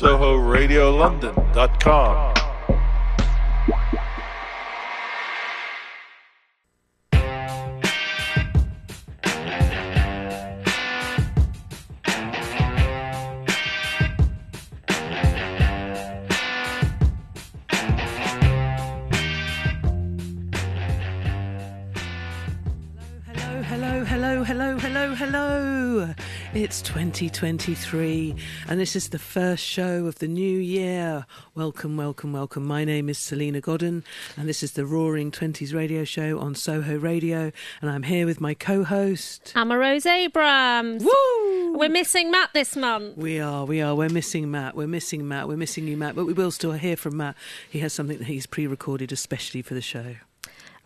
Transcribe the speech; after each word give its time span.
SohoRadioLondon.com. 0.00 2.29
2023, 27.20 28.34
and 28.66 28.80
this 28.80 28.96
is 28.96 29.10
the 29.10 29.18
first 29.18 29.62
show 29.62 30.06
of 30.06 30.20
the 30.20 30.26
new 30.26 30.58
year. 30.58 31.26
Welcome, 31.54 31.98
welcome, 31.98 32.32
welcome. 32.32 32.64
My 32.64 32.82
name 32.82 33.10
is 33.10 33.18
Salena 33.18 33.60
Godden, 33.60 34.04
and 34.38 34.48
this 34.48 34.62
is 34.62 34.72
the 34.72 34.86
Roaring 34.86 35.30
Twenties 35.30 35.74
radio 35.74 36.04
show 36.04 36.38
on 36.38 36.54
Soho 36.54 36.96
Radio, 36.96 37.52
and 37.82 37.90
I'm 37.90 38.04
here 38.04 38.24
with 38.24 38.40
my 38.40 38.54
co 38.54 38.84
host. 38.84 39.52
I'm 39.54 39.70
Rose 39.70 40.06
Abrams. 40.06 41.04
Woo! 41.04 41.76
We're 41.76 41.90
missing 41.90 42.30
Matt 42.30 42.54
this 42.54 42.74
month. 42.74 43.18
We 43.18 43.38
are, 43.38 43.66
we 43.66 43.82
are. 43.82 43.94
We're 43.94 44.08
missing 44.08 44.50
Matt. 44.50 44.74
We're 44.74 44.86
missing 44.86 45.28
Matt. 45.28 45.46
We're 45.46 45.58
missing 45.58 45.86
you, 45.88 45.98
Matt. 45.98 46.16
But 46.16 46.24
we 46.24 46.32
will 46.32 46.50
still 46.50 46.72
hear 46.72 46.96
from 46.96 47.18
Matt. 47.18 47.36
He 47.68 47.80
has 47.80 47.92
something 47.92 48.16
that 48.16 48.28
he's 48.28 48.46
pre 48.46 48.66
recorded 48.66 49.12
especially 49.12 49.60
for 49.60 49.74
the 49.74 49.82
show. 49.82 50.14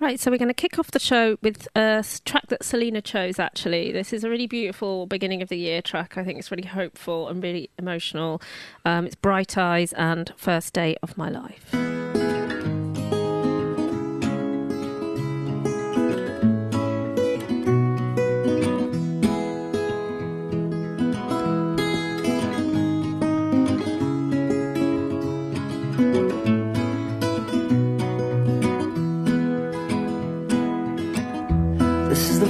Right, 0.00 0.18
so 0.18 0.30
we're 0.30 0.38
going 0.38 0.48
to 0.48 0.54
kick 0.54 0.78
off 0.78 0.90
the 0.90 0.98
show 0.98 1.38
with 1.40 1.68
a 1.76 2.04
track 2.24 2.48
that 2.48 2.64
Salena 2.64 3.00
chose, 3.00 3.38
actually. 3.38 3.92
This 3.92 4.12
is 4.12 4.24
a 4.24 4.28
really 4.28 4.48
beautiful 4.48 5.06
beginning 5.06 5.40
of 5.40 5.48
the 5.48 5.56
year 5.56 5.80
track. 5.80 6.18
I 6.18 6.24
think 6.24 6.38
it's 6.38 6.50
really 6.50 6.66
hopeful 6.66 7.28
and 7.28 7.40
really 7.42 7.70
emotional. 7.78 8.42
Um, 8.84 9.06
it's 9.06 9.14
Bright 9.14 9.56
Eyes 9.56 9.92
and 9.92 10.32
First 10.36 10.74
Day 10.74 10.96
of 11.02 11.16
My 11.16 11.30
Life. 11.30 12.33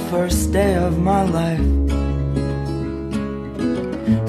First 0.09 0.51
day 0.51 0.75
of 0.75 0.99
my 0.99 1.23
life. 1.23 1.65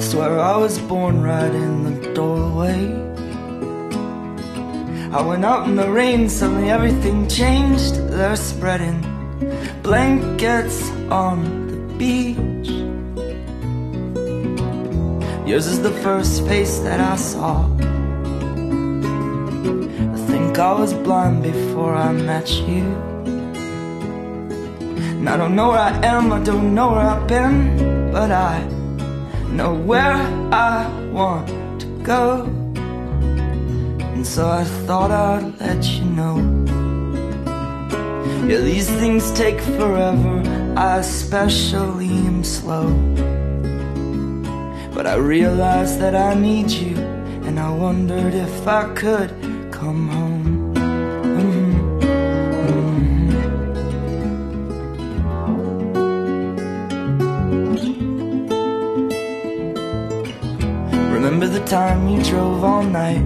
Swear 0.01 0.39
I 0.39 0.57
was 0.57 0.79
born 0.79 1.21
right 1.21 1.53
in 1.53 1.83
the 1.83 2.13
doorway. 2.13 2.81
I 5.11 5.21
went 5.21 5.45
out 5.45 5.67
in 5.67 5.75
the 5.75 5.89
rain, 5.91 6.29
suddenly 6.29 6.69
everything 6.69 7.27
changed. 7.27 7.95
They're 8.09 8.35
spreading 8.35 9.01
blankets 9.83 10.89
on 11.11 11.67
the 11.67 11.77
beach. 11.97 12.69
Yours 15.47 15.67
is 15.67 15.81
the 15.81 15.93
first 16.03 16.45
face 16.47 16.79
that 16.79 16.99
I 16.99 17.15
saw. 17.15 17.65
I 20.15 20.17
think 20.27 20.59
I 20.59 20.73
was 20.73 20.93
blind 20.93 21.43
before 21.43 21.95
I 21.95 22.11
met 22.11 22.49
you. 22.67 23.16
And 25.17 25.27
I 25.27 25.35
don't 25.35 25.55
know 25.55 25.69
where 25.69 25.79
I 25.79 26.05
am, 26.05 26.31
I 26.31 26.39
don't 26.43 26.75
know 26.75 26.91
where 26.91 27.01
I've 27.01 27.27
been, 27.27 28.11
but 28.11 28.31
I 28.31 28.63
know 29.49 29.73
where 29.73 30.13
I 30.53 30.87
want 31.11 31.47
to 31.81 31.87
go. 32.03 32.43
And 34.13 34.25
so 34.25 34.47
I 34.47 34.63
thought 34.85 35.09
I'd 35.09 35.59
let 35.59 35.83
you 35.85 36.05
know. 36.05 36.37
Yeah, 38.47 38.61
these 38.61 38.89
things 38.89 39.31
take 39.33 39.59
forever, 39.59 40.43
I 40.77 40.99
especially 40.99 42.09
am 42.29 42.43
slow. 42.43 42.87
But 44.93 45.07
I 45.07 45.15
realized 45.15 45.99
that 45.99 46.15
I 46.15 46.35
need 46.35 46.69
you, 46.69 46.95
and 47.45 47.59
I 47.59 47.69
wondered 47.71 48.33
if 48.33 48.67
I 48.67 48.93
could 48.93 49.31
come 49.71 50.07
home. 50.09 50.26
Time 61.69 62.07
you 62.07 62.23
drove 62.23 62.63
all 62.63 62.83
night 62.83 63.25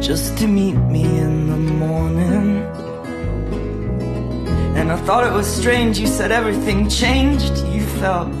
just 0.00 0.38
to 0.38 0.46
meet 0.46 0.78
me 0.94 1.04
in 1.04 1.46
the 1.46 1.58
morning? 1.58 2.62
And 4.78 4.90
I 4.90 4.96
thought 5.04 5.26
it 5.26 5.32
was 5.32 5.46
strange, 5.46 5.98
you 5.98 6.06
said 6.06 6.32
everything 6.32 6.88
changed. 6.88 7.54
You 7.66 7.82
felt 8.00 8.32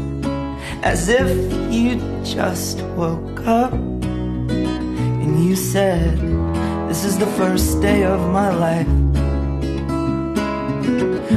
as 0.82 1.10
if 1.10 1.30
you 1.70 2.00
just 2.24 2.80
woke 2.96 3.40
up. 3.46 3.74
And 3.74 5.44
you 5.44 5.54
said, 5.54 6.18
This 6.88 7.04
is 7.04 7.18
the 7.18 7.30
first 7.38 7.82
day 7.82 8.04
of 8.04 8.20
my 8.30 8.50
life. 8.50 8.88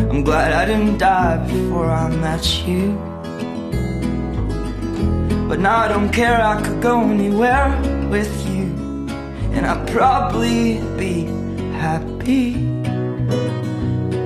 I'm 0.09 0.23
glad 0.23 0.53
I 0.53 0.65
didn't 0.65 0.99
die 0.99 1.37
before 1.45 1.91
I 1.91 2.07
met 2.15 2.65
you. 2.65 3.14
But 5.55 5.61
now 5.61 5.77
I 5.77 5.87
don't 5.87 6.11
care, 6.11 6.41
I 6.41 6.61
could 6.61 6.81
go 6.81 6.99
anywhere 6.99 7.69
with 8.09 8.45
you. 8.49 8.65
And 9.53 9.65
I'd 9.65 9.87
probably 9.87 10.81
be 10.97 11.23
happy. 11.79 12.55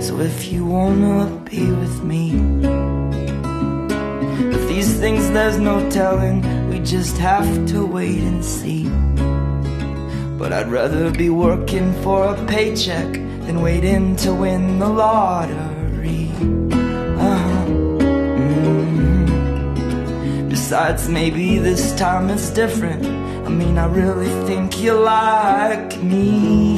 So 0.02 0.20
if 0.22 0.52
you 0.52 0.66
wanna 0.66 1.28
be 1.48 1.70
with 1.72 2.04
me, 2.04 2.32
With 4.50 4.68
these 4.70 5.00
things 5.00 5.30
there's 5.30 5.60
no 5.60 5.88
telling, 5.92 6.42
we 6.68 6.80
just 6.80 7.16
have 7.20 7.48
to 7.74 7.86
wait 7.86 8.22
and 8.22 8.44
see. 8.44 8.90
But 10.40 10.52
I'd 10.52 10.72
rather 10.72 11.12
be 11.12 11.30
working 11.30 11.94
for 12.02 12.34
a 12.34 12.46
paycheck 12.48 13.14
than 13.46 13.62
waiting 13.62 14.16
to 14.24 14.34
win 14.34 14.80
the 14.80 14.90
lottery. 14.90 15.69
Besides, 20.70 21.10
maybe 21.10 21.58
this 21.58 21.96
time 21.96 22.30
it's 22.30 22.52
different. 22.52 23.04
I 23.04 23.50
mean, 23.50 23.80
I 23.80 23.88
really 23.88 24.30
think 24.46 24.80
you 24.80 24.94
like 24.94 25.98
me. 26.04 26.69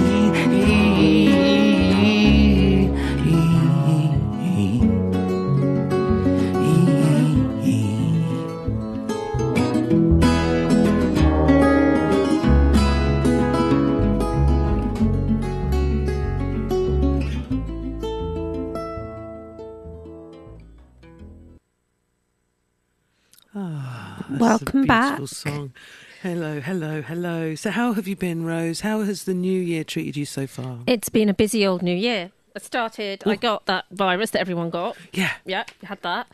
Welcome 24.87 25.17
beautiful 25.17 25.51
back. 25.51 25.53
song. 25.53 25.73
Hello, 26.21 26.59
hello, 26.59 27.01
hello. 27.01 27.55
So, 27.55 27.71
how 27.71 27.93
have 27.93 28.07
you 28.07 28.15
been, 28.15 28.45
Rose? 28.45 28.81
How 28.81 29.01
has 29.01 29.25
the 29.25 29.33
new 29.33 29.59
year 29.59 29.83
treated 29.83 30.17
you 30.17 30.25
so 30.25 30.47
far? 30.47 30.79
It's 30.87 31.09
been 31.09 31.29
a 31.29 31.33
busy 31.33 31.65
old 31.65 31.81
new 31.81 31.95
year. 31.95 32.31
I 32.55 32.59
started, 32.59 33.23
I 33.25 33.37
got 33.37 33.65
that 33.67 33.85
virus 33.91 34.31
that 34.31 34.41
everyone 34.41 34.71
got. 34.71 34.97
yeah. 35.13 35.31
Yeah, 35.45 35.63
had 35.83 36.01
that. 36.01 36.27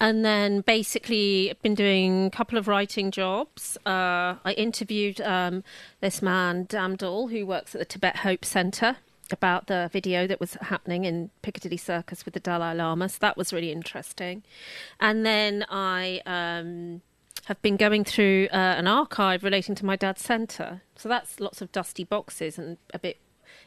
And 0.00 0.24
then 0.24 0.62
basically 0.62 1.48
I've 1.48 1.62
been 1.62 1.76
doing 1.76 2.26
a 2.26 2.30
couple 2.30 2.58
of 2.58 2.66
writing 2.66 3.12
jobs. 3.12 3.78
Uh, 3.86 4.34
I 4.44 4.54
interviewed 4.56 5.20
um, 5.20 5.62
this 6.00 6.22
man, 6.22 6.66
Damdal, 6.66 7.30
who 7.30 7.46
works 7.46 7.74
at 7.74 7.78
the 7.78 7.84
Tibet 7.84 8.16
Hope 8.16 8.44
Centre 8.44 8.96
about 9.30 9.68
the 9.68 9.88
video 9.92 10.26
that 10.26 10.40
was 10.40 10.54
happening 10.54 11.04
in 11.04 11.30
Piccadilly 11.42 11.76
Circus 11.76 12.24
with 12.24 12.34
the 12.34 12.40
Dalai 12.40 12.74
Lama. 12.74 13.08
So 13.08 13.18
that 13.20 13.36
was 13.36 13.52
really 13.52 13.70
interesting. 13.70 14.42
And 14.98 15.24
then 15.24 15.64
I 15.70 16.20
um, 16.26 17.02
have 17.46 17.60
been 17.62 17.76
going 17.76 18.04
through 18.04 18.48
uh, 18.52 18.56
an 18.56 18.86
archive 18.86 19.42
relating 19.42 19.74
to 19.76 19.84
my 19.84 19.96
dad's 19.96 20.22
centre. 20.22 20.82
So 20.96 21.08
that's 21.08 21.40
lots 21.40 21.60
of 21.62 21.72
dusty 21.72 22.04
boxes 22.04 22.58
and 22.58 22.76
a 22.92 22.98
bit 22.98 23.18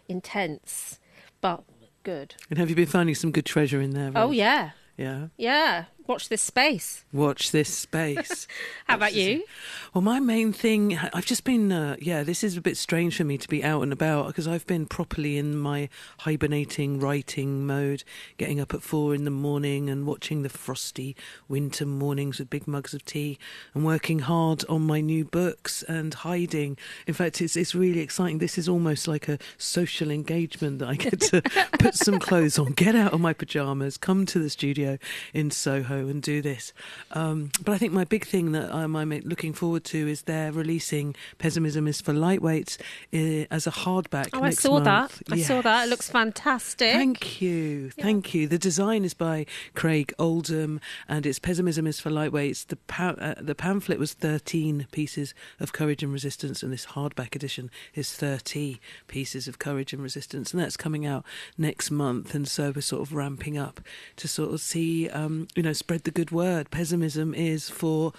intense, 0.08 1.00
but 1.42 1.64
good. 2.04 2.36
And 2.50 2.60
have 2.60 2.70
you 2.70 2.76
been 2.76 2.86
finding 2.86 3.16
some 3.16 3.32
good 3.32 3.46
treasure 3.46 3.82
in 3.82 3.92
there? 3.92 4.12
Oh, 4.16 4.32
yeah. 4.32 4.72
Yeah. 4.98 5.28
Yeah, 5.38 5.86
Watch 6.06 6.28
this 6.28 6.42
space. 6.42 7.06
Watch 7.14 7.52
this 7.52 7.74
space. 7.74 8.46
How 8.88 8.96
about 8.96 9.14
you? 9.14 9.46
Well, 9.94 10.02
my 10.02 10.20
main 10.20 10.52
thing, 10.52 10.98
I've 10.98 11.26
just 11.26 11.46
been, 11.46 11.72
uh, 11.72 11.96
yeah, 11.98 12.24
this 12.24 12.44
is 12.44 12.58
a 12.58 12.62
bit 12.62 12.76
strange 12.76 13.16
for 13.16 13.24
me 13.24 13.38
to 13.38 13.48
be 13.48 13.64
out 13.64 13.84
and 13.84 13.94
about 13.94 14.28
because 14.28 14.46
I've 14.46 14.68
been 14.68 14.86
properly 14.86 15.38
in 15.38 15.56
my 15.56 15.88
hibernating 16.20 17.00
writing 17.00 17.66
mode, 17.66 18.04
getting 18.38 18.60
up 18.60 18.74
at 18.74 18.82
four 18.82 19.16
in 19.16 19.24
the 19.24 19.32
morning 19.32 19.90
and 19.90 20.06
watching 20.06 20.42
the 20.42 20.50
frosty 20.50 21.16
winter 21.48 21.86
mornings 21.86 22.38
with 22.38 22.50
big 22.50 22.68
mugs 22.68 22.94
of 22.94 23.06
tea 23.06 23.40
and 23.74 23.86
working 23.86 24.20
hard 24.20 24.66
on 24.68 24.82
my 24.82 25.00
new 25.00 25.24
books 25.24 25.84
and 25.84 26.14
hiding. 26.14 26.78
In 27.08 27.14
fact, 27.14 27.40
it's, 27.42 27.56
it's 27.56 27.74
really 27.74 28.02
exciting. 28.02 28.40
This 28.40 28.58
is 28.58 28.68
almost 28.68 29.08
like 29.08 29.30
a 29.30 29.40
social 29.58 30.12
engagement 30.12 30.80
that 30.80 30.90
I 30.90 30.96
get 30.96 31.22
to 31.22 31.42
put 31.80 31.96
some 31.96 32.20
clothes 32.20 32.60
on, 32.60 32.74
get 32.74 32.94
out 32.94 33.14
of 33.14 33.22
my 33.22 33.32
pajamas, 33.32 33.96
come 33.96 34.26
to 34.26 34.40
the 34.40 34.50
studio 34.50 34.98
in 35.34 35.50
Soho 35.50 35.93
and 35.96 36.22
do 36.22 36.42
this. 36.42 36.74
Um, 37.12 37.52
but 37.64 37.74
I 37.74 37.78
think 37.78 37.94
my 37.94 38.04
big 38.04 38.26
thing 38.26 38.52
that 38.54 38.74
um, 38.74 38.96
I'm 38.96 39.10
looking 39.10 39.54
forward 39.54 39.84
to 39.86 40.08
is 40.08 40.24
they're 40.24 40.52
releasing 40.52 41.16
Pessimism 41.38 41.88
is 41.88 42.02
for 42.02 42.14
Lightweights 42.14 42.80
uh, 43.14 43.48
as 43.52 43.68
a 43.68 43.72
hardback. 43.72 44.30
Oh, 44.34 44.44
I 44.44 44.52
saw 44.52 44.80
month. 44.80 45.22
that. 45.26 45.34
I 45.34 45.42
saw 45.42 45.62
that. 45.62 45.88
It 45.88 45.90
looks 45.90 46.10
fantastic. 46.10 46.94
Thank 46.94 47.42
you. 47.42 47.92
Yeah. 47.98 48.04
Thank 48.04 48.34
you. 48.34 48.48
The 48.48 48.58
design 48.58 49.06
is 49.06 49.14
by 49.14 49.46
Craig 49.74 50.14
Oldham 50.20 50.80
and 51.08 51.26
it's 51.26 51.40
Pessimism 51.40 51.88
is 51.88 52.00
for 52.00 52.10
Lightweights. 52.10 52.68
The, 52.68 52.76
pa- 52.76 53.16
uh, 53.20 53.36
the 53.40 53.56
pamphlet 53.56 54.00
was 54.00 54.14
13 54.14 54.88
pieces 54.92 55.34
of 55.60 55.74
courage 55.74 56.04
and 56.04 56.12
resistance, 56.12 56.64
and 56.64 56.72
this 56.72 56.88
hardback 56.88 57.36
edition 57.36 57.70
is 57.94 58.14
30 58.14 58.80
pieces 59.08 59.48
of 59.48 59.60
courage 59.60 59.94
and 59.94 60.02
resistance, 60.02 60.54
and 60.54 60.62
that's 60.62 60.78
coming 60.78 61.06
out 61.06 61.26
next 61.58 61.92
month. 61.92 62.34
And 62.34 62.48
so 62.48 62.72
we're 62.76 62.82
sort 62.82 63.02
of 63.02 63.14
ramping 63.14 63.58
up 63.58 63.82
to 64.18 64.28
sort 64.28 64.54
of 64.54 64.62
see, 64.62 65.10
um, 65.10 65.48
you 65.56 65.64
know, 65.64 65.74
spread 65.84 66.06
the 66.06 66.12
good 66.12 66.32
word. 66.32 66.72
Pessimism 66.72 67.34
is 67.34 67.70
for 67.70 68.14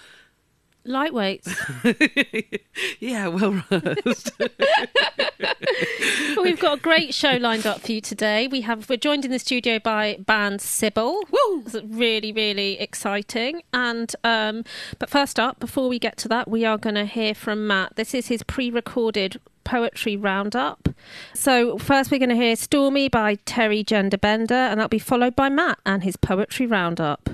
lightweights. 0.85 1.49
yeah, 2.99 3.27
well 3.27 3.63
rehearsed. 3.71 4.31
well, 4.39 4.49
we've 6.43 6.59
got 6.59 6.77
a 6.77 6.81
great 6.81 7.15
show 7.15 7.37
lined 7.37 7.65
up 7.65 7.81
for 7.81 7.91
you 7.91 8.01
today. 8.01 8.47
We 8.47 8.61
have 8.61 8.87
we're 8.87 8.97
joined 8.97 9.25
in 9.25 9.31
the 9.31 9.39
studio 9.39 9.79
by 9.79 10.17
band 10.19 10.61
Sybil. 10.61 11.23
Woo! 11.31 11.63
It's 11.65 11.75
really, 11.85 12.31
really 12.31 12.79
exciting. 12.79 13.63
And 13.73 14.15
um, 14.23 14.63
but 14.99 15.09
first 15.09 15.39
up, 15.39 15.59
before 15.59 15.89
we 15.89 15.97
get 15.97 16.17
to 16.17 16.27
that, 16.27 16.47
we 16.47 16.65
are 16.65 16.77
going 16.77 16.93
to 16.93 17.05
hear 17.05 17.33
from 17.33 17.65
Matt. 17.65 17.95
This 17.95 18.13
is 18.13 18.27
his 18.27 18.43
pre-recorded 18.43 19.41
poetry 19.63 20.15
roundup. 20.15 20.89
So 21.33 21.79
first 21.79 22.11
we're 22.11 22.19
going 22.19 22.29
to 22.29 22.35
hear 22.35 22.55
Stormy 22.55 23.09
by 23.09 23.39
Terry 23.45 23.83
Genderbender, 23.83 24.51
and 24.51 24.79
that'll 24.79 24.87
be 24.87 24.99
followed 24.99 25.35
by 25.35 25.49
Matt 25.49 25.79
and 25.83 26.03
his 26.03 26.15
poetry 26.15 26.67
roundup. 26.67 27.27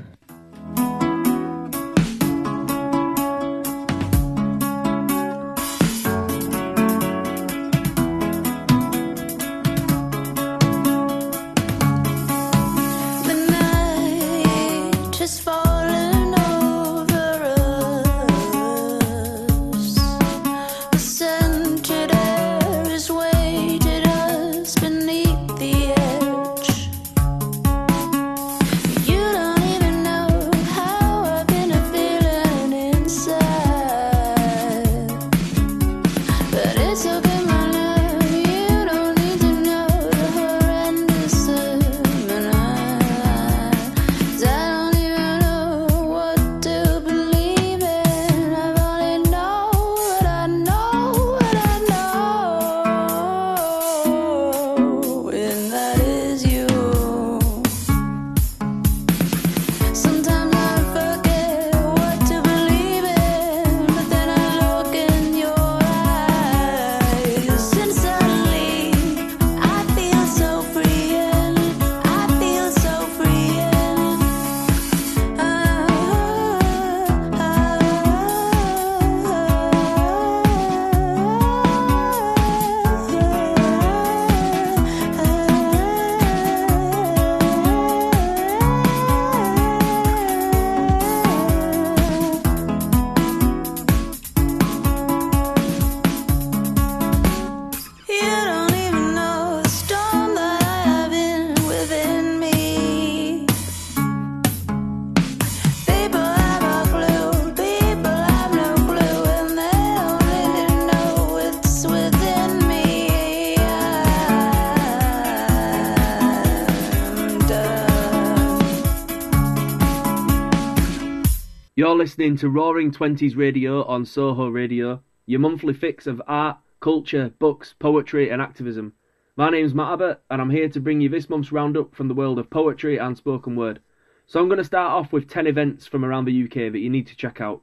Listening 122.02 122.36
to 122.36 122.50
Roaring 122.50 122.92
Twenties 122.92 123.36
Radio 123.36 123.84
on 123.84 124.06
Soho 124.06 124.48
Radio, 124.48 125.04
your 125.28 125.40
monthly 125.40 125.76
fix 125.76 126.08
of 126.08 126.20
art, 126.26 126.58
culture, 126.80 127.32
books, 127.38 127.76
poetry, 127.78 128.32
and 128.32 128.42
activism. 128.42 128.94
My 129.36 129.52
name's 129.52 129.76
Matt 129.76 129.94
Abbott, 129.94 130.22
and 130.32 130.42
I'm 130.42 130.50
here 130.50 130.68
to 130.68 130.80
bring 130.80 131.00
you 131.00 131.10
this 131.10 131.30
month's 131.30 131.52
roundup 131.52 131.94
from 131.94 132.08
the 132.08 132.16
world 132.16 132.40
of 132.40 132.50
poetry 132.50 132.98
and 132.98 133.16
spoken 133.16 133.56
word. 133.56 133.82
So 134.26 134.40
I'm 134.40 134.48
going 134.48 134.58
to 134.58 134.64
start 134.64 134.94
off 134.94 135.14
with 135.14 135.30
10 135.30 135.46
events 135.46 135.86
from 135.86 136.04
around 136.04 136.26
the 136.26 136.44
UK 136.44 136.72
that 136.72 136.80
you 136.80 136.90
need 136.90 137.06
to 137.06 137.16
check 137.16 137.40
out. 137.40 137.62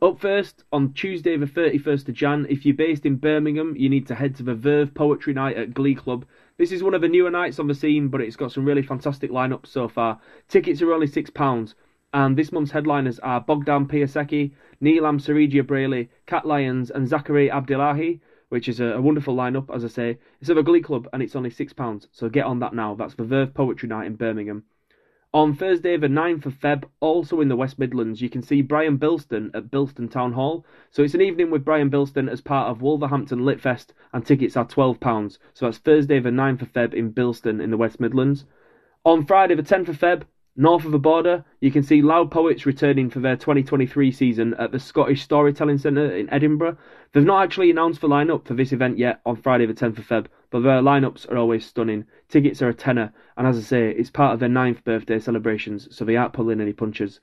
Up 0.00 0.20
first, 0.20 0.62
on 0.72 0.92
Tuesday 0.92 1.36
the 1.36 1.46
31st 1.46 2.10
of 2.10 2.14
Jan, 2.14 2.46
if 2.48 2.64
you're 2.64 2.76
based 2.76 3.04
in 3.04 3.16
Birmingham, 3.16 3.74
you 3.76 3.88
need 3.88 4.06
to 4.06 4.14
head 4.14 4.36
to 4.36 4.44
the 4.44 4.54
Verve 4.54 4.94
Poetry 4.94 5.34
Night 5.34 5.56
at 5.56 5.74
Glee 5.74 5.96
Club. 5.96 6.24
This 6.58 6.70
is 6.70 6.84
one 6.84 6.94
of 6.94 7.00
the 7.00 7.08
newer 7.08 7.30
nights 7.30 7.58
on 7.58 7.66
the 7.66 7.74
scene, 7.74 8.06
but 8.06 8.20
it's 8.20 8.36
got 8.36 8.52
some 8.52 8.64
really 8.64 8.82
fantastic 8.82 9.32
lineups 9.32 9.66
so 9.66 9.88
far. 9.88 10.20
Tickets 10.46 10.80
are 10.80 10.92
only 10.92 11.08
£6 11.08 11.74
and 12.12 12.36
this 12.36 12.50
month's 12.50 12.72
headliners 12.72 13.18
are 13.20 13.40
Bogdan 13.40 13.86
Piasecki, 13.86 14.52
Neelam 14.82 15.20
Sarigia 15.20 15.66
Braley, 15.66 16.08
Cat 16.26 16.44
Lyons, 16.44 16.90
and 16.90 17.08
Zachary 17.08 17.50
Abdillahi, 17.50 18.20
which 18.48 18.68
is 18.68 18.80
a, 18.80 18.86
a, 18.86 19.00
wonderful 19.00 19.36
lineup, 19.36 19.74
as 19.74 19.84
I 19.84 19.88
say. 19.88 20.18
It's 20.40 20.50
of 20.50 20.56
a 20.56 20.62
glee 20.62 20.80
club 20.80 21.08
and 21.12 21.22
it's 21.22 21.36
only 21.36 21.50
£6, 21.50 22.06
so 22.10 22.28
get 22.28 22.46
on 22.46 22.58
that 22.60 22.74
now. 22.74 22.94
That's 22.94 23.14
the 23.14 23.24
Verve 23.24 23.54
Poetry 23.54 23.88
Night 23.88 24.06
in 24.06 24.16
Birmingham. 24.16 24.64
On 25.32 25.54
Thursday, 25.54 25.96
the 25.96 26.08
9th 26.08 26.46
of 26.46 26.54
Feb, 26.54 26.82
also 26.98 27.40
in 27.40 27.46
the 27.46 27.54
West 27.54 27.78
Midlands, 27.78 28.20
you 28.20 28.28
can 28.28 28.42
see 28.42 28.62
Brian 28.62 28.98
Bilston 28.98 29.52
at 29.54 29.70
Bilston 29.70 30.10
Town 30.10 30.32
Hall. 30.32 30.66
So 30.90 31.04
it's 31.04 31.14
an 31.14 31.20
evening 31.20 31.52
with 31.52 31.64
Brian 31.64 31.88
Bilston 31.88 32.28
as 32.28 32.40
part 32.40 32.68
of 32.68 32.82
Wolverhampton 32.82 33.38
Litfest, 33.38 33.90
and 34.12 34.26
tickets 34.26 34.56
are 34.56 34.66
£12. 34.66 35.38
So 35.54 35.66
that's 35.66 35.78
Thursday, 35.78 36.18
the 36.18 36.30
9th 36.30 36.62
of 36.62 36.72
Feb 36.72 36.92
in 36.92 37.12
Bilston 37.12 37.62
in 37.62 37.70
the 37.70 37.76
West 37.76 38.00
Midlands. 38.00 38.44
On 39.04 39.24
Friday, 39.24 39.54
the 39.54 39.62
10th 39.62 39.86
of 39.86 39.98
Feb, 40.00 40.22
North 40.60 40.84
of 40.84 40.92
the 40.92 40.98
border, 40.98 41.42
you 41.60 41.70
can 41.70 41.82
see 41.82 42.02
Loud 42.02 42.30
Poets 42.30 42.66
returning 42.66 43.08
for 43.08 43.20
their 43.20 43.34
2023 43.34 44.12
season 44.12 44.52
at 44.58 44.72
the 44.72 44.78
Scottish 44.78 45.22
Storytelling 45.22 45.78
Centre 45.78 46.14
in 46.14 46.28
Edinburgh. 46.28 46.76
They've 47.12 47.24
not 47.24 47.44
actually 47.44 47.70
announced 47.70 48.02
the 48.02 48.08
lineup 48.08 48.46
for 48.46 48.52
this 48.52 48.70
event 48.70 48.98
yet 48.98 49.22
on 49.24 49.36
Friday 49.36 49.64
the 49.64 49.72
10th 49.72 49.96
of 49.96 50.06
Feb, 50.06 50.26
but 50.50 50.60
their 50.60 50.82
lineups 50.82 51.26
are 51.32 51.38
always 51.38 51.64
stunning. 51.64 52.04
Tickets 52.28 52.60
are 52.60 52.68
a 52.68 52.74
tenner, 52.74 53.10
and 53.38 53.46
as 53.46 53.56
I 53.56 53.62
say, 53.62 53.88
it's 53.88 54.10
part 54.10 54.34
of 54.34 54.40
their 54.40 54.50
ninth 54.50 54.84
birthday 54.84 55.18
celebrations, 55.18 55.88
so 55.96 56.04
they 56.04 56.16
aren't 56.16 56.34
pulling 56.34 56.60
any 56.60 56.74
punches. 56.74 57.20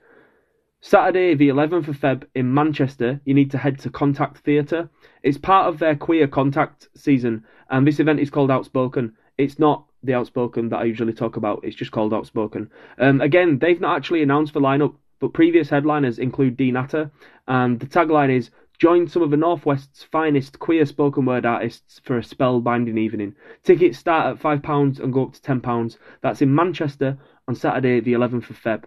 Saturday, 0.82 1.36
the 1.36 1.50
11th 1.50 1.90
of 1.90 1.98
Feb, 1.98 2.24
in 2.34 2.52
Manchester, 2.52 3.22
you 3.24 3.36
need 3.36 3.52
to 3.52 3.60
head 3.60 3.78
to 3.82 3.92
Contact 3.92 4.40
Theatre. 4.40 4.90
It's 5.22 5.38
part 5.38 5.68
of 5.68 5.78
their 5.78 5.96
queer 5.96 6.28
contact 6.28 6.88
season, 6.96 7.46
and 7.70 7.86
this 7.86 8.00
event 8.00 8.20
is 8.20 8.32
called 8.32 8.50
Outspoken. 8.50 9.14
It's 9.38 9.60
not 9.60 9.86
the 10.04 10.14
outspoken 10.14 10.70
that 10.70 10.78
I 10.78 10.84
usually 10.86 11.14
talk 11.14 11.38
about. 11.38 11.62
It's 11.64 11.76
just 11.76 11.92
called 11.92 12.14
outspoken. 12.14 12.70
Um, 12.98 13.22
again, 13.22 13.60
they've 13.60 13.82
not 13.82 13.98
actually 13.98 14.24
announced 14.24 14.54
the 14.54 14.60
lineup, 14.60 14.96
but 15.20 15.34
previous 15.34 15.70
headliners 15.70 16.20
include 16.20 16.58
Dean 16.58 16.76
and 16.76 17.80
the 17.80 17.88
tagline 17.88 18.36
is 18.36 18.52
Join 18.78 19.08
some 19.08 19.24
of 19.24 19.32
the 19.32 19.38
Northwest's 19.38 20.04
finest 20.04 20.60
queer 20.60 20.86
spoken 20.86 21.26
word 21.26 21.48
artists 21.48 22.00
for 22.04 22.20
a 22.20 22.22
spellbinding 22.22 23.00
evening. 23.00 23.36
Tickets 23.64 23.98
start 23.98 24.38
at 24.38 24.44
£5 24.44 25.00
and 25.00 25.12
go 25.12 25.24
up 25.24 25.34
to 25.34 25.42
£10. 25.42 25.98
That's 26.22 26.44
in 26.44 26.54
Manchester 26.54 27.18
on 27.48 27.56
Saturday, 27.56 28.02
the 28.02 28.14
11th 28.14 28.52
of 28.52 28.62
Feb. 28.62 28.84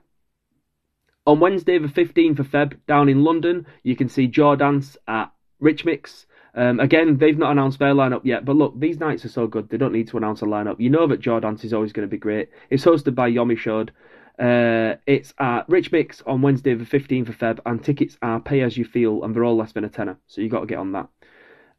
On 1.27 1.41
Wednesday, 1.41 1.79
the 1.79 1.89
15th 1.89 2.39
of 2.39 2.49
Feb, 2.49 2.79
down 2.87 3.09
in 3.09 3.25
London, 3.25 3.67
you 3.83 3.97
can 3.97 4.09
see 4.09 4.29
Jawdance 4.29 4.97
at 5.09 5.33
Rich 5.59 5.85
Mix. 5.85 6.27
Um, 6.55 6.81
again, 6.81 7.19
they've 7.19 7.39
not 7.39 7.53
announced 7.53 7.79
their 7.79 7.95
lineup 7.95 8.23
yet, 8.25 8.45
but 8.45 8.57
look, 8.57 8.79
these 8.79 8.99
nights 8.99 9.25
are 9.25 9.29
so 9.29 9.47
good, 9.47 9.69
they 9.69 9.77
don't 9.77 9.93
need 9.93 10.09
to 10.09 10.17
announce 10.17 10.43
a 10.43 10.47
lineup. 10.47 10.81
You 10.81 10.91
know 10.91 11.07
that 11.07 11.21
Jawdance 11.21 11.65
is 11.65 11.73
always 11.73 11.93
going 11.93 12.07
to 12.07 12.11
be 12.11 12.19
great. 12.19 12.49
It's 12.71 12.85
hosted 12.85 13.15
by 13.15 13.31
Yomi 13.31 13.63
Sode. 13.63 13.93
Uh, 14.39 14.97
it's 15.07 15.35
at 15.39 15.69
Rich 15.69 15.93
Mix 15.93 16.23
on 16.23 16.41
Wednesday, 16.43 16.75
the 16.75 16.85
15th 16.85 17.29
of 17.29 17.39
Feb, 17.39 17.59
and 17.67 17.85
tickets 17.85 18.17
are 18.23 18.41
pay 18.41 18.63
as 18.63 18.77
you 18.77 18.85
feel, 18.85 19.23
and 19.23 19.35
they're 19.35 19.45
all 19.45 19.57
less 19.57 19.73
than 19.73 19.85
a 19.85 19.89
tenner, 19.89 20.19
so 20.27 20.41
you 20.41 20.49
got 20.49 20.61
to 20.61 20.67
get 20.67 20.79
on 20.79 20.93
that. 20.93 21.09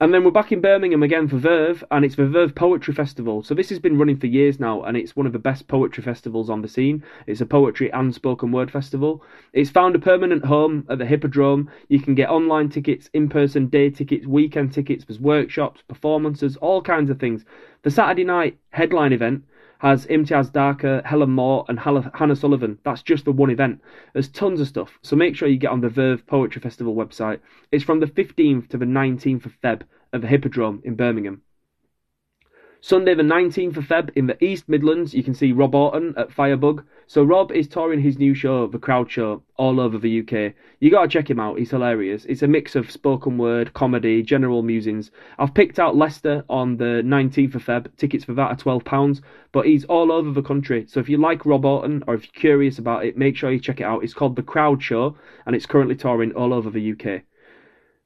And 0.02 0.12
then 0.12 0.24
we're 0.24 0.32
back 0.32 0.52
in 0.52 0.62
Birmingham 0.62 1.04
again 1.04 1.28
for 1.28 1.38
Verve, 1.38 1.84
and 1.92 2.04
it's 2.04 2.16
the 2.16 2.26
Verve 2.26 2.56
Poetry 2.56 2.92
Festival. 2.92 3.44
So 3.44 3.54
this 3.54 3.70
has 3.70 3.78
been 3.78 4.00
running 4.00 4.18
for 4.18 4.26
years 4.26 4.60
now, 4.60 4.82
and 4.82 4.98
it's 4.98 5.16
one 5.16 5.28
of 5.28 5.32
the 5.32 5.38
best 5.38 5.68
poetry 5.68 6.02
festivals 6.04 6.50
on 6.50 6.64
the 6.64 6.68
scene. 6.68 7.04
It's 7.28 7.40
a 7.40 7.46
poetry 7.46 7.94
and 7.94 8.12
spoken 8.12 8.52
word 8.52 8.72
festival. 8.72 9.24
It's 9.54 9.70
found 9.70 9.96
a 9.96 10.00
permanent 10.00 10.44
home 10.44 10.88
at 10.90 10.98
the 10.98 11.06
Hippodrome. 11.06 11.70
You 11.88 12.00
can 12.00 12.16
get 12.16 12.32
online 12.32 12.70
tickets, 12.70 13.12
in-person 13.14 13.68
day 13.68 13.92
tickets, 13.92 14.26
weekend 14.26 14.74
tickets, 14.74 15.06
there's 15.06 15.20
workshops, 15.20 15.84
performances, 15.88 16.58
all 16.58 16.82
kinds 16.82 17.12
of 17.12 17.20
things. 17.20 17.46
The 17.84 17.92
Saturday 17.92 18.24
night 18.24 18.58
headline 18.72 19.14
event 19.14 19.44
has 19.82 20.06
Imtiaz 20.06 20.52
Dharker, 20.52 21.04
Helen 21.04 21.32
Moore, 21.32 21.66
and 21.68 21.80
Hannah 21.80 22.36
Sullivan. 22.36 22.78
That's 22.86 23.02
just 23.02 23.26
the 23.26 23.32
one 23.32 23.50
event. 23.50 23.82
There's 24.14 24.30
tons 24.30 24.62
of 24.62 24.68
stuff, 24.68 25.00
so 25.02 25.16
make 25.16 25.36
sure 25.36 25.48
you 25.48 25.58
get 25.58 25.72
on 25.72 25.82
the 25.82 25.90
Verve 25.90 26.26
Poetry 26.28 26.62
Festival 26.62 26.94
website. 26.94 27.40
It's 27.72 27.84
from 27.84 28.00
the 28.00 28.06
15th 28.06 28.70
to 28.70 28.78
the 28.78 28.86
19th 28.86 29.48
of 29.48 29.60
Feb 29.64 29.82
at 30.14 30.22
the 30.22 30.28
Hippodrome 30.28 30.84
in 30.84 30.94
Birmingham. 30.94 31.42
Sunday, 32.84 33.14
the 33.14 33.22
19th 33.22 33.78
of 33.78 33.86
Feb, 33.86 34.10
in 34.16 34.26
the 34.26 34.44
East 34.44 34.68
Midlands, 34.68 35.14
you 35.14 35.22
can 35.22 35.36
see 35.36 35.52
Rob 35.52 35.76
Auton 35.76 36.16
at 36.18 36.32
Firebug. 36.32 36.84
So, 37.06 37.24
Rob 37.24 37.52
is 37.52 37.68
touring 37.68 38.02
his 38.02 38.18
new 38.18 38.34
show, 38.34 38.66
The 38.66 38.80
Crowd 38.80 39.12
Show, 39.12 39.44
all 39.56 39.80
over 39.80 40.00
the 40.00 40.22
UK. 40.22 40.56
You 40.80 40.90
gotta 40.90 41.08
check 41.08 41.30
him 41.30 41.40
out, 41.40 41.60
he's 41.60 41.70
hilarious. 41.70 42.26
It's 42.26 42.42
a 42.42 42.48
mix 42.48 42.76
of 42.76 42.90
spoken 42.90 43.38
word, 43.38 43.72
comedy, 43.76 44.24
general 44.24 44.64
musings. 44.64 45.12
I've 45.38 45.54
picked 45.54 45.78
out 45.78 45.96
Leicester 45.96 46.44
on 46.50 46.78
the 46.78 47.04
19th 47.06 47.54
of 47.54 47.64
Feb, 47.64 47.96
tickets 47.98 48.26
for 48.26 48.34
that 48.34 48.50
are 48.50 48.56
£12, 48.56 49.22
but 49.52 49.68
he's 49.68 49.86
all 49.86 50.12
over 50.12 50.32
the 50.32 50.42
country. 50.42 50.88
So, 50.88 51.00
if 51.00 51.08
you 51.08 51.18
like 51.18 51.46
Rob 51.46 51.66
Auton 51.66 52.04
or 52.08 52.16
if 52.16 52.24
you're 52.24 52.42
curious 52.42 52.80
about 52.80 53.06
it, 53.06 53.16
make 53.16 53.38
sure 53.38 53.52
you 53.52 53.60
check 53.60 53.80
it 53.80 53.84
out. 53.84 54.04
It's 54.04 54.16
called 54.16 54.36
The 54.36 54.42
Crowd 54.42 54.82
Show, 54.82 55.16
and 55.46 55.56
it's 55.56 55.68
currently 55.68 55.96
touring 55.96 56.32
all 56.32 56.52
over 56.52 56.72
the 56.72 56.94
UK. 56.94 57.22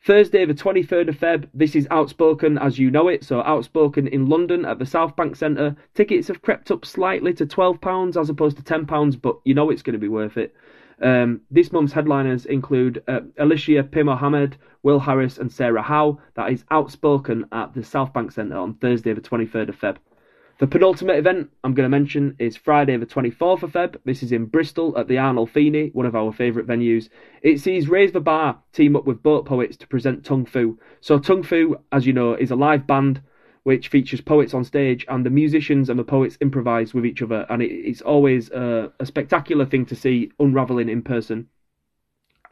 Thursday, 0.05 0.45
the 0.45 0.53
23rd 0.53 1.09
of 1.09 1.19
Feb, 1.19 1.50
this 1.51 1.75
is 1.75 1.88
Outspoken 1.89 2.59
as 2.59 2.77
you 2.77 2.91
know 2.91 3.07
it. 3.07 3.24
So, 3.24 3.41
Outspoken 3.41 4.07
in 4.07 4.29
London 4.29 4.63
at 4.63 4.77
the 4.77 4.85
South 4.85 5.15
Bank 5.15 5.35
Centre. 5.35 5.75
Tickets 5.95 6.27
have 6.27 6.43
crept 6.43 6.69
up 6.69 6.85
slightly 6.85 7.33
to 7.33 7.47
£12 7.47 8.15
as 8.15 8.29
opposed 8.29 8.55
to 8.57 8.62
£10, 8.62 9.19
but 9.19 9.39
you 9.45 9.55
know 9.55 9.71
it's 9.71 9.81
going 9.81 9.93
to 9.95 10.00
be 10.00 10.07
worth 10.07 10.38
it. 10.38 10.53
Um, 11.01 11.41
this 11.50 11.71
month's 11.71 11.91
headliners 11.91 12.45
include 12.45 13.01
uh, 13.07 13.21
Alicia 13.39 13.81
P. 13.81 14.03
Mohammed, 14.03 14.57
Will 14.83 15.00
Harris, 15.00 15.39
and 15.39 15.51
Sarah 15.51 15.81
Howe. 15.81 16.19
That 16.35 16.51
is 16.51 16.63
Outspoken 16.69 17.47
at 17.51 17.74
the 17.74 17.83
South 17.83 18.13
Bank 18.13 18.31
Centre 18.31 18.57
on 18.57 18.75
Thursday, 18.75 19.13
the 19.13 19.21
23rd 19.21 19.69
of 19.69 19.79
Feb. 19.79 19.97
The 20.57 20.67
penultimate 20.67 21.17
event 21.17 21.50
I'm 21.65 21.74
going 21.74 21.83
to 21.83 21.89
mention 21.89 22.33
is 22.39 22.55
Friday, 22.55 22.95
the 22.95 23.05
24th 23.05 23.63
of 23.63 23.74
Feb. 23.74 23.97
This 24.05 24.24
is 24.24 24.31
in 24.31 24.45
Bristol 24.45 24.97
at 24.97 25.09
the 25.09 25.15
Arnolfini, 25.15 25.93
one 25.93 26.05
of 26.05 26.15
our 26.15 26.31
favourite 26.31 26.65
venues. 26.65 27.09
It 27.41 27.59
sees 27.59 27.89
Raise 27.89 28.13
the 28.13 28.21
Bar 28.21 28.62
team 28.71 28.95
up 28.95 29.05
with 29.05 29.21
Boat 29.21 29.45
Poets 29.45 29.75
to 29.75 29.88
present 29.88 30.24
Tongue 30.24 30.45
Fu. 30.45 30.79
So, 31.01 31.19
Tongue 31.19 31.43
Fu, 31.43 31.75
as 31.91 32.07
you 32.07 32.13
know, 32.13 32.35
is 32.35 32.51
a 32.51 32.55
live 32.55 32.88
band 32.88 33.21
which 33.63 33.89
features 33.89 34.21
poets 34.21 34.53
on 34.53 34.63
stage, 34.63 35.05
and 35.09 35.25
the 35.25 35.29
musicians 35.29 35.89
and 35.89 36.00
the 36.00 36.05
poets 36.05 36.38
improvise 36.39 36.93
with 36.93 37.05
each 37.05 37.21
other, 37.21 37.45
and 37.50 37.62
it's 37.62 38.01
always 38.01 38.50
a, 38.51 38.93
a 39.01 39.05
spectacular 39.05 39.65
thing 39.65 39.85
to 39.88 39.95
see 39.95 40.31
unravelling 40.39 40.88
in 40.88 41.01
person. 41.01 41.50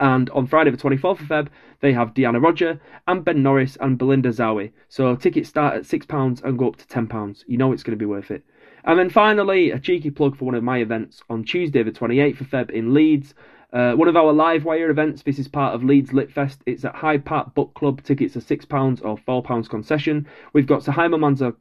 And 0.00 0.30
on 0.30 0.46
Friday, 0.46 0.70
the 0.70 0.76
24th 0.76 1.20
of 1.20 1.26
Feb, 1.26 1.48
they 1.80 1.92
have 1.92 2.14
Deanna 2.14 2.42
Roger 2.42 2.80
and 3.06 3.24
Ben 3.24 3.42
Norris 3.42 3.76
and 3.80 3.98
Belinda 3.98 4.30
Zhawi. 4.30 4.72
So 4.88 5.14
tickets 5.16 5.48
start 5.48 5.74
at 5.74 5.82
£6 5.82 6.42
and 6.42 6.58
go 6.58 6.68
up 6.68 6.76
to 6.76 6.86
£10. 6.86 7.44
You 7.46 7.58
know 7.58 7.72
it's 7.72 7.82
going 7.82 7.96
to 7.96 8.02
be 8.02 8.06
worth 8.06 8.30
it. 8.30 8.44
And 8.84 8.98
then 8.98 9.10
finally, 9.10 9.70
a 9.70 9.78
cheeky 9.78 10.10
plug 10.10 10.36
for 10.36 10.44
one 10.46 10.54
of 10.54 10.62
my 10.62 10.78
events 10.78 11.22
on 11.30 11.44
Tuesday, 11.44 11.82
the 11.82 11.90
28th 11.90 12.40
of 12.40 12.48
Feb 12.48 12.70
in 12.70 12.92
Leeds. 12.92 13.34
Uh, 13.72 13.92
one 13.94 14.08
of 14.08 14.16
our 14.16 14.32
live 14.32 14.64
wire 14.64 14.90
events. 14.90 15.22
This 15.22 15.38
is 15.38 15.48
part 15.48 15.74
of 15.74 15.82
Leeds 15.82 16.12
Lit 16.12 16.30
Fest. 16.30 16.62
It's 16.66 16.84
at 16.84 16.94
Hyde 16.94 17.24
Park 17.24 17.54
Book 17.54 17.74
Club. 17.74 18.02
Tickets 18.02 18.36
are 18.36 18.40
£6 18.40 19.00
or 19.04 19.16
£4 19.16 19.68
concession. 19.68 20.26
We've 20.52 20.66
got 20.66 20.82
Suhaiymah 20.82 21.18
Manzoor. 21.18 21.54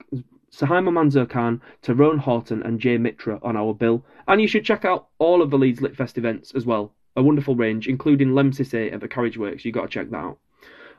Suhaima 0.52 0.92
Manzo 0.92 1.28
Khan, 1.28 1.60
Tyrone 1.82 2.20
Horton, 2.20 2.62
and 2.62 2.80
Jay 2.80 3.00
Mitra 3.00 3.40
on 3.42 3.58
our 3.58 3.74
bill. 3.74 4.06
And 4.28 4.40
you 4.40 4.48
should 4.48 4.64
check 4.64 4.86
out 4.86 5.08
all 5.18 5.42
of 5.42 5.50
the 5.50 5.58
Leeds 5.58 5.82
Lit 5.82 5.96
Fest 5.96 6.16
events 6.20 6.52
as 6.54 6.64
well 6.64 6.94
a 7.16 7.24
wonderful 7.24 7.56
range, 7.56 7.88
including 7.88 8.34
Lemn 8.34 8.52
Sissay 8.52 8.92
at 8.94 9.00
the 9.00 9.08
Carriage 9.08 9.38
Works. 9.38 9.66
You've 9.66 9.76
got 9.76 9.84
to 9.84 9.88
check 9.88 10.10
that 10.10 10.18
out. 10.18 10.40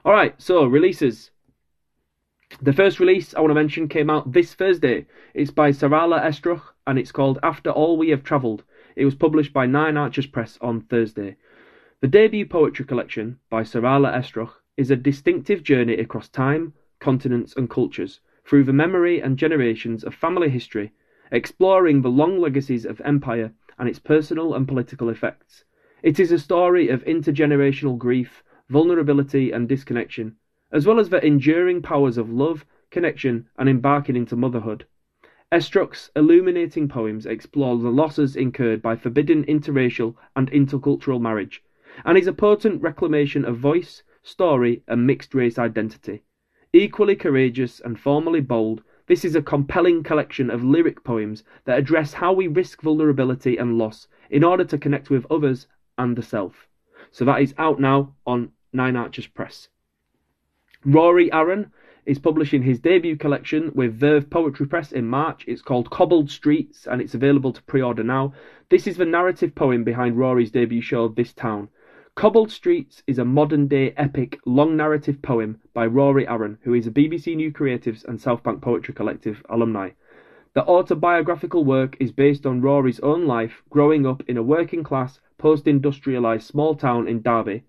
All 0.05 0.13
right, 0.13 0.35
so 0.41 0.65
releases. 0.67 1.31
The 2.61 2.73
first 2.73 3.01
release 3.01 3.35
I 3.35 3.41
want 3.41 3.51
to 3.51 3.55
mention 3.55 3.89
came 3.89 4.11
out 4.11 4.33
this 4.33 4.55
Thursday. 4.55 5.07
It's 5.33 5.51
by 5.51 5.71
Sarala 5.71 6.23
Estruch 6.23 6.63
and 6.87 6.99
it's 6.99 7.11
called 7.11 7.39
After 7.43 7.71
All 7.71 7.97
We 7.97 8.11
Have 8.11 8.23
Travelled. 8.23 8.65
It 8.97 9.05
was 9.05 9.15
published 9.15 9.53
by 9.53 9.67
Nine 9.67 9.97
Arches 9.97 10.27
Press 10.27 10.59
on 10.61 10.83
Thursday. 10.83 11.37
The 12.01 12.09
debut 12.09 12.47
poetry 12.47 12.85
collection 12.85 13.39
by 13.51 13.63
Sarala 13.63 14.15
Estruch 14.15 14.53
is 14.77 14.91
a 14.91 14.97
distinctive 14.97 15.63
journey 15.63 15.95
across 15.95 16.29
time, 16.29 16.75
continents, 17.01 17.55
and 17.57 17.71
cultures 17.71 18.21
through 18.47 18.65
the 18.65 18.73
memory 18.73 19.21
and 19.21 19.39
generations 19.39 20.05
of 20.05 20.15
family 20.15 20.51
history, 20.51 20.93
exploring 21.33 22.03
the 22.03 22.11
long 22.11 22.39
legacies 22.39 22.85
of 22.85 23.01
empire 23.05 23.53
and 23.79 23.89
its 23.89 23.99
personal 23.99 24.55
and 24.55 24.69
political 24.69 25.09
effects. 25.09 25.65
It 26.05 26.21
is 26.21 26.31
a 26.31 26.39
story 26.39 26.91
of 26.91 27.03
intergenerational 27.07 27.97
grief, 27.97 28.45
vulnerability, 28.69 29.53
and 29.53 29.67
disconnection, 29.67 30.37
as 30.71 30.87
well 30.87 31.01
as 31.01 31.09
the 31.09 31.25
enduring 31.25 31.81
powers 31.81 32.19
of 32.19 32.29
love, 32.31 32.67
connection, 32.91 33.49
and 33.57 33.71
embarking 33.71 34.15
into 34.15 34.37
motherhood. 34.37 34.85
Estruch's 35.51 36.11
illuminating 36.15 36.89
poems 36.89 37.25
explore 37.25 37.79
the 37.79 37.89
losses 37.89 38.37
incurred 38.37 38.83
by 38.83 38.97
forbidden 38.97 39.45
interracial 39.45 40.15
and 40.37 40.51
intercultural 40.51 41.23
marriage, 41.23 41.65
and 42.05 42.19
is 42.19 42.27
a 42.27 42.35
potent 42.35 42.83
reclamation 42.83 43.43
of 43.47 43.57
voice, 43.57 44.03
story, 44.23 44.83
and 44.87 45.07
mixed 45.07 45.35
race 45.35 45.59
identity. 45.59 46.23
Equally 46.75 47.17
courageous 47.17 47.81
and 47.81 47.99
formally 47.99 48.43
bold, 48.43 48.83
this 49.07 49.25
is 49.25 49.35
a 49.35 49.41
compelling 49.41 50.03
collection 50.03 50.51
of 50.51 50.63
lyric 50.63 51.03
poems 51.03 51.45
that 51.65 51.79
address 51.79 52.13
how 52.13 52.35
we 52.35 52.47
risk 52.47 52.83
vulnerability 52.83 53.57
and 53.57 53.79
loss 53.79 54.07
in 54.29 54.45
order 54.45 54.65
to 54.65 54.77
connect 54.77 55.09
with 55.09 55.27
others 55.31 55.67
and 55.99 56.17
the 56.17 56.23
self. 56.23 56.69
So 57.11 57.25
that 57.25 57.41
is 57.41 57.55
out 57.59 57.81
now 57.81 58.15
on 58.27 58.53
Nine 58.73 58.97
Arches 58.97 59.27
Press. 59.27 59.69
Rory 60.85 61.33
Aaron 61.33 61.71
is 62.07 62.19
publishing 62.19 62.63
his 62.63 62.79
debut 62.79 63.17
collection 63.17 63.71
with 63.75 63.99
Verve 63.99 64.29
Poetry 64.29 64.67
Press 64.67 64.93
in 64.93 65.07
March. 65.07 65.45
It's 65.47 65.63
called 65.63 65.91
Cobbled 65.91 66.31
Streets 66.31 66.87
and 66.87 67.01
it's 67.01 67.15
available 67.15 67.53
to 67.53 67.63
pre 67.63 67.81
order 67.81 68.03
now. 68.03 68.35
This 68.69 68.87
is 68.87 68.97
the 68.97 69.07
narrative 69.07 69.55
poem 69.55 69.85
behind 69.85 70.19
Rory's 70.19 70.51
debut 70.51 70.83
show, 70.83 71.09
This 71.09 71.33
Town. 71.33 71.69
Cobbled 72.15 72.51
Streets 72.51 73.03
is 73.07 73.19
a 73.19 73.25
modern 73.25 73.67
day 73.67 73.93
epic 73.97 74.39
long 74.45 74.77
narrative 74.77 75.21
poem 75.23 75.61
by 75.73 75.87
Rory 75.87 76.29
Aaron, 76.29 76.59
who 76.63 76.75
is 76.75 76.87
a 76.87 76.91
BBC 76.91 77.35
New 77.35 77.51
Creatives 77.51 78.05
and 78.05 78.21
South 78.21 78.43
Bank 78.43 78.61
Poetry 78.61 78.95
Collective 78.95 79.45
alumni. 79.49 79.91
The 80.53 80.65
autobiographical 80.65 81.65
work 81.65 81.97
is 81.99 82.13
based 82.13 82.47
on 82.47 82.61
Rory's 82.61 83.01
own 83.01 83.27
life 83.27 83.63
growing 83.71 84.07
up 84.07 84.23
in 84.29 84.37
a 84.37 84.43
working 84.43 84.85
class, 84.85 85.19
post 85.45 85.67
industrialised 85.67 86.41
small 86.41 86.75
town 86.75 87.07
in 87.07 87.21
Derby, 87.21 87.63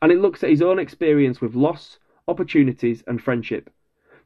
and 0.00 0.12
it 0.12 0.20
looks 0.20 0.44
at 0.44 0.50
his 0.50 0.62
own 0.62 0.78
experience 0.78 1.40
with 1.40 1.56
loss, 1.56 1.98
opportunities, 2.28 3.02
and 3.08 3.20
friendship. 3.20 3.68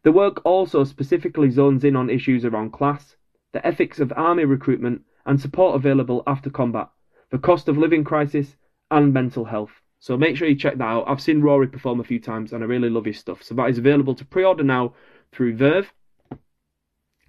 The 0.02 0.12
work 0.12 0.42
also 0.44 0.84
specifically 0.84 1.48
zones 1.48 1.82
in 1.82 1.96
on 1.96 2.10
issues 2.10 2.44
around 2.44 2.74
class, 2.74 3.16
the 3.52 3.66
ethics 3.66 4.00
of 4.00 4.12
army 4.16 4.44
recruitment, 4.44 5.00
and 5.24 5.40
support 5.40 5.76
available 5.76 6.22
after 6.26 6.50
combat, 6.50 6.90
the 7.30 7.38
cost 7.38 7.68
of 7.68 7.78
living 7.78 8.04
crisis, 8.04 8.56
and 8.90 9.14
mental 9.14 9.46
health. 9.46 9.72
So 10.00 10.18
make 10.18 10.36
sure 10.36 10.48
you 10.48 10.54
check 10.54 10.76
that 10.76 10.84
out. 10.84 11.08
I've 11.08 11.22
seen 11.22 11.40
Rory 11.40 11.68
perform 11.68 12.00
a 12.00 12.04
few 12.04 12.20
times 12.20 12.52
and 12.52 12.62
I 12.62 12.66
really 12.66 12.90
love 12.90 13.06
his 13.06 13.18
stuff. 13.18 13.42
So 13.42 13.54
that 13.54 13.70
is 13.70 13.78
available 13.78 14.14
to 14.16 14.26
pre 14.26 14.44
order 14.44 14.62
now 14.62 14.92
through 15.32 15.56
Verve 15.56 15.90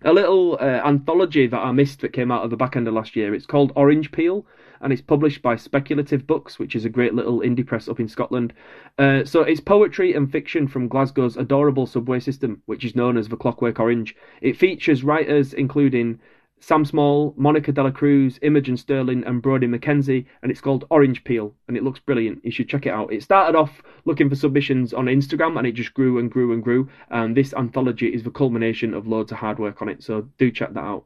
a 0.04 0.14
little 0.14 0.58
uh, 0.60 0.82
anthology 0.86 1.48
that 1.48 1.60
I 1.60 1.72
missed 1.72 2.02
that 2.02 2.14
came 2.14 2.32
out 2.32 2.44
of 2.44 2.50
the 2.50 2.58
back 2.58 2.76
end 2.76 2.88
of 2.88 2.94
last 2.94 3.16
year. 3.16 3.34
It's 3.34 3.46
called 3.46 3.72
Orange 3.76 4.12
Peel, 4.12 4.46
and 4.82 4.92
it's 4.92 5.02
published 5.02 5.42
by 5.42 5.56
Speculative 5.56 6.26
Books, 6.26 6.58
which 6.58 6.76
is 6.76 6.86
a 6.86 6.90
great 6.90 7.14
little 7.14 7.42
indie 7.42 7.66
press 7.66 7.88
up 7.88 8.00
in 8.00 8.08
Scotland. 8.08 8.54
Uh, 8.98 9.24
so 9.24 9.42
it's 9.42 9.62
poetry 9.62 10.14
and 10.14 10.32
fiction 10.32 10.68
from 10.68 10.90
Glasgow's 10.90 11.38
adorable 11.38 11.86
subway 11.86 12.20
system, 12.20 12.62
which 12.66 12.84
is 12.84 12.96
known 12.96 13.18
as 13.18 13.30
the 13.30 13.38
Clockwork 13.38 13.80
Orange. 13.80 14.16
It 14.42 14.58
features 14.58 15.04
writers 15.04 15.54
including 15.54 16.20
Sam 16.64 16.86
Small, 16.86 17.34
Monica 17.38 17.72
Dela 17.72 17.92
Cruz, 17.92 18.38
Imogen 18.44 18.78
Sterling, 18.78 19.24
and 19.26 19.42
Brodie 19.42 19.66
McKenzie, 19.66 20.28
and 20.44 20.52
it's 20.52 20.62
called 20.62 20.86
Orange 20.92 21.24
Peel, 21.24 21.56
and 21.68 21.76
it 21.76 21.84
looks 21.84 22.00
brilliant. 22.00 22.46
You 22.46 22.52
should 22.52 22.70
check 22.70 22.86
it 22.86 22.94
out. 22.94 23.12
It 23.12 23.24
started 23.24 23.58
off 23.58 23.82
looking 24.06 24.30
for 24.30 24.36
submissions 24.36 24.94
on 24.94 25.06
Instagram, 25.06 25.58
and 25.58 25.66
it 25.66 25.72
just 25.72 25.96
grew 25.96 26.20
and 26.20 26.32
grew 26.32 26.54
and 26.54 26.64
grew. 26.64 26.88
And 27.10 27.36
this 27.36 27.56
anthology 27.56 28.14
is 28.14 28.22
the 28.22 28.30
culmination 28.30 28.94
of 28.94 29.08
loads 29.08 29.32
of 29.32 29.40
hard 29.40 29.58
work 29.58 29.82
on 29.82 29.90
it, 29.90 30.04
so 30.04 30.30
do 30.38 30.52
check 30.52 30.76
that 30.76 30.84
out. 30.84 31.06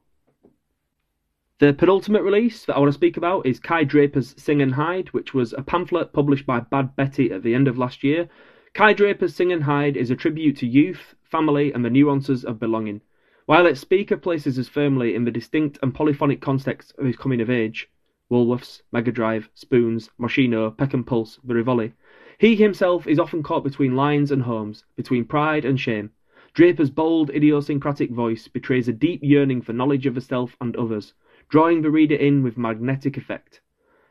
The 1.60 1.74
penultimate 1.74 2.24
release 2.24 2.66
that 2.66 2.76
I 2.76 2.80
want 2.80 2.90
to 2.90 3.00
speak 3.00 3.16
about 3.16 3.46
is 3.46 3.62
Kai 3.62 3.86
Draper's 3.86 4.36
Sing 4.38 4.62
and 4.62 4.74
Hide, 4.74 5.08
which 5.14 5.34
was 5.34 5.54
a 5.54 5.64
pamphlet 5.64 6.12
published 6.12 6.46
by 6.46 6.60
Bad 6.60 6.98
Betty 6.98 7.32
at 7.32 7.44
the 7.44 7.56
end 7.56 7.70
of 7.70 7.78
last 7.78 8.04
year. 8.04 8.28
Kai 8.74 8.92
Draper's 8.92 9.34
Sing 9.34 9.54
and 9.54 9.64
Hide 9.64 9.96
is 9.96 10.12
a 10.12 10.18
tribute 10.18 10.58
to 10.58 10.68
youth, 10.68 11.16
family, 11.24 11.72
and 11.72 11.86
the 11.86 11.90
nuances 11.90 12.44
of 12.44 12.60
belonging. 12.60 13.00
While 13.48 13.68
its 13.68 13.80
speaker 13.80 14.18
places 14.18 14.58
us 14.58 14.68
firmly 14.68 15.14
in 15.14 15.24
the 15.24 15.30
distinct 15.30 15.78
and 15.84 15.94
polyphonic 15.94 16.42
context 16.42 16.96
of 16.98 17.06
his 17.06 17.16
coming 17.16 17.42
of 17.42 17.50
age 17.52 17.88
Woolworths, 18.32 18.82
Mega 18.92 19.12
Drive, 19.12 19.52
Spoons, 19.54 20.10
Moschino, 20.20 20.76
Peckinpahs, 20.76 21.38
the 21.44 21.54
Rivoli 21.54 21.94
he 22.40 22.56
himself 22.56 23.06
is 23.06 23.20
often 23.20 23.44
caught 23.44 23.64
between 23.64 23.96
lines 23.96 24.32
and 24.32 24.42
homes, 24.42 24.84
between 24.96 25.26
pride 25.26 25.64
and 25.64 25.80
shame. 25.80 26.10
Draper's 26.56 26.90
bold, 26.90 27.30
idiosyncratic 27.30 28.10
voice 28.10 28.48
betrays 28.48 28.88
a 28.88 28.94
deep 28.94 29.20
yearning 29.22 29.62
for 29.62 29.74
knowledge 29.74 30.08
of 30.08 30.16
herself 30.16 30.58
and 30.60 30.76
others, 30.76 31.14
drawing 31.48 31.84
the 31.84 31.92
reader 31.92 32.16
in 32.16 32.42
with 32.42 32.58
magnetic 32.58 33.16
effect. 33.16 33.62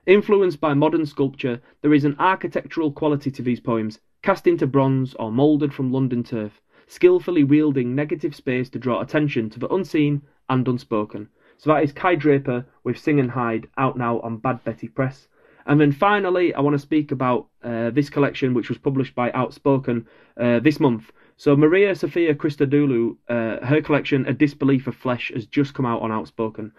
Influenced 0.07 0.61
by 0.61 0.75
modern 0.75 1.07
sculpture, 1.07 1.61
there 1.83 1.93
is 1.93 2.05
an 2.05 2.15
architectural 2.21 2.93
quality 2.93 3.33
to 3.33 3.43
these 3.43 3.59
poems, 3.59 3.99
cast 4.23 4.47
into 4.47 4.69
bronze 4.69 5.13
or 5.15 5.33
moulded 5.33 5.75
from 5.75 5.91
London 5.91 6.23
turf, 6.23 6.61
skillfully 6.87 7.45
wielding 7.45 7.95
negative 7.95 8.35
space 8.35 8.69
to 8.71 8.79
draw 8.79 9.01
attention 9.01 9.51
to 9.51 9.59
the 9.59 9.73
unseen 9.73 10.23
and 10.49 10.67
unspoken. 10.69 11.29
So 11.57 11.71
that 11.71 11.83
is 11.83 11.93
Kai 11.93 12.17
Draper 12.17 12.67
with 12.83 12.99
Sing 12.99 13.21
and 13.21 13.31
Hide 13.31 13.69
out 13.79 13.97
now 13.97 14.21
on 14.21 14.39
Bad 14.39 14.63
Betty 14.65 14.89
Press. 14.89 15.29
And 15.67 15.81
then 15.81 15.93
finally, 15.93 16.53
I 16.53 16.61
want 16.61 16.75
to 16.75 16.79
speak 16.79 17.11
about 17.11 17.47
uh, 17.63 17.91
this 17.91 18.11
collection, 18.11 18.53
which 18.53 18.69
was 18.69 18.79
published 18.79 19.15
by 19.15 19.33
Outspoken 19.33 20.07
uh, 20.39 20.61
this 20.61 20.79
month. 20.79 21.11
So 21.37 21.57
Maria 21.57 21.95
Sophia 21.95 22.35
Christodoulou, 22.35 23.17
uh, 23.29 23.65
her 23.65 23.81
collection, 23.81 24.27
A 24.27 24.35
Disbelief 24.35 24.87
of 24.87 24.95
Flesh, 24.95 25.33
has 25.35 25.47
just 25.47 25.75
come 25.75 25.87
out 25.87 26.03
on 26.03 26.13
Outspoken. 26.13 26.73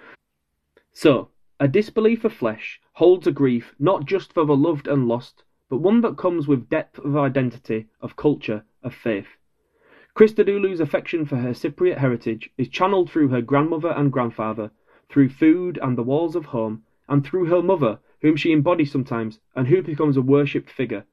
So, 0.93 1.29
A 1.59 1.67
Disbelief 1.67 2.23
of 2.23 2.31
Flesh 2.33 2.79
holds 2.93 3.27
a 3.27 3.31
grief 3.31 3.73
not 3.79 4.05
just 4.05 4.31
for 4.31 4.45
the 4.45 4.55
loved 4.55 4.87
and 4.87 5.07
lost, 5.07 5.43
but 5.69 5.77
one 5.77 6.01
that 6.01 6.17
comes 6.17 6.47
with 6.47 6.69
depth 6.69 6.99
of 6.99 7.17
identity, 7.17 7.87
of 8.01 8.15
culture, 8.15 8.63
of 8.83 8.93
faith. 8.93 9.34
Christodoulou's 10.15 10.79
affection 10.79 11.25
for 11.25 11.35
her 11.35 11.49
Cypriot 11.49 11.97
heritage 11.97 12.49
is 12.57 12.69
channeled 12.69 13.09
through 13.09 13.27
her 13.27 13.41
grandmother 13.41 13.89
and 13.89 14.13
grandfather, 14.13 14.71
through 15.09 15.27
food 15.27 15.77
and 15.81 15.97
the 15.97 16.03
walls 16.03 16.37
of 16.37 16.45
home, 16.45 16.83
and 17.09 17.21
through 17.21 17.47
her 17.47 17.61
mother, 17.61 17.99
whom 18.21 18.37
she 18.37 18.53
embodies 18.53 18.89
sometimes, 18.89 19.41
and 19.55 19.67
who 19.67 19.81
becomes 19.81 20.15
a 20.15 20.21
worshipped 20.21 20.71
figure. 20.71 21.03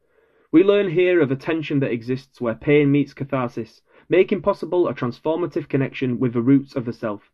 We 0.52 0.62
learn 0.62 0.88
here 0.88 1.21
of 1.21 1.32
a 1.32 1.37
tension 1.37 1.80
that 1.80 1.90
exists 1.90 2.40
where 2.40 2.54
pain 2.54 2.92
meets 2.92 3.12
catharsis, 3.12 3.82
making 4.09 4.42
possible 4.42 4.87
a 4.87 4.94
transformative 4.94 5.68
connection 5.68 6.21
with 6.21 6.32
the 6.32 6.40
roots 6.40 6.76
of 6.76 6.85
the 6.85 6.92
self. 6.92 7.28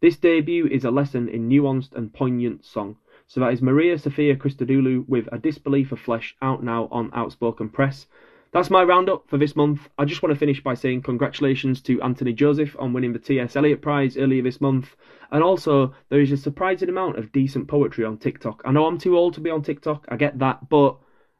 This 0.00 0.16
debut 0.16 0.68
is 0.68 0.86
a 0.86 0.90
lesson 0.90 1.28
in 1.28 1.50
nuanced 1.50 1.92
and 1.92 2.14
poignant 2.14 2.64
song. 2.64 2.96
So 3.26 3.40
that 3.40 3.52
is 3.52 3.60
Maria 3.60 3.98
Sophia 3.98 4.36
Christodoulou 4.36 5.06
with 5.06 5.28
A 5.30 5.38
Disbelief 5.38 5.92
of 5.92 6.00
Flesh 6.00 6.34
out 6.40 6.64
now 6.64 6.88
on 6.90 7.10
Outspoken 7.12 7.68
Press. 7.68 8.06
That's 8.52 8.70
my 8.70 8.82
roundup 8.82 9.28
for 9.28 9.38
this 9.38 9.54
month. 9.54 9.88
I 9.96 10.04
just 10.04 10.22
want 10.22 10.34
to 10.34 10.38
finish 10.38 10.60
by 10.60 10.74
saying 10.74 11.02
congratulations 11.02 11.80
to 11.82 12.02
Anthony 12.02 12.32
Joseph 12.32 12.74
on 12.80 12.92
winning 12.92 13.12
the 13.12 13.20
T.S. 13.20 13.54
Eliot 13.54 13.80
Prize 13.80 14.16
earlier 14.16 14.42
this 14.42 14.60
month. 14.60 14.96
And 15.30 15.44
also, 15.44 15.94
there 16.08 16.20
is 16.20 16.32
a 16.32 16.36
surprising 16.36 16.88
amount 16.88 17.16
of 17.16 17.30
decent 17.30 17.68
poetry 17.68 18.04
on 18.04 18.18
TikTok. 18.18 18.62
I 18.64 18.72
know 18.72 18.86
I'm 18.86 18.98
too 18.98 19.16
old 19.16 19.34
to 19.34 19.40
be 19.40 19.50
on 19.50 19.62
TikTok, 19.62 20.06
I 20.08 20.16
get 20.16 20.40
that, 20.40 20.68
but 20.68 20.96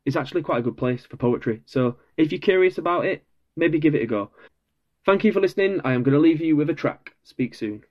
it's 0.06 0.16
actually 0.16 0.42
quite 0.42 0.58
a 0.58 0.62
good 0.62 0.76
place 0.76 1.04
for 1.04 1.16
poetry. 1.16 1.62
So 1.66 1.96
if 2.16 2.30
you're 2.30 2.40
curious 2.40 2.78
about 2.78 3.04
it, 3.04 3.24
maybe 3.56 3.80
give 3.80 3.96
it 3.96 4.02
a 4.02 4.06
go. 4.06 4.30
Thank 5.04 5.24
you 5.24 5.32
for 5.32 5.40
listening. 5.40 5.80
I 5.84 5.94
am 5.94 6.04
going 6.04 6.14
to 6.14 6.20
leave 6.20 6.40
you 6.40 6.54
with 6.54 6.70
a 6.70 6.74
track. 6.74 7.16
Speak 7.24 7.54
soon. 7.54 7.82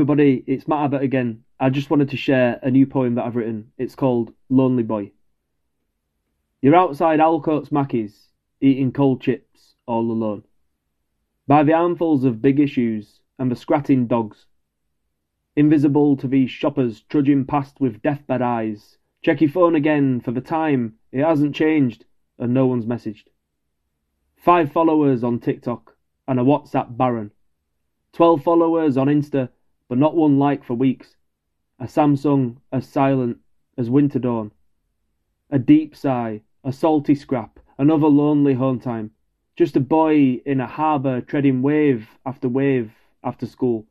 Everybody. 0.00 0.42
It's 0.46 0.66
Matt 0.66 0.84
Abbott 0.84 1.02
again. 1.02 1.44
I 1.60 1.68
just 1.68 1.90
wanted 1.90 2.08
to 2.08 2.16
share 2.16 2.58
a 2.62 2.70
new 2.70 2.86
poem 2.86 3.16
that 3.16 3.26
I've 3.26 3.36
written. 3.36 3.70
It's 3.76 3.94
called 3.94 4.32
Lonely 4.48 4.82
Boy. 4.82 5.12
You're 6.62 6.74
outside 6.74 7.20
Alcott's 7.20 7.70
Mackey's, 7.70 8.28
eating 8.62 8.92
cold 8.92 9.20
chips 9.20 9.74
all 9.84 10.10
alone. 10.10 10.44
By 11.46 11.64
the 11.64 11.74
armfuls 11.74 12.24
of 12.24 12.40
big 12.40 12.60
issues 12.60 13.20
and 13.38 13.50
the 13.50 13.56
scratting 13.56 14.06
dogs. 14.06 14.46
Invisible 15.54 16.16
to 16.16 16.26
these 16.26 16.50
shoppers 16.50 17.02
trudging 17.10 17.44
past 17.44 17.78
with 17.78 18.00
deathbed 18.00 18.40
eyes. 18.40 18.96
Check 19.22 19.42
your 19.42 19.50
phone 19.50 19.74
again 19.74 20.22
for 20.22 20.30
the 20.30 20.40
time. 20.40 20.94
It 21.12 21.22
hasn't 21.22 21.54
changed, 21.54 22.06
and 22.38 22.54
no 22.54 22.66
one's 22.66 22.86
messaged. 22.86 23.26
Five 24.38 24.72
followers 24.72 25.22
on 25.22 25.40
TikTok 25.40 25.94
and 26.26 26.40
a 26.40 26.42
WhatsApp 26.42 26.96
baron. 26.96 27.32
Twelve 28.14 28.42
followers 28.42 28.96
on 28.96 29.08
Insta 29.08 29.50
but 29.90 29.98
not 29.98 30.14
one 30.14 30.38
like 30.38 30.62
for 30.62 30.74
weeks. 30.74 31.16
A 31.80 31.84
Samsung 31.86 32.58
as 32.70 32.86
silent 32.86 33.38
as 33.76 33.90
winter 33.90 34.20
dawn. 34.20 34.52
A 35.50 35.58
deep 35.58 35.96
sigh, 35.96 36.42
a 36.62 36.72
salty 36.72 37.16
scrap, 37.16 37.58
another 37.76 38.06
lonely 38.06 38.54
home 38.54 38.78
time. 38.78 39.10
Just 39.56 39.74
a 39.74 39.80
boy 39.80 40.40
in 40.46 40.60
a 40.60 40.66
harbour 40.68 41.20
treading 41.20 41.60
wave 41.60 42.08
after 42.24 42.48
wave 42.48 42.92
after 43.24 43.46
school. 43.46 43.84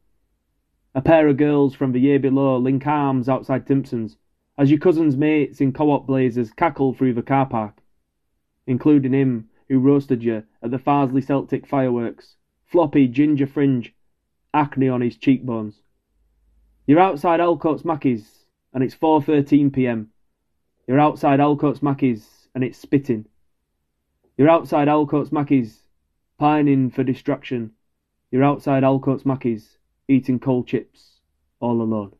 A 0.95 1.01
pair 1.01 1.27
of 1.27 1.35
girls 1.35 1.75
from 1.75 1.91
the 1.91 1.99
year 1.99 2.17
below 2.17 2.57
link 2.57 2.87
arms 2.87 3.27
outside 3.27 3.67
Timpson's 3.67 4.15
as 4.57 4.71
your 4.71 4.79
cousin's 4.79 5.17
mates 5.17 5.59
in 5.59 5.73
co-op 5.73 6.07
blazers 6.07 6.51
cackle 6.51 6.93
through 6.93 7.13
the 7.13 7.21
car 7.21 7.45
park, 7.45 7.75
including 8.65 9.11
him 9.11 9.49
who 9.67 9.79
roasted 9.79 10.23
you 10.23 10.43
at 10.63 10.71
the 10.71 10.79
Farsley 10.79 11.21
Celtic 11.21 11.67
fireworks, 11.67 12.37
floppy 12.63 13.05
ginger 13.05 13.47
fringe, 13.47 13.93
acne 14.53 14.87
on 14.87 15.01
his 15.01 15.17
cheekbones. 15.17 15.81
You're 16.89 16.99
outside 16.99 17.39
Alcott's 17.39 17.85
Mackey's, 17.85 18.27
and 18.73 18.83
it's 18.83 18.95
4:13 18.95 19.71
p.m. 19.71 20.09
You're 20.87 20.99
outside 20.99 21.39
Alcott's 21.39 21.83
Mackey's, 21.83 22.27
and 22.55 22.63
it's 22.63 22.79
spitting. 22.79 23.25
You're 24.37 24.49
outside 24.49 24.87
Alcott's 24.87 25.31
Mackey's, 25.31 25.83
pining 26.39 26.89
for 26.89 27.03
distraction. 27.03 27.73
You're 28.31 28.43
outside 28.43 28.83
Alcott's 28.83 29.23
Mackey's, 29.23 29.77
eating 30.07 30.39
cold 30.39 30.65
chips, 30.65 31.21
all 31.59 31.79
alone. 31.79 32.13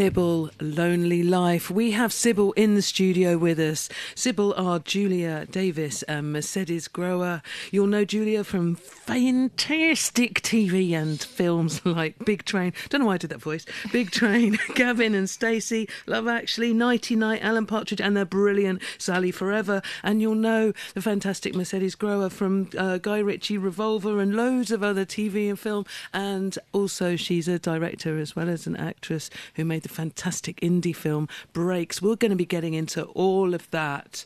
Sybil, 0.00 0.48
Lonely 0.62 1.22
Life. 1.22 1.70
We 1.70 1.90
have 1.90 2.10
Sybil 2.10 2.52
in 2.52 2.74
the 2.74 2.80
studio 2.80 3.36
with 3.36 3.58
us. 3.58 3.90
Sybil 4.14 4.54
are 4.56 4.78
Julia 4.78 5.44
Davis, 5.44 6.02
a 6.08 6.22
Mercedes 6.22 6.88
Grower. 6.88 7.42
You'll 7.70 7.86
know 7.86 8.06
Julia 8.06 8.42
from 8.42 8.76
fantastic 8.76 10.40
TV 10.40 10.92
and 10.92 11.20
films 11.20 11.84
like 11.84 12.18
Big 12.24 12.46
Train. 12.46 12.72
Don't 12.88 13.02
know 13.02 13.08
why 13.08 13.14
I 13.14 13.18
did 13.18 13.28
that 13.28 13.42
voice. 13.42 13.66
Big 13.92 14.10
Train, 14.20 14.58
Gavin 14.74 15.14
and 15.14 15.28
Stacey, 15.28 15.86
Love 16.06 16.26
Actually, 16.26 16.72
Nighty 16.72 17.14
Night, 17.14 17.42
Alan 17.42 17.66
Partridge, 17.66 18.00
and 18.00 18.16
their 18.16 18.24
brilliant 18.24 18.80
Sally4Ever. 18.96 19.84
And 20.02 20.22
you'll 20.22 20.34
know 20.34 20.72
the 20.94 21.02
fantastic 21.02 21.54
Mercedes 21.54 21.94
Grower 21.94 22.30
from 22.30 22.70
uh, 22.78 22.96
Guy 22.96 23.18
Ritchie, 23.18 23.58
Revolver, 23.58 24.18
and 24.18 24.34
loads 24.34 24.70
of 24.70 24.82
other 24.82 25.04
TV 25.04 25.50
and 25.50 25.60
film. 25.60 25.84
And 26.14 26.58
also, 26.72 27.16
she's 27.16 27.48
a 27.48 27.58
director 27.58 28.18
as 28.18 28.34
well 28.34 28.48
as 28.48 28.66
an 28.66 28.76
actress 28.76 29.28
who 29.56 29.66
made 29.66 29.82
the 29.82 29.89
fantastic 29.90 30.60
indie 30.60 30.96
film 30.96 31.28
Brakes. 31.52 32.00
We're 32.00 32.16
going 32.16 32.30
to 32.30 32.36
be 32.36 32.46
getting 32.46 32.74
into 32.74 33.04
all 33.04 33.54
of 33.54 33.70
that. 33.70 34.24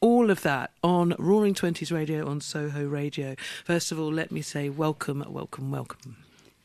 All 0.00 0.30
of 0.30 0.40
that 0.42 0.70
on 0.82 1.14
Roaring 1.18 1.52
Twenties 1.52 1.92
Radio 1.92 2.26
on 2.26 2.40
Soho 2.40 2.86
Radio. 2.86 3.34
First 3.66 3.92
of 3.92 4.00
all, 4.00 4.10
let 4.10 4.32
me 4.32 4.40
say 4.40 4.70
welcome, 4.70 5.22
welcome, 5.28 5.70
welcome. 5.70 6.16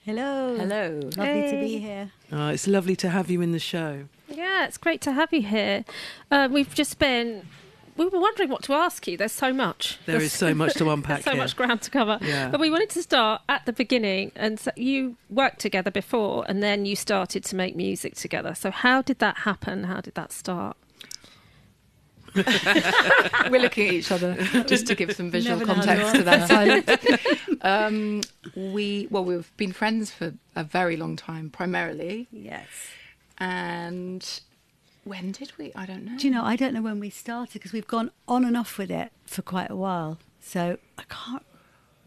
Hello. 0.05 0.55
Hello. 0.55 1.01
Lovely 1.17 1.49
to 1.49 1.60
be 1.60 1.79
here. 1.79 2.12
Uh, 2.31 2.51
it's 2.53 2.67
lovely 2.67 2.95
to 2.95 3.10
have 3.10 3.29
you 3.29 3.41
in 3.41 3.51
the 3.51 3.60
show. 3.60 4.05
Yeah, 4.29 4.65
it's 4.65 4.77
great 4.77 5.01
to 5.01 5.12
have 5.12 5.34
you 5.34 5.41
here. 5.41 5.84
Uh, 6.31 6.47
we've 6.49 6.73
just 6.73 6.97
been. 6.97 7.45
We 7.97 8.08
were 8.08 8.19
wondering 8.19 8.49
what 8.49 8.63
to 8.63 8.73
ask 8.73 9.08
you. 9.08 9.15
There's 9.15 9.31
so 9.31 9.53
much. 9.53 9.99
There 10.05 10.21
is 10.21 10.34
so 10.34 10.53
much 10.53 10.73
to 10.75 10.89
unpack 10.89 11.23
so 11.23 11.31
here. 11.31 11.41
much 11.41 11.55
ground 11.55 11.81
to 11.84 11.91
cover. 11.91 12.19
Yeah. 12.21 12.49
But 12.49 12.60
we 12.60 12.69
wanted 12.69 12.89
to 12.91 13.01
start 13.01 13.41
at 13.47 13.65
the 13.65 13.73
beginning. 13.73 14.31
And 14.36 14.60
so 14.60 14.71
you 14.75 15.15
worked 15.29 15.60
together 15.60 15.91
before, 15.91 16.45
and 16.49 16.62
then 16.62 16.86
you 16.86 16.95
started 16.95 17.43
to 17.45 17.55
make 17.55 17.75
music 17.75 18.15
together. 18.15 18.53
So 18.53 18.69
how 18.69 19.01
did 19.01 19.19
that 19.19 19.38
happen? 19.38 19.86
How 19.86 20.01
did 20.01 20.15
that 20.15 20.34
start? 20.34 20.75
We're 23.49 23.62
looking 23.62 23.88
at 23.88 23.93
each 23.93 24.12
other 24.12 24.36
just 24.67 24.88
to 24.88 24.95
give 24.95 25.15
some 25.15 25.31
visual 25.31 25.58
Never 25.58 25.67
know 25.67 25.75
how 25.75 25.81
to 25.81 25.88
context 25.88 26.15
to 26.15 26.23
that 26.23 26.47
silence. 26.49 27.62
um, 27.62 28.21
we 28.55 29.08
well, 29.10 29.23
we've 29.23 29.55
been 29.55 29.71
friends 29.71 30.12
for 30.12 30.34
a 30.53 30.63
very 30.65 30.97
long 30.97 31.15
time, 31.15 31.49
primarily. 31.49 32.27
Yes. 32.31 32.67
And 33.38 34.41
when 35.06 35.32
did 35.32 35.54
we? 35.58 35.72
I 35.76 35.86
don't 35.86 36.04
know. 36.04 36.18
Do 36.18 36.28
you 36.28 36.34
know, 36.34 36.44
I 36.44 36.56
don't 36.58 36.74
know 36.74 36.82
when 36.82 37.00
we 37.00 37.10
started 37.10 37.54
because 37.54 37.72
we've 37.72 37.88
gone 37.88 38.12
on 38.28 38.44
and 38.44 38.58
off 38.58 38.78
with 38.78 38.91
it 38.91 39.12
for 39.26 39.41
quite 39.41 39.70
a 39.72 39.76
while. 39.76 40.18
So 40.41 40.78
I 40.98 41.04
can't. 41.10 41.44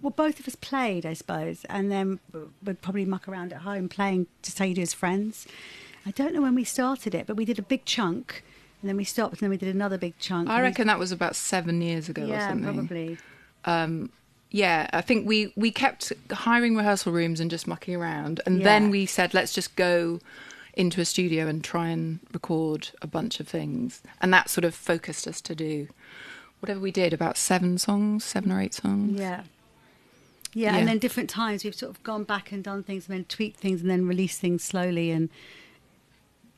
Well, 0.02 0.10
both 0.10 0.38
of 0.38 0.46
us 0.46 0.54
played, 0.54 1.04
I 1.06 1.14
suppose, 1.14 1.64
and 1.68 1.90
then 1.90 2.20
we'd 2.64 2.82
probably 2.82 3.04
muck 3.04 3.26
around 3.28 3.52
at 3.52 3.62
home 3.62 3.88
playing 3.88 4.26
just 4.42 4.58
how 4.58 4.64
you 4.66 4.74
do 4.74 4.82
as 4.82 4.92
friends. 4.94 5.46
I 6.06 6.10
don't 6.12 6.32
know 6.34 6.40
when 6.42 6.54
we 6.54 6.62
started 6.64 7.14
it, 7.16 7.26
but 7.26 7.36
we 7.36 7.44
did 7.44 7.58
a 7.58 7.62
big 7.62 7.84
chunk 7.84 8.44
and 8.80 8.88
then 8.88 8.96
we 8.96 9.02
stopped, 9.02 9.32
and 9.34 9.40
then 9.40 9.50
we 9.50 9.56
did 9.56 9.74
another 9.74 9.98
big 9.98 10.16
chunk. 10.20 10.48
I 10.48 10.54
and 10.54 10.62
we- 10.62 10.68
reckon 10.68 10.86
that 10.86 11.00
was 11.00 11.10
about 11.10 11.34
seven 11.34 11.80
years 11.82 12.08
ago 12.08 12.22
or 12.22 12.26
yeah, 12.26 12.48
something. 12.48 12.74
probably. 12.74 13.18
Um, 13.64 14.10
yeah, 14.50 14.88
I 14.92 15.00
think 15.00 15.26
we 15.26 15.52
we 15.56 15.70
kept 15.72 16.12
hiring 16.30 16.76
rehearsal 16.76 17.12
rooms 17.12 17.40
and 17.40 17.50
just 17.50 17.66
mucking 17.66 17.96
around, 17.96 18.40
and 18.46 18.58
Yeah. 18.58 18.64
then 18.64 18.90
we 18.90 19.04
said 19.04 19.34
let's 19.34 19.52
just 19.52 19.74
go 19.74 20.20
into 20.78 21.00
a 21.00 21.04
studio 21.04 21.46
and 21.48 21.62
try 21.62 21.88
and 21.88 22.20
record 22.32 22.90
a 23.02 23.06
bunch 23.06 23.40
of 23.40 23.48
things, 23.48 24.02
and 24.20 24.32
that 24.32 24.48
sort 24.48 24.64
of 24.64 24.74
focused 24.74 25.26
us 25.26 25.40
to 25.42 25.54
do 25.54 25.88
whatever 26.60 26.80
we 26.80 26.90
did 26.90 27.12
about 27.12 27.36
seven 27.36 27.76
songs, 27.78 28.24
seven 28.24 28.50
or 28.50 28.60
eight 28.60 28.74
songs. 28.74 29.18
Yeah. 29.20 29.42
Yeah, 30.54 30.72
Yeah. 30.72 30.78
and 30.78 30.88
then 30.88 30.98
different 30.98 31.28
times 31.28 31.62
we've 31.62 31.74
sort 31.74 31.90
of 31.90 32.02
gone 32.02 32.24
back 32.24 32.50
and 32.52 32.64
done 32.64 32.82
things 32.82 33.06
and 33.06 33.14
then 33.18 33.24
tweaked 33.26 33.60
things 33.60 33.82
and 33.82 33.90
then 33.90 34.06
released 34.06 34.40
things 34.40 34.64
slowly 34.64 35.10
and 35.10 35.28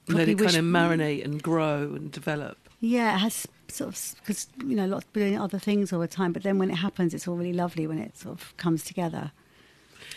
Let 0.06 0.28
it 0.28 0.38
kind 0.38 0.54
of 0.56 0.64
marinate 0.64 1.24
and 1.24 1.42
grow 1.42 1.94
and 1.94 2.10
develop. 2.12 2.56
Yeah, 2.80 3.16
it 3.16 3.18
has 3.18 3.46
sort 3.68 3.94
of 3.94 4.14
because 4.20 4.46
you 4.64 4.74
know 4.76 4.86
lots 4.86 5.04
of 5.06 5.12
doing 5.12 5.38
other 5.38 5.58
things 5.58 5.92
all 5.92 6.00
the 6.00 6.08
time, 6.08 6.32
but 6.32 6.42
then 6.42 6.58
when 6.58 6.70
it 6.70 6.76
happens, 6.76 7.12
it's 7.14 7.26
all 7.28 7.36
really 7.36 7.52
lovely 7.52 7.86
when 7.86 7.98
it 7.98 8.16
sort 8.16 8.40
of 8.40 8.56
comes 8.56 8.84
together. 8.84 9.32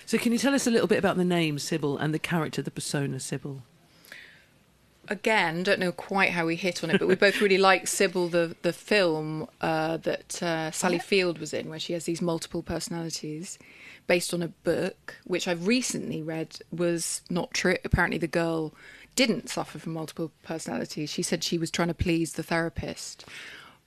So, 0.06 0.18
can 0.18 0.32
you 0.32 0.38
tell 0.38 0.54
us 0.54 0.66
a 0.68 0.72
little 0.72 0.88
bit 0.88 1.00
about 1.00 1.18
the 1.18 1.26
name 1.26 1.60
Sybil 1.60 1.98
and 1.98 2.14
the 2.14 2.20
character, 2.20 2.62
the 2.62 2.72
persona 2.72 3.20
Sybil? 3.20 3.64
Again, 5.10 5.64
don't 5.64 5.80
know 5.80 5.92
quite 5.92 6.30
how 6.30 6.46
we 6.46 6.56
hit 6.56 6.84
on 6.84 6.90
it, 6.90 7.00
but 7.00 7.08
we 7.08 7.16
both 7.16 7.42
really 7.42 7.58
like 7.58 7.88
Sybil, 7.88 8.30
the 8.30 8.56
the 8.62 8.72
film 8.72 9.48
uh, 9.60 9.98
that 9.98 10.42
uh, 10.42 10.72
Sally 10.72 11.00
Field 11.00 11.40
was 11.40 11.54
in, 11.54 11.70
where 11.70 11.80
she 11.80 11.94
has 11.94 12.06
these 12.06 12.22
multiple 12.22 12.64
personalities, 12.64 13.60
based 14.08 14.34
on 14.34 14.42
a 14.42 14.48
book 14.48 15.16
which 15.26 15.48
I've 15.48 15.68
recently 15.68 16.22
read 16.22 16.58
was 16.72 17.22
not 17.30 17.54
true. 17.54 17.76
Apparently, 17.84 18.18
the 18.18 18.28
girl 18.28 18.74
didn't 19.16 19.50
suffer 19.50 19.78
from 19.78 19.94
multiple 19.94 20.32
personalities. 20.42 21.10
She 21.10 21.22
said 21.22 21.44
she 21.44 21.58
was 21.58 21.70
trying 21.70 21.90
to 21.90 21.94
please 21.94 22.34
the 22.34 22.44
therapist. 22.44 23.26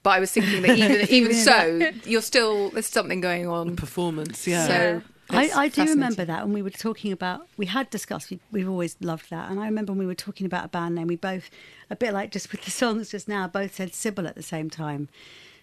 But 0.03 0.11
I 0.11 0.19
was 0.19 0.31
thinking 0.31 0.61
that 0.61 0.77
even 0.77 1.07
even 1.09 1.33
so, 1.33 1.91
you're 2.05 2.21
still 2.21 2.69
there's 2.69 2.87
something 2.87 3.21
going 3.21 3.47
on. 3.47 3.75
Performance, 3.75 4.47
yeah. 4.47 4.67
So 4.67 5.01
I, 5.29 5.49
I 5.55 5.67
do 5.67 5.83
remember 5.85 6.23
that 6.25 6.43
when 6.45 6.53
we 6.53 6.61
were 6.61 6.69
talking 6.69 7.11
about 7.11 7.47
we 7.57 7.65
had 7.65 7.89
discussed 7.89 8.29
we, 8.29 8.39
we've 8.51 8.69
always 8.69 8.95
loved 9.01 9.29
that. 9.29 9.49
And 9.51 9.59
I 9.59 9.65
remember 9.65 9.91
when 9.91 9.99
we 9.99 10.05
were 10.05 10.15
talking 10.15 10.45
about 10.45 10.65
a 10.65 10.67
band 10.69 10.95
name 10.95 11.07
we 11.07 11.15
both 11.15 11.49
a 11.89 11.95
bit 11.95 12.13
like 12.13 12.31
just 12.31 12.51
with 12.51 12.63
the 12.63 12.71
songs 12.81 13.09
just 13.11 13.27
now 13.27 13.47
both 13.47 13.75
said 13.75 13.93
Sybil 13.93 14.27
at 14.27 14.35
the 14.35 14.43
same 14.43 14.69
time. 14.69 15.09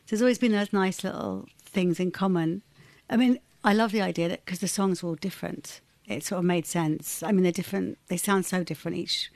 So 0.07 0.11
there's 0.17 0.23
always 0.23 0.39
been 0.39 0.53
those 0.53 0.73
nice 0.73 1.03
little 1.03 1.49
things 1.65 1.99
in 1.99 2.11
common. 2.11 2.63
I 3.09 3.17
mean 3.17 3.39
I 3.65 3.73
love 3.73 3.93
the 3.93 4.03
idea 4.03 4.29
that 4.29 4.45
because 4.45 4.59
the 4.61 4.69
songs 4.69 5.03
were 5.03 5.11
all 5.11 5.15
different. 5.17 5.81
It 6.07 6.23
sort 6.25 6.41
of 6.41 6.45
made 6.45 6.67
sense. 6.67 7.23
I 7.23 7.33
mean 7.33 7.43
they're 7.43 7.53
different. 7.53 7.99
They 8.09 8.17
sound 8.19 8.45
so 8.47 8.63
different 8.65 8.97
each 8.99 9.31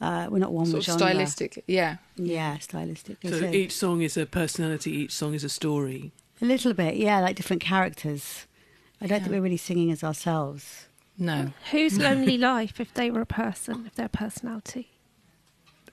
uh, 0.00 0.28
we're 0.30 0.38
not 0.38 0.52
one 0.52 0.64
Sort 0.64 0.78
of 0.78 0.84
genre. 0.86 1.08
stylistic, 1.10 1.62
yeah. 1.66 1.96
yeah 2.16 2.56
stylistically 2.56 3.28
So 3.28 3.40
so 3.40 3.46
each 3.50 3.72
song 3.72 4.00
is 4.00 4.16
a 4.16 4.24
personality, 4.24 4.92
each 4.92 5.12
song 5.12 5.34
is 5.34 5.44
a 5.44 5.50
story. 5.50 6.12
a 6.40 6.46
little 6.46 6.72
bit 6.72 6.96
yeah 6.96 7.20
like 7.20 7.36
different 7.36 7.60
characters 7.60 8.46
I 9.00 9.06
don't 9.06 9.20
think 9.20 9.32
we're 9.32 9.40
really 9.40 9.56
singing 9.56 9.90
as 9.90 10.04
ourselves 10.04 10.86
No. 11.18 11.52
Whose 11.70 11.98
lonely 11.98 12.36
life 12.52 12.80
if 12.80 12.92
they 12.94 13.10
were 13.10 13.20
a 13.22 13.26
person, 13.26 13.84
if 13.86 13.94
they're 13.94 14.08
personality? 14.08 14.88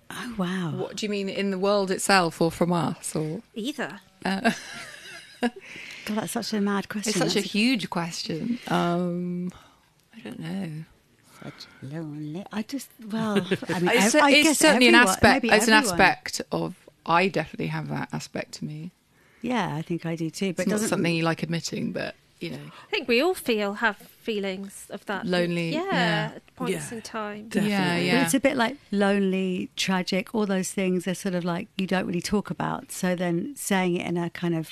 oh 0.09 0.33
wow 0.37 0.71
What 0.75 0.95
do 0.95 1.05
you 1.05 1.09
mean 1.09 1.27
in 1.29 1.51
the 1.51 1.57
world 1.59 1.91
itself, 1.91 2.41
or 2.41 2.49
from 2.51 2.71
us, 2.73 3.15
or? 3.15 3.41
Either. 3.55 3.99
God, 4.23 6.15
that's 6.15 6.31
such 6.31 6.53
a 6.53 6.61
mad 6.61 6.89
question. 6.89 7.09
It's 7.11 7.17
such 7.19 7.35
a 7.35 7.41
That's 7.41 7.51
huge 7.51 7.89
question. 7.89 8.59
Um, 8.69 9.51
I 10.15 10.19
don't 10.21 10.39
know. 10.39 10.83
such 11.43 11.65
lonely. 11.83 12.45
I 12.51 12.61
just 12.63 12.89
well, 13.11 13.37
I 13.69 13.79
mean, 13.79 13.91
It's, 13.93 14.15
I, 14.15 14.27
I 14.27 14.31
it's 14.31 14.47
guess 14.49 14.57
certainly 14.59 14.87
an 14.87 14.95
aspect. 14.95 15.43
maybe 15.43 15.55
It's 15.55 15.67
an 15.67 15.73
aspect 15.73 16.41
of. 16.51 16.75
I 17.05 17.27
definitely 17.29 17.67
have 17.67 17.87
that 17.89 18.09
aspect 18.11 18.53
to 18.55 18.65
me. 18.65 18.91
Yeah, 19.41 19.73
I 19.75 19.81
think 19.81 20.05
I 20.05 20.15
do 20.15 20.29
too. 20.29 20.53
But 20.53 20.63
It's 20.63 20.71
doesn't 20.71 20.89
something 20.89 21.13
you 21.15 21.23
like 21.23 21.43
admitting, 21.43 21.91
but 21.91 22.15
you 22.39 22.51
know, 22.51 22.59
I 22.87 22.89
think 22.91 23.07
we 23.07 23.21
all 23.21 23.33
feel 23.33 23.73
have 23.75 23.97
feelings 23.97 24.85
of 24.89 25.05
that. 25.07 25.25
Lonely, 25.25 25.73
Yeah, 25.73 25.83
yeah. 25.85 26.31
at 26.35 26.55
points 26.55 26.91
Yeah. 26.91 26.97
in 26.97 27.01
time. 27.01 27.47
Definitely. 27.49 27.71
yeah, 27.71 27.95
But 27.95 28.03
yeah. 28.05 28.23
it's 28.25 28.33
a 28.33 28.39
bit 28.39 28.55
like 28.57 28.77
lonely, 28.91 29.69
tragic. 29.75 30.35
All 30.35 30.45
those 30.45 30.71
things 30.71 31.07
are 31.07 31.15
sort 31.15 31.33
of 31.35 31.43
like 31.43 31.67
you 31.77 31.87
don't 31.87 32.05
really 32.05 32.21
talk 32.21 32.49
about. 32.49 32.91
So 32.91 33.15
then 33.15 33.55
saying 33.55 33.95
it 33.97 34.05
in 34.07 34.17
a 34.17 34.29
kind 34.29 34.53
of 34.55 34.69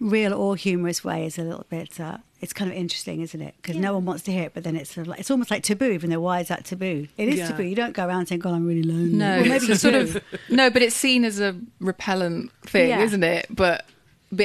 real 0.00 0.34
or 0.34 0.56
humorous 0.56 1.04
way 1.04 1.24
is 1.26 1.38
a 1.38 1.42
little 1.42 1.66
bit. 1.68 1.98
Uh, 2.00 2.18
it's 2.40 2.52
kind 2.52 2.68
of 2.70 2.76
interesting, 2.76 3.20
isn't 3.20 3.40
it? 3.40 3.54
Because 3.62 3.76
no 3.76 3.94
one 3.94 4.04
wants 4.04 4.24
to 4.24 4.32
hear 4.32 4.44
it, 4.44 4.54
but 4.54 4.64
then 4.64 4.74
it's 4.74 4.92
sort 4.92 5.06
of 5.06 5.08
like 5.10 5.20
it's 5.20 5.30
almost 5.30 5.50
like 5.50 5.62
taboo. 5.62 5.90
Even 5.92 6.10
though 6.10 6.20
why 6.20 6.40
is 6.40 6.48
that 6.48 6.64
taboo? 6.64 7.06
It 7.16 7.28
is 7.28 7.36
Yeah. 7.36 7.48
taboo. 7.48 7.62
You 7.62 7.76
don't 7.76 7.92
go 7.92 8.04
around 8.06 8.26
saying, 8.26 8.40
"God, 8.40 8.54
I'm 8.54 8.66
really 8.66 8.82
lonely." 8.82 9.12
no, 9.16 9.36
Well, 9.36 9.42
maybe 9.42 9.54
it's 9.56 9.68
you 9.68 9.74
sort 9.76 9.94
do. 9.94 10.00
of 10.00 10.22
no, 10.48 10.68
but 10.68 10.82
it's 10.82 10.96
seen 10.96 11.24
as 11.24 11.38
a 11.38 11.56
repellent 11.80 12.50
thing, 12.62 12.88
Yeah. 12.88 13.02
isn't 13.02 13.22
it? 13.22 13.46
But, 13.48 13.54
but 13.56 13.84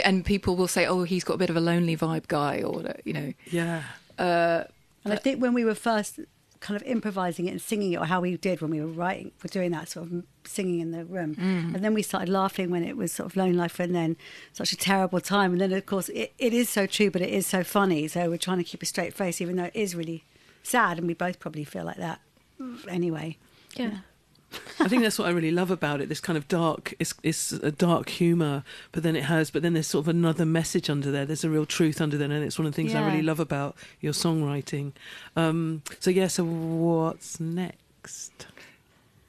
and 0.03 0.25
people 0.25 0.55
will 0.55 0.67
say, 0.67 0.85
"Oh, 0.85 1.03
he's 1.03 1.23
got 1.23 1.35
a 1.35 1.37
bit 1.37 1.49
of 1.49 1.55
a 1.55 1.61
lonely 1.61 1.95
vibe 1.97 2.27
guy," 2.27 2.61
or 2.61 2.83
you 3.05 3.13
know, 3.13 3.33
Yeah. 3.51 3.83
uh, 4.19 4.63
And 5.03 5.13
I 5.13 5.17
think 5.17 5.41
when 5.41 5.53
we 5.53 5.63
were 5.63 5.75
first 5.75 6.19
kind 6.59 6.75
of 6.75 6.85
improvising 6.87 7.45
it 7.47 7.51
and 7.51 7.61
singing 7.61 7.93
it, 7.93 7.97
or 7.97 8.05
how 8.05 8.19
we 8.19 8.35
did 8.35 8.61
when 8.61 8.71
we 8.71 8.81
were 8.81 8.87
writing, 8.87 9.31
we're 9.43 9.49
doing 9.59 9.71
that 9.71 9.87
sort 9.87 10.11
of 10.11 10.23
singing 10.43 10.79
in 10.79 10.89
the 10.91 11.05
room, 11.05 11.35
Mm. 11.35 11.75
and 11.75 11.83
then 11.85 11.93
we 11.93 12.01
started 12.01 12.29
laughing 12.29 12.71
when 12.71 12.83
it 12.83 12.97
was 12.97 13.11
sort 13.11 13.27
of 13.29 13.37
lonely 13.37 13.53
Life, 13.55 13.79
and 13.79 13.93
then 13.95 14.17
such 14.53 14.73
a 14.73 14.75
terrible 14.75 15.21
time, 15.21 15.51
and 15.53 15.61
then 15.61 15.71
of 15.71 15.85
course 15.85 16.09
it, 16.09 16.33
it 16.39 16.53
is 16.53 16.67
so 16.69 16.85
true, 16.87 17.11
but 17.11 17.21
it 17.21 17.29
is 17.29 17.45
so 17.45 17.63
funny. 17.63 18.07
So 18.07 18.29
we're 18.29 18.37
trying 18.39 18.57
to 18.57 18.63
keep 18.63 18.81
a 18.81 18.85
straight 18.87 19.13
face, 19.13 19.39
even 19.39 19.55
though 19.55 19.65
it 19.65 19.75
is 19.75 19.95
really 19.95 20.23
sad, 20.63 20.97
and 20.97 21.07
we 21.07 21.13
both 21.13 21.39
probably 21.39 21.63
feel 21.63 21.85
like 21.85 21.97
that 21.97 22.19
anyway. 22.89 23.37
Yeah. 23.75 23.99
I 24.79 24.87
think 24.87 25.01
that's 25.03 25.19
what 25.19 25.27
I 25.27 25.31
really 25.31 25.51
love 25.51 25.71
about 25.71 25.99
it. 26.01 26.07
This 26.09 26.19
kind 26.21 26.37
of 26.37 26.47
dark, 26.47 26.93
it's, 26.99 27.13
it's 27.23 27.51
a 27.51 27.71
dark 27.71 28.09
humour, 28.09 28.63
but 28.91 29.03
then 29.03 29.15
it 29.15 29.23
has, 29.25 29.51
but 29.51 29.61
then 29.61 29.73
there's 29.73 29.87
sort 29.87 30.05
of 30.05 30.07
another 30.07 30.45
message 30.45 30.89
under 30.89 31.11
there. 31.11 31.25
There's 31.25 31.43
a 31.43 31.49
real 31.49 31.65
truth 31.65 31.99
under 31.99 32.17
there, 32.17 32.31
and 32.31 32.43
it's 32.43 32.57
one 32.57 32.65
of 32.65 32.71
the 32.71 32.75
things 32.75 32.95
I 32.95 33.05
really 33.05 33.21
love 33.23 33.39
about 33.39 33.75
your 33.99 34.13
songwriting. 34.13 34.93
Um, 35.35 35.81
so 35.99 36.09
yeah, 36.09 36.27
so 36.27 36.43
what's 36.45 37.39
next? 37.39 38.47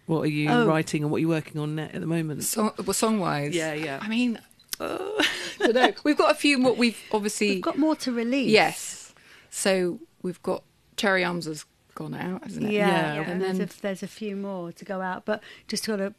What 0.06 0.20
are 0.20 0.26
you 0.26 0.48
Oh. 0.50 0.66
writing, 0.66 1.02
and 1.02 1.10
what 1.10 1.18
are 1.18 1.20
you 1.20 1.28
working 1.28 1.60
on 1.60 1.78
at 1.78 1.92
the 2.00 2.06
moment? 2.06 2.44
song, 2.44 2.72
well, 2.78 2.94
song 2.94 3.18
wise, 3.18 3.54
Yeah, 3.54 3.74
yeah. 3.74 3.98
I 4.00 4.08
mean, 4.08 4.38
uh, 4.80 4.98
I 5.60 5.72
don't 5.72 5.74
know. 5.74 5.92
We've 6.04 6.16
got 6.16 6.30
a 6.30 6.34
few 6.34 6.58
more. 6.58 6.74
We've 6.74 6.96
obviously 7.12 7.54
We've 7.54 7.62
got 7.62 7.76
more 7.78 7.96
to 7.96 8.12
release. 8.12 8.50
Yes. 8.50 9.12
So 9.50 9.98
we've 10.22 10.40
got 10.42 10.62
Cherry 10.96 11.24
Arms 11.24 11.46
has 11.46 11.64
gone 11.98 12.14
out, 12.14 12.42
hasn't 12.44 12.66
it? 12.66 12.72
Yeah, 12.72 13.14
Yeah. 13.14 13.20
and 13.22 13.30
And 13.32 13.40
there's, 13.42 13.58
then- 13.58 13.68
a, 13.78 13.82
there's 13.82 14.02
a 14.02 14.08
few 14.08 14.36
more 14.36 14.72
to 14.72 14.84
go 14.84 15.00
out, 15.00 15.24
but 15.24 15.42
just 15.66 15.84
sort 15.84 16.00
to 16.00 16.14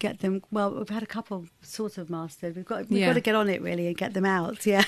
get 0.00 0.18
them. 0.18 0.42
Well, 0.50 0.74
we've 0.74 0.88
had 0.88 1.04
a 1.04 1.06
couple 1.06 1.46
sort 1.62 1.96
of 1.98 2.10
mastered. 2.10 2.56
We've 2.56 2.64
got 2.64 2.88
we've 2.90 2.98
Yeah. 3.00 3.06
got 3.06 3.12
to 3.14 3.20
get 3.20 3.34
on 3.36 3.48
it 3.48 3.62
really 3.62 3.86
and 3.86 3.96
get 3.96 4.14
them 4.14 4.24
out. 4.24 4.66
Yeah. 4.70 4.84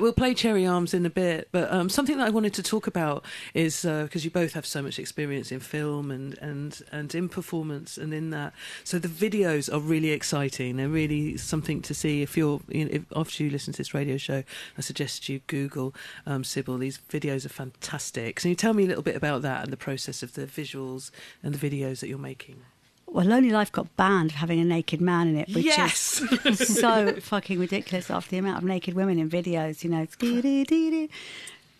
We'll 0.00 0.12
play 0.12 0.34
Cherry 0.34 0.66
Arms 0.66 0.92
in 0.94 1.04
a 1.06 1.10
bit, 1.10 1.48
but 1.52 1.70
um, 1.72 1.88
something 1.88 2.16
that 2.18 2.26
I 2.26 2.30
wanted 2.30 2.54
to 2.54 2.62
talk 2.62 2.86
about 2.86 3.24
is 3.54 3.82
because 3.82 4.24
you 4.24 4.30
both 4.30 4.52
have 4.54 4.64
so 4.66 4.82
much 4.82 4.98
experience 4.98 5.50
in 5.52 5.60
film 5.60 6.10
and, 6.10 6.36
and, 6.38 6.80
and 6.92 7.14
in 7.14 7.28
performance 7.28 7.96
and 7.98 8.12
in 8.14 8.30
that. 8.30 8.52
So 8.84 8.98
the 8.98 9.08
videos 9.08 9.72
are 9.72 9.80
really 9.80 10.10
exciting. 10.10 10.76
They're 10.76 10.88
really 10.88 11.36
something 11.36 11.82
to 11.82 11.94
see. 11.94 12.22
If 12.22 12.36
you're, 12.36 12.60
you 12.68 12.84
know, 12.84 12.90
if, 12.92 13.02
after 13.14 13.44
you 13.44 13.50
listen 13.50 13.72
to 13.74 13.78
this 13.78 13.92
radio 13.94 14.16
show, 14.16 14.42
I 14.76 14.80
suggest 14.80 15.28
you 15.28 15.40
Google 15.46 15.94
um, 16.26 16.42
Sybil. 16.44 16.78
These 16.78 16.98
videos 17.10 17.44
are 17.46 17.50
fantastic. 17.50 18.36
Can 18.36 18.48
you 18.50 18.56
tell 18.56 18.74
me 18.74 18.84
a 18.84 18.88
little 18.88 19.02
bit 19.02 19.16
about 19.16 19.42
that 19.42 19.62
and 19.64 19.72
the 19.72 19.76
process 19.76 20.22
of 20.22 20.32
the 20.34 20.46
visuals 20.46 21.10
and 21.42 21.54
the 21.54 21.70
videos 21.70 22.00
that 22.00 22.08
you're 22.08 22.18
making? 22.18 22.62
Well, 23.10 23.24
Lonely 23.26 23.50
Life 23.50 23.72
got 23.72 23.94
banned 23.96 24.32
for 24.32 24.38
having 24.38 24.60
a 24.60 24.64
naked 24.64 25.00
man 25.00 25.28
in 25.28 25.36
it, 25.38 25.48
which 25.54 25.64
Yes! 25.64 26.20
is 26.44 26.78
so 26.80 27.12
fucking 27.20 27.58
ridiculous 27.58 28.10
after 28.10 28.30
the 28.30 28.38
amount 28.38 28.58
of 28.58 28.64
naked 28.64 28.94
women 28.94 29.18
in 29.18 29.30
videos. 29.30 29.82
You 29.82 29.90
know, 29.90 30.02
it's 30.02 30.16
dee-dee-dee-dee. 30.16 31.08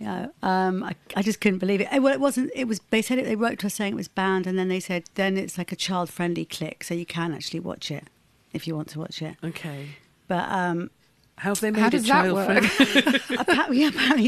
You 0.01 0.07
know, 0.07 0.33
um, 0.43 0.85
I, 0.85 0.95
I 1.17 1.23
just 1.23 1.41
couldn't 1.41 1.59
believe 1.59 1.81
it. 1.81 1.89
Eh, 1.91 1.99
Well, 1.99 2.13
it 2.15 2.21
wasn't. 2.21 2.51
It 2.55 2.67
was. 2.69 2.81
They 2.91 3.03
said 3.03 3.19
it. 3.19 3.25
They 3.27 3.35
wrote 3.37 3.59
to 3.61 3.67
us 3.67 3.75
saying 3.75 3.93
it 3.95 3.97
was 3.97 4.09
banned, 4.09 4.47
and 4.47 4.59
then 4.59 4.69
they 4.69 4.81
said 4.81 5.05
then 5.17 5.37
it's 5.37 5.59
like 5.59 5.73
a 5.73 5.77
child-friendly 5.77 6.45
click, 6.47 6.85
so 6.85 6.95
you 6.95 7.05
can 7.07 7.35
actually 7.35 7.61
watch 7.61 7.91
it 7.91 8.05
if 8.53 8.67
you 8.67 8.75
want 8.77 8.89
to 8.91 8.99
watch 9.01 9.21
it. 9.23 9.37
Okay. 9.43 9.89
But 10.29 10.49
um, 10.51 10.91
How 11.37 11.51
have 11.51 11.61
they 11.61 11.71
made 11.73 11.81
How 11.81 11.87
it 11.89 11.91
does 11.91 12.07
that 12.07 12.23
child 12.23 12.35
work? 12.35 12.63
friendly? 12.65 13.21
apparently, 13.39 13.85
apparently, 13.87 14.27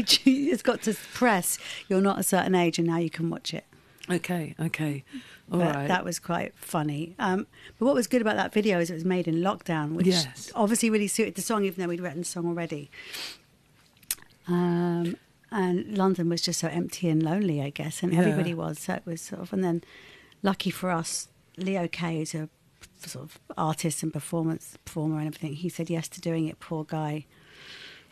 it's 0.49 0.61
got 0.61 0.81
to 0.83 0.93
press. 1.13 1.57
You're 1.87 2.01
not 2.01 2.19
a 2.19 2.23
certain 2.23 2.53
age, 2.53 2.77
and 2.77 2.87
now 2.87 2.97
you 2.97 3.09
can 3.09 3.29
watch 3.29 3.53
it. 3.53 3.63
okay, 4.09 4.55
okay. 4.59 5.03
All 5.51 5.59
but 5.59 5.75
right. 5.75 5.87
that 5.87 6.05
was 6.05 6.17
quite 6.19 6.55
funny. 6.55 7.13
Um, 7.19 7.45
but 7.77 7.85
what 7.85 7.93
was 7.95 8.07
good 8.07 8.21
about 8.21 8.37
that 8.37 8.53
video 8.53 8.79
is 8.79 8.89
it 8.89 8.93
was 8.93 9.03
made 9.05 9.27
in 9.27 9.35
lockdown, 9.41 9.91
which 9.93 10.07
Yes. 10.07 10.51
obviously 10.55 10.89
really 10.89 11.07
suited 11.07 11.35
the 11.35 11.41
song, 11.41 11.65
even 11.65 11.81
though 11.81 11.89
we'd 11.89 11.99
written 11.99 12.19
the 12.19 12.25
song 12.25 12.45
already. 12.47 12.89
Um, 14.47 15.17
and 15.51 15.97
London 15.97 16.29
was 16.29 16.41
just 16.41 16.59
so 16.59 16.67
empty 16.67 17.09
and 17.09 17.21
lonely, 17.21 17.61
I 17.61 17.69
guess, 17.69 18.01
and 18.03 18.13
Yeah. 18.13 18.19
everybody 18.19 18.53
was. 18.53 18.79
So 18.79 18.93
it 18.93 19.05
was 19.05 19.21
sort 19.21 19.41
of, 19.41 19.53
and 19.53 19.63
then 19.63 19.83
lucky 20.41 20.69
for 20.71 20.89
us, 20.89 21.27
Leo 21.57 21.87
Kay, 21.87 22.19
who's 22.19 22.33
a 22.33 22.49
sort 23.05 23.25
of 23.25 23.39
artist 23.57 24.03
and 24.03 24.13
performance 24.13 24.77
performer 24.85 25.17
and 25.19 25.27
everything, 25.27 25.53
he 25.55 25.69
said 25.69 25.89
yes 25.89 26.07
to 26.09 26.21
doing 26.21 26.47
it. 26.47 26.59
Poor 26.59 26.83
guy. 26.85 27.25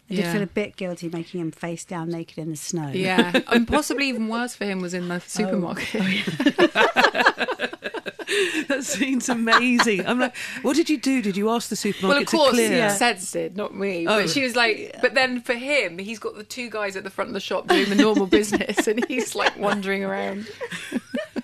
I 0.09 0.15
did 0.15 0.19
Yeah. 0.25 0.33
feel 0.33 0.41
a 0.41 0.47
bit 0.47 0.75
guilty 0.75 1.07
making 1.09 1.39
him 1.39 1.51
face 1.51 1.85
down 1.85 2.09
naked 2.09 2.37
in 2.39 2.49
the 2.49 2.55
snow. 2.55 2.89
Yeah, 2.89 3.41
and 3.47 3.67
possibly 3.67 4.09
even 4.09 4.27
worse 4.27 4.55
for 4.55 4.65
him 4.65 4.81
was 4.81 4.93
in 4.93 5.09
Oh. 5.11 5.15
the 5.19 5.21
supermarket. 5.21 6.01
Oh, 6.01 7.65
that 8.67 8.79
scene's 8.83 9.27
amazing. 9.29 10.05
I'm 10.05 10.19
like, 10.19 10.35
what 10.61 10.75
did 10.75 10.89
you 10.89 10.97
do? 10.97 11.21
Did 11.21 11.35
you 11.37 11.49
ask 11.49 11.69
the 11.69 11.75
supermarket? 11.75 12.09
Well, 12.09 12.21
of 12.21 12.27
course, 12.27 12.57
to 12.57 12.67
clear? 12.67 12.77
yeah. 12.77 12.89
Seds 12.95 13.31
did, 13.31 13.57
not 13.57 13.75
me. 13.75 14.05
Oh. 14.07 14.21
But 14.21 14.29
she 14.29 14.43
was 14.43 14.55
like, 14.55 14.95
but 15.01 15.13
then 15.15 15.41
for 15.41 15.53
him, 15.55 15.97
he's 15.97 16.19
got 16.19 16.35
the 16.35 16.43
two 16.43 16.69
guys 16.69 16.95
at 16.95 17.03
the 17.03 17.09
front 17.09 17.29
of 17.29 17.33
the 17.33 17.39
shop 17.39 17.67
doing 17.67 17.89
the 17.89 17.95
normal 17.95 18.27
business, 18.39 18.87
and 18.87 19.03
he's 19.07 19.35
like 19.35 19.57
wandering 19.57 20.03
around. 20.03 20.47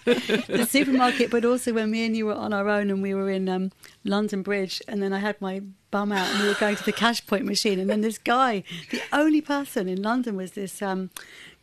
The 0.06 0.68
supermarket, 0.70 1.30
but 1.32 1.44
also 1.44 1.74
when 1.74 1.92
me 1.92 2.06
and 2.06 2.16
you 2.16 2.28
were 2.28 2.34
on 2.34 2.54
our 2.54 2.70
own 2.70 2.90
and 2.90 3.02
we 3.02 3.14
were 3.14 3.30
in 3.30 3.50
um, 3.50 3.72
London 4.04 4.42
Bridge, 4.42 4.82
and 4.88 5.02
then 5.02 5.14
I 5.14 5.20
had 5.20 5.40
my 5.42 5.62
bum 5.92 6.12
out 6.12 6.30
and 6.30 6.44
we 6.44 6.48
were 6.48 6.56
going 6.56 6.76
to 6.76 6.84
the 6.84 6.92
cash 6.92 7.26
point 7.26 7.46
machine, 7.46 7.80
and 7.80 7.90
then 7.90 8.02
this 8.02 8.18
guy, 8.18 8.64
the 8.92 9.02
only 9.12 9.42
person 9.42 9.88
in 9.90 10.02
London 10.02 10.36
was 10.36 10.52
this 10.52 10.82
um, 10.82 11.10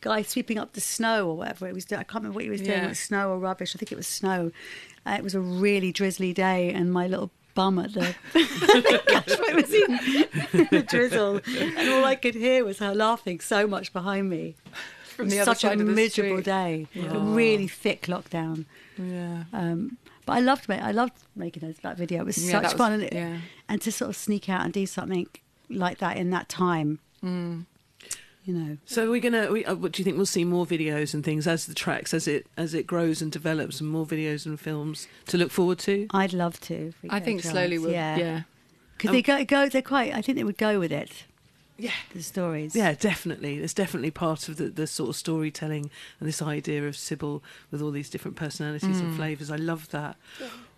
guy 0.01 0.21
sweeping 0.21 0.57
up 0.57 0.73
the 0.73 0.81
snow 0.81 1.29
or 1.29 1.37
whatever 1.37 1.67
it 1.67 1.73
was. 1.73 1.85
I 1.85 2.03
can't 2.03 2.15
remember 2.15 2.35
what 2.35 2.43
he 2.43 2.49
was 2.49 2.61
doing. 2.61 2.77
Yeah. 2.77 2.85
It 2.85 2.89
was 2.89 2.99
snow 2.99 3.29
or 3.29 3.39
rubbish. 3.39 3.75
I 3.75 3.79
think 3.79 3.91
it 3.91 3.95
was 3.97 4.07
snow. 4.07 4.51
Uh, 5.05 5.15
it 5.17 5.23
was 5.23 5.35
a 5.35 5.39
really 5.39 5.91
drizzly 5.91 6.33
day, 6.33 6.71
and 6.71 6.91
my 6.91 7.07
little 7.07 7.31
bum 7.55 7.79
at 7.79 7.93
the 7.93 8.15
cash 9.07 9.37
point 9.37 9.55
machine 9.55 10.67
the 10.71 10.85
drizzle, 10.87 11.39
and 11.45 11.89
all 11.89 12.05
I 12.05 12.15
could 12.15 12.35
hear 12.35 12.65
was 12.65 12.79
her 12.79 12.93
laughing 12.93 13.39
so 13.39 13.67
much 13.67 13.93
behind 13.93 14.29
me. 14.29 14.55
From 15.15 15.29
the 15.29 15.39
other 15.39 15.51
Such 15.51 15.63
a 15.63 15.67
side 15.67 15.79
of 15.81 15.85
the 15.87 15.91
miserable 15.93 16.37
street. 16.41 16.45
day, 16.45 16.87
a 17.09 17.19
really 17.19 17.67
thick 17.67 18.03
lockdown. 18.03 18.65
Yeah. 18.97 19.43
Um, 19.53 19.97
but 20.25 20.33
I 20.33 20.39
loved 20.39 20.67
ma- 20.69 20.75
I 20.75 20.91
loved 20.91 21.13
making 21.35 21.61
those, 21.67 21.77
that 21.83 21.97
video. 21.97 22.21
It 22.21 22.25
was 22.25 22.43
Yeah, 22.45 22.51
such 22.51 22.63
was- 22.63 22.73
fun, 22.73 22.93
and, 22.93 23.03
it, 23.03 23.13
yeah. 23.13 23.37
and 23.69 23.81
to 23.81 23.91
sort 23.91 24.09
of 24.09 24.15
sneak 24.15 24.49
out 24.49 24.63
and 24.63 24.73
do 24.73 24.85
something 24.85 25.27
like 25.69 25.97
that 25.99 26.17
in 26.17 26.29
that 26.31 26.49
time. 26.49 26.99
Mm. 27.23 27.65
You 28.45 28.53
know, 28.53 28.77
So 28.85 29.09
we're 29.09 29.21
gonna. 29.21 29.49
We, 29.51 29.63
uh, 29.63 29.73
what 29.75 29.93
do 29.93 30.01
you 30.01 30.03
think? 30.03 30.17
We'll 30.17 30.25
see 30.25 30.43
more 30.43 30.65
videos 30.65 31.13
and 31.13 31.23
things 31.23 31.47
as 31.47 31.65
the 31.65 31.73
tracks 31.73 32.13
as 32.13 32.27
it 32.27 32.45
as 32.57 32.73
it 32.73 32.85
grows 32.85 33.21
and 33.21 33.31
develops, 33.31 33.79
and 33.79 33.89
more 33.89 34.05
videos 34.05 34.45
and 34.45 34.59
films 34.59 35.07
to 35.27 35.37
look 35.37 35.49
forward 35.51 35.79
to. 35.79 36.07
I'd 36.11 36.33
love 36.33 36.59
to. 36.61 36.91
I 37.09 37.21
think 37.21 37.41
slowly 37.41 37.77
we'll. 37.79 37.91
yeah, 37.91 38.17
Yeah. 38.17 38.41
because 38.97 39.09
Um, 39.11 39.15
they 39.15 39.21
go, 39.21 39.45
go. 39.45 39.69
They're 39.69 39.81
quite. 39.81 40.13
I 40.13 40.21
think 40.21 40.37
they 40.37 40.43
would 40.43 40.57
go 40.57 40.77
with 40.77 40.91
it. 40.91 41.23
Yeah. 41.77 41.91
The 42.13 42.21
stories. 42.21 42.75
Yeah, 42.75 42.93
definitely. 42.93 43.57
It's 43.57 43.73
definitely 43.73 44.11
part 44.11 44.47
of 44.49 44.57
the, 44.57 44.65
the 44.69 44.87
sort 44.87 45.09
of 45.09 45.15
storytelling 45.15 45.89
and 46.19 46.27
this 46.29 46.41
idea 46.41 46.87
of 46.87 46.95
Sybil 46.95 47.43
with 47.71 47.81
all 47.81 47.91
these 47.91 48.09
different 48.09 48.37
personalities 48.37 48.97
Mm. 48.97 49.01
and 49.01 49.15
flavours. 49.15 49.49
I 49.51 49.55
love 49.55 49.89
that. 49.89 50.17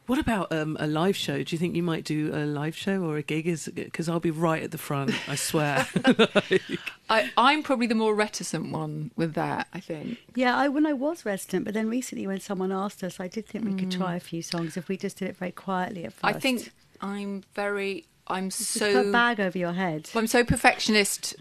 What 0.07 0.19
about 0.19 0.51
um, 0.51 0.77
a 0.79 0.85
live 0.85 1.15
show? 1.15 1.41
Do 1.41 1.55
you 1.55 1.57
think 1.57 1.75
you 1.75 1.81
might 1.81 2.03
do 2.03 2.29
a 2.31 2.45
live 2.45 2.75
show 2.75 3.01
or 3.01 3.17
a 3.17 3.23
gig? 3.23 3.47
Is 3.47 3.67
Because 3.73 4.07
I'll 4.07 4.19
be 4.19 4.29
right 4.29 4.61
at 4.61 4.69
the 4.69 4.77
front, 4.77 5.11
I 5.27 5.33
swear. 5.35 5.87
I, 7.09 7.31
I'm 7.35 7.63
probably 7.63 7.87
the 7.87 7.95
more 7.95 8.13
reticent 8.13 8.71
one 8.71 9.09
with 9.15 9.33
that. 9.33 9.67
I 9.73 9.79
think. 9.79 10.19
Yeah, 10.35 10.55
I 10.55 10.67
when 10.67 10.85
I 10.85 10.93
was 10.93 11.25
resident, 11.25 11.65
but 11.65 11.73
then 11.73 11.89
recently 11.89 12.27
when 12.27 12.39
someone 12.39 12.71
asked 12.71 13.03
us, 13.03 13.19
I 13.19 13.27
did 13.27 13.47
think 13.47 13.65
we 13.65 13.73
could 13.73 13.91
try 13.91 14.15
a 14.15 14.19
few 14.19 14.43
songs 14.43 14.77
if 14.77 14.87
we 14.87 14.95
just 14.95 15.17
did 15.17 15.27
it 15.29 15.37
very 15.37 15.51
quietly 15.51 16.05
at 16.05 16.13
first. 16.13 16.23
Mm. 16.23 16.35
I 16.35 16.39
think 16.39 16.71
I'm 17.01 17.43
very. 17.55 18.05
I'm 18.27 18.49
just 18.49 18.71
so. 18.71 18.91
put 18.93 19.07
a 19.07 19.11
bag 19.11 19.39
over 19.39 19.57
your 19.57 19.73
head. 19.73 20.09
I'm 20.15 20.27
so 20.27 20.43
perfectionist 20.43 21.35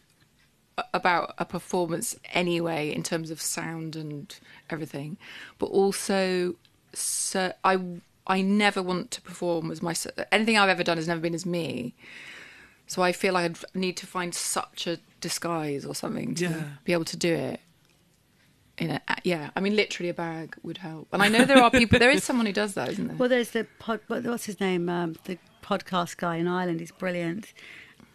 about 0.92 1.34
a 1.38 1.44
performance 1.44 2.16
anyway, 2.32 2.92
in 2.92 3.02
terms 3.02 3.30
of 3.30 3.40
sound 3.40 3.94
and 3.96 4.34
everything, 4.70 5.16
but 5.58 5.66
also, 5.66 6.56
so 6.92 7.52
I 7.64 7.78
I 8.26 8.40
never 8.40 8.82
want 8.82 9.10
to 9.12 9.20
perform 9.20 9.70
as 9.70 9.82
my 9.82 9.94
anything 10.32 10.58
I've 10.58 10.68
ever 10.70 10.82
done 10.82 10.96
has 10.96 11.06
never 11.08 11.20
been 11.20 11.34
as 11.34 11.46
me. 11.46 11.94
So 12.86 13.02
I 13.02 13.12
feel 13.12 13.32
like 13.34 13.50
I 13.50 13.78
need 13.78 13.96
to 13.98 14.06
find 14.06 14.34
such 14.34 14.86
a 14.86 14.98
disguise 15.20 15.84
or 15.86 15.94
something 15.94 16.34
to 16.36 16.44
Yeah. 16.44 16.64
be 16.84 16.92
able 16.92 17.04
to 17.06 17.16
do 17.16 17.32
it. 17.32 17.60
In 18.78 18.90
a 18.90 19.00
yeah, 19.22 19.50
I 19.54 19.60
mean, 19.60 19.76
literally 19.76 20.08
a 20.10 20.14
bag 20.14 20.56
would 20.64 20.78
help. 20.78 21.06
And 21.12 21.22
I 21.22 21.28
know 21.28 21.44
there 21.44 21.58
are 21.62 21.70
people. 21.80 21.98
There 21.98 22.10
is 22.10 22.24
someone 22.24 22.46
who 22.46 22.52
does 22.52 22.74
that, 22.74 22.88
isn't 22.90 23.06
there? 23.06 23.16
Well, 23.16 23.28
there's 23.28 23.50
the 23.50 23.66
pod. 23.78 24.00
What's 24.08 24.46
his 24.46 24.58
name? 24.60 24.88
Um, 24.88 25.14
the 25.24 25.38
podcast 25.62 26.16
guy 26.16 26.36
in 26.36 26.48
Ireland. 26.48 26.80
He's 26.80 26.90
brilliant. 26.90 27.52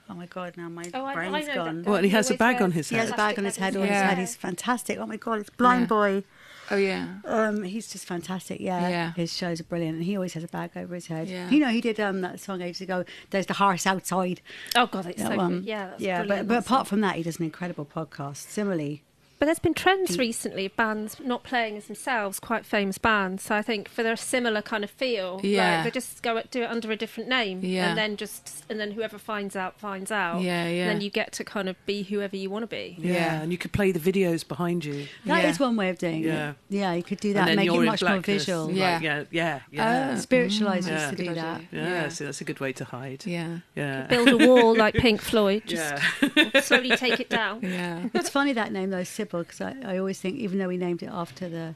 Oh 0.10 0.16
my 0.16 0.26
god! 0.26 0.58
Now 0.58 0.68
my 0.70 0.84
Oh, 0.94 1.06
I- 1.06 1.28
I 1.28 1.46
gone. 1.56 1.84
that 1.84 1.90
Well, 1.90 2.04
he 2.04 2.10
has 2.10 2.30
a 2.32 2.34
bag 2.34 2.62
on 2.62 2.72
his 2.72 2.90
head. 2.90 2.96
He 2.96 3.00
has 3.00 3.10
a 3.10 3.12
head. 3.12 3.18
bag 3.18 3.40
on 3.40 3.46
his 3.46 3.58
head. 3.58 3.76
On 3.76 3.84
his 3.84 3.92
head. 3.92 4.18
He's 4.18 4.36
fantastic. 4.36 4.98
Oh 4.98 5.06
my 5.06 5.18
god! 5.18 5.40
It's 5.42 5.50
Blind 5.52 5.82
Yeah. 5.82 5.88
Boy. 5.88 6.24
oh 6.72 6.76
yeah. 6.78 7.20
Um, 7.26 7.64
he's 7.64 7.88
just 7.92 8.06
fantastic. 8.06 8.60
Yeah. 8.60 8.90
Yeah. 8.90 9.14
His 9.14 9.32
shows 9.34 9.62
are 9.62 9.66
brilliant, 9.66 9.96
and 9.98 10.04
he 10.04 10.16
always 10.16 10.34
has 10.34 10.44
a 10.44 10.48
bag 10.48 10.72
over 10.76 10.94
his 10.96 11.08
head. 11.08 11.30
Yeah. 11.30 11.50
You 11.52 11.60
know, 11.60 11.70
he 11.70 11.80
did 11.80 12.00
um 12.00 12.22
that 12.22 12.40
song 12.40 12.62
ages 12.62 12.82
ago. 12.82 13.06
There's 13.30 13.46
the 13.46 13.54
horse 13.54 13.86
outside. 13.88 14.42
Oh 14.76 14.88
god, 14.88 15.06
it's 15.06 15.22
That 15.22 15.32
so 15.32 15.38
one. 15.38 15.60
good. 15.60 15.66
Yeah, 15.66 15.88
that's 15.92 16.02
yeah. 16.02 16.24
But 16.26 16.48
but 16.48 16.58
apart 16.58 16.88
from 16.88 17.00
that, 17.02 17.16
he 17.16 17.24
does 17.24 17.38
an 17.38 17.46
incredible 17.46 17.86
podcast. 17.86 18.38
Similarly, 18.50 19.04
But 19.40 19.46
there's 19.46 19.60
been 19.60 19.74
trends 19.74 20.18
recently 20.18 20.66
of 20.66 20.76
bands 20.76 21.18
not 21.24 21.44
playing 21.44 21.78
as 21.78 21.86
themselves, 21.86 22.40
quite 22.42 22.66
famous 22.66 22.98
bands. 22.98 23.44
So 23.44 23.56
I 23.56 23.62
think 23.62 23.88
for 23.88 24.04
their 24.04 24.18
similar 24.18 24.62
kind 24.62 24.84
of 24.84 24.90
feel, 24.90 25.40
Yeah. 25.44 25.78
like 25.78 25.86
they 25.86 25.92
just 25.92 26.22
go 26.22 26.42
do 26.52 26.64
it 26.64 26.70
under 26.70 26.92
a 26.92 26.98
different 26.98 27.30
name, 27.30 27.62
Yeah. 27.64 27.90
and 27.90 27.98
then 27.98 28.18
just 28.18 28.66
and 28.70 28.80
then 28.80 28.92
whoever 28.92 29.18
finds 29.18 29.56
out 29.56 29.80
finds 29.80 30.12
out. 30.12 30.42
Yeah, 30.42 30.68
yeah. 30.68 30.82
And 30.84 30.90
then 30.92 31.02
you 31.02 31.10
get 31.10 31.32
to 31.34 31.44
kind 31.46 31.70
of 31.70 31.76
be 31.86 32.04
whoever 32.04 32.36
you 32.36 32.50
want 32.50 32.64
to 32.64 32.68
be. 32.68 32.98
Yeah. 33.00 33.14
Yeah. 33.14 33.42
and 33.42 33.52
you 33.52 33.58
could 33.58 33.72
play 33.72 33.92
the 33.92 34.00
videos 34.00 34.46
behind 34.48 34.84
you. 34.86 35.08
that 35.26 35.46
is 35.46 35.58
Yeah. 35.60 35.66
one 35.66 35.76
way 35.78 35.90
of 35.90 35.98
doing 35.98 36.24
Yeah. 36.24 36.50
it. 36.52 36.56
Yeah, 36.70 36.94
you 36.94 37.04
could 37.04 37.20
do 37.20 37.34
that. 37.34 37.46
then 37.48 37.56
Make 37.56 37.68
it 37.68 37.72
much 37.80 38.02
more 38.02 38.10
blackness. 38.12 38.46
visual. 38.46 38.66
Like, 38.68 38.76
Yeah. 38.76 39.00
yeah, 39.02 39.24
yeah, 39.32 39.60
yeah. 39.72 40.16
Spiritualize 40.16 40.88
Yeah. 40.88 41.10
to 41.12 41.16
do 41.16 41.26
Good 41.28 41.38
that. 41.38 41.56
idea. 41.56 41.68
yeah, 41.72 41.90
Yeah. 42.04 42.08
so 42.10 42.26
that's 42.26 42.42
a 42.42 42.44
good 42.44 42.60
way 42.60 42.74
to 42.74 42.84
hide. 42.86 43.24
Yeah. 43.26 43.60
Yeah. 43.76 44.06
Build 44.08 44.28
a 44.30 44.38
wall 44.48 44.76
like 44.76 44.96
Pink 44.96 45.22
Floyd, 45.22 45.64
just 45.68 46.04
yeah. 46.36 46.60
slowly 46.62 46.90
take 46.98 47.20
it 47.22 47.30
down. 47.30 47.62
Yeah. 47.70 48.10
It's 48.14 48.30
funny 48.30 48.54
that 48.54 48.72
name 48.74 48.90
though, 48.90 49.04
Sybil, 49.30 49.44
because 49.44 49.62
I, 49.62 49.76
I 49.86 49.98
always 49.98 50.20
think, 50.20 50.38
even 50.38 50.58
though 50.58 50.68
we 50.68 50.78
named 50.78 51.04
it 51.04 51.10
after 51.12 51.48
the 51.48 51.76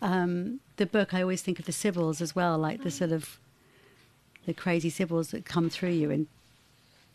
um, 0.00 0.60
the 0.76 0.86
book, 0.86 1.14
I 1.14 1.22
always 1.22 1.42
think 1.42 1.58
of 1.58 1.66
the 1.66 1.72
Sibyls 1.72 2.20
as 2.20 2.34
well, 2.34 2.58
like 2.58 2.82
the 2.82 2.90
sort 2.90 3.12
of 3.12 3.38
the 4.46 4.54
crazy 4.54 4.90
Sibyls 4.90 5.30
that 5.30 5.44
come 5.44 5.70
through 5.70 5.90
you, 5.90 6.10
and 6.10 6.26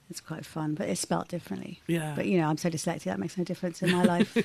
it's 0.09 0.21
quite 0.21 0.45
fun, 0.45 0.75
but 0.75 0.89
it's 0.89 1.01
spelt 1.01 1.27
differently. 1.27 1.81
Yeah. 1.87 2.13
But 2.15 2.27
you 2.27 2.39
know, 2.39 2.47
I'm 2.47 2.57
so 2.57 2.69
dyslexic 2.69 3.03
that 3.03 3.19
makes 3.19 3.37
no 3.37 3.43
difference 3.43 3.81
in 3.81 3.91
my 3.91 4.03
life. 4.15 4.35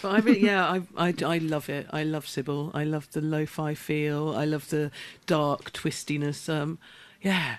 But 0.00 0.08
I 0.08 0.18
really, 0.18 0.44
yeah, 0.44 0.64
I, 0.66 0.82
I, 0.96 1.14
I 1.24 1.38
love 1.38 1.68
it. 1.68 1.86
I 1.90 2.02
love 2.04 2.28
Sybil. 2.28 2.70
I 2.74 2.84
love 2.84 3.10
the 3.12 3.20
lo-fi 3.20 3.74
feel. 3.74 4.34
I 4.36 4.44
love 4.44 4.70
the 4.70 4.90
dark 5.26 5.72
twistiness. 5.72 6.48
Um, 6.48 6.78
yeah, 7.20 7.56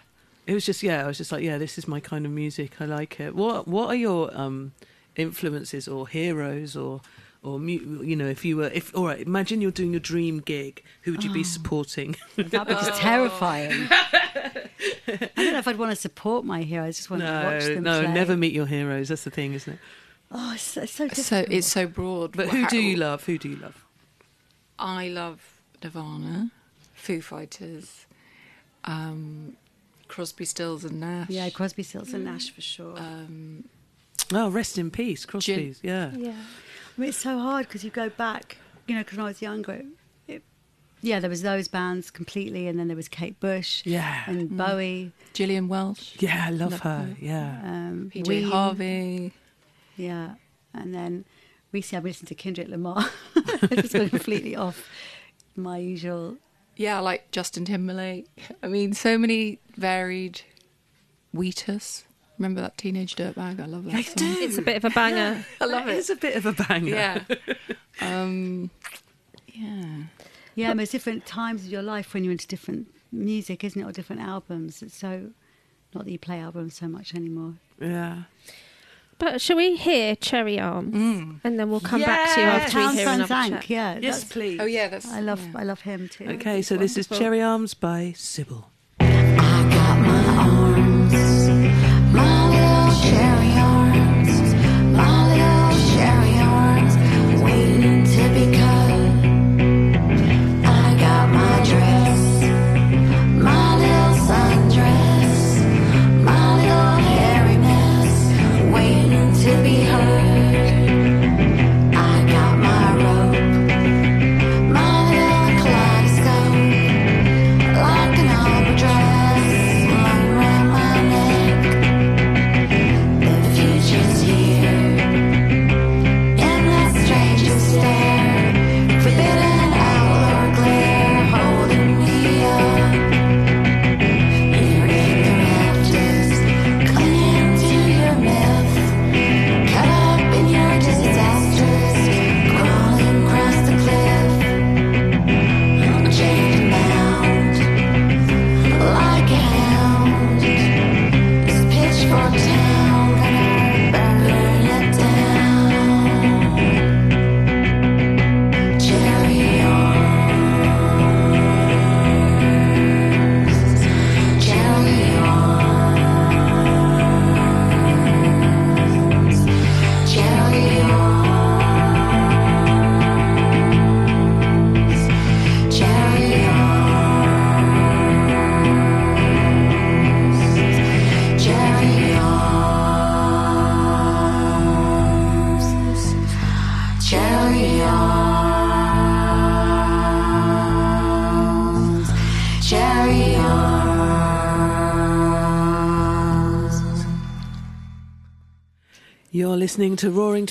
it 0.47 0.53
was 0.53 0.65
just 0.65 0.83
yeah. 0.83 1.03
I 1.03 1.07
was 1.07 1.17
just 1.17 1.31
like, 1.31 1.43
yeah, 1.43 1.57
this 1.57 1.77
is 1.77 1.87
my 1.87 1.99
kind 1.99 2.25
of 2.25 2.31
music. 2.31 2.81
I 2.81 2.85
like 2.85 3.19
it. 3.19 3.35
What 3.35 3.67
What 3.67 3.87
are 3.87 3.95
your 3.95 4.35
um, 4.37 4.73
influences 5.15 5.87
or 5.87 6.07
heroes 6.07 6.75
or 6.75 7.01
or 7.43 7.59
you 7.61 8.15
know, 8.15 8.27
if 8.27 8.45
you 8.45 8.55
were 8.57 8.69
if 8.73 8.95
all 8.95 9.05
right, 9.05 9.19
imagine 9.19 9.59
you're 9.59 9.71
doing 9.71 9.91
your 9.91 9.99
dream 9.99 10.39
gig. 10.39 10.81
Who 11.01 11.11
would 11.11 11.23
you 11.23 11.33
be 11.33 11.43
supporting? 11.43 12.15
That'd 12.37 12.67
be 12.67 12.73
just 12.73 13.01
terrifying. 13.01 13.87
I 13.91 15.29
don't 15.35 15.51
know 15.53 15.57
if 15.59 15.67
I'd 15.67 15.77
want 15.77 15.91
to 15.91 15.95
support 15.97 16.45
my 16.45 16.61
heroes. 16.61 16.87
I 16.87 16.91
just 16.91 17.09
want 17.09 17.21
to 17.21 17.27
watch 17.27 17.67
no, 17.67 17.73
them 17.75 17.83
no, 17.83 18.01
play. 18.03 18.13
never 18.13 18.37
meet 18.37 18.53
your 18.53 18.65
heroes. 18.65 19.09
That's 19.09 19.25
the 19.25 19.29
thing, 19.29 19.53
isn't 19.53 19.73
it? 19.73 19.79
Oh, 20.31 20.53
it's, 20.53 20.77
it's 20.77 20.93
so 20.93 21.07
So 21.09 21.45
it's 21.49 21.67
so 21.67 21.85
broad. 21.85 22.35
But 22.35 22.47
How- 22.47 22.57
who 22.57 22.67
do 22.67 22.79
you 22.79 22.95
love? 22.95 23.25
Who 23.25 23.37
do 23.37 23.49
you 23.49 23.57
love? 23.57 23.85
I 24.79 25.09
love 25.09 25.61
Nirvana, 25.83 26.49
Foo 26.93 27.21
Fighters, 27.21 28.05
um, 28.85 29.55
Crosby, 30.07 30.45
Stills 30.45 30.83
and 30.83 30.99
Nash. 30.99 31.29
yeah, 31.29 31.49
Crosby, 31.49 31.83
Stills, 31.83 32.13
and 32.13 32.25
Nash 32.25 32.49
for 32.51 32.61
sure. 32.61 32.97
Um, 32.97 33.65
Oh, 34.35 34.49
rest 34.49 34.77
in 34.77 34.91
peace, 34.91 35.25
Crosby's. 35.25 35.79
Yeah. 35.83 36.11
Yeah. 36.15 36.31
I 36.97 37.01
mean, 37.01 37.09
it's 37.09 37.17
so 37.17 37.37
hard 37.39 37.67
because 37.67 37.83
you 37.83 37.89
go 37.89 38.09
back, 38.09 38.57
you 38.87 38.95
know, 38.95 39.01
because 39.01 39.17
when 39.17 39.25
I 39.25 39.29
was 39.29 39.41
younger, 39.41 39.73
it, 39.73 39.85
it, 40.27 40.43
yeah, 41.01 41.19
there 41.19 41.29
was 41.29 41.41
those 41.41 41.67
bands 41.67 42.11
completely, 42.11 42.67
and 42.67 42.77
then 42.79 42.87
there 42.87 42.95
was 42.95 43.07
Kate 43.07 43.39
Bush 43.39 43.81
Yeah. 43.85 44.23
and 44.27 44.55
Bowie, 44.57 45.11
Gillian 45.33 45.67
Welch, 45.67 46.15
Yeah, 46.19 46.45
I 46.47 46.51
love 46.51 46.71
Love 46.71 46.79
her. 46.81 46.89
her. 46.99 47.15
Yeah. 47.19 47.59
um, 47.63 48.11
PJ 48.13 48.27
Ween, 48.27 48.43
Harvey. 48.49 49.33
yeah, 49.97 50.35
and 50.73 50.93
then 50.93 51.25
recently 51.71 51.97
I've 51.97 52.03
listened 52.05 52.27
to 52.29 52.35
Kendrick 52.35 52.67
Lamar. 52.69 53.05
I 53.35 53.75
just 53.81 53.93
gone 53.93 54.09
completely 54.09 54.55
off 54.65 54.87
my 55.55 55.77
usual. 55.79 56.37
Yeah, 56.75 56.99
like 56.99 57.31
Justin 57.31 57.65
Timberlake. 57.65 58.27
I 58.63 58.67
mean, 58.67 58.93
so 58.93 59.17
many 59.17 59.59
varied. 59.77 60.41
Wheatus. 61.33 62.03
Remember 62.43 62.59
that 62.59 62.77
teenage 62.77 63.15
dirtbag? 63.15 63.61
I 63.61 63.65
love 63.67 63.85
that 63.85 63.93
I 63.95 64.01
song. 64.01 64.15
do. 64.17 64.35
It's 64.41 64.57
a 64.57 64.61
bit 64.61 64.75
of 64.75 64.83
a 64.83 64.89
banger. 64.89 65.45
I 65.61 65.65
love 65.65 65.87
it. 65.87 65.95
It's 65.97 66.09
a 66.09 66.15
bit 66.17 66.35
of 66.35 66.45
a 66.45 66.51
banger. 66.51 66.93
Yeah. 66.93 67.21
um, 68.01 68.69
yeah. 69.47 69.85
Yeah, 70.55 70.71
and 70.71 70.77
there's 70.79 70.91
different 70.91 71.25
times 71.25 71.63
of 71.63 71.71
your 71.71 71.81
life 71.81 72.13
when 72.13 72.25
you're 72.25 72.33
into 72.33 72.45
different 72.47 72.87
music, 73.13 73.63
isn't 73.63 73.81
it, 73.81 73.85
or 73.85 73.93
different 73.93 74.21
albums. 74.21 74.81
It's 74.81 74.97
so 74.97 75.29
not 75.95 76.03
that 76.03 76.11
you 76.11 76.19
play 76.19 76.39
albums 76.41 76.75
so 76.75 76.89
much 76.89 77.15
anymore. 77.15 77.53
Yeah. 77.79 78.23
But 79.19 79.39
shall 79.39 79.55
we 79.55 79.77
hear 79.77 80.17
Cherry 80.17 80.59
Arms, 80.59 80.93
Mm. 80.93 81.39
and 81.45 81.57
then 81.57 81.69
we'll 81.69 81.79
come 81.79 82.01
back 82.01 82.35
to 82.35 82.41
you 82.41 82.45
Yes. 82.47 82.63
after 82.65 82.77
we 82.77 82.83
Townes 82.83 82.95
hear 82.97 83.05
Van 83.05 83.13
another 83.15 83.27
Zandt, 83.29 83.53
chat. 83.61 83.69
yeah. 83.69 83.99
Yes, 84.01 84.23
please. 84.25 84.59
Oh 84.59 84.65
yeah, 84.65 84.89
that's. 84.89 85.07
I 85.07 85.21
love 85.21 85.39
yeah. 85.41 85.59
I 85.59 85.63
love 85.63 85.79
him 85.81 86.09
too. 86.09 86.25
Okay, 86.27 86.61
so 86.61 86.75
this 86.75 86.97
is 86.97 87.07
Cherry 87.07 87.41
Arms 87.41 87.73
by 87.73 88.13
Sybil. 88.17 88.69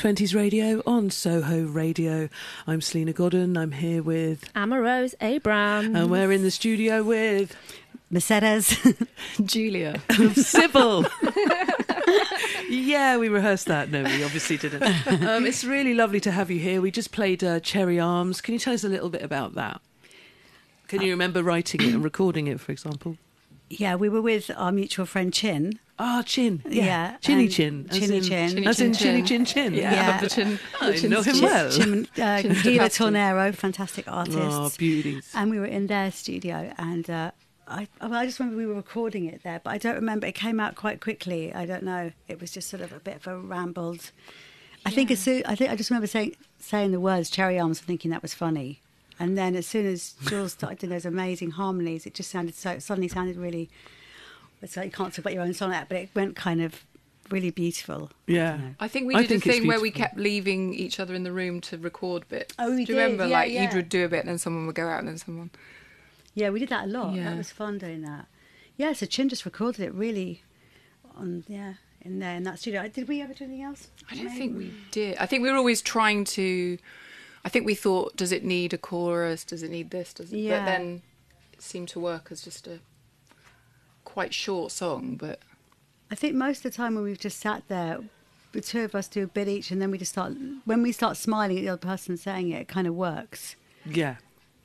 20s 0.03 0.35
radio 0.35 0.83
on 0.85 1.11
Soho 1.11 1.63
Radio. 1.63 2.29
I'm 2.67 2.81
Salena 2.81 3.13
Godden. 3.13 3.57
I'm 3.57 3.71
here 3.71 4.03
with 4.03 4.53
Amarose 4.55 5.15
Abram. 5.21 5.95
And 5.95 6.11
we're 6.11 6.33
in 6.33 6.43
the 6.43 6.51
studio 6.51 7.05
with 7.05 7.55
Mercedes 8.11 8.77
Julia 9.45 10.03
Sybil. 10.35 11.07
yeah, 12.69 13.17
we 13.17 13.29
rehearsed 13.29 13.67
that. 13.67 13.93
No, 13.93 14.03
we 14.03 14.25
obviously 14.25 14.57
didn't. 14.57 14.83
Um, 15.25 15.47
it's 15.47 15.63
really 15.63 15.95
lovely 15.95 16.19
to 16.19 16.33
have 16.33 16.51
you 16.51 16.59
here. 16.59 16.81
We 16.81 16.91
just 16.91 17.13
played 17.13 17.45
uh, 17.45 17.61
Cherry 17.61 18.01
Arms. 18.01 18.41
Can 18.41 18.55
you 18.55 18.59
tell 18.59 18.75
us 18.75 18.83
a 18.83 18.89
little 18.89 19.09
bit 19.09 19.23
about 19.23 19.55
that? 19.55 19.81
Can 20.89 21.01
you 21.03 21.11
uh, 21.11 21.15
remember 21.15 21.45
writing 21.45 21.81
it 21.81 21.95
and 21.95 22.03
recording 22.03 22.49
it, 22.49 22.59
for 22.59 22.73
example? 22.73 23.19
Yeah, 23.71 23.95
we 23.95 24.09
were 24.09 24.21
with 24.21 24.51
our 24.57 24.73
mutual 24.73 25.07
friend 25.07 25.33
Chin, 25.33 25.79
Ah, 25.99 26.23
Chin. 26.25 26.63
Yeah. 26.69 26.85
Yeah, 26.85 27.17
Chinny 27.21 27.45
and 27.45 27.53
Chin. 27.53 27.87
as 27.91 27.99
Chinny 27.99 28.17
in- 28.17 28.23
Chin. 28.25 28.67
As 28.67 28.81
in 28.81 28.93
Chinny 28.93 29.23
Chinny 29.23 29.29
Chin 29.29 29.45
Chin 29.45 29.73
Chin. 29.73 29.75
Yeah. 29.75 30.21
the 30.21 30.29
chin, 30.29 30.59
I 30.81 30.91
the 30.93 31.09
know 31.09 31.23
him 31.23 31.35
chin's- 31.35 31.43
well. 31.43 31.71
Jim, 31.71 32.07
uh, 32.21 32.43
Gila. 32.63 32.89
Tornero, 32.91 33.53
fantastic 33.53 34.11
artists. 34.11 34.41
Oh, 34.41 34.71
beauties. 34.79 35.31
and 35.35 35.51
we 35.51 35.59
were 35.61 35.67
in 35.67 35.87
their 35.87 36.11
studio 36.11 36.73
and 36.79 37.09
uh, 37.09 37.31
I, 37.69 37.87
well, 38.01 38.15
I 38.15 38.27
just 38.27 38.39
remember 38.41 38.59
we 38.59 38.67
were 38.67 38.75
recording 38.75 39.27
it 39.27 39.43
there 39.45 39.61
but 39.63 39.71
i 39.71 39.79
don't 39.79 39.95
remember 39.95 40.27
it 40.27 40.35
came 40.35 40.59
out 40.59 40.75
quite 40.75 41.01
quickly 41.01 41.55
i 41.55 41.65
don't 41.65 41.85
know 41.85 42.11
it 42.29 42.41
was 42.41 42.51
just 42.51 42.69
sort 42.69 42.83
of 42.83 42.93
a 42.93 42.99
bit 42.99 43.17
of 43.17 43.27
a 43.29 43.39
rambled 43.39 44.11
i 44.85 44.91
think 44.91 45.11
as 45.13 45.21
soon 45.21 45.43
i 45.47 45.55
think 45.55 45.71
i 45.71 45.77
just 45.77 45.89
remember 45.89 46.09
saying 46.09 46.35
saying 46.59 46.91
the 46.91 46.99
words 47.01 47.31
cherry 47.31 47.59
arms 47.59 47.79
and 47.79 47.87
thinking 47.87 48.11
that 48.11 48.21
was 48.21 48.35
funny 48.35 48.81
and 49.19 49.39
then 49.39 49.55
as 49.55 49.67
soon 49.67 49.87
as 49.87 50.15
jules 50.27 50.53
started 50.53 50.79
doing 50.81 50.91
those 50.91 51.07
amazing 51.07 51.53
harmonies 51.53 52.05
it 52.05 52.13
just 52.15 52.31
sounded 52.31 52.55
so 52.55 52.79
suddenly 52.81 53.09
sounded 53.09 53.37
really 53.37 53.71
it's 54.63 54.77
like 54.77 54.87
you 54.87 54.91
can't 54.93 55.13
talk 55.13 55.19
about 55.19 55.35
your 55.35 55.43
own 55.43 55.53
sonnet 55.55 55.87
but 55.89 55.97
it 55.99 56.09
went 56.15 56.37
kind 56.37 56.63
of 56.63 56.85
really 57.31 57.51
beautiful 57.51 58.11
Yeah. 58.27 58.59
I 58.79 58.89
think 58.89 59.07
we 59.07 59.15
did 59.15 59.29
think 59.29 59.47
a 59.47 59.53
thing 59.53 59.67
where 59.67 59.81
we 59.81 59.91
kept 59.91 60.17
leaving 60.19 60.75
each 60.75 61.01
other 61.01 61.15
in 61.15 61.23
the 61.25 61.33
room 61.33 61.61
to 61.63 61.79
record 61.79 62.29
bits. 62.29 62.55
Oh, 62.59 62.71
we 62.75 62.85
Do 62.85 62.93
you 62.93 62.99
did, 62.99 63.03
remember? 63.03 63.27
yeah, 63.27 63.39
like 63.39 63.53
yeah. 63.53 63.71
you 63.71 63.77
would 63.77 63.89
do 63.89 64.05
a 64.05 64.09
bit, 64.09 64.21
and 64.21 64.29
then 64.29 64.39
someone 64.39 64.67
would 64.67 64.75
go 64.75 64.87
out, 64.87 64.99
and 64.99 65.09
then 65.09 65.17
someone. 65.19 65.51
Yeah, 66.35 66.51
we 66.51 66.61
did 66.61 66.69
that 66.69 66.85
a 66.85 66.89
lot. 66.89 67.15
Yeah. 67.15 67.25
That 67.31 67.39
was 67.39 67.51
fun 67.51 67.79
doing 67.79 68.03
that. 68.03 68.27
Yeah, 68.77 68.93
so 68.93 69.07
Chin 69.07 69.29
just 69.31 69.45
recorded 69.47 69.83
it 69.83 69.95
really 69.95 70.43
on 71.17 71.45
yeah 71.49 71.75
in 72.03 72.19
there 72.19 72.37
in 72.37 72.43
that 72.43 72.59
studio. 72.59 72.83
Uh, 72.83 72.89
did 72.89 73.09
we 73.09 73.23
ever 73.23 73.33
do 73.33 73.45
anything 73.45 73.63
else? 73.63 73.89
I 74.11 74.15
don't 74.17 74.25
Maybe. 74.27 74.39
think 74.39 74.57
we 74.59 74.73
did. 74.91 75.17
I 75.17 75.25
think 75.27 75.43
we 75.43 75.51
were 75.51 75.57
always 75.57 75.81
trying 75.81 76.25
to. 76.25 76.77
I 77.45 77.49
think 77.49 77.65
we 77.65 77.75
thought, 77.75 78.17
does 78.17 78.33
it 78.33 78.45
need 78.45 78.73
a 78.75 78.79
chorus? 78.79 79.45
Does 79.45 79.63
it 79.63 79.71
need 79.71 79.91
this? 79.91 80.13
Does 80.13 80.33
it? 80.33 80.39
Yeah. 80.39 80.59
But 80.61 80.67
then 80.67 81.03
it 81.53 81.63
seemed 81.63 81.89
to 81.89 82.01
work 82.01 82.29
as 82.31 82.43
just 82.43 82.67
a 82.67 82.81
quite 84.13 84.35
short 84.35 84.71
song. 84.73 85.17
But 85.17 85.41
I 86.11 86.15
think 86.15 86.35
most 86.35 86.59
of 86.59 86.63
the 86.65 86.77
time 86.77 86.95
when 86.95 87.05
we've 87.05 87.19
just 87.19 87.39
sat 87.41 87.63
there, 87.69 87.99
the 88.53 88.61
two 88.61 88.81
of 88.83 88.95
us 88.95 89.09
do 89.09 89.23
a 89.25 89.27
bit 89.27 89.49
each, 89.49 89.71
and 89.71 89.81
then 89.81 89.91
we 89.91 89.99
just 89.99 90.13
start 90.13 90.35
when 90.67 90.83
we 90.83 90.93
start 90.93 91.17
smiling 91.17 91.57
at 91.59 91.63
the 91.63 91.71
other 91.71 91.79
person 91.79 92.17
saying 92.17 92.51
it, 92.51 92.61
it 92.63 92.69
kind 92.69 92.87
of 92.87 92.95
works, 92.95 93.57
Yeah. 93.87 94.17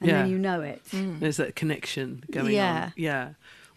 and 0.01 0.09
yeah. 0.09 0.21
then 0.21 0.29
you 0.29 0.37
know 0.37 0.61
it. 0.61 0.81
There's 0.91 1.37
that 1.37 1.55
connection 1.55 2.23
going 2.29 2.53
Yeah. 2.53 2.85
on. 2.87 2.93
Yeah. 2.97 3.25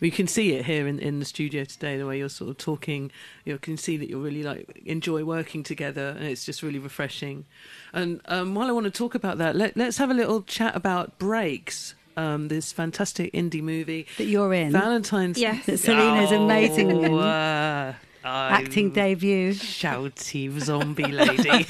Well, 0.01 0.07
you 0.07 0.12
can 0.12 0.27
see 0.27 0.55
it 0.55 0.64
here 0.64 0.87
in, 0.89 0.99
in 0.99 1.18
the 1.21 1.27
studio 1.27 1.62
today, 1.64 1.99
the 1.99 2.07
way 2.07 2.16
you're 2.18 2.31
sort 2.31 2.49
of 2.51 2.57
talking. 2.57 3.12
You 3.45 3.59
can 3.59 3.77
see 3.77 3.99
that 3.99 4.09
you 4.09 4.18
really 4.18 4.43
like 4.43 4.83
enjoy 4.87 5.25
working 5.25 5.62
together, 5.62 6.09
and 6.18 6.25
it's 6.27 6.45
just 6.47 6.62
really 6.62 6.79
refreshing. 6.81 7.45
And 7.93 8.21
um, 8.25 8.55
while 8.55 8.66
I 8.66 8.73
want 8.73 8.85
to 8.85 8.91
talk 8.91 9.14
about 9.14 9.37
that, 9.39 9.55
let, 9.55 9.77
let's 9.77 9.99
have 9.99 10.11
a 10.11 10.14
little 10.14 10.43
chat 10.43 10.75
about 10.75 11.18
Brakes, 11.18 11.95
um, 12.21 12.49
this 12.49 12.73
fantastic 12.73 13.33
indie 13.33 13.62
movie. 13.62 14.07
That 14.18 14.25
you're 14.25 14.53
in 14.55 14.73
Valentine's. 14.73 15.39
Yes. 15.39 15.66
that 15.66 15.79
Salena's 15.79 16.33
amazing. 16.33 16.93
Oh, 16.93 17.18
uh, 17.18 17.95
acting 18.25 18.91
debut. 18.91 19.53
shouty 19.55 20.59
zombie 20.61 21.05
lady. 21.05 21.49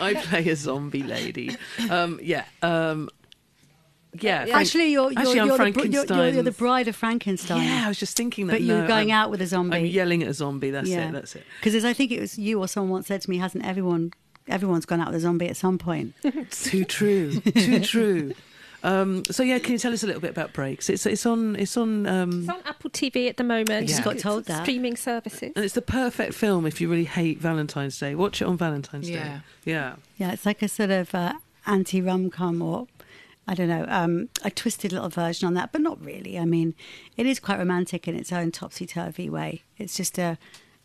I 0.00 0.14
play 0.14 0.48
a 0.48 0.56
zombie 0.56 1.02
lady. 1.02 1.56
Um, 1.88 2.18
yeah. 2.22 2.44
Um, 2.62 3.08
yeah. 4.20 4.44
Frank- 4.44 4.56
Actually, 4.56 4.92
you're 4.92 5.12
you're, 5.12 5.20
Actually, 5.20 5.40
I'm 5.40 5.46
you're, 5.46 5.58
the, 5.58 5.88
you're, 5.88 6.04
you're, 6.06 6.28
you're 6.28 6.42
the 6.42 6.50
bride 6.50 6.88
of 6.88 6.96
Frankenstein. 6.96 7.62
Yeah, 7.62 7.84
I 7.84 7.88
was 7.88 7.98
just 7.98 8.16
thinking 8.16 8.48
that. 8.48 8.54
But 8.54 8.62
you 8.62 8.74
were 8.74 8.82
no, 8.82 8.88
going 8.88 9.12
I'm- 9.12 9.22
out 9.22 9.30
with 9.30 9.40
a 9.40 9.46
zombie. 9.46 9.76
I'm 9.76 9.86
yelling 9.86 10.22
at 10.22 10.28
a 10.28 10.34
zombie. 10.34 10.70
That's 10.70 10.90
it. 10.90 11.12
That's 11.12 11.36
it. 11.36 11.44
Because 11.60 11.74
as 11.74 11.84
I 11.84 11.92
think 11.92 12.10
it 12.10 12.20
was 12.20 12.38
you 12.38 12.58
or 12.60 12.66
someone 12.68 12.90
once 12.90 13.06
said 13.06 13.22
to 13.22 13.30
me, 13.30 13.38
hasn't 13.38 13.64
everyone 13.64 14.12
everyone's 14.48 14.86
gone 14.86 15.00
out 15.00 15.08
with 15.08 15.16
a 15.16 15.20
zombie 15.20 15.48
at 15.48 15.56
some 15.56 15.78
point? 15.78 16.14
Too 16.50 16.84
true. 16.84 17.38
Too 17.40 17.80
true. 17.80 18.34
Um, 18.82 19.24
so 19.24 19.42
yeah, 19.42 19.58
can 19.58 19.72
you 19.72 19.78
tell 19.78 19.92
us 19.92 20.02
a 20.02 20.06
little 20.06 20.20
bit 20.20 20.30
about 20.30 20.52
Brakes? 20.52 20.88
It's 20.88 21.04
it's 21.06 21.26
on 21.26 21.56
it's 21.56 21.76
on 21.76 22.06
um, 22.06 22.40
It's 22.40 22.48
on 22.48 22.60
Apple 22.64 22.90
TV 22.90 23.28
at 23.28 23.36
the 23.36 23.44
moment. 23.44 23.88
Just 23.88 24.04
got 24.04 24.14
It's 24.14 24.22
told 24.22 24.44
that. 24.44 24.62
Streaming 24.62 24.96
services. 24.96 25.52
and 25.56 25.64
it's 25.64 25.74
the 25.74 25.82
perfect 25.82 26.34
film 26.34 26.64
if 26.66 26.80
you 26.80 26.88
really 26.88 27.04
hate 27.04 27.40
Valentine's 27.40 27.98
Day. 27.98 28.14
Watch 28.14 28.40
it 28.40 28.46
on 28.46 28.56
Valentine's 28.56 29.06
Day. 29.08 29.14
Yeah. 29.14 29.40
Yeah. 29.64 29.96
Yeah, 30.16 30.32
it's 30.32 30.46
like 30.46 30.62
a 30.62 30.68
sort 30.68 30.90
of 30.90 31.14
uh, 31.14 31.34
anti 31.66 32.00
rom 32.00 32.30
com 32.30 32.62
or 32.62 32.86
I 33.50 33.54
don't 33.54 33.68
know, 33.68 33.86
um, 33.88 34.28
a 34.44 34.50
twisted 34.50 34.92
little 34.92 35.08
version 35.08 35.46
on 35.46 35.54
that, 35.54 35.72
but 35.72 35.80
not 35.80 36.04
really. 36.04 36.38
I 36.38 36.44
mean, 36.44 36.74
it 37.16 37.24
is 37.24 37.40
quite 37.40 37.58
romantic 37.58 38.06
in 38.06 38.14
its 38.14 38.30
own 38.30 38.52
topsy 38.52 38.84
turvy 38.84 39.30
way. 39.30 39.62
It's 39.78 39.96
just 39.96 40.18
a, 40.18 40.36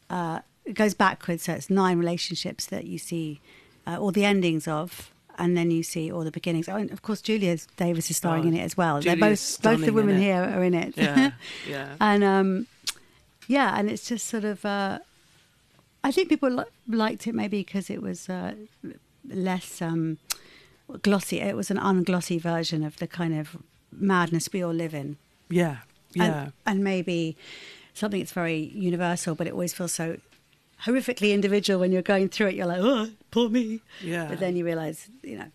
uh, 0.09 0.39
it 0.63 0.73
goes 0.73 0.93
backwards, 0.93 1.43
so 1.43 1.51
it's 1.53 1.69
nine 1.69 1.99
relationships 1.99 2.65
that 2.67 2.85
you 2.85 2.97
see 2.97 3.41
uh, 3.85 3.97
all 3.99 4.11
the 4.11 4.23
endings 4.23 4.65
of. 4.65 5.11
And 5.37 5.57
then 5.57 5.71
you 5.71 5.81
see 5.83 6.11
all 6.11 6.23
the 6.23 6.31
beginnings. 6.31 6.69
Oh, 6.69 6.75
and 6.75 6.91
of 6.91 7.01
course, 7.01 7.21
Julia 7.21 7.57
Davis 7.77 8.09
is 8.11 8.17
starring 8.17 8.45
Oh, 8.45 8.47
in 8.49 8.53
it 8.55 8.61
as 8.61 8.77
well. 8.77 9.01
They're 9.01 9.15
both 9.15 9.61
both 9.61 9.83
the 9.83 9.91
women 9.91 10.19
here 10.19 10.41
are 10.43 10.63
in 10.63 10.73
it. 10.73 10.95
Yeah. 10.97 11.31
Yeah. 11.67 11.95
and 11.99 12.23
um, 12.23 12.67
yeah, 13.47 13.77
and 13.77 13.89
it's 13.89 14.07
just 14.07 14.27
sort 14.27 14.43
of. 14.43 14.63
Uh, 14.65 14.99
I 16.03 16.11
think 16.11 16.29
people 16.29 16.49
li- 16.49 16.63
liked 16.87 17.27
it 17.27 17.33
maybe 17.33 17.59
because 17.63 17.89
it 17.89 18.01
was 18.01 18.29
uh, 18.29 18.53
less 19.27 19.81
um, 19.81 20.17
glossy. 21.01 21.39
It 21.39 21.55
was 21.55 21.71
an 21.71 21.77
unglossy 21.77 22.39
version 22.39 22.83
of 22.83 22.97
the 22.97 23.07
kind 23.07 23.33
of 23.39 23.57
madness 23.91 24.49
we 24.53 24.61
all 24.63 24.73
live 24.73 24.93
in. 24.93 25.17
Yeah. 25.49 25.77
Yeah. 26.13 26.23
And, 26.43 26.53
and 26.65 26.83
maybe 26.83 27.35
something 27.93 28.19
that's 28.19 28.33
very 28.33 28.57
universal, 28.75 29.33
but 29.35 29.47
it 29.47 29.53
always 29.53 29.73
feels 29.73 29.93
so 29.93 30.17
horrifically 30.85 31.33
individual 31.33 31.79
when 31.79 31.91
you're 31.91 32.01
going 32.01 32.29
through 32.29 32.47
it. 32.47 32.55
You're 32.55 32.67
like, 32.67 32.81
oh, 32.81 33.09
poor 33.31 33.49
me. 33.49 33.81
Yeah. 34.01 34.27
But 34.27 34.39
then 34.39 34.55
you 34.55 34.65
realise, 34.65 35.09
you 35.21 35.37
know, 35.37 35.51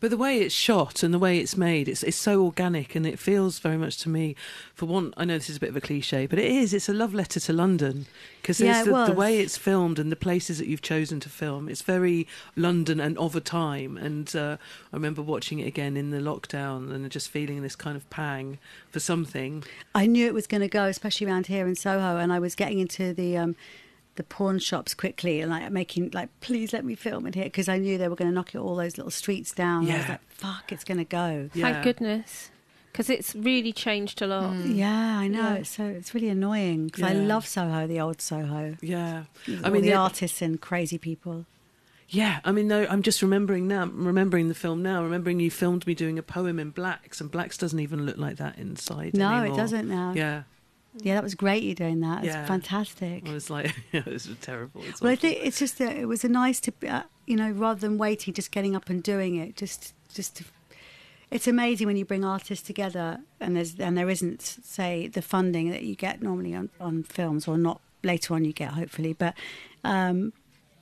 But 0.00 0.10
the 0.10 0.16
way 0.18 0.38
it's 0.40 0.54
shot 0.54 1.02
and 1.02 1.14
the 1.14 1.18
way 1.18 1.38
it's 1.38 1.56
made, 1.56 1.88
it's 1.88 2.02
it's 2.02 2.16
so 2.16 2.44
organic, 2.44 2.94
and 2.94 3.06
it 3.06 3.18
feels 3.18 3.58
very 3.58 3.78
much 3.78 3.96
to 3.98 4.08
me. 4.10 4.36
For 4.74 4.84
one, 4.86 5.14
I 5.16 5.24
know 5.24 5.38
this 5.38 5.48
is 5.48 5.56
a 5.56 5.60
bit 5.60 5.70
of 5.70 5.76
a 5.76 5.80
cliche, 5.80 6.26
but 6.26 6.38
it 6.38 6.50
is. 6.50 6.74
It's 6.74 6.88
a 6.90 6.92
love 6.92 7.14
letter 7.14 7.40
to 7.40 7.52
London 7.54 8.06
because 8.42 8.60
Yeah, 8.60 8.84
the, 8.84 9.06
the 9.06 9.12
way 9.12 9.38
it's 9.38 9.56
filmed 9.56 9.98
and 9.98 10.12
the 10.12 10.16
places 10.16 10.58
that 10.58 10.66
you've 10.66 10.82
chosen 10.82 11.20
to 11.20 11.30
film. 11.30 11.68
It's 11.70 11.80
very 11.80 12.26
London 12.54 13.00
and 13.00 13.16
of 13.16 13.34
a 13.34 13.40
time. 13.40 13.96
And 13.96 14.34
uh, 14.36 14.58
I 14.92 14.96
remember 14.96 15.22
watching 15.22 15.60
it 15.60 15.66
again 15.66 15.96
in 15.96 16.10
the 16.10 16.18
lockdown 16.18 16.92
and 16.92 17.10
just 17.10 17.30
feeling 17.30 17.62
this 17.62 17.76
kind 17.76 17.96
of 17.96 18.08
pang 18.10 18.58
for 18.90 19.00
something. 19.00 19.64
I 19.94 20.06
knew 20.06 20.26
it 20.26 20.34
was 20.34 20.46
going 20.46 20.60
to 20.60 20.68
go, 20.68 20.84
especially 20.84 21.26
around 21.28 21.46
here 21.46 21.66
in 21.66 21.76
Soho, 21.76 22.18
and 22.18 22.30
I 22.30 22.38
was 22.40 22.54
getting 22.54 22.78
into 22.78 23.14
the 23.14 23.38
um, 23.38 23.56
the 24.16 24.22
pawn 24.22 24.58
shops 24.58 24.94
quickly 24.94 25.40
and 25.40 25.50
like 25.50 25.70
making 25.70 26.10
like, 26.12 26.28
please 26.40 26.72
let 26.72 26.84
me 26.84 26.94
film 26.94 27.26
it 27.26 27.34
here 27.34 27.44
because 27.44 27.68
I 27.68 27.78
knew 27.78 27.98
they 27.98 28.08
were 28.08 28.16
going 28.16 28.30
to 28.30 28.34
knock 28.34 28.54
it 28.54 28.58
all 28.58 28.76
those 28.76 28.96
little 28.96 29.10
streets 29.10 29.52
down. 29.52 29.90
I 29.90 29.96
was 29.98 30.08
like, 30.08 30.20
fuck, 30.30 30.72
it's 30.72 30.84
going 30.84 30.98
to 30.98 31.04
go. 31.04 31.50
Yeah. 31.54 31.72
Thank 31.72 31.84
goodness. 31.84 32.50
Because 32.92 33.10
it's 33.10 33.34
really 33.34 33.72
changed 33.72 34.22
a 34.22 34.28
lot. 34.28 34.52
Mm. 34.52 34.76
Yeah, 34.76 35.18
I 35.18 35.26
know. 35.26 35.40
Yeah. 35.40 35.54
It's 35.54 35.70
so 35.70 35.84
it's 35.84 36.14
really 36.14 36.28
annoying 36.28 36.86
because 36.86 37.02
I 37.02 37.12
love 37.12 37.44
Soho, 37.44 37.88
the 37.88 37.98
old 37.98 38.20
Soho. 38.20 38.76
Yeah, 38.80 39.24
I 39.64 39.70
mean, 39.70 39.82
the 39.82 39.90
the- 39.90 39.94
artists 39.94 40.40
and 40.40 40.60
crazy 40.60 40.96
people. 40.96 41.46
Yeah, 42.08 42.38
I 42.44 42.52
mean, 42.52 42.68
no, 42.68 42.86
I'm 42.88 43.02
just 43.02 43.20
remembering 43.22 43.66
now, 43.66 43.86
remembering 43.86 44.48
the 44.48 44.54
film 44.54 44.82
now, 44.82 45.02
remembering 45.02 45.40
you 45.40 45.50
filmed 45.50 45.86
me 45.88 45.94
doing 45.94 46.18
a 46.18 46.22
poem 46.22 46.60
in 46.60 46.70
blacks, 46.70 47.20
and 47.20 47.28
blacks 47.30 47.58
doesn't 47.58 47.80
even 47.80 48.06
look 48.06 48.18
like 48.18 48.36
that 48.36 48.58
inside. 48.58 49.14
No, 49.14 49.42
it 49.42 49.56
doesn't 49.56 49.88
now. 49.88 50.12
Yeah, 50.14 50.42
Yeah, 51.00 51.14
that 51.14 51.22
was 51.24 51.34
great. 51.34 51.62
You 51.62 51.74
doing 51.74 52.00
that. 52.00 52.24
It's 52.24 52.34
Yeah. 52.34 52.46
fantastic. 52.46 53.28
It 53.28 53.32
was 53.32 53.50
like, 53.50 53.74
it 53.92 54.06
was 54.06 54.28
terrible. 54.40 54.82
It's 54.84 55.00
Well, 55.00 55.12
I 55.12 55.16
think 55.16 55.38
it's 55.42 55.58
just 55.58 55.78
that 55.78 55.96
it 55.96 56.06
was 56.06 56.24
a 56.24 56.28
nice 56.28 56.60
to, 56.60 56.72
uh, 56.88 57.02
you 57.26 57.36
know, 57.36 57.50
rather 57.50 57.80
than 57.80 57.98
waiting, 57.98 58.32
just 58.34 58.50
getting 58.52 58.76
up 58.76 58.88
and 58.88 59.02
doing 59.02 59.36
it. 59.36 59.56
Just, 59.56 59.92
just. 60.14 60.36
To, 60.36 60.44
it's 61.30 61.48
amazing 61.48 61.86
when 61.88 61.96
you 61.96 62.04
bring 62.04 62.24
artists 62.24 62.64
together, 62.64 63.18
and 63.40 63.56
there's 63.56 63.74
and 63.80 63.98
there 63.98 64.08
isn't, 64.08 64.40
say, 64.42 65.08
the 65.08 65.22
funding 65.22 65.70
that 65.70 65.82
you 65.82 65.96
get 65.96 66.22
normally 66.22 66.54
on 66.54 66.70
on 66.78 67.02
films, 67.02 67.48
or 67.48 67.58
not 67.58 67.80
later 68.04 68.34
on 68.34 68.44
you 68.44 68.52
get 68.52 68.70
hopefully, 68.72 69.14
but 69.14 69.34
um, 69.82 70.32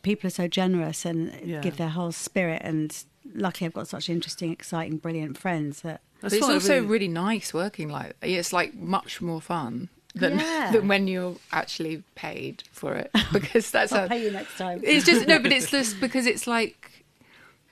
people 0.03 0.27
are 0.27 0.31
so 0.31 0.49
generous 0.49 1.07
and 1.07 1.33
Yeah. 1.43 1.61
give 1.63 1.79
their 1.79 1.89
whole 1.91 2.13
spirit. 2.13 2.61
And 2.65 2.95
luckily, 3.35 3.67
I've 3.67 3.73
got 3.73 3.89
such 3.89 4.11
interesting, 4.11 4.53
exciting, 4.53 4.99
brilliant 4.99 5.39
friends 5.39 5.81
that. 5.83 6.03
But 6.21 6.33
it's 6.35 6.43
also 6.47 6.75
really- 6.75 6.87
really 6.87 7.09
nice 7.09 7.55
working 7.55 7.89
like 7.89 8.15
it's 8.21 8.53
like 8.53 8.75
much 8.75 9.23
more 9.23 9.41
fun 9.41 9.89
than 10.15 10.39
Yeah. 10.39 10.71
than 10.73 10.89
when 10.89 11.09
you're 11.09 11.37
actually 11.53 12.03
paid 12.15 12.63
for 12.73 12.95
it 12.95 13.11
because 13.33 13.71
that's 13.71 13.93
I'll 13.93 14.07
a, 14.07 14.09
pay 14.09 14.25
you 14.25 14.31
next 14.31 14.57
time. 14.59 14.81
it's 14.85 15.07
just 15.07 15.27
no 15.27 15.39
but 15.39 15.53
it's 15.53 15.71
just 15.79 16.01
because 16.01 16.27
it's 16.27 16.47
like 16.47 17.05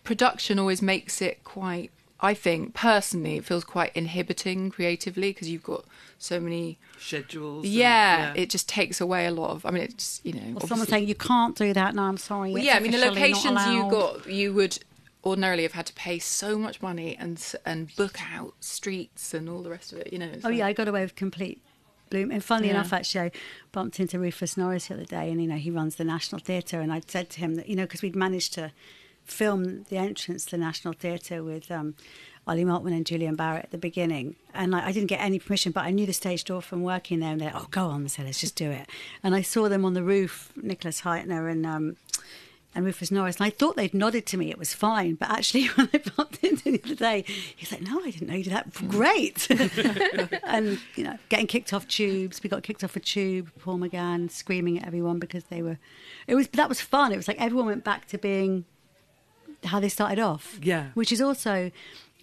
production 0.05 0.59
always 0.59 0.83
makes 0.83 1.21
it 1.23 1.45
quite 1.45 1.91
I 2.23 2.35
think 2.35 2.75
personally, 2.75 3.39
it 3.39 3.47
feels 3.47 3.65
quite 3.65 3.93
inhibiting 3.97 4.69
creatively 4.71 5.31
because 5.33 5.49
you've 5.49 5.63
got 5.63 5.87
so 6.19 6.39
many. 6.39 6.77
Schedules. 6.99 7.65
and- 7.65 7.73
Yeah, 7.73 8.35
it 8.37 8.51
just 8.51 8.69
takes 8.69 9.01
away 9.01 9.25
a 9.25 9.31
lot 9.31 9.53
of. 9.53 9.65
I 9.65 9.71
mean, 9.71 9.85
it's 9.85 10.21
you 10.23 10.35
know. 10.35 10.61
Or 10.61 10.67
someone 10.67 10.87
saying 10.87 11.09
you 11.09 11.15
can't 11.15 11.57
do 11.57 11.73
that. 11.73 11.95
No, 11.95 12.03
I'm 12.03 12.19
sorry. 12.19 12.53
Well, 12.53 12.63
yeah, 12.63 12.77
I 12.77 12.81
mean 12.81 12.91
the 12.93 12.99
locations 12.99 13.67
you 13.69 13.89
got, 13.91 14.29
you 14.29 14.53
would 14.53 14.79
ordinarily 15.25 15.63
have 15.63 15.73
had 15.73 15.87
to 15.87 15.95
pay 15.95 16.19
so 16.19 16.59
much 16.59 16.83
money 16.83 17.17
and 17.19 17.43
and 17.65 17.97
book 17.97 18.19
out 18.35 18.53
streets 18.61 19.33
and 19.33 19.49
all 19.49 19.63
the 19.63 19.71
rest 19.71 19.91
of 19.95 19.99
it. 20.01 20.13
You 20.13 20.19
know. 20.19 20.31
Oh 20.45 20.49
like- 20.49 20.59
yeah, 20.59 20.67
I 20.67 20.75
got 20.75 20.89
away 20.89 21.01
with 21.01 21.17
complete 21.17 21.63
bloom. 22.11 22.31
And 22.31 22.45
funnily 22.45 22.69
Yeah. 22.69 22.75
enough, 22.75 22.93
actually, 22.93 23.21
I 23.23 23.31
bumped 23.73 23.99
into 24.01 24.19
Rufus 24.19 24.57
Norris 24.57 24.89
the 24.89 24.95
other 24.95 25.05
day, 25.05 25.31
and 25.31 25.41
you 25.41 25.49
know 25.49 25.57
he 25.57 25.71
runs 25.71 25.97
the 25.97 26.05
National 26.05 26.41
Theatre, 26.41 26.81
and 26.81 26.93
I'd 26.93 27.11
said 27.11 27.31
to 27.31 27.41
him 27.41 27.55
that 27.55 27.69
you 27.69 27.77
know 27.77 27.85
because 27.85 28.03
we'd 28.03 28.17
managed 28.17 28.53
to 28.55 28.73
film 29.25 29.85
the 29.89 29.97
entrance 29.97 30.45
to 30.47 30.51
the 30.53 30.59
National 30.59 30.93
Theatre 30.95 31.43
with. 31.43 31.71
Um, 31.71 31.95
Ollie 32.47 32.65
Maltman 32.65 32.93
and 32.97 33.07
Julian 33.07 33.37
Barratt 33.37 33.65
at 33.65 33.71
the 33.71 33.79
beginning, 33.79 34.35
and 34.55 34.73
like, 34.73 34.83
I 34.83 34.91
didn't 34.93 35.09
get 35.09 35.21
any 35.21 35.39
permission, 35.39 35.71
but 35.73 35.85
I 35.85 35.91
knew 35.91 36.07
the 36.07 36.13
stage 36.15 36.43
door 36.43 36.63
from 36.63 36.83
working 36.83 37.21
there. 37.21 37.33
And 37.33 37.41
they're, 37.41 37.53
oh, 37.55 37.69
go 37.71 37.85
on, 37.85 38.09
so 38.09 38.23
let's 38.25 38.41
just 38.41 38.57
do 38.57 38.71
it. 38.71 38.89
And 39.23 39.35
I 39.35 39.43
saw 39.43 39.69
them 39.69 39.85
on 39.85 39.93
the 39.93 40.03
roof, 40.03 40.51
Nicholas 40.57 41.03
Hytner 41.03 41.49
and 41.53 41.65
um, 41.67 41.97
and 42.75 42.85
Rufus 42.85 43.11
Norris, 43.11 43.37
and 43.37 43.47
I 43.47 43.51
thought 43.51 43.77
they'd 43.77 43.93
nodded 43.93 44.27
to 44.27 44.37
me. 44.37 44.51
It 44.51 44.59
was 44.59 44.73
fine, 44.75 45.15
but 45.15 45.31
actually, 45.31 45.67
when 45.75 45.89
I 45.93 45.99
popped 45.99 46.43
into 46.45 46.69
him 46.69 46.73
the 46.77 46.83
other 46.85 46.95
day, 46.95 47.25
he's 47.57 47.73
like, 47.73 47.83
"No, 47.83 48.01
I 48.01 48.11
didn't 48.11 48.29
know 48.29 48.35
you 48.35 48.45
did 48.45 48.53
that. 48.53 48.73
Mm. 48.73 48.89
Great!" 48.89 50.41
and 50.45 50.79
you 50.95 51.05
know, 51.05 51.19
getting 51.29 51.47
kicked 51.47 51.73
off 51.73 51.89
tubes. 51.89 52.43
We 52.43 52.49
got 52.49 52.63
kicked 52.63 52.85
off 52.85 52.97
a 52.97 53.01
tube. 53.01 53.51
Paul 53.59 53.79
McGann 53.79 54.31
screaming 54.31 54.79
at 54.79 54.87
everyone 54.87 55.19
because 55.19 55.45
they 55.45 55.63
were. 55.63 55.79
It 56.27 56.35
was 56.35 56.49
that 56.49 56.69
was 56.69 56.81
fun. 56.81 57.13
It 57.13 57.17
was 57.17 57.27
like 57.29 57.41
everyone 57.41 57.67
went 57.67 57.85
back 57.85 58.07
to 58.09 58.19
being 58.19 58.65
how 59.65 59.81
they 59.81 59.89
started 59.89 60.19
off. 60.19 60.59
Yeah. 60.63 60.89
which 60.95 61.13
is 61.13 61.21
also. 61.21 61.71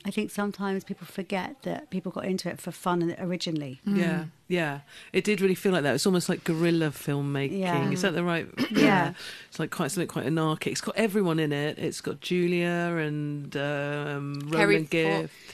I 0.07 0.11
think 0.11 0.31
sometimes 0.31 0.85
people 0.85 1.05
forget 1.05 1.61
that 1.63 1.89
people 1.89 2.13
got 2.13 2.23
into 2.23 2.49
it 2.49 2.61
for 2.61 2.71
fun 2.71 3.13
originally. 3.19 3.81
Yeah, 3.85 4.25
yeah. 4.47 4.79
It 5.11 5.25
did 5.25 5.41
really 5.41 5.53
feel 5.53 5.73
like 5.73 5.83
that. 5.83 5.95
It's 5.95 6.05
almost 6.05 6.29
like 6.29 6.45
guerrilla 6.45 6.91
filmmaking. 6.91 7.59
Yeah. 7.59 7.89
Is 7.91 8.03
that 8.03 8.13
the 8.13 8.23
right? 8.23 8.47
Yeah. 8.71 9.13
It's 9.49 9.59
like 9.59 9.69
quite 9.69 9.91
something 9.91 10.07
quite 10.07 10.25
anarchic. 10.25 10.71
It's 10.71 10.81
got 10.81 10.95
everyone 10.95 11.39
in 11.39 11.51
it. 11.51 11.77
It's 11.77 11.99
got 11.99 12.21
Julia 12.21 12.95
and 12.97 13.53
um, 13.57 14.39
Kerry 14.49 14.65
Roland 14.75 14.89
Gift, 14.89 15.33
Fox. 15.33 15.53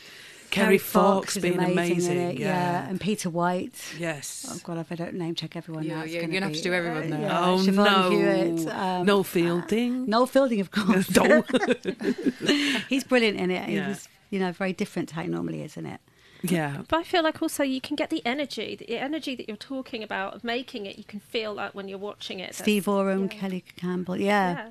Kerry 0.51 0.77
Fox 0.77 1.35
is 1.35 1.41
being 1.41 1.55
amazing, 1.55 1.73
amazing. 1.93 2.11
in 2.17 2.29
it, 2.29 2.37
yeah. 2.37 2.87
and 2.87 3.01
Peter 3.01 3.31
White. 3.31 3.73
Yes. 3.97 4.45
Oh 4.51 4.59
God, 4.63 4.77
if 4.77 4.91
I 4.91 4.95
don't 4.95 5.15
name 5.15 5.33
check 5.33 5.55
everyone 5.55 5.83
Yeah, 5.85 5.95
now, 5.95 6.03
yeah, 6.03 6.19
you're 6.21 6.27
gonna 6.29 6.45
have 6.45 6.53
to 6.55 6.61
do 6.61 6.73
everyone 6.73 7.09
now. 7.09 7.19
Yeah, 7.21 7.45
oh 7.49 7.57
Siobhan 7.57 7.73
no! 7.73 8.09
Hewlett, 8.11 8.67
um, 8.75 9.05
Noel 9.07 9.23
Fielding. 9.23 10.05
Noel 10.05 10.27
Fielding, 10.27 10.59
of 10.59 10.69
course. 10.69 11.09
Noel. 11.15 11.43
He's 12.89 13.03
brilliant 13.03 13.39
in 13.39 13.49
it. 13.49 13.67
He 13.67 13.75
Yeah. 13.77 13.87
was, 13.89 14.07
you 14.33 14.39
know, 14.39 14.51
very 14.51 14.73
different 14.73 15.09
to 15.09 15.15
how 15.15 15.21
he 15.21 15.27
normally 15.27 15.61
is, 15.61 15.73
isn't 15.73 15.85
it. 15.85 16.01
yeah. 16.41 16.81
But 16.89 16.97
I 17.01 17.03
feel 17.03 17.23
like 17.23 17.39
also 17.41 17.61
you 17.63 17.79
can 17.87 17.95
get 17.95 18.09
the 18.09 18.21
energy, 18.25 18.75
the 18.75 18.97
energy 18.97 19.35
that 19.35 19.47
you're 19.47 19.55
talking 19.73 20.01
about 20.01 20.33
of 20.35 20.43
making 20.43 20.87
it. 20.87 20.97
You 20.97 21.03
can 21.03 21.19
feel 21.19 21.53
that 21.55 21.75
when 21.75 21.87
you're 21.87 21.99
watching 22.11 22.39
it. 22.39 22.47
That's- 22.53 22.63
Steve 22.63 22.87
Oram, 22.87 23.23
yeah. 23.23 23.39
Kelly 23.39 23.63
Campbell. 23.77 24.17
Yeah. 24.17 24.51
Yeah. 24.55 24.69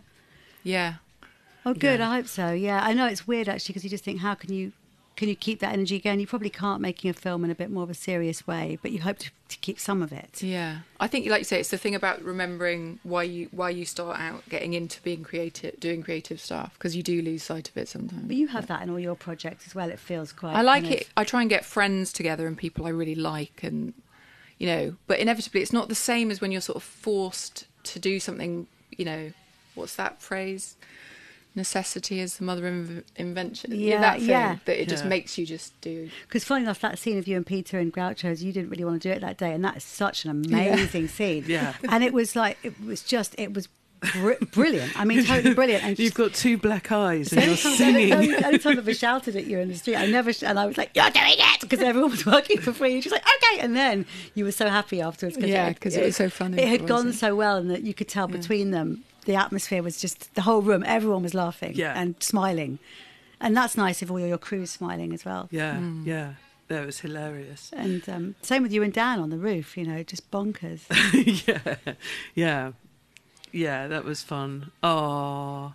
Yeah. 0.64 0.94
Oh, 1.64 1.74
good. 1.74 2.00
Yeah. 2.00 2.10
I 2.10 2.14
hope 2.16 2.26
so. 2.26 2.50
Yeah. 2.50 2.80
I 2.82 2.92
know 2.92 3.06
it's 3.06 3.24
weird 3.28 3.48
actually 3.48 3.72
because 3.74 3.84
you 3.84 3.90
just 3.90 4.02
think, 4.04 4.18
how 4.18 4.34
can 4.34 4.52
you 4.52 4.72
can 5.16 5.28
you 5.28 5.36
keep 5.36 5.60
that 5.60 5.72
energy 5.72 5.98
going? 6.00 6.20
You 6.20 6.26
probably 6.26 6.50
can't 6.50 6.80
making 6.80 7.10
a 7.10 7.14
film 7.14 7.44
in 7.44 7.50
a 7.50 7.54
bit 7.54 7.70
more 7.70 7.82
of 7.82 7.90
a 7.90 7.94
serious 7.94 8.46
way, 8.46 8.78
but 8.80 8.92
you 8.92 9.00
hope 9.02 9.18
to, 9.18 9.30
to 9.48 9.58
keep 9.58 9.78
some 9.78 10.02
of 10.02 10.12
it. 10.12 10.42
Yeah, 10.42 10.78
I 10.98 11.06
think, 11.06 11.26
like 11.28 11.40
you 11.40 11.44
say, 11.44 11.60
it's 11.60 11.68
the 11.68 11.78
thing 11.78 11.94
about 11.94 12.22
remembering 12.22 12.98
why 13.02 13.24
you 13.24 13.48
why 13.50 13.70
you 13.70 13.84
start 13.84 14.18
out 14.18 14.48
getting 14.48 14.72
into 14.74 15.02
being 15.02 15.22
creative, 15.22 15.78
doing 15.78 16.02
creative 16.02 16.40
stuff, 16.40 16.72
because 16.74 16.96
you 16.96 17.02
do 17.02 17.20
lose 17.20 17.42
sight 17.42 17.68
of 17.68 17.76
it 17.76 17.88
sometimes. 17.88 18.24
But 18.24 18.36
you 18.36 18.48
have 18.48 18.66
that 18.68 18.82
in 18.82 18.90
all 18.90 18.98
your 18.98 19.14
projects 19.16 19.66
as 19.66 19.74
well. 19.74 19.90
It 19.90 19.98
feels 19.98 20.32
quite. 20.32 20.54
I 20.54 20.62
like 20.62 20.84
kind 20.84 20.94
of- 20.94 21.00
it. 21.02 21.08
I 21.16 21.24
try 21.24 21.42
and 21.42 21.50
get 21.50 21.64
friends 21.64 22.12
together 22.12 22.46
and 22.46 22.56
people 22.56 22.86
I 22.86 22.90
really 22.90 23.14
like, 23.14 23.62
and 23.62 23.92
you 24.58 24.66
know, 24.66 24.96
but 25.06 25.18
inevitably, 25.18 25.60
it's 25.60 25.72
not 25.72 25.88
the 25.88 25.94
same 25.94 26.30
as 26.30 26.40
when 26.40 26.52
you're 26.52 26.60
sort 26.60 26.76
of 26.76 26.82
forced 26.82 27.66
to 27.84 27.98
do 27.98 28.18
something. 28.18 28.66
You 28.90 29.04
know, 29.04 29.32
what's 29.74 29.96
that 29.96 30.22
phrase? 30.22 30.76
Necessity 31.54 32.18
is 32.20 32.38
the 32.38 32.44
mother 32.44 32.66
of 32.66 33.04
invention. 33.16 33.72
Yeah, 33.74 34.00
that 34.00 34.18
thing 34.20 34.28
yeah. 34.30 34.56
that 34.64 34.80
it 34.80 34.88
just 34.88 35.04
Yeah. 35.04 35.08
makes 35.10 35.36
you 35.36 35.44
just 35.44 35.78
do. 35.82 36.08
Because 36.26 36.44
funny 36.44 36.64
enough, 36.64 36.80
that 36.80 36.98
scene 36.98 37.18
of 37.18 37.28
you 37.28 37.36
and 37.36 37.46
Peter 37.46 37.78
and 37.78 37.92
Groucho's, 37.92 38.42
you 38.42 38.52
didn't 38.52 38.70
really 38.70 38.84
want 38.84 39.02
to 39.02 39.08
do 39.08 39.12
it 39.12 39.20
that 39.20 39.36
day, 39.36 39.52
and 39.52 39.62
that 39.64 39.76
is 39.76 39.84
such 39.84 40.24
an 40.24 40.30
amazing 40.30 41.08
scene. 41.08 41.44
Yeah. 41.46 41.74
and 41.88 42.02
it 42.02 42.12
was 42.12 42.34
like 42.34 42.56
it 42.62 42.72
was 42.84 43.02
just 43.02 43.34
it 43.38 43.52
was 43.52 43.68
br- 44.14 44.32
brilliant. 44.50 44.98
I 44.98 45.04
mean, 45.04 45.24
totally 45.26 45.54
brilliant. 45.60 45.84
And 45.84 45.98
You've 45.98 46.14
got 46.14 46.32
two 46.32 46.56
black 46.56 46.90
eyes 46.90 47.32
and 47.32 47.42
you're 47.42 47.50
Anytime- 47.52 47.76
singing. 47.76 48.12
Any, 48.12 48.34
any 48.34 48.58
time 48.58 48.78
I've 48.78 48.96
shouted 48.96 49.36
at 49.36 49.44
you 49.46 49.58
in 49.58 49.68
the 49.68 49.74
street, 49.76 49.96
I 49.96 50.06
never, 50.06 50.32
sh- 50.32 50.44
and 50.44 50.58
I 50.58 50.64
was 50.64 50.78
like, 50.78 50.90
"You're 50.94 51.10
doing 51.10 51.34
it!" 51.36 51.60
because 51.60 51.80
everyone 51.80 52.12
was 52.12 52.24
working 52.24 52.60
for 52.60 52.72
free. 52.72 52.94
And 52.94 53.02
she's 53.02 53.12
like, 53.12 53.22
"Okay," 53.24 53.60
and 53.60 53.76
then 53.76 54.06
you 54.34 54.44
were 54.46 54.52
so 54.52 54.68
happy 54.70 55.02
afterwards. 55.02 55.36
Cause 55.36 55.46
Yeah, 55.50 55.68
it- 55.68 55.78
'cause 55.80 55.96
it 55.96 56.02
was 56.04 56.16
so 56.16 56.30
funny, 56.30 56.62
It 56.62 56.68
had 56.68 56.86
gone 56.88 57.08
it? 57.08 57.12
so 57.12 57.36
well, 57.36 57.58
and 57.58 57.70
that 57.70 57.82
you 57.82 57.92
could 57.92 58.08
tell 58.08 58.26
between 58.26 58.70
them, 58.70 59.04
the 59.24 59.34
atmosphere 59.36 59.82
was 59.82 60.00
just 60.00 60.34
the 60.34 60.42
whole 60.42 60.62
room. 60.62 60.82
Everyone 60.86 61.22
was 61.22 61.34
laughing 61.34 61.72
Yeah. 61.74 61.92
and 62.00 62.14
smiling, 62.20 62.78
and 63.40 63.56
that's 63.56 63.76
nice 63.76 64.02
if 64.02 64.10
all 64.10 64.20
your 64.20 64.38
crew's 64.38 64.70
smiling 64.70 65.12
as 65.12 65.24
well. 65.24 65.48
Yeah, 65.50 65.76
Hmm. 65.76 66.02
yeah. 66.06 66.32
That 66.68 66.86
was 66.86 67.00
hilarious. 67.00 67.70
And 67.74 68.08
um, 68.08 68.34
same 68.40 68.62
with 68.62 68.72
you 68.72 68.82
and 68.82 68.92
Dan 68.94 69.18
on 69.20 69.28
the 69.30 69.36
roof. 69.36 69.76
You 69.76 69.84
know, 69.84 70.02
just 70.02 70.30
bonkers. 70.30 70.80
yeah, 71.46 71.94
yeah, 72.34 72.72
yeah. 73.52 73.88
That 73.88 74.04
was 74.04 74.22
fun. 74.22 74.70
Oh, 74.82 75.74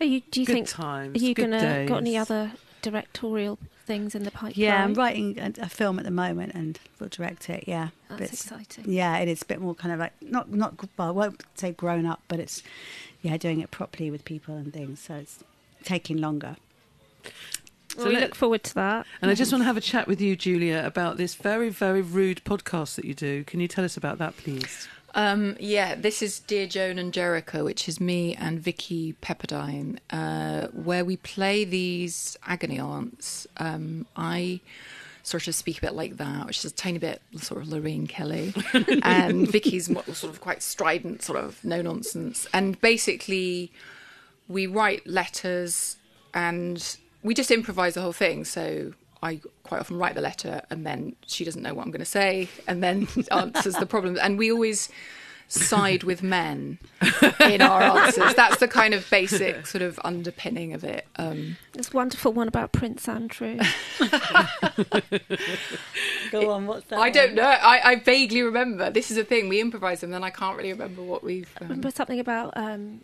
Are 0.00 0.04
you, 0.04 0.20
do 0.32 0.40
you 0.40 0.46
Good 0.46 0.52
think? 0.54 0.68
times, 0.68 1.22
Are 1.22 1.24
you 1.24 1.34
good 1.34 1.50
gonna 1.50 1.86
got 1.86 1.98
any 1.98 2.16
other 2.16 2.52
directorial 2.80 3.58
things 3.82 4.14
in 4.14 4.22
the 4.24 4.30
pipeline? 4.30 4.52
Yeah, 4.56 4.82
I'm 4.84 4.94
writing 4.94 5.38
a, 5.38 5.52
a 5.62 5.68
film 5.68 5.98
at 5.98 6.04
the 6.04 6.10
moment, 6.10 6.52
and 6.54 6.78
we'll 6.98 7.08
direct 7.08 7.48
it. 7.50 7.64
Yeah, 7.66 7.88
That's 8.08 8.20
But 8.20 8.20
it's- 8.22 8.44
exciting. 8.44 8.84
Yeah, 8.86 9.18
it 9.18 9.28
is 9.28 9.42
a 9.42 9.44
bit 9.46 9.60
more 9.60 9.74
kind 9.74 9.92
of 9.92 10.00
like 10.00 10.12
not 10.22 10.50
not 10.50 10.74
well, 10.98 11.08
I 11.08 11.10
won't 11.10 11.42
say 11.54 11.72
grown 11.72 12.06
up, 12.06 12.20
but 12.28 12.38
it's 12.40 12.62
yeah, 13.22 13.36
doing 13.36 13.60
it 13.60 13.70
properly 13.70 14.10
with 14.10 14.24
people 14.24 14.56
and 14.56 14.72
things. 14.72 15.00
So 15.00 15.14
it's 15.14 15.42
taking 15.84 16.16
longer. 16.18 16.56
Well, 17.96 18.08
we 18.08 18.16
look 18.18 18.34
forward 18.34 18.62
to 18.64 18.74
that. 18.76 19.06
and 19.20 19.30
I 19.30 19.34
just 19.34 19.52
want 19.52 19.60
to 19.62 19.66
have 19.66 19.76
a 19.76 19.80
chat 19.82 20.08
with 20.08 20.18
you, 20.18 20.34
Julia, 20.34 20.82
about 20.86 21.18
this 21.18 21.34
very, 21.34 21.68
very 21.68 22.00
rude 22.00 22.42
podcast 22.42 22.94
that 22.96 23.04
you 23.04 23.12
do. 23.12 23.44
Can 23.44 23.60
you 23.60 23.68
tell 23.68 23.84
us 23.84 23.98
about 23.98 24.16
that, 24.16 24.34
please? 24.38 24.88
Um, 25.14 25.56
yeah, 25.60 25.94
this 25.94 26.22
is 26.22 26.40
Dear 26.40 26.66
Joan 26.66 26.98
and 26.98 27.12
Jericha, 27.12 27.64
which 27.64 27.88
is 27.88 28.00
me 28.00 28.34
and 28.34 28.58
Vicky 28.58 29.14
Pepperdine, 29.22 29.98
uh, 30.10 30.68
where 30.68 31.04
we 31.04 31.16
play 31.18 31.64
these 31.64 32.36
agony 32.46 32.78
aunts. 32.78 33.46
Um, 33.58 34.06
I 34.16 34.60
sort 35.22 35.46
of 35.48 35.54
speak 35.54 35.78
a 35.78 35.80
bit 35.82 35.94
like 35.94 36.16
that, 36.16 36.46
which 36.46 36.64
is 36.64 36.72
a 36.72 36.74
tiny 36.74 36.98
bit 36.98 37.20
sort 37.36 37.60
of 37.62 37.68
Lorraine 37.68 38.06
Kelly, 38.06 38.54
and 39.02 39.50
Vicky's 39.50 39.86
sort 39.86 40.32
of 40.32 40.40
quite 40.40 40.62
strident, 40.62 41.22
sort 41.22 41.38
of 41.38 41.62
no 41.64 41.82
nonsense. 41.82 42.46
And 42.54 42.80
basically, 42.80 43.70
we 44.48 44.66
write 44.66 45.06
letters 45.06 45.96
and 46.34 46.96
we 47.22 47.34
just 47.34 47.50
improvise 47.50 47.94
the 47.94 48.00
whole 48.00 48.12
thing. 48.12 48.44
So 48.44 48.94
I 49.22 49.40
quite 49.62 49.80
often 49.80 49.98
write 49.98 50.14
the 50.14 50.20
letter 50.20 50.62
and 50.70 50.84
then 50.84 51.14
she 51.26 51.44
doesn't 51.44 51.62
know 51.62 51.74
what 51.74 51.84
I'm 51.84 51.90
going 51.92 52.00
to 52.00 52.04
say 52.04 52.48
and 52.66 52.82
then 52.82 53.08
answers 53.30 53.74
the 53.74 53.86
problem. 53.86 54.18
And 54.20 54.38
we 54.38 54.50
always 54.50 54.88
side 55.48 56.02
with 56.02 56.22
men 56.22 56.78
in 57.40 57.60
our 57.62 57.82
answers. 57.98 58.34
That's 58.34 58.58
the 58.58 58.68
kind 58.68 58.94
of 58.94 59.08
basic 59.10 59.66
sort 59.66 59.82
of 59.82 60.00
underpinning 60.04 60.72
of 60.72 60.82
it. 60.82 61.06
Um, 61.16 61.56
There's 61.72 61.92
a 61.92 61.96
wonderful 61.96 62.32
one 62.32 62.48
about 62.48 62.72
Prince 62.72 63.06
Andrew. 63.08 63.58
Go 66.30 66.50
on, 66.50 66.66
what's 66.66 66.86
that? 66.86 66.98
I 66.98 67.10
don't 67.10 67.34
know. 67.34 67.42
I, 67.42 67.92
I 67.92 67.96
vaguely 67.96 68.42
remember. 68.42 68.90
This 68.90 69.10
is 69.10 69.18
a 69.18 69.24
thing. 69.24 69.48
We 69.48 69.60
improvise 69.60 70.00
them, 70.00 70.10
then 70.10 70.24
I 70.24 70.30
can't 70.30 70.56
really 70.56 70.72
remember 70.72 71.02
what 71.02 71.22
we've. 71.22 71.50
Um, 71.60 71.68
Remember 71.68 71.90
something 71.90 72.18
about 72.18 72.54
um, 72.56 73.02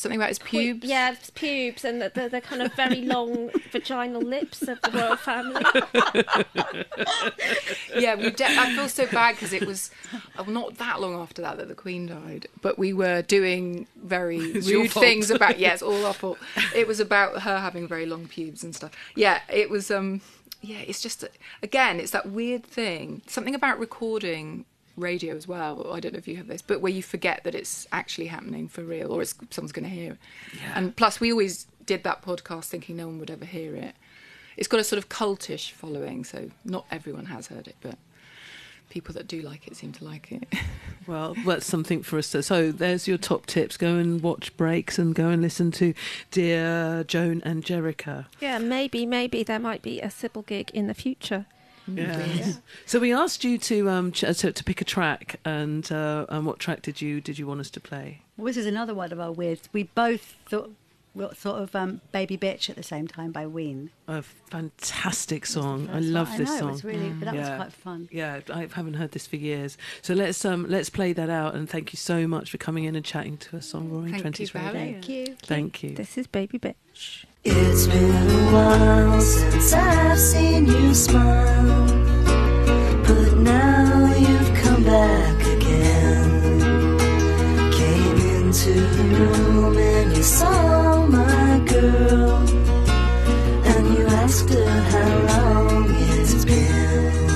something 0.00 0.18
about 0.18 0.30
his 0.30 0.38
pubes. 0.38 0.86
Yeah, 0.86 1.14
his 1.14 1.30
pubes 1.30 1.84
and 1.84 2.00
the, 2.00 2.10
the, 2.14 2.28
the 2.28 2.40
kind 2.40 2.62
of 2.62 2.72
very 2.74 3.02
long 3.02 3.50
vaginal 3.70 4.22
lips 4.22 4.62
of 4.62 4.80
the 4.80 4.90
royal 4.90 5.16
family. 5.16 5.62
yeah, 8.02 8.14
we. 8.14 8.30
De- 8.30 8.46
I 8.46 8.74
feel 8.74 8.88
so 8.88 9.06
bad 9.06 9.36
because 9.36 9.52
it 9.52 9.66
was 9.66 9.90
uh, 10.38 10.44
not 10.44 10.78
that 10.78 11.00
long 11.00 11.14
after 11.14 11.42
that 11.42 11.58
that 11.58 11.68
the 11.68 11.74
Queen 11.74 12.06
died, 12.06 12.46
but 12.62 12.78
we 12.78 12.92
were 12.92 13.22
doing 13.22 13.86
very 14.02 14.38
It's 14.60 14.70
rude 14.70 14.90
things 14.90 15.30
about. 15.30 15.58
Yeah, 15.58 15.74
it's 15.74 15.82
all 15.82 16.06
our 16.06 16.14
fault. 16.14 16.38
It 16.74 16.88
was 16.88 16.98
about 16.98 17.42
her 17.42 17.58
having 17.58 17.86
very 17.86 18.06
long 18.06 18.26
pubes 18.26 18.64
and 18.64 18.74
stuff. 18.74 18.92
Yeah, 19.14 19.40
it 19.48 19.68
was. 19.68 19.90
Um, 19.90 20.22
yeah, 20.62 20.78
it's 20.78 21.00
just 21.00 21.24
again, 21.62 22.00
it's 22.00 22.12
that 22.12 22.30
weird 22.30 22.64
thing. 22.64 23.22
Something 23.26 23.54
about 23.54 23.78
recording 23.78 24.64
radio 24.96 25.34
as 25.36 25.46
well. 25.48 25.92
I 25.92 26.00
don't 26.00 26.12
know 26.12 26.18
if 26.18 26.28
you 26.28 26.36
have 26.36 26.48
this, 26.48 26.62
but 26.62 26.80
where 26.80 26.92
you 26.92 27.02
forget 27.02 27.44
that 27.44 27.54
it's 27.54 27.86
actually 27.92 28.26
happening 28.26 28.68
for 28.68 28.82
real, 28.82 29.12
or 29.12 29.22
it's 29.22 29.34
someone's 29.50 29.72
going 29.72 29.88
to 29.88 29.94
hear 29.94 30.12
it. 30.12 30.18
And 30.74 30.94
plus, 30.94 31.20
we 31.20 31.30
always 31.32 31.66
did 31.86 32.04
that 32.04 32.22
podcast 32.22 32.64
thinking 32.66 32.96
no 32.96 33.06
one 33.06 33.18
would 33.18 33.30
ever 33.30 33.44
hear 33.44 33.74
it. 33.76 33.94
It's 34.56 34.68
got 34.68 34.80
a 34.80 34.84
sort 34.84 34.98
of 34.98 35.08
cultish 35.08 35.70
following, 35.72 36.24
so 36.24 36.50
not 36.64 36.86
everyone 36.90 37.26
has 37.26 37.46
heard 37.46 37.66
it, 37.66 37.76
but 37.80 37.96
people 38.90 39.14
that 39.14 39.26
do 39.26 39.40
like 39.40 39.66
it 39.66 39.76
seem 39.76 39.92
to 39.92 40.04
like 40.04 40.32
it. 40.32 40.44
Well, 41.06 41.34
that's 41.44 41.66
something 41.66 42.02
for 42.04 42.18
us 42.18 42.30
to. 42.32 42.42
So 42.42 42.70
there's 42.70 43.08
your 43.08 43.18
top 43.18 43.46
tips. 43.46 43.76
Go 43.76 43.96
and 43.96 44.22
watch 44.22 44.56
Brakes 44.56 44.96
and 44.96 45.12
go 45.12 45.30
and 45.30 45.42
listen 45.42 45.72
to 45.72 45.92
Dear 46.30 47.02
Joan 47.04 47.42
and 47.44 47.64
Jericha. 47.64 48.26
Yeah, 48.38 48.58
maybe, 48.58 49.06
maybe 49.06 49.42
there 49.42 49.58
might 49.58 49.82
be 49.82 50.00
a 50.00 50.10
Sybil 50.10 50.42
gig 50.42 50.70
in 50.72 50.86
the 50.86 50.94
future. 50.94 51.46
Yeah. 51.96 52.52
So 52.86 52.98
we 52.98 53.12
asked 53.12 53.44
you 53.44 53.58
to 53.58 53.88
um 53.88 54.12
ch- 54.12 54.20
to, 54.20 54.52
to 54.52 54.64
pick 54.64 54.80
a 54.80 54.84
track, 54.84 55.38
and 55.44 55.90
uh, 55.92 56.26
and 56.28 56.46
what 56.46 56.58
track 56.58 56.82
did 56.82 57.00
you 57.00 57.20
did 57.20 57.38
you 57.38 57.46
want 57.46 57.60
us 57.60 57.70
to 57.70 57.80
play? 57.80 58.22
Well, 58.36 58.46
this 58.46 58.56
is 58.56 58.66
another 58.66 58.94
one 58.94 59.12
of 59.12 59.20
our 59.20 59.32
weirds. 59.32 59.68
We 59.72 59.82
both 59.84 60.34
thought, 60.48 60.70
well, 61.14 61.30
thought 61.34 61.60
of 61.62 61.74
um, 61.76 62.00
"Baby 62.12 62.38
Bitch" 62.38 62.70
at 62.70 62.76
the 62.76 62.82
same 62.82 63.06
time 63.06 63.32
by 63.32 63.46
Ween. 63.46 63.90
A 64.08 64.22
fantastic 64.22 65.44
song. 65.46 65.88
I 65.92 66.00
love 66.00 66.28
one. 66.30 66.38
this 66.38 66.50
I 66.50 66.52
know, 66.54 66.58
song. 66.60 66.68
It 66.68 66.72
was 66.72 66.84
really, 66.84 67.08
but 67.10 67.24
that 67.26 67.34
Yeah. 67.34 67.48
was 67.50 67.56
quite 67.56 67.72
fun. 67.72 68.08
Yeah, 68.10 68.40
I 68.52 68.68
haven't 68.72 68.94
heard 68.94 69.12
this 69.12 69.26
for 69.26 69.36
years. 69.36 69.76
So 70.02 70.14
let's 70.14 70.44
um 70.44 70.66
let's 70.68 70.88
play 70.90 71.12
that 71.12 71.28
out. 71.30 71.54
And 71.54 71.68
thank 71.68 71.92
you 71.92 71.96
so 71.96 72.26
much 72.26 72.50
for 72.50 72.58
coming 72.58 72.84
in 72.84 72.96
and 72.96 73.04
chatting 73.04 73.36
to 73.38 73.56
us 73.58 73.74
on 73.74 73.90
Roaring 73.90 74.10
Thank 74.12 74.22
Twenties 74.22 74.50
for 74.50 74.58
Radio. 74.58 74.72
having 74.72 74.92
Thank 74.94 75.08
you. 75.08 75.36
Thank 75.42 75.82
you. 75.82 75.94
This 75.94 76.16
is 76.16 76.26
Baby 76.26 76.58
Bitch. 76.58 77.24
It's 77.42 77.86
been 77.86 78.30
a 78.30 78.52
while 78.52 79.18
since 79.22 79.72
I've 79.72 80.18
seen 80.18 80.66
you 80.66 80.92
smile, 80.92 81.86
but 83.06 83.34
now 83.38 84.14
you've 84.14 84.54
come 84.56 84.84
back 84.84 85.46
again. 85.46 86.60
Came 87.72 88.18
into 88.36 88.74
the 88.74 89.04
room 89.16 89.78
and 89.78 90.14
you 90.14 90.22
saw 90.22 91.06
my 91.06 91.62
girl, 91.64 92.36
and 93.64 93.98
you 93.98 94.06
asked 94.06 94.50
her 94.50 94.80
how 94.92 95.18
long 95.32 95.86
it's 95.88 96.44
been. 96.44 97.30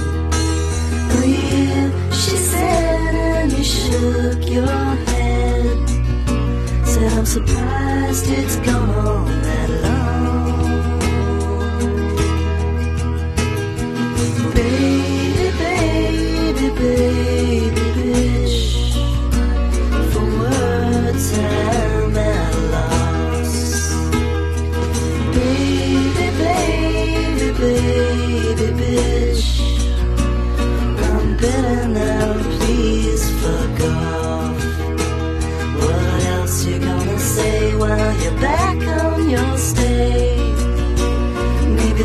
A 1.16 1.26
year, 1.26 2.12
she 2.12 2.36
said, 2.36 3.14
and 3.14 3.52
you 3.52 3.64
shook 3.64 4.50
your 4.50 4.66
head. 4.66 5.88
Said 6.86 7.10
I'm 7.14 7.24
surprised 7.24 8.26
it's 8.28 8.56
gone 8.56 9.43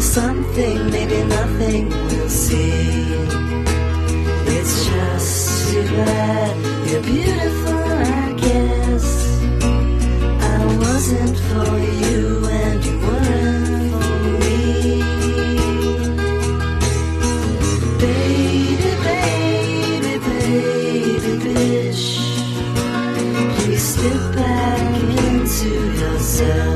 something, 0.09 0.89
maybe 0.89 1.23
nothing, 1.27 1.89
we'll 1.89 2.30
see. 2.30 3.49
You're 5.82 7.01
beautiful, 7.03 7.73
I 7.73 8.34
guess. 8.34 9.07
I 10.43 10.65
wasn't 10.77 11.38
for 11.38 11.80
you 11.80 12.45
and 12.49 12.86
you 12.86 12.95
weren't 12.99 13.91
for 14.03 14.19
me. 14.41 15.01
Baby, 17.97 18.91
baby, 19.07 20.13
baby, 20.27 21.32
bitch. 21.45 22.05
Please 23.59 23.86
step 23.93 24.36
back 24.36 25.01
into 25.32 25.69
yourself. 25.97 26.68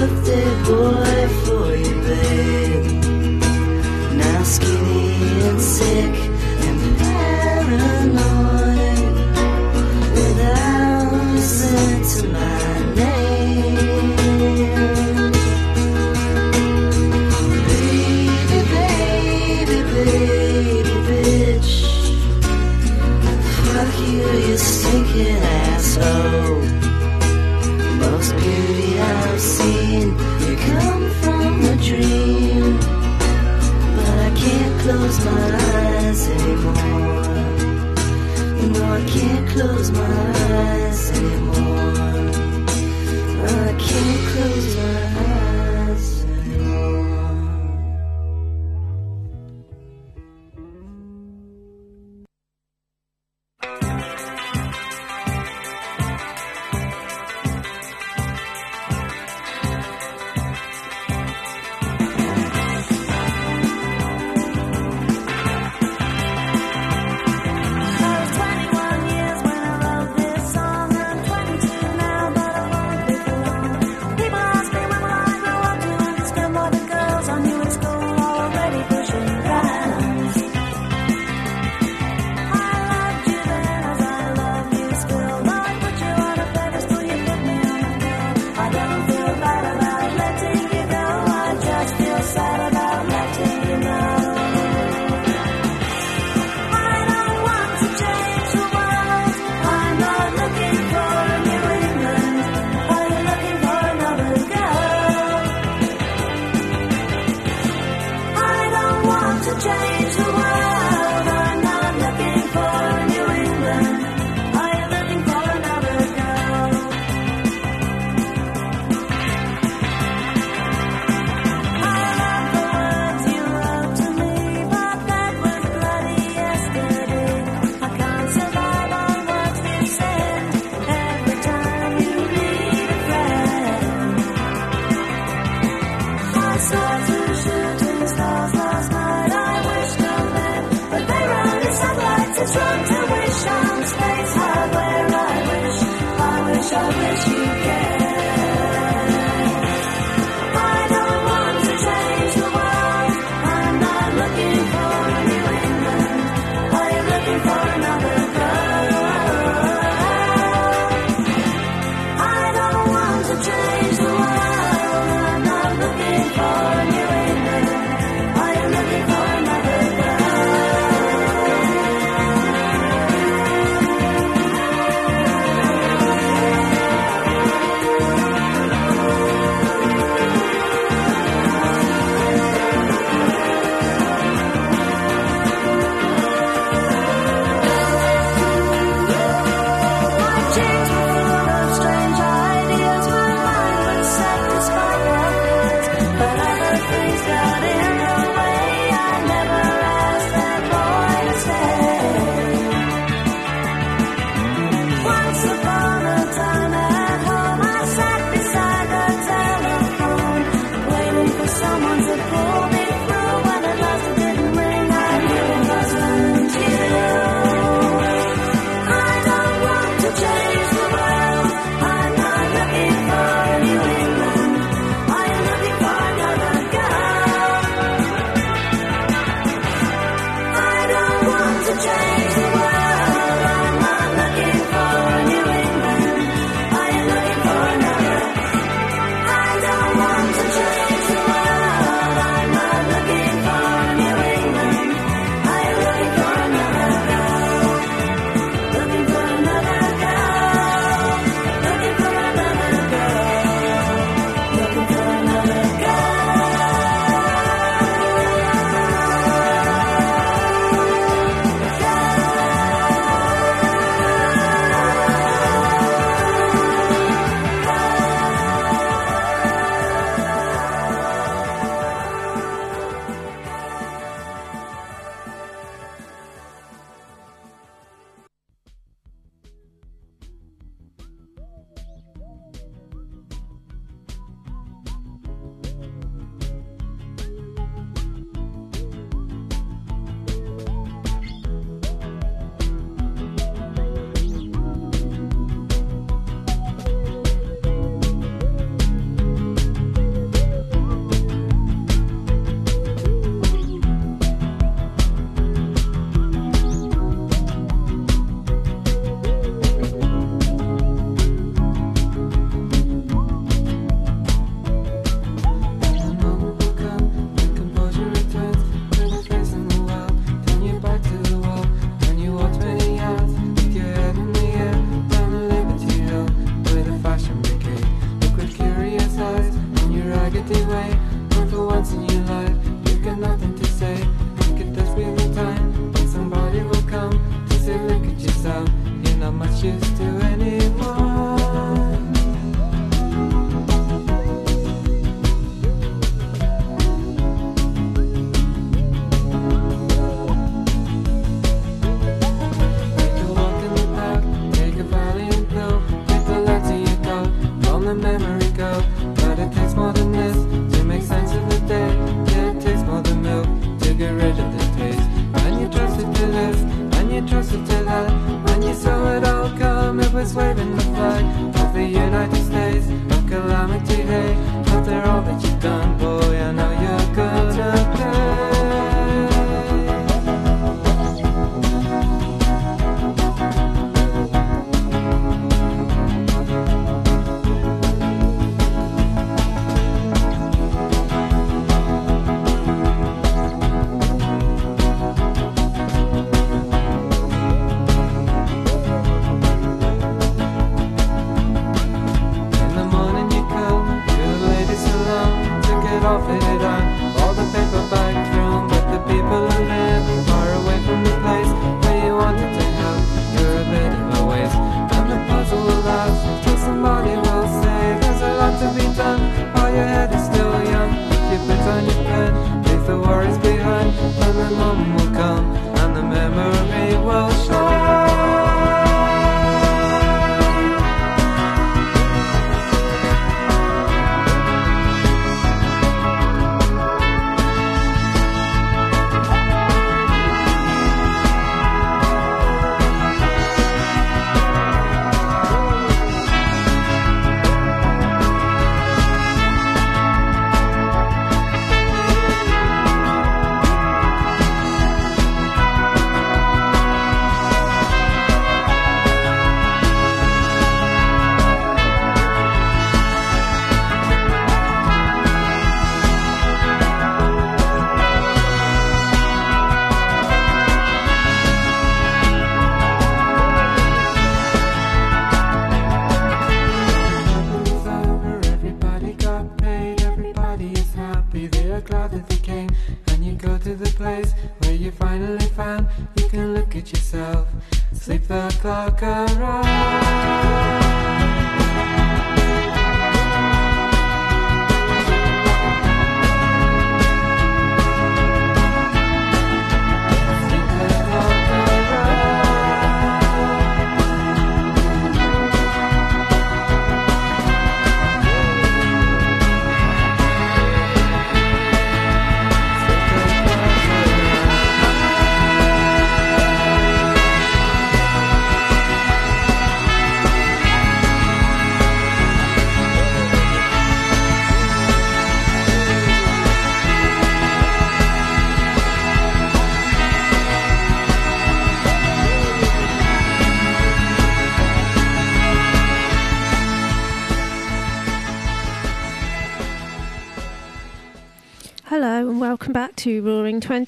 Birthday 0.00 0.48
boy 0.64 1.28
for 1.44 1.76
you, 1.76 1.94
babe. 2.06 2.84
Now 4.16 4.42
skinny 4.42 5.40
and 5.48 5.60
sick 5.60 6.29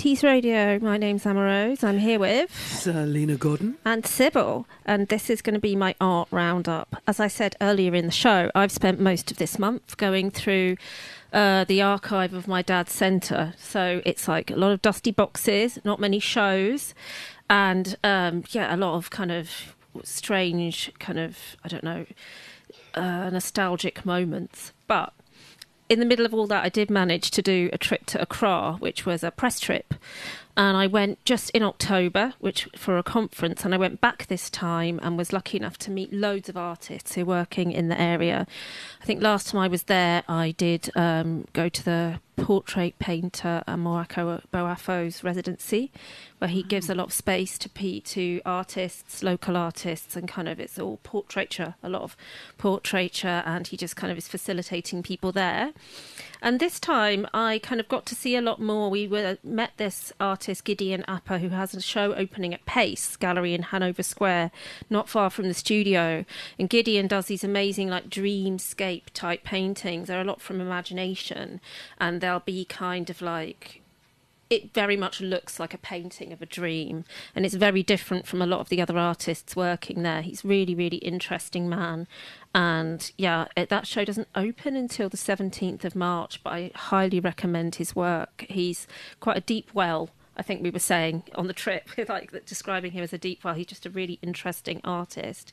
Twenties 0.03 0.25
Radio. 0.25 0.81
My 0.81 0.97
name's 0.97 1.25
Emma 1.25 1.45
Rose. 1.45 1.85
I'm 1.85 2.01
here 2.01 2.19
with 2.19 2.51
It's 2.73 2.89
uh, 2.89 3.05
Lena 3.07 3.37
Gordon. 3.37 3.77
and 3.85 4.05
Sybil, 4.05 4.67
and 4.85 5.07
this 5.07 5.31
is 5.31 5.41
going 5.41 5.55
to 5.55 5.61
be 5.61 5.77
my 5.77 5.95
art 6.01 6.27
roundup. 6.33 7.01
As 7.07 7.21
I 7.21 7.29
said 7.29 7.55
earlier 7.61 7.95
in 7.95 8.07
the 8.07 8.11
show, 8.11 8.51
I've 8.53 8.73
spent 8.73 8.99
most 8.99 9.31
of 9.31 9.37
this 9.37 9.61
month 9.61 9.97
going 9.99 10.33
through 10.33 10.77
uh, 11.33 11.63
the 11.67 11.83
archive 11.83 12.35
of 12.35 12.49
my 12.49 12.63
dad's 12.63 12.91
centre. 12.93 13.55
So 13.57 14.03
it's 14.05 14.27
like 14.27 14.51
a 14.51 14.57
lot 14.57 14.73
of 14.73 14.83
dusty 14.83 15.13
boxes, 15.13 15.79
not 15.85 16.01
many 16.01 16.19
shows, 16.19 16.95
and 17.49 17.95
um, 18.03 18.43
yeah, 18.51 18.75
a 18.75 18.77
lot 18.77 18.97
of 18.97 19.11
kind 19.11 19.31
of 19.31 19.77
strange, 20.03 20.91
kind 20.99 21.21
of 21.21 21.39
I 21.63 21.69
don't 21.69 21.85
know, 21.85 22.07
uh, 22.95 23.31
nostalgic 23.31 24.05
moments. 24.05 24.73
But 24.89 25.13
in 25.93 26.01
the 26.01 26.07
middle 26.07 26.25
of 26.25 26.33
all 26.33 26.47
that, 26.47 26.65
I 26.65 26.71
did 26.71 26.91
manage 26.91 27.31
to 27.33 27.43
do 27.43 27.69
a 27.71 27.77
trip 27.77 28.07
to 28.07 28.23
Accra, 28.23 28.77
which 28.79 29.05
was 29.05 29.23
a 29.23 29.31
press 29.31 29.61
trip. 29.61 29.93
And 30.55 30.77
I 30.77 30.87
went 30.87 31.25
just 31.25 31.49
in 31.51 31.63
October, 31.63 32.35
which 32.39 32.69
for 32.77 32.99
a 32.99 33.03
conference, 33.03 33.65
and 33.65 33.75
I 33.75 33.79
went 33.79 34.03
back 34.03 34.27
this 34.27 34.51
time 34.51 35.01
and 35.03 35.17
was 35.17 35.33
lucky 35.33 35.57
enough 35.57 35.79
to 35.79 35.91
meet 35.91 36.13
loads 36.13 36.49
of 36.51 36.59
artists 36.59 37.15
who 37.15 37.23
are 37.23 37.25
working 37.25 37.73
in 37.73 37.89
the 37.89 37.99
area. 37.99 38.47
I 39.01 39.05
think 39.05 39.23
last 39.23 39.49
time 39.49 39.61
I 39.61 39.69
was 39.69 39.85
there, 39.85 40.23
I 40.29 40.51
did 40.51 40.91
um, 40.95 41.47
go 41.55 41.71
to 41.71 41.85
the 41.85 42.21
portrait 42.37 42.99
painter 42.99 43.63
Amoako 43.67 44.43
Boafo's 44.53 45.25
residency, 45.25 45.91
where 46.39 46.49
he 46.49 46.63
gives 46.63 46.91
a 46.91 46.95
lot 46.95 47.07
of 47.09 47.13
space 47.13 47.57
to 47.57 47.69
pe- 47.71 48.01
to 48.01 48.43
artists, 48.45 49.23
local 49.23 49.57
artists, 49.57 50.17
and 50.17 50.29
kind 50.29 50.49
of 50.49 50.61
it's 50.61 50.79
all 50.79 50.99
portraiture, 51.03 51.77
a 51.83 51.89
lot 51.89 52.03
of 52.03 52.17
portraiture, 52.59 53.43
and 53.47 53.69
he 53.69 53.77
just 53.77 53.97
kind 53.97 54.11
of 54.11 54.19
is 54.19 54.29
facilitating 54.29 55.03
people 55.03 55.33
there. 55.33 55.73
And 56.45 56.59
this 56.59 56.81
time, 56.81 57.29
I 57.33 57.61
kind 57.63 57.81
of 57.81 57.87
got 57.87 58.05
to 58.07 58.17
see 58.17 58.35
a 58.35 58.43
lot 58.43 58.61
more. 58.61 58.91
We 58.91 59.07
were 59.07 59.39
met 59.45 59.71
this 59.77 60.13
artist 60.19 60.65
Gideon 60.65 61.05
Appah, 61.07 61.39
who 61.39 61.51
has 61.51 61.73
a 61.73 61.81
show 61.81 62.15
opening 62.15 62.53
at 62.53 62.67
Pace 62.67 63.15
Gallery 63.15 63.55
in 63.55 63.63
Hanover 63.63 64.03
Square, 64.03 64.51
not 64.91 65.09
far 65.09 65.31
from 65.31 65.47
the 65.47 65.55
studio. 65.55 66.25
And 66.59 66.69
Gideon 66.69 67.07
does 67.07 67.27
these 67.27 67.45
amazing, 67.45 67.89
like 67.89 68.11
dreamscape 68.11 69.05
type 69.15 69.45
paintings. 69.45 70.09
They're 70.09 70.21
a 70.21 70.25
lot 70.25 70.41
from 70.41 70.61
imagination, 70.61 71.61
and 71.99 72.21
they'll 72.21 72.41
be 72.41 72.65
kind 72.65 73.09
of 73.09 73.23
like 73.23 73.82
it 74.53 74.75
very 74.75 74.99
much 74.99 75.23
looks 75.23 75.59
like 75.59 75.73
a 75.73 75.79
painting 75.79 76.31
of 76.31 76.43
a 76.43 76.47
dream 76.47 77.07
and 77.35 77.47
it's 77.47 77.55
very 77.55 77.83
different 77.83 78.27
from 78.27 78.43
a 78.43 78.47
lot 78.47 78.61
of 78.61 78.69
the 78.69 78.83
other 78.83 78.99
artists 78.99 79.57
working 79.57 80.03
there 80.03 80.21
he's 80.21 80.45
really 80.45 80.75
really 80.75 80.99
interesting 80.99 81.71
man 81.71 82.07
and 82.55 83.13
yeah 83.17 83.47
it, 83.57 83.71
that 83.71 83.87
show 83.87 84.05
doesn't 84.05 84.29
open 84.35 84.77
until 84.77 85.09
the 85.09 85.17
17th 85.17 85.87
of 85.87 85.97
march 85.97 86.43
but 86.45 86.53
i 86.53 86.71
highly 86.75 87.19
recommend 87.19 87.77
his 87.77 87.97
work 87.97 88.45
he's 88.51 88.87
quite 89.21 89.39
a 89.39 89.41
deep 89.41 89.71
well 89.73 90.11
I 90.35 90.41
think 90.41 90.63
we 90.63 90.71
were 90.71 90.79
saying 90.79 91.25
on 91.35 91.47
the 91.47 91.53
trip, 91.53 91.91
like 92.09 92.47
describing 92.47 92.93
him 92.93 93.05
as 93.05 93.13
a 93.13 93.19
deep 93.19 93.45
well. 93.45 93.53
He's 93.53 93.67
just 93.67 93.85
a 93.85 93.91
really 93.91 94.19
interesting 94.23 94.81
artist. 94.83 95.53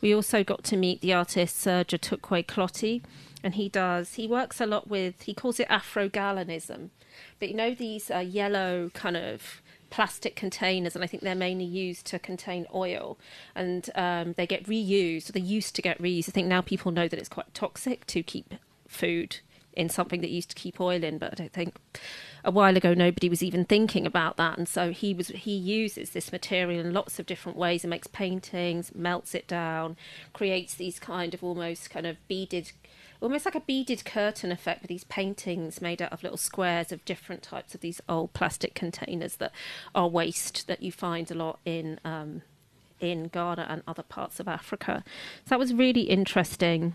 We 0.00 0.12
also 0.12 0.42
got 0.42 0.64
to 0.64 0.76
meet 0.76 1.00
the 1.00 1.12
artist 1.12 1.56
Serge 1.60 1.90
Attukwei 1.90 2.44
Clottey, 2.44 3.02
and 3.46 3.54
he 3.54 3.68
does 3.68 4.14
he 4.14 4.26
works 4.26 4.60
a 4.60 4.66
lot 4.66 4.88
with 4.88 5.22
he 5.22 5.32
calls 5.32 5.60
it 5.60 5.68
Afrogallonism, 5.68 6.90
but 7.38 7.48
you 7.48 7.54
know 7.54 7.76
these 7.76 8.10
uh, 8.10 8.18
yellow 8.18 8.90
kind 8.92 9.16
of 9.16 9.62
plastic 9.88 10.34
containers, 10.34 10.96
and 10.96 11.04
I 11.04 11.06
think 11.06 11.22
they're 11.22 11.36
mainly 11.36 11.64
used 11.64 12.06
to 12.06 12.18
contain 12.18 12.66
oil, 12.74 13.16
and 13.54 13.88
um, 13.94 14.32
they 14.32 14.48
get 14.48 14.64
reused. 14.64 15.28
They 15.28 15.38
used 15.38 15.76
to 15.76 15.82
get 15.82 16.02
reused. 16.02 16.28
I 16.28 16.32
think 16.32 16.48
now 16.48 16.60
people 16.60 16.90
know 16.90 17.06
that 17.06 17.20
it's 17.20 17.28
quite 17.28 17.54
toxic 17.54 18.04
to 18.08 18.24
keep 18.24 18.54
food 18.88 19.38
in 19.74 19.88
something 19.88 20.22
that 20.22 20.30
used 20.30 20.48
to 20.48 20.56
keep 20.56 20.80
oil 20.80 21.04
in, 21.04 21.18
but 21.18 21.30
I 21.32 21.34
don't 21.36 21.52
think 21.52 21.76
a 22.42 22.50
while 22.50 22.76
ago 22.76 22.94
nobody 22.94 23.28
was 23.28 23.44
even 23.44 23.64
thinking 23.64 24.06
about 24.06 24.36
that, 24.38 24.58
and 24.58 24.68
so 24.68 24.90
he 24.90 25.14
was 25.14 25.28
he 25.28 25.54
uses 25.54 26.10
this 26.10 26.32
material 26.32 26.84
in 26.84 26.92
lots 26.92 27.20
of 27.20 27.26
different 27.26 27.56
ways 27.56 27.84
and 27.84 27.90
makes 27.90 28.08
paintings, 28.08 28.92
melts 28.92 29.36
it 29.36 29.46
down, 29.46 29.96
creates 30.32 30.74
these 30.74 30.98
kind 30.98 31.32
of 31.32 31.44
almost 31.44 31.90
kind 31.90 32.06
of 32.08 32.16
beaded 32.26 32.72
almost 33.20 33.44
like 33.44 33.54
a 33.54 33.60
beaded 33.60 34.04
curtain 34.04 34.52
effect 34.52 34.82
with 34.82 34.88
these 34.88 35.04
paintings 35.04 35.80
made 35.80 36.02
out 36.02 36.12
of 36.12 36.22
little 36.22 36.38
squares 36.38 36.92
of 36.92 37.04
different 37.04 37.42
types 37.42 37.74
of 37.74 37.80
these 37.80 38.00
old 38.08 38.32
plastic 38.32 38.74
containers 38.74 39.36
that 39.36 39.52
are 39.94 40.08
waste 40.08 40.66
that 40.66 40.82
you 40.82 40.92
find 40.92 41.30
a 41.30 41.34
lot 41.34 41.58
in 41.64 41.98
um, 42.04 42.42
in 43.00 43.28
Ghana 43.28 43.66
and 43.68 43.82
other 43.86 44.02
parts 44.02 44.40
of 44.40 44.48
Africa. 44.48 45.04
So 45.44 45.50
that 45.50 45.58
was 45.58 45.74
really 45.74 46.02
interesting. 46.02 46.94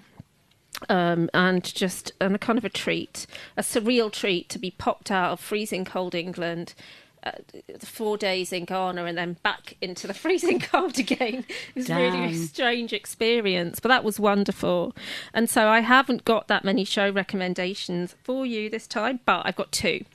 Um, 0.90 1.30
and 1.34 1.64
just 1.64 2.12
and 2.20 2.34
a 2.34 2.40
kind 2.40 2.58
of 2.58 2.66
a 2.66 2.70
treat, 2.70 3.28
a 3.56 3.62
surreal 3.62 4.12
treat 4.12 4.50
to 4.50 4.58
be 4.58 4.72
popped 4.72 5.12
out 5.12 5.32
of 5.32 5.40
freezing 5.40 5.86
cold 5.86 6.16
England, 6.16 6.74
uh, 7.24 7.32
four 7.80 8.18
days 8.18 8.52
in 8.52 8.66
Ghana, 8.66 9.06
and 9.06 9.18
then 9.18 9.38
back 9.44 9.78
into 9.82 10.08
the 10.08 10.14
freezing 10.22 10.60
cold 10.60 10.98
again. 11.00 11.46
It 11.76 11.76
was 11.76 11.90
really 11.90 12.26
a 12.26 12.34
strange 12.34 12.94
experience, 12.94 13.80
but 13.80 13.90
that 13.90 14.04
was 14.04 14.20
wonderful. 14.20 14.96
And 15.34 15.50
so 15.50 15.68
I 15.68 15.82
haven't 15.82 16.26
got 16.26 16.48
that 16.48 16.64
many 16.64 16.84
show 16.84 17.10
recommendations 17.10 18.16
for 18.24 18.46
you 18.46 18.70
this 18.70 18.88
time, 18.88 19.20
but 19.26 19.44
I've 19.46 19.56
got 19.56 19.72
two. 19.72 20.06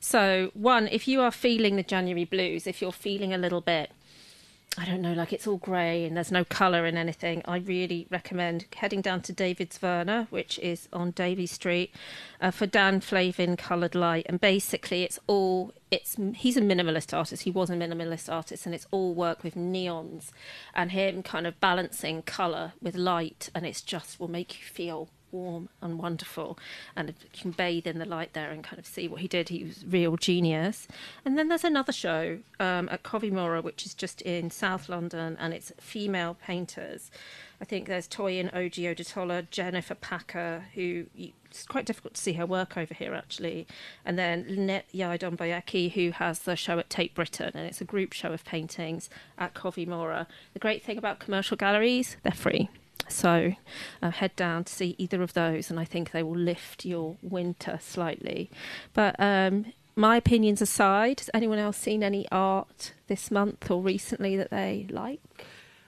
So 0.00 0.50
one, 0.54 0.88
if 0.88 1.08
you 1.08 1.20
are 1.20 1.30
feeling 1.30 1.76
the 1.76 1.82
January 1.82 2.24
blues, 2.24 2.66
if 2.66 2.80
you're 2.80 2.92
feeling 2.92 3.32
a 3.32 3.38
little 3.38 3.60
bit 3.60 3.90
I 4.76 4.84
don't 4.84 5.02
know, 5.02 5.12
like 5.12 5.32
it's 5.32 5.46
all 5.46 5.58
grey 5.58 6.04
and 6.04 6.16
there's 6.16 6.32
no 6.32 6.44
colour 6.44 6.84
in 6.84 6.96
anything. 6.96 7.42
I 7.44 7.58
really 7.58 8.08
recommend 8.10 8.66
heading 8.74 9.02
down 9.02 9.22
to 9.22 9.32
David 9.32 9.70
Zwirner, 9.70 10.26
which 10.30 10.58
is 10.58 10.88
on 10.92 11.12
Davy 11.12 11.46
Street, 11.46 11.94
uh, 12.40 12.50
for 12.50 12.66
Dan 12.66 13.00
Flavin 13.00 13.56
Coloured 13.56 13.94
Light. 13.94 14.26
And 14.28 14.40
basically, 14.40 15.04
it's 15.04 15.20
all 15.28 15.72
it's 15.92 16.16
he's 16.34 16.56
a 16.56 16.60
minimalist 16.60 17.16
artist. 17.16 17.44
He 17.44 17.52
was 17.52 17.70
a 17.70 17.74
minimalist 17.74 18.32
artist, 18.32 18.66
and 18.66 18.74
it's 18.74 18.88
all 18.90 19.14
work 19.14 19.44
with 19.44 19.54
neons 19.54 20.30
and 20.74 20.90
him 20.90 21.22
kind 21.22 21.46
of 21.46 21.60
balancing 21.60 22.22
colour 22.22 22.72
with 22.82 22.96
light, 22.96 23.50
and 23.54 23.64
it's 23.64 23.80
just 23.80 24.18
will 24.18 24.28
make 24.28 24.58
you 24.58 24.64
feel 24.64 25.08
warm 25.34 25.68
and 25.82 25.98
wonderful. 25.98 26.56
And 26.96 27.08
you 27.08 27.14
can 27.32 27.50
bathe 27.50 27.86
in 27.86 27.98
the 27.98 28.06
light 28.06 28.32
there 28.32 28.50
and 28.50 28.62
kind 28.62 28.78
of 28.78 28.86
see 28.86 29.08
what 29.08 29.20
he 29.20 29.28
did 29.28 29.48
he 29.48 29.64
was 29.64 29.84
real 29.84 30.16
genius. 30.16 30.86
And 31.24 31.36
then 31.36 31.48
there's 31.48 31.64
another 31.64 31.92
show 31.92 32.38
um, 32.60 32.88
at 32.90 33.02
Corvi-Mora 33.02 33.60
which 33.60 33.84
is 33.84 33.92
just 33.94 34.22
in 34.22 34.50
South 34.50 34.88
London 34.88 35.36
and 35.38 35.52
it's 35.52 35.72
female 35.78 36.36
painters. 36.42 37.10
I 37.60 37.64
think 37.64 37.88
there's 37.88 38.08
Toyin 38.08 38.52
Ojih 38.52 38.94
Odutola 38.94 39.50
Jennifer 39.50 39.94
Packer 39.94 40.66
who 40.74 41.06
you, 41.14 41.32
it's 41.46 41.66
quite 41.66 41.86
difficult 41.86 42.14
to 42.14 42.20
see 42.20 42.34
her 42.34 42.46
work 42.46 42.76
over 42.76 42.94
here 42.94 43.14
actually. 43.14 43.66
And 44.04 44.18
then 44.18 44.46
Lynette 44.48 44.86
Yiadom-Boakye 44.94 45.92
who 45.92 46.12
has 46.12 46.40
the 46.40 46.56
show 46.56 46.78
at 46.78 46.90
Tate 46.90 47.14
Britain 47.14 47.50
and 47.54 47.66
it's 47.66 47.80
a 47.80 47.84
group 47.84 48.12
show 48.12 48.32
of 48.32 48.44
paintings 48.44 49.10
at 49.36 49.54
Corvi-Mora. 49.54 50.28
The 50.52 50.60
great 50.60 50.82
thing 50.84 50.96
about 50.96 51.18
commercial 51.18 51.56
galleries 51.56 52.16
they're 52.22 52.32
free 52.32 52.70
so 53.08 53.54
uh, 54.02 54.10
head 54.10 54.34
down 54.36 54.64
to 54.64 54.72
see 54.72 54.94
either 54.98 55.22
of 55.22 55.34
those, 55.34 55.70
and 55.70 55.78
I 55.78 55.84
think 55.84 56.10
they 56.10 56.22
will 56.22 56.36
lift 56.36 56.84
your 56.84 57.16
winter 57.22 57.78
slightly. 57.80 58.50
But 58.92 59.16
um, 59.18 59.72
my 59.96 60.16
opinions 60.16 60.60
aside, 60.60 61.20
has 61.20 61.30
anyone 61.32 61.58
else 61.58 61.76
seen 61.76 62.02
any 62.02 62.26
art 62.30 62.92
this 63.06 63.30
month 63.30 63.70
or 63.70 63.82
recently 63.82 64.36
that 64.36 64.50
they 64.50 64.86
like? 64.90 65.20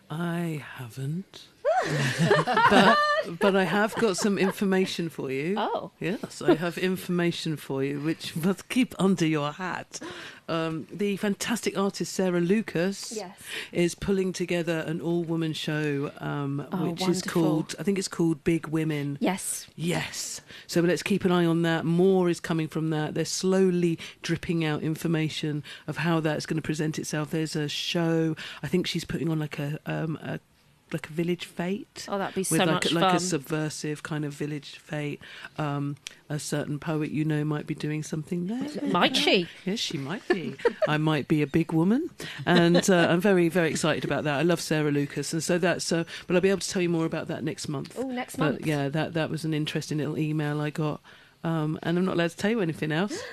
I 0.09 0.65
haven't. 0.77 1.49
But 2.71 2.99
but 3.41 3.57
I 3.57 3.65
have 3.65 3.95
got 3.97 4.17
some 4.17 4.39
information 4.39 5.09
for 5.09 5.31
you. 5.31 5.55
Oh. 5.59 5.91
Yes, 6.01 6.41
I 6.43 6.55
have 6.55 6.79
information 6.79 7.57
for 7.57 7.83
you, 7.83 8.01
which 8.01 8.37
must 8.37 8.69
keep 8.69 8.95
under 8.99 9.27
your 9.27 9.53
hat. 9.53 10.01
Um, 10.49 10.87
the 10.93 11.17
fantastic 11.17 11.77
artist 11.77 12.13
Sarah 12.13 12.41
Lucas 12.41 13.13
Yes. 13.17 13.37
is 13.73 13.97
pulling 13.97 14.33
together 14.33 14.85
an 14.87 15.01
all-woman 15.01 15.53
show, 15.55 16.13
um, 16.19 16.65
Oh, 16.71 16.91
which 16.91 17.09
is 17.09 17.21
called 17.21 17.75
I 17.81 17.83
think 17.83 17.99
it's 17.99 18.07
called 18.09 18.45
Big 18.45 18.69
Women. 18.69 19.19
Yes. 19.21 19.67
Yes. 19.75 20.41
So 20.69 20.81
let's 20.83 21.03
keep 21.03 21.25
an 21.25 21.33
eye 21.33 21.45
on 21.47 21.63
that. 21.63 21.85
More 21.85 22.29
is 22.29 22.39
coming 22.39 22.69
from 22.69 22.91
that. 22.91 23.15
They're 23.15 23.25
slowly 23.25 23.99
dripping 24.23 24.65
out 24.65 24.83
information 24.83 25.65
of 25.89 25.97
how 25.99 26.21
that's 26.21 26.47
going 26.47 26.57
to 26.59 26.63
present 26.63 26.97
itself. 26.99 27.31
There's 27.31 27.57
a 27.57 27.69
show. 27.69 28.37
I 28.63 28.69
think 28.69 28.87
she's 28.87 29.05
putting 29.05 29.29
on 29.29 29.41
like 29.41 29.59
a 29.59 29.81
um, 29.87 30.17
a 30.23 30.39
like 30.93 31.09
a 31.11 31.13
village 31.13 31.45
fete. 31.47 32.07
Oh, 32.09 32.17
that'd 32.17 32.35
be 32.35 32.41
with 32.43 32.49
so 32.49 32.57
like, 32.59 32.69
much 32.69 32.93
like 32.93 33.15
a 33.15 33.21
subversive 33.21 34.03
kind 34.03 34.25
of 34.25 34.33
village 34.33 34.79
fete. 34.79 35.21
Um, 35.59 35.97
a 36.29 36.39
certain 36.39 36.79
poet 36.79 37.11
you 37.11 37.25
know 37.25 37.45
might 37.45 37.67
be 37.67 37.75
doing 37.75 38.03
something 38.03 38.47
there. 38.47 38.83
Might 38.91 39.17
she? 39.17 39.49
Yes, 39.65 39.79
she 39.79 39.99
might 39.99 40.27
be. 40.29 40.55
I 40.89 40.97
might 40.97 41.27
be 41.29 41.43
a 41.43 41.47
big 41.47 41.73
woman, 41.73 42.11
and 42.45 42.89
uh, 42.89 43.09
I'm 43.11 43.21
very, 43.21 43.49
very 43.49 43.71
excited 43.71 44.05
about 44.05 44.25
that. 44.25 44.39
I 44.39 44.43
love 44.43 44.61
Sarah 44.61 44.91
Lucas, 44.93 45.33
and 45.33 45.43
so 45.43 45.59
that's. 45.59 45.91
Uh, 45.91 46.05
but 46.27 46.37
I'll 46.37 46.43
be 46.43 46.51
able 46.51 46.61
to 46.61 46.69
tell 46.69 46.83
you 46.83 46.89
more 46.89 47.05
about 47.07 47.27
that 47.29 47.43
next 47.43 47.69
month. 47.69 47.97
Oh, 47.99 48.09
next 48.11 48.37
But 48.37 48.45
month. 48.53 48.67
yeah, 48.67 48.89
that 48.89 49.15
that 49.15 49.31
was 49.31 49.45
an 49.45 49.55
interesting 49.55 49.99
little 49.99 50.19
email 50.19 50.61
I 50.61 50.71
got, 50.71 51.01
um, 51.43 51.79
and 51.83 51.99
I'm 51.99 52.05
not 52.05 52.15
allowed 52.15 52.31
to 52.31 52.37
tell 52.37 52.51
you 52.51 52.61
anything 52.61 52.93
else. 52.93 53.19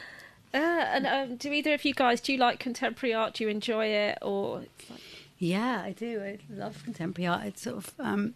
Uh, 0.56 0.58
and 0.58 1.08
um, 1.08 1.36
do 1.38 1.52
either 1.52 1.74
of 1.74 1.84
you 1.84 1.96
guys 1.96 2.22
do 2.22 2.32
you 2.32 2.38
like 2.38 2.60
contemporary 2.60 3.12
art? 3.12 3.34
Do 3.34 3.44
you 3.44 3.50
enjoy 3.50 3.88
it, 3.88 4.20
or 4.22 4.66
Yeah, 5.44 5.82
I 5.84 5.92
do. 5.92 6.22
I 6.24 6.40
love 6.50 6.82
contemporary 6.84 7.28
art. 7.28 7.46
It's 7.46 7.62
sort 7.62 7.78
of. 7.78 7.94
Um, 8.00 8.34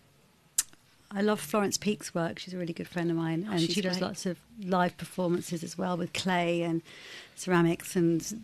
I 1.09 1.21
love 1.21 1.39
Florence 1.39 1.77
Peake's 1.77 2.13
work. 2.13 2.37
She's 2.37 2.53
a 2.53 2.57
really 2.57 2.73
good 2.73 2.87
friend 2.89 3.09
of 3.09 3.15
mine, 3.15 3.47
Oh, 3.49 3.53
and 3.53 3.61
she 3.61 3.81
does 3.81 3.93
great. 3.97 4.01
lots 4.01 4.25
of 4.25 4.37
live 4.61 4.97
performances 4.97 5.63
as 5.63 5.77
well 5.77 5.95
with 5.95 6.11
clay 6.11 6.61
and 6.63 6.81
ceramics 7.35 7.95
and 7.95 8.43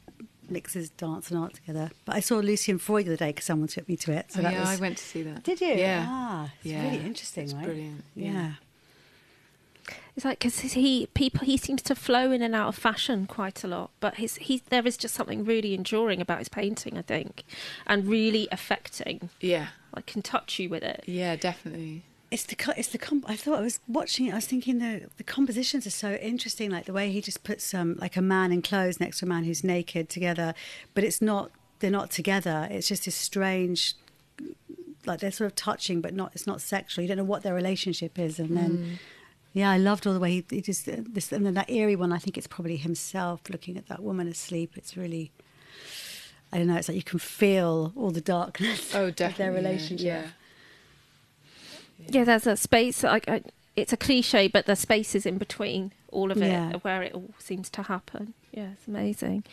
mixes 0.50 0.90
dance 0.92 1.30
and 1.30 1.40
art 1.42 1.56
together. 1.56 1.92
But 2.06 2.16
I 2.16 2.20
saw 2.22 2.38
Lucian 2.38 2.78
Freud 2.78 3.06
the 3.06 3.12
other 3.12 3.18
day 3.18 3.30
because 3.32 3.44
someone 3.46 3.68
took 3.68 3.90
me 3.90 3.98
to 3.98 4.14
it. 4.14 4.32
So 4.32 4.40
Oh, 4.40 4.50
yeah, 4.50 4.60
was, 4.62 4.70
I 4.70 4.76
went 4.78 4.98
to 4.98 5.04
see 5.04 5.24
that. 5.24 5.44
Did 5.44 5.60
you? 5.60 5.74
Yeah. 5.74 6.06
Ah, 6.08 6.52
it's 6.62 6.66
Yeah, 6.66 6.84
really 6.90 7.06
interesting, 7.06 7.44
it's 7.46 7.54
right? 7.54 7.66
brilliant, 7.66 8.04
Yeah. 8.16 8.32
yeah. 8.32 8.52
It's 10.16 10.26
like 10.26 10.40
because 10.40 10.60
he 10.60 11.08
people 11.16 11.46
he 11.46 11.58
seems 11.58 11.82
to 11.84 11.96
flow 11.96 12.32
in 12.32 12.44
and 12.44 12.54
out 12.54 12.68
of 12.68 12.76
fashion 12.76 13.26
quite 13.26 13.64
a 13.64 13.68
lot, 13.68 13.90
but 14.00 14.16
his 14.16 14.36
he 14.36 14.62
there 14.70 14.86
is 14.86 14.96
just 14.96 15.16
something 15.16 15.44
really 15.44 15.74
enduring 15.74 16.22
about 16.22 16.38
his 16.38 16.50
painting, 16.50 16.98
I 16.98 17.02
think, 17.02 17.44
and 17.88 18.08
really 18.08 18.48
affecting. 18.52 19.30
Yeah, 19.42 19.68
like 19.96 20.06
can 20.06 20.22
touch 20.22 20.60
you 20.60 20.70
with 20.70 20.84
it. 20.84 21.04
Yeah, 21.08 21.36
definitely. 21.36 22.04
It's 22.30 22.44
the 22.44 22.56
co- 22.56 22.74
it's 22.78 22.90
the 22.90 23.00
comp- 23.00 23.28
I 23.28 23.36
thought 23.36 23.58
I 23.58 23.62
was 23.62 23.80
watching 23.88 24.28
it. 24.28 24.34
I 24.34 24.36
was 24.36 24.46
thinking 24.46 24.78
the 24.78 25.10
the 25.18 25.24
compositions 25.24 25.88
are 25.88 25.92
so 25.92 26.14
interesting. 26.14 26.70
Like 26.70 26.86
the 26.86 26.94
way 26.94 27.12
he 27.12 27.20
just 27.20 27.44
puts 27.44 27.74
um 27.74 27.96
like 28.00 28.16
a 28.16 28.22
man 28.22 28.52
in 28.52 28.62
clothes 28.62 29.00
next 29.00 29.20
to 29.20 29.26
a 29.26 29.28
man 29.28 29.46
who's 29.46 29.64
naked 29.64 30.10
together, 30.10 30.54
but 30.94 31.04
it's 31.04 31.24
not 31.24 31.50
they're 31.80 31.90
not 31.90 32.12
together. 32.12 32.68
It's 32.70 32.88
just 32.88 33.06
this 33.06 33.16
strange, 33.16 33.96
like 35.08 35.22
they're 35.22 35.32
sort 35.32 35.48
of 35.48 35.56
touching, 35.56 36.02
but 36.02 36.14
not 36.14 36.34
it's 36.34 36.46
not 36.46 36.62
sexual. 36.62 37.02
You 37.02 37.08
don't 37.08 37.18
know 37.18 37.24
what 37.24 37.42
their 37.42 37.56
relationship 37.56 38.20
is, 38.20 38.38
and 38.38 38.56
then. 38.56 38.78
Mm. 38.78 38.98
Yeah, 39.54 39.70
I 39.70 39.78
loved 39.78 40.08
all 40.08 40.14
the 40.14 40.20
way 40.20 40.32
he, 40.32 40.46
he 40.50 40.62
just 40.62 40.88
uh, 40.90 40.98
this 41.08 41.32
and 41.32 41.46
then 41.46 41.54
that 41.54 41.70
eerie 41.70 41.96
one. 41.96 42.12
I 42.12 42.18
think 42.18 42.38
it's 42.38 42.48
probably 42.48 42.76
himself 42.78 43.42
looking 43.52 43.78
at 43.78 43.88
that 43.88 44.02
woman 44.02 44.28
asleep. 44.28 44.72
It's 44.76 44.98
really, 44.98 45.32
I 46.52 46.58
don't 46.58 46.68
know. 46.68 46.76
It's 46.76 46.88
like 46.88 46.96
you 46.98 47.04
can 47.04 47.20
feel 47.20 47.94
all 47.96 48.10
the 48.12 48.22
darkness 48.22 48.94
Oh, 48.96 49.06
of 49.08 49.16
definitely. 49.16 49.44
their 49.44 49.52
yeah, 49.54 49.58
relationship. 49.70 50.06
Yeah. 50.06 50.28
Yeah, 52.10 52.24
there's 52.24 52.48
a 52.48 52.58
space. 52.58 53.04
Like 53.04 53.30
I, 53.30 53.44
it's 53.76 53.94
a 53.94 53.98
cliche, 53.98 54.48
but 54.48 54.66
the 54.66 54.76
spaces 54.76 55.26
in 55.26 55.38
between 55.38 55.92
all 56.14 56.32
of 56.32 56.38
it 56.42 56.48
Yeah. 56.48 56.74
where 56.84 57.02
it 57.04 57.14
all 57.14 57.32
seems 57.40 57.70
to 57.72 57.84
happen. 57.84 58.34
Yeah, 58.52 58.70
it's 58.74 58.88
amazing. 58.88 59.44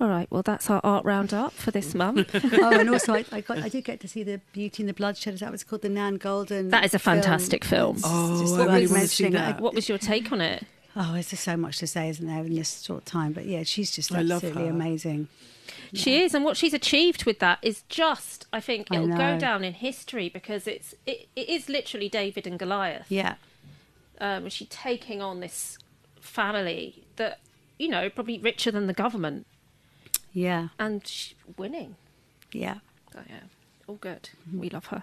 All 0.00 0.08
right, 0.08 0.26
well 0.30 0.42
that's 0.42 0.68
our 0.68 0.80
art 0.84 1.04
roundup 1.04 1.52
for 1.52 1.70
this 1.70 1.94
month. 2.04 2.30
oh, 2.34 2.78
and 2.80 2.90
also 2.90 3.14
I, 3.14 3.24
I 3.32 3.40
got 3.40 3.58
I 3.58 3.68
did 3.68 3.84
get 3.84 4.00
to 4.00 4.08
see 4.08 4.22
the 4.24 4.40
Beauty 4.52 4.82
and 4.82 4.88
the 4.90 4.94
Bloodshed. 4.94 5.34
Is 5.34 5.40
that 5.40 5.46
what 5.46 5.54
it's 5.54 5.64
called? 5.64 5.82
The 5.82 5.88
Nan 5.88 6.18
Goldin. 6.18 6.70
That 6.70 6.84
is 6.84 6.92
a 6.94 6.98
fantastic 6.98 7.64
film. 7.64 7.96
It's 7.96 8.04
Oh, 8.06 8.40
just 8.40 8.54
I 8.58 8.64
really 8.66 8.86
wanna 8.88 9.06
see 9.06 9.28
that. 9.28 9.60
What 9.60 9.74
was 9.74 9.88
your 9.88 9.98
take 9.98 10.32
on 10.32 10.40
it? 10.40 10.64
Oh, 10.96 11.12
there's 11.12 11.30
just 11.30 11.44
so 11.44 11.56
much 11.56 11.78
to 11.78 11.86
say, 11.86 12.08
isn't 12.08 12.26
there, 12.26 12.40
in 12.44 12.54
this 12.54 12.82
short 12.82 13.06
time? 13.06 13.32
But 13.32 13.46
yeah, 13.46 13.62
she's 13.62 13.92
just 13.92 14.12
I 14.12 14.22
love 14.22 14.42
absolutely 14.42 14.64
her. 14.64 14.70
amazing. 14.70 15.28
She 15.94 16.22
is, 16.22 16.34
and 16.34 16.44
what 16.44 16.56
she's 16.56 16.74
achieved 16.74 17.24
with 17.24 17.38
that 17.38 17.58
is 17.62 17.82
just, 17.88 18.46
I 18.52 18.58
think, 18.60 18.88
it'll 18.90 19.06
go 19.08 19.38
down 19.38 19.62
in 19.64 19.74
history 19.74 20.28
because 20.28 20.66
it's 20.66 20.94
it, 21.06 21.28
it 21.36 21.48
is 21.48 21.68
literally 21.68 22.08
David 22.08 22.46
and 22.46 22.58
Goliath. 22.58 23.06
Yeah, 23.08 23.34
um, 24.20 24.48
she 24.48 24.64
taking 24.66 25.22
on 25.22 25.40
this 25.40 25.78
family 26.28 27.04
that 27.16 27.40
you 27.78 27.88
know 27.88 28.08
probably 28.10 28.38
richer 28.38 28.70
than 28.70 28.86
the 28.86 28.92
government 28.92 29.46
yeah, 30.32 30.68
and 30.78 31.02
winning. 31.56 31.96
yeah. 32.52 32.78
Oh, 33.16 33.20
yeah, 33.28 33.40
all 33.88 33.96
good. 33.96 34.28
We 34.52 34.68
love 34.68 34.86
her. 34.86 35.02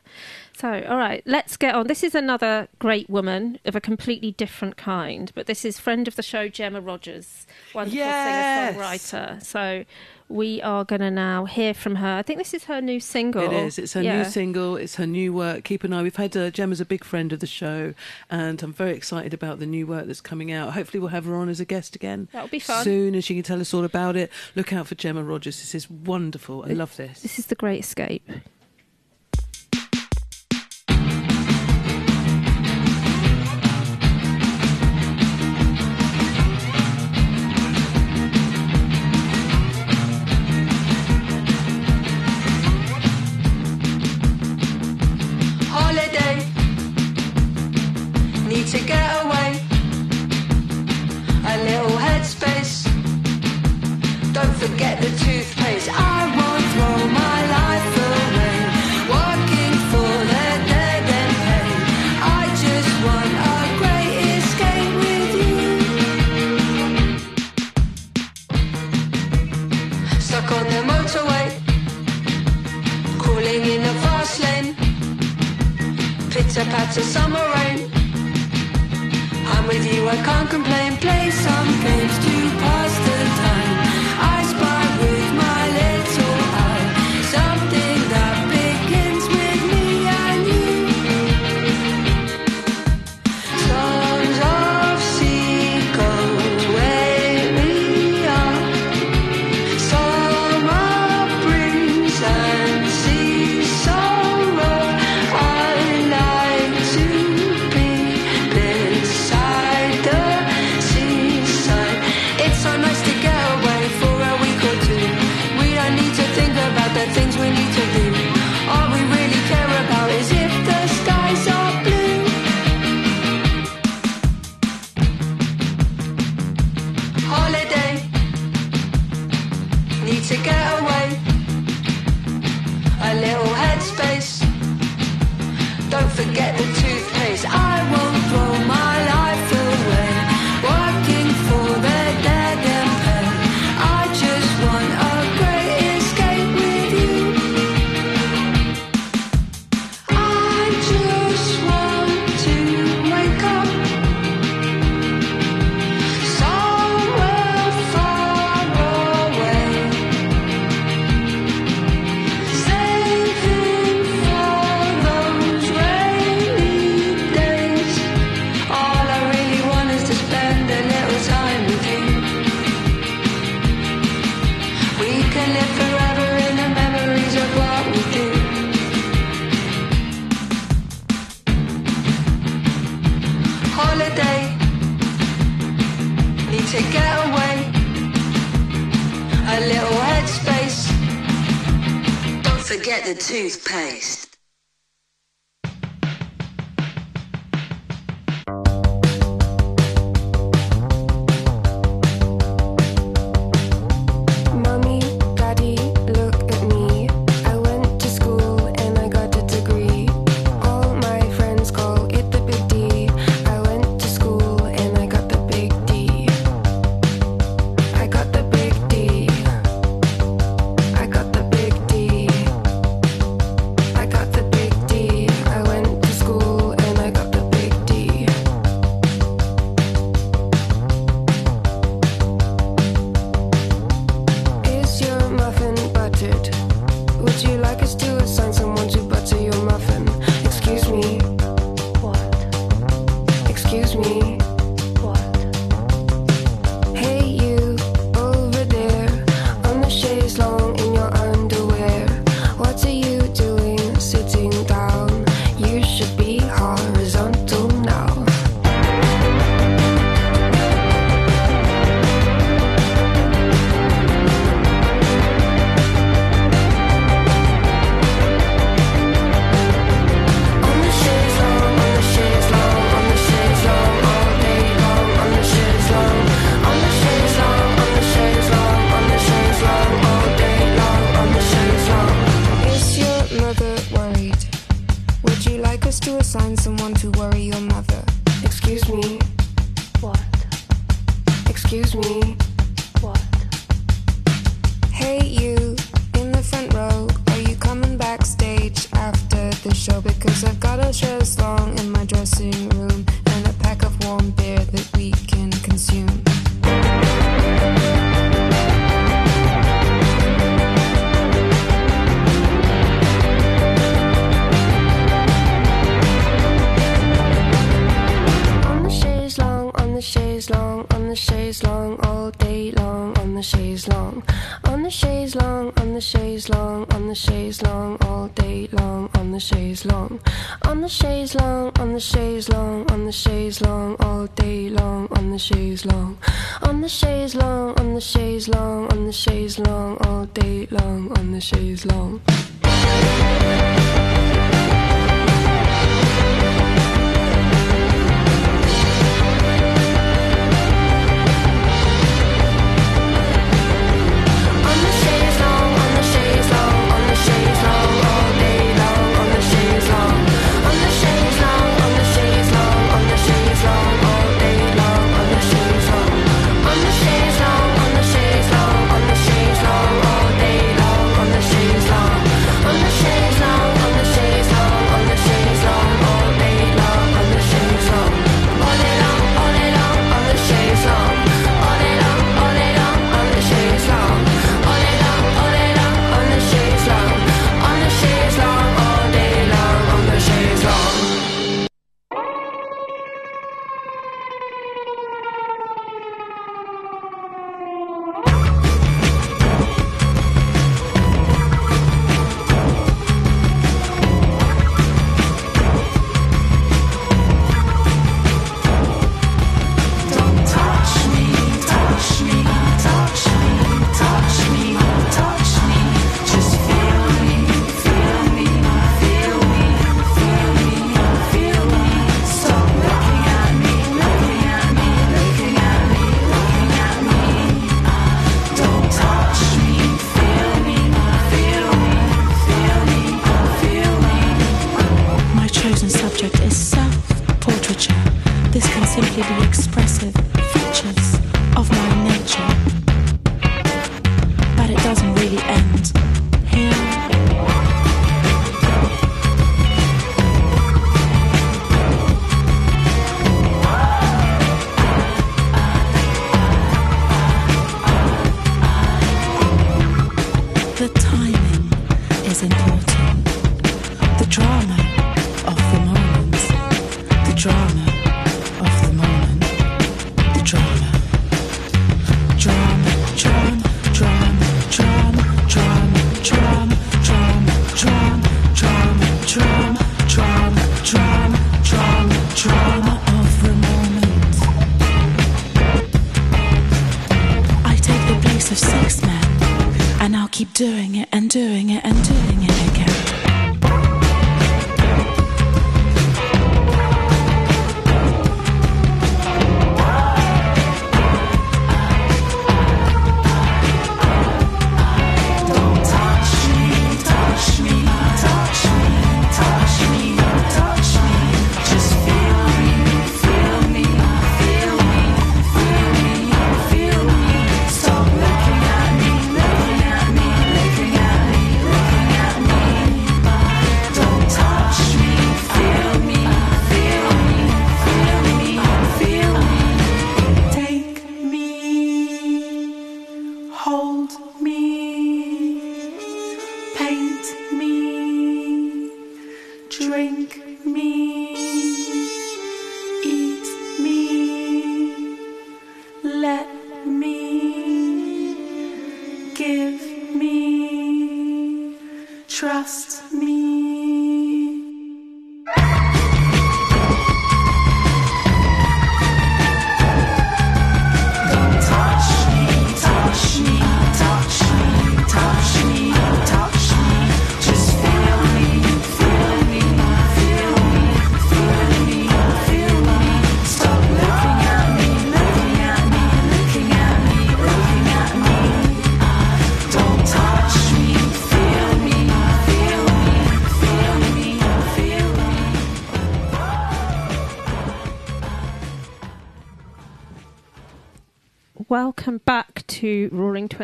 So, 0.56 0.86
all 0.88 0.98
right, 0.98 1.24
let's 1.26 1.58
get 1.58 1.74
on. 1.74 1.88
This 1.88 2.04
is 2.04 2.14
another 2.14 2.68
great 2.80 3.10
woman 3.10 3.60
of 3.66 3.76
a 3.76 3.82
completely 3.82 4.32
different 4.32 4.78
kind, 4.78 5.32
but 5.34 5.48
this 5.48 5.66
is 5.66 5.80
friend 5.80 6.08
of 6.08 6.16
the 6.16 6.24
show, 6.24 6.48
Gemma 6.48 6.80
Rogers, 6.80 7.48
wonderful 7.74 7.98
yes. 7.98 8.74
singer 8.74 8.84
songwriter. 8.84 9.44
So, 9.44 9.86
we 10.28 10.62
are 10.64 10.84
going 10.84 11.02
to 11.02 11.12
now 11.12 11.46
hear 11.46 11.74
from 11.74 11.96
her. 11.96 12.18
I 12.18 12.22
think 12.24 12.40
this 12.40 12.54
is 12.54 12.64
her 12.66 12.82
new 12.82 13.00
single. 13.00 13.44
It 13.44 13.54
is. 13.54 13.78
It's 13.78 13.94
her 13.94 14.02
yeah. 14.02 14.20
new 14.20 14.26
single. 14.26 14.76
It's 14.76 14.96
her 14.96 15.06
new 15.06 15.34
work. 15.34 15.64
Keep 15.64 15.84
an 15.84 15.94
eye. 15.94 16.02
We've 16.02 16.16
had 16.16 16.36
uh, 16.36 16.50
Gemma's 16.50 16.82
a 16.82 16.86
big 16.86 17.04
friend 17.04 17.32
of 17.32 17.40
the 17.40 17.48
show, 17.48 17.94
and 18.30 18.62
I'm 18.64 18.74
very 18.74 18.96
excited 18.96 19.34
about 19.34 19.60
the 19.60 19.68
new 19.68 19.86
work 19.86 20.08
that's 20.08 20.22
coming 20.22 20.52
out. 20.52 20.74
Hopefully, 20.74 21.00
we'll 21.00 21.10
have 21.10 21.26
her 21.26 21.36
on 21.36 21.50
as 21.50 21.60
a 21.60 21.66
guest 21.66 21.96
again. 21.96 22.28
That'll 22.32 22.50
be 22.50 22.60
fun. 22.60 22.84
Soon, 22.84 23.14
and 23.14 23.24
she 23.24 23.36
can 23.36 23.44
tell 23.44 23.62
us 23.62 23.74
all 23.74 23.84
about 23.84 24.16
it. 24.16 24.32
Look 24.56 24.74
out 24.74 24.88
for 24.88 24.96
Gemma 24.96 25.24
Rogers. 25.24 25.60
This 25.60 25.76
is 25.76 25.90
wonderful. 25.90 26.64
I 26.64 26.74
love 26.74 26.96
this. 26.98 27.22
This 27.22 27.38
is 27.38 27.48
the 27.48 27.56
great 27.56 27.82
escape. 27.82 28.28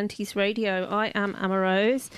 20s 0.07 0.35
Radio. 0.35 0.87
I 0.89 1.07
am 1.13 1.35
Emma 1.39 1.59
Rose, 1.59 2.09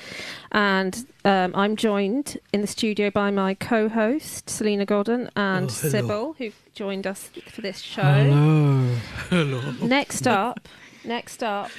and 0.53 1.05
um, 1.25 1.53
I'm 1.53 1.75
joined 1.75 2.39
in 2.53 2.61
the 2.61 2.67
studio 2.67 3.09
by 3.09 3.29
my 3.29 3.55
co 3.55 3.89
host, 3.89 4.49
Salena 4.49 4.85
Godden, 4.85 5.29
and 5.35 5.65
oh, 5.65 5.69
Sybil, 5.69 6.35
who 6.37 6.51
joined 6.73 7.05
us 7.05 7.29
for 7.49 7.59
this 7.59 7.79
show. 7.79 8.01
Hello. 8.01 8.95
hello. 9.29 9.71
Next 9.81 10.27
up, 10.27 10.69
next 11.03 11.43
up, 11.43 11.71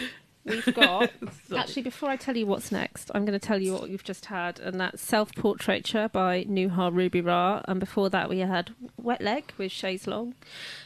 we've 0.45 0.75
got. 0.75 1.11
actually, 1.57 1.83
before 1.83 2.11
I 2.11 2.17
tell 2.17 2.37
you 2.37 2.47
what's 2.47 2.71
next, 2.71 3.11
I'm 3.15 3.25
going 3.25 3.39
to 3.39 3.47
tell 3.47 3.63
you 3.63 3.73
what 3.73 3.89
you've 3.89 4.05
just 4.05 4.27
had, 4.27 4.61
and 4.61 4.79
that's 4.79 5.01
Self 5.01 5.35
Portraiture 5.35 6.11
by 6.13 6.45
Nuha 6.45 6.95
Ruby 6.95 7.23
Ra. 7.23 7.63
And 7.67 7.81
before 7.81 8.11
that, 8.11 8.29
we 8.29 8.41
had 8.41 8.75
Wet 8.99 9.23
Leg 9.23 9.53
with 9.57 9.73
Chaise 9.73 10.07
Longue. 10.07 10.35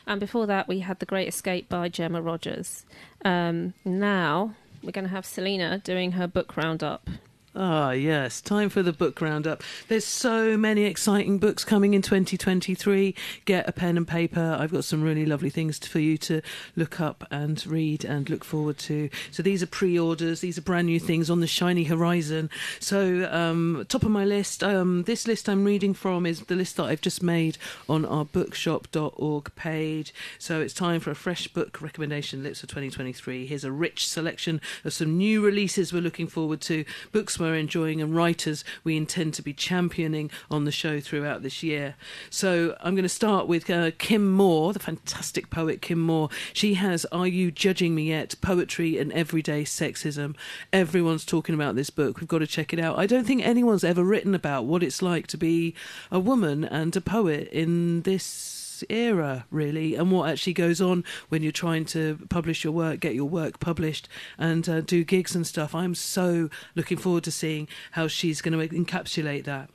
And 0.06 0.20
before 0.20 0.46
that, 0.46 0.68
we 0.68 0.78
had 0.80 1.00
The 1.00 1.06
Great 1.06 1.26
Escape 1.26 1.68
by 1.68 1.88
Gemma 1.88 2.22
Rogers. 2.22 2.86
Um, 3.24 3.74
now, 3.84 4.54
we're 4.88 4.92
going 4.92 5.04
to 5.04 5.10
have 5.10 5.26
Salena 5.26 5.82
doing 5.84 6.12
her 6.12 6.26
book 6.26 6.56
roundup. 6.56 7.10
Ah, 7.56 7.92
yes, 7.92 8.42
time 8.42 8.68
for 8.68 8.82
the 8.82 8.92
book 8.92 9.22
roundup. 9.22 9.62
There's 9.88 10.04
so 10.04 10.58
many 10.58 10.84
exciting 10.84 11.38
books 11.38 11.64
coming 11.64 11.94
in 11.94 12.02
2023. 12.02 13.14
Get 13.46 13.66
a 13.66 13.72
pen 13.72 13.96
and 13.96 14.06
paper. 14.06 14.56
I've 14.60 14.70
got 14.70 14.84
some 14.84 15.02
really 15.02 15.24
lovely 15.24 15.48
things 15.48 15.78
for 15.78 15.98
you 15.98 16.18
to 16.18 16.42
look 16.76 17.00
up 17.00 17.26
and 17.30 17.66
read 17.66 18.04
and 18.04 18.28
look 18.28 18.44
forward 18.44 18.76
to. 18.80 19.08
So 19.30 19.42
these 19.42 19.62
are 19.62 19.66
pre-orders. 19.66 20.40
These 20.40 20.58
are 20.58 20.62
brand 20.62 20.88
new 20.88 21.00
things 21.00 21.30
on 21.30 21.40
the 21.40 21.46
shiny 21.46 21.84
horizon. 21.84 22.50
So 22.80 23.26
um, 23.32 23.86
top 23.88 24.02
of 24.02 24.10
my 24.10 24.26
list. 24.26 24.62
Um, 24.62 25.04
this 25.04 25.26
list 25.26 25.48
I'm 25.48 25.64
reading 25.64 25.94
from 25.94 26.26
is 26.26 26.40
the 26.40 26.54
list 26.54 26.76
that 26.76 26.84
I've 26.84 27.00
just 27.00 27.22
made 27.22 27.56
on 27.88 28.04
our 28.04 28.26
bookshop.org 28.26 29.54
page. 29.54 30.12
So 30.38 30.60
it's 30.60 30.74
time 30.74 31.00
for 31.00 31.10
a 31.10 31.16
fresh 31.16 31.48
book 31.48 31.80
recommendation 31.80 32.42
list 32.42 32.60
for 32.60 32.66
2023. 32.66 33.46
Here's 33.46 33.64
a 33.64 33.72
rich 33.72 34.06
selection 34.06 34.60
of 34.84 34.92
some 34.92 35.16
new 35.16 35.42
releases 35.42 35.94
we're 35.94 36.02
looking 36.02 36.26
forward 36.26 36.60
to, 36.62 36.84
books 37.10 37.37
we're 37.38 37.54
enjoying, 37.54 38.00
and 38.00 38.14
writers 38.14 38.64
we 38.84 38.96
intend 38.96 39.34
to 39.34 39.42
be 39.42 39.52
championing 39.52 40.30
on 40.50 40.64
the 40.64 40.72
show 40.72 41.00
throughout 41.00 41.42
this 41.42 41.62
year. 41.62 41.94
So 42.30 42.76
I'm 42.80 42.94
going 42.94 43.02
to 43.02 43.08
start 43.08 43.46
with 43.46 43.68
uh, 43.70 43.90
Kim 43.98 44.30
Moore, 44.30 44.72
the 44.72 44.78
fantastic 44.78 45.50
poet 45.50 45.82
Kim 45.82 46.00
Moore. 46.00 46.28
She 46.52 46.74
has 46.74 47.04
Are 47.06 47.26
You 47.26 47.50
Judging 47.50 47.94
Me 47.94 48.04
Yet? 48.04 48.34
Poetry 48.40 48.98
and 48.98 49.12
Everyday 49.12 49.64
Sexism. 49.64 50.36
Everyone's 50.72 51.24
talking 51.24 51.54
about 51.54 51.74
this 51.74 51.90
book. 51.90 52.20
We've 52.20 52.28
got 52.28 52.38
to 52.38 52.46
check 52.46 52.72
it 52.72 52.80
out. 52.80 52.98
I 52.98 53.06
don't 53.06 53.26
think 53.26 53.44
anyone's 53.44 53.84
ever 53.84 54.04
written 54.04 54.34
about 54.34 54.64
what 54.64 54.82
it's 54.82 55.02
like 55.02 55.26
to 55.28 55.36
be 55.36 55.74
a 56.10 56.18
woman 56.18 56.64
and 56.64 56.94
a 56.96 57.00
poet 57.00 57.48
in 57.48 58.02
this 58.02 58.67
era 58.88 59.46
really 59.50 59.94
and 59.94 60.10
what 60.10 60.28
actually 60.28 60.52
goes 60.52 60.80
on 60.80 61.04
when 61.28 61.42
you're 61.42 61.52
trying 61.52 61.84
to 61.84 62.18
publish 62.28 62.64
your 62.64 62.72
work 62.72 63.00
get 63.00 63.14
your 63.14 63.28
work 63.28 63.60
published 63.60 64.08
and 64.38 64.68
uh, 64.68 64.80
do 64.80 65.04
gigs 65.04 65.34
and 65.34 65.46
stuff. 65.46 65.74
I'm 65.74 65.94
so 65.94 66.50
looking 66.74 66.98
forward 66.98 67.24
to 67.24 67.30
seeing 67.30 67.68
how 67.92 68.08
she's 68.08 68.40
going 68.40 68.58
to 68.58 68.76
encapsulate 68.76 69.44
that. 69.44 69.70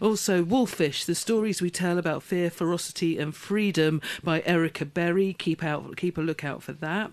Also 0.00 0.42
wolfish 0.42 1.04
the 1.04 1.14
stories 1.14 1.60
we 1.60 1.70
tell 1.70 1.98
about 1.98 2.22
fear 2.22 2.50
ferocity 2.50 3.18
and 3.18 3.34
freedom 3.34 4.00
by 4.22 4.42
erica 4.46 4.84
berry. 4.84 5.32
Keep 5.32 5.64
out 5.64 5.96
keep 5.96 6.18
a 6.18 6.20
lookout 6.20 6.62
for 6.62 6.72
that. 6.72 7.10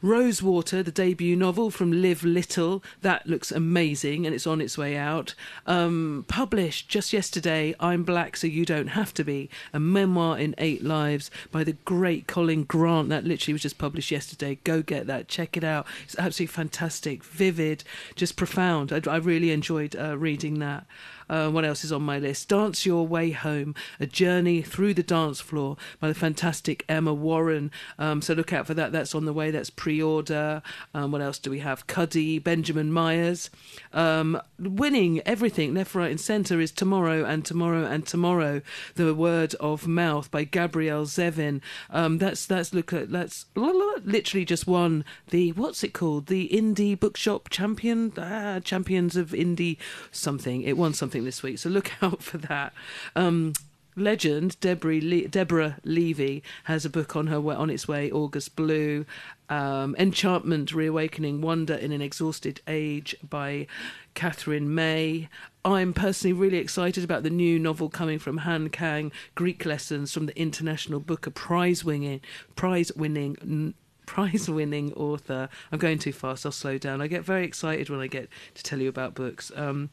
Rosewater 0.00 0.82
the 0.82 0.92
debut 0.92 1.36
novel 1.36 1.70
from 1.70 1.92
liv 1.92 2.24
little. 2.24 2.82
That 3.02 3.26
looks 3.26 3.52
amazing 3.52 4.26
and 4.26 4.34
it's 4.34 4.46
on 4.46 4.60
its 4.60 4.78
way 4.78 4.96
out. 4.96 5.34
Um, 5.66 6.24
published 6.28 6.88
just 6.88 7.12
yesterday 7.12 7.74
i'm 7.78 8.04
black 8.04 8.36
so 8.36 8.46
you 8.46 8.64
don't 8.64 8.88
have 8.88 9.12
to 9.12 9.24
be 9.24 9.50
a 9.72 9.80
memoir 9.80 10.38
in 10.38 10.54
eight 10.58 10.71
lives 10.80 11.30
by 11.50 11.64
the 11.64 11.74
great 11.84 12.26
colin 12.26 12.64
grant 12.64 13.10
that 13.10 13.24
literally 13.24 13.52
was 13.52 13.62
just 13.62 13.76
published 13.76 14.10
yesterday. 14.10 14.58
Go 14.64 14.80
get 14.80 15.06
that. 15.08 15.28
Check 15.28 15.56
it 15.56 15.64
out. 15.64 15.86
It's 16.04 16.16
absolutely 16.16 16.52
fantastic. 16.52 17.22
Vivid. 17.24 17.84
Just 18.14 18.36
profound. 18.36 18.92
I, 18.92 19.02
I 19.10 19.16
really 19.16 19.50
enjoyed 19.50 19.94
uh, 19.96 20.16
reading 20.16 20.60
that 20.60 20.86
uh, 21.32 21.48
what 21.48 21.64
else 21.64 21.82
is 21.82 21.90
on 21.90 22.02
my 22.02 22.18
list? 22.18 22.50
Dance 22.50 22.84
Your 22.84 23.06
Way 23.06 23.30
Home, 23.30 23.74
a 23.98 24.04
journey 24.04 24.60
through 24.60 24.92
the 24.92 25.02
dance 25.02 25.40
floor 25.40 25.78
by 25.98 26.08
the 26.08 26.14
fantastic 26.14 26.84
Emma 26.90 27.14
Warren. 27.14 27.70
Um, 27.98 28.20
so 28.20 28.34
look 28.34 28.52
out 28.52 28.66
for 28.66 28.74
that. 28.74 28.92
That's 28.92 29.14
on 29.14 29.24
the 29.24 29.32
way. 29.32 29.50
That's 29.50 29.70
pre-order. 29.70 30.60
Um, 30.92 31.10
what 31.10 31.22
else 31.22 31.38
do 31.38 31.50
we 31.50 31.60
have? 31.60 31.86
Cuddy, 31.86 32.38
Benjamin 32.38 32.92
Myers. 32.92 33.48
Um, 33.94 34.42
winning 34.58 35.22
everything 35.24 35.72
left, 35.72 35.94
right, 35.94 36.10
and 36.10 36.20
centre 36.20 36.60
is 36.60 36.70
tomorrow 36.70 37.24
and 37.24 37.46
tomorrow 37.46 37.86
and 37.86 38.06
tomorrow. 38.06 38.60
The 38.96 39.14
Word 39.14 39.54
of 39.54 39.86
Mouth 39.86 40.30
by 40.30 40.44
Gabrielle 40.44 41.06
Zevin. 41.06 41.62
Um, 41.88 42.18
that's 42.18 42.44
that's 42.44 42.74
look 42.74 42.92
at 42.92 43.10
that's 43.10 43.46
literally 43.56 44.44
just 44.44 44.66
won 44.66 45.02
the 45.30 45.52
what's 45.52 45.82
it 45.82 45.94
called? 45.94 46.26
The 46.26 46.50
Indie 46.50 46.98
Bookshop 46.98 47.48
Champion 47.48 48.12
ah, 48.18 48.60
Champions 48.60 49.16
of 49.16 49.30
Indie 49.30 49.78
something. 50.10 50.60
It 50.60 50.76
won 50.76 50.92
something 50.92 51.21
this 51.24 51.42
week, 51.42 51.58
so 51.58 51.68
look 51.68 51.92
out 52.02 52.22
for 52.22 52.38
that. 52.38 52.72
Um, 53.16 53.52
legend 53.96 54.58
Deborah, 54.60 55.00
Le- 55.02 55.28
Deborah 55.28 55.76
Levy 55.84 56.42
has 56.64 56.84
a 56.84 56.90
book 56.90 57.14
on 57.16 57.26
her 57.26 57.40
way, 57.40 57.54
on 57.54 57.70
its 57.70 57.86
way. 57.86 58.10
August 58.10 58.56
Blue, 58.56 59.04
um, 59.48 59.94
Enchantment, 59.98 60.72
Reawakening, 60.72 61.40
Wonder 61.40 61.74
in 61.74 61.92
an 61.92 62.00
Exhausted 62.00 62.60
Age 62.66 63.14
by 63.28 63.66
Katherine 64.14 64.74
May. 64.74 65.28
I'm 65.64 65.92
personally 65.92 66.32
really 66.32 66.58
excited 66.58 67.04
about 67.04 67.22
the 67.22 67.30
new 67.30 67.58
novel 67.58 67.88
coming 67.88 68.18
from 68.18 68.38
Han 68.38 68.68
Kang, 68.70 69.12
Greek 69.34 69.64
Lessons 69.64 70.12
from 70.12 70.26
the 70.26 70.36
International 70.38 70.98
Booker 70.98 71.30
Prize 71.30 71.84
winning 71.84 72.20
prize 72.56 72.92
winning 72.96 73.74
prize 74.12 74.46
winning 74.46 74.92
author. 74.92 75.48
I'm 75.72 75.78
going 75.78 75.98
too 75.98 76.12
fast, 76.12 76.44
I'll 76.44 76.52
slow 76.52 76.76
down. 76.76 77.00
I 77.00 77.06
get 77.06 77.24
very 77.24 77.46
excited 77.46 77.88
when 77.88 78.00
I 78.00 78.08
get 78.08 78.28
to 78.54 78.62
tell 78.62 78.78
you 78.78 78.90
about 78.90 79.14
books. 79.14 79.50
Um, 79.56 79.88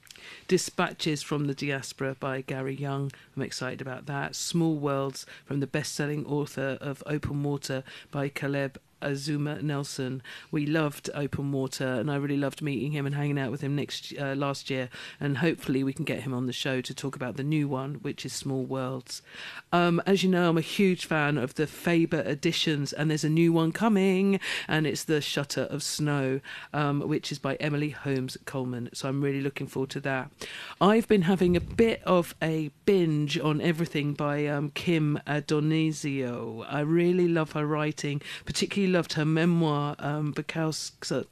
Dispatches 0.50 1.24
from 1.24 1.48
the 1.48 1.54
Diaspora 1.54 2.18
by 2.20 2.42
Gary 2.42 2.76
Younge. 2.76 3.14
I'm 3.38 3.44
excited 3.44 3.80
about 3.80 4.08
that. 4.08 4.36
Small 4.36 4.76
Worlds 4.76 5.26
from 5.46 5.62
the 5.62 5.68
best 5.68 5.96
selling 5.96 6.26
author 6.26 6.78
of 6.82 7.02
Open 7.06 7.44
Water 7.44 7.82
by 8.12 8.28
Caleb 8.28 8.78
Azumah 9.02 9.62
Nelson. 9.62 10.22
We 10.52 10.66
loved 10.66 11.10
Open 11.14 11.52
Water, 11.52 11.88
and 11.88 12.12
I 12.12 12.16
really 12.16 12.38
loved 12.38 12.62
meeting 12.62 12.92
him 12.92 13.06
and 13.06 13.16
hanging 13.16 13.40
out 13.40 13.52
with 13.52 13.62
him 13.62 13.76
next 13.76 14.14
uh, 14.20 14.36
last 14.36 14.70
year. 14.70 14.90
And 15.20 15.38
hopefully, 15.38 15.84
we 15.84 15.94
can 15.94 16.06
get 16.06 16.22
him 16.22 16.34
on 16.34 16.46
the 16.46 16.54
show 16.54 16.82
to 16.82 16.94
talk 16.94 17.16
about 17.16 17.38
the 17.38 17.44
new 17.44 17.68
one, 17.68 17.96
which 17.96 18.26
is 18.26 18.34
Small 18.34 18.64
Worlds. 18.64 19.22
Um, 19.72 20.02
as 20.06 20.24
you 20.24 20.30
know, 20.30 20.50
I'm 20.50 20.58
a 20.58 20.62
huge 20.62 21.06
fan 21.06 21.38
of 21.38 21.56
the 21.56 21.68
Faber 21.68 22.22
editions, 22.22 22.94
and 22.94 23.10
there's 23.10 23.24
a 23.24 23.30
new 23.30 23.54
one 23.54 23.72
coming, 23.72 24.40
and 24.68 24.88
it's 24.88 25.04
the 25.04 25.22
Shutter 25.22 25.64
of 25.64 25.84
Snow, 25.84 26.40
um, 26.74 27.02
which 27.02 27.32
is 27.32 27.40
by 27.40 27.56
Emily 27.56 27.90
Holmes 27.90 28.38
Coleman. 28.46 28.90
So 28.94 29.10
I'm 29.10 29.22
really 29.22 29.42
looking 29.42 29.68
forward 29.68 29.90
to 29.92 30.00
that. 30.02 30.32
I've 30.82 31.08
been 31.08 31.24
having 31.24 31.56
a 31.56 31.62
bit 31.62 32.02
of 32.04 32.36
a 32.42 32.72
binge 32.86 33.40
on 33.40 33.62
everything 33.62 34.14
by 34.14 34.48
um, 34.48 34.72
Kim 34.72 35.20
Addonizio. 35.28 36.66
I 36.70 36.82
really 36.82 37.28
love 37.28 37.54
her 37.54 37.66
writing, 37.66 38.22
particularly 38.46 38.89
loved 38.90 39.14
her 39.14 39.26
memoir, 39.26 39.96
um, 40.00 40.34
Bukowski. 40.34 41.26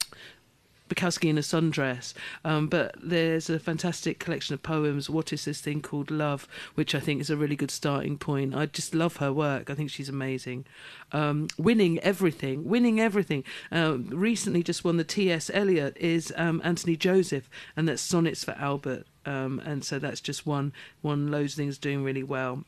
Bukowski 0.89 1.29
in 1.29 1.37
a 1.37 1.41
sundress, 1.41 2.13
um, 2.45 2.67
but 2.67 2.95
there's 3.01 3.49
a 3.49 3.59
fantastic 3.59 4.19
collection 4.19 4.53
of 4.53 4.63
poems. 4.63 5.09
What 5.09 5.33
is 5.33 5.45
this 5.45 5.59
thing 5.59 5.81
called 5.81 6.09
love? 6.09 6.47
Which 6.75 6.95
I 6.95 6.99
think 6.99 7.21
is 7.21 7.29
a 7.29 7.37
really 7.37 7.55
good 7.55 7.71
starting 7.71 8.17
point. 8.17 8.55
I 8.55 8.67
just 8.67 8.95
love 8.95 9.17
her 9.17 9.33
work. 9.33 9.69
I 9.69 9.75
think 9.75 9.89
she's 9.89 10.09
amazing. 10.09 10.65
Um, 11.11 11.47
winning 11.57 11.99
everything, 11.99 12.65
winning 12.65 12.99
everything. 12.99 13.43
Um, 13.71 14.09
recently, 14.11 14.63
just 14.63 14.83
won 14.83 14.97
the 14.97 15.03
T.S. 15.03 15.51
Eliot 15.53 15.97
is 15.97 16.33
um, 16.37 16.61
Anthony 16.63 16.95
Joseph, 16.95 17.49
and 17.75 17.87
that's 17.87 18.01
sonnets 18.01 18.43
for 18.43 18.51
Albert. 18.51 19.05
Um, 19.25 19.61
and 19.65 19.83
so 19.83 19.99
that's 19.99 20.21
just 20.21 20.45
one 20.45 20.71
one 21.01 21.29
loads 21.29 21.53
of 21.53 21.57
things 21.57 21.77
doing 21.77 22.03
really 22.03 22.23
well. 22.23 22.63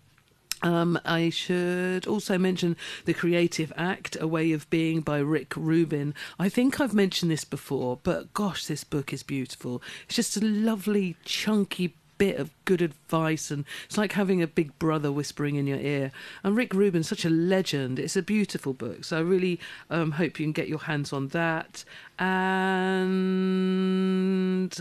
Um, 0.62 1.00
I 1.06 1.30
should 1.30 2.06
also 2.06 2.38
mention 2.38 2.76
The 3.06 3.14
Creative 3.14 3.72
Act, 3.78 4.18
A 4.20 4.28
Way 4.28 4.52
of 4.52 4.70
Being 4.70 5.02
by 5.02 5.20
Rick 5.20 5.54
Rubin. 5.56 6.14
I 6.38 6.50
think 6.50 6.80
I've 6.80 6.94
mentioned 6.94 7.32
this 7.32 7.46
before, 7.46 8.00
but 8.04 8.34
gosh, 8.34 8.66
this 8.66 8.84
book 8.84 9.14
is 9.14 9.24
beautiful. 9.24 9.82
It's 10.06 10.16
just 10.16 10.38
a 10.38 10.42
lovely, 10.42 11.16
chunky 11.24 11.94
bit 12.20 12.38
of 12.38 12.52
good 12.66 12.82
advice, 12.82 13.50
and 13.50 13.66
it's 13.86 13.98
like 13.98 14.12
having 14.12 14.44
a 14.44 14.48
big 14.48 14.78
brother 14.78 15.12
whispering 15.12 15.56
in 15.56 15.66
your 15.66 15.80
ear. 15.80 16.12
And 16.44 16.56
Rick 16.56 16.74
Rubin's 16.74 17.08
such 17.08 17.26
a 17.26 17.30
legend. 17.30 17.98
It's 17.98 18.18
a 18.18 18.22
beautiful 18.22 18.74
book, 18.74 19.06
so 19.06 19.18
I 19.18 19.22
really 19.22 19.60
um, 19.90 20.12
hope 20.12 20.40
you 20.40 20.46
can 20.46 20.52
get 20.52 20.68
your 20.68 20.80
hands 20.80 21.12
on 21.12 21.30
that. 21.30 21.84
And 22.20 23.80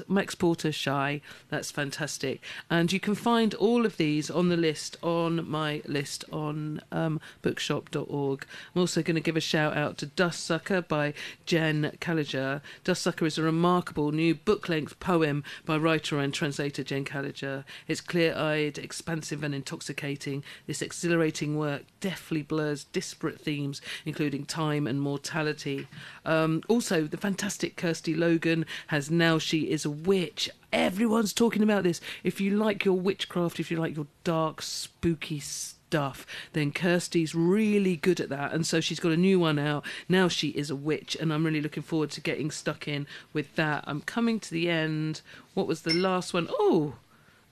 Max 0.08 0.34
Porter 0.34 0.72
Shy, 0.72 1.20
that's 1.48 1.70
fantastic. 1.70 2.40
And 2.68 2.92
you 2.92 2.98
can 2.98 3.14
find 3.14 3.54
all 3.54 3.86
of 3.86 3.96
these 3.96 4.28
on 4.28 4.48
the 4.48 4.56
list 4.56 4.96
on 5.02 5.48
my 5.48 5.82
list 5.86 6.24
on 6.32 6.80
um, 6.90 7.20
bookshop.org. 7.42 8.44
I'm 8.74 8.80
also 8.80 9.02
going 9.02 9.14
to 9.14 9.20
give 9.20 9.36
a 9.36 9.40
shout 9.40 9.76
out 9.76 9.98
to 9.98 10.06
Dust 10.06 10.44
Sucker 10.44 10.82
by 10.82 11.14
Jen 11.46 11.92
Calleja. 12.00 12.60
Dust 12.82 13.02
Sucker 13.02 13.26
is 13.26 13.38
a 13.38 13.42
remarkable 13.42 14.10
new 14.10 14.34
book 14.34 14.68
length 14.68 14.98
poem 14.98 15.44
by 15.64 15.76
writer 15.76 16.18
and 16.18 16.34
translator 16.34 16.82
Jen 16.82 17.04
Calleja. 17.04 17.62
It's 17.86 18.00
clear 18.00 18.34
eyed, 18.36 18.78
expansive, 18.78 19.44
and 19.44 19.54
intoxicating. 19.54 20.42
This 20.66 20.82
exhilarating 20.82 21.56
work 21.56 21.84
deftly 22.00 22.42
blurs 22.42 22.84
disparate 22.84 23.40
themes, 23.40 23.80
including 24.04 24.44
time 24.44 24.86
and 24.88 25.00
mortality. 25.00 25.86
Um, 26.24 26.62
also, 26.68 27.04
the 27.04 27.16
fantastic 27.28 27.76
Kirsty 27.76 28.14
Logan 28.14 28.64
has 28.86 29.10
Now 29.10 29.36
She 29.36 29.70
Is 29.70 29.84
a 29.84 29.90
Witch. 29.90 30.48
Everyone's 30.72 31.34
talking 31.34 31.62
about 31.62 31.82
this. 31.82 32.00
If 32.24 32.40
you 32.40 32.56
like 32.56 32.86
your 32.86 32.98
witchcraft, 32.98 33.60
if 33.60 33.70
you 33.70 33.76
like 33.76 33.94
your 33.94 34.06
dark, 34.24 34.62
spooky 34.62 35.38
stuff, 35.38 36.26
then 36.54 36.72
Kirsty's 36.72 37.34
really 37.34 37.96
good 37.96 38.18
at 38.18 38.30
that. 38.30 38.54
And 38.54 38.66
so 38.66 38.80
she's 38.80 38.98
got 38.98 39.12
a 39.12 39.16
new 39.18 39.38
one 39.38 39.58
out. 39.58 39.84
Now 40.08 40.28
she 40.28 40.48
is 40.48 40.70
a 40.70 40.74
witch, 40.74 41.18
and 41.20 41.30
I'm 41.30 41.44
really 41.44 41.60
looking 41.60 41.82
forward 41.82 42.10
to 42.12 42.22
getting 42.22 42.50
stuck 42.50 42.88
in 42.88 43.06
with 43.34 43.56
that. 43.56 43.84
I'm 43.86 44.00
coming 44.00 44.40
to 44.40 44.50
the 44.50 44.70
end. 44.70 45.20
What 45.52 45.66
was 45.66 45.82
the 45.82 45.92
last 45.92 46.32
one? 46.32 46.48
Oh, 46.52 46.94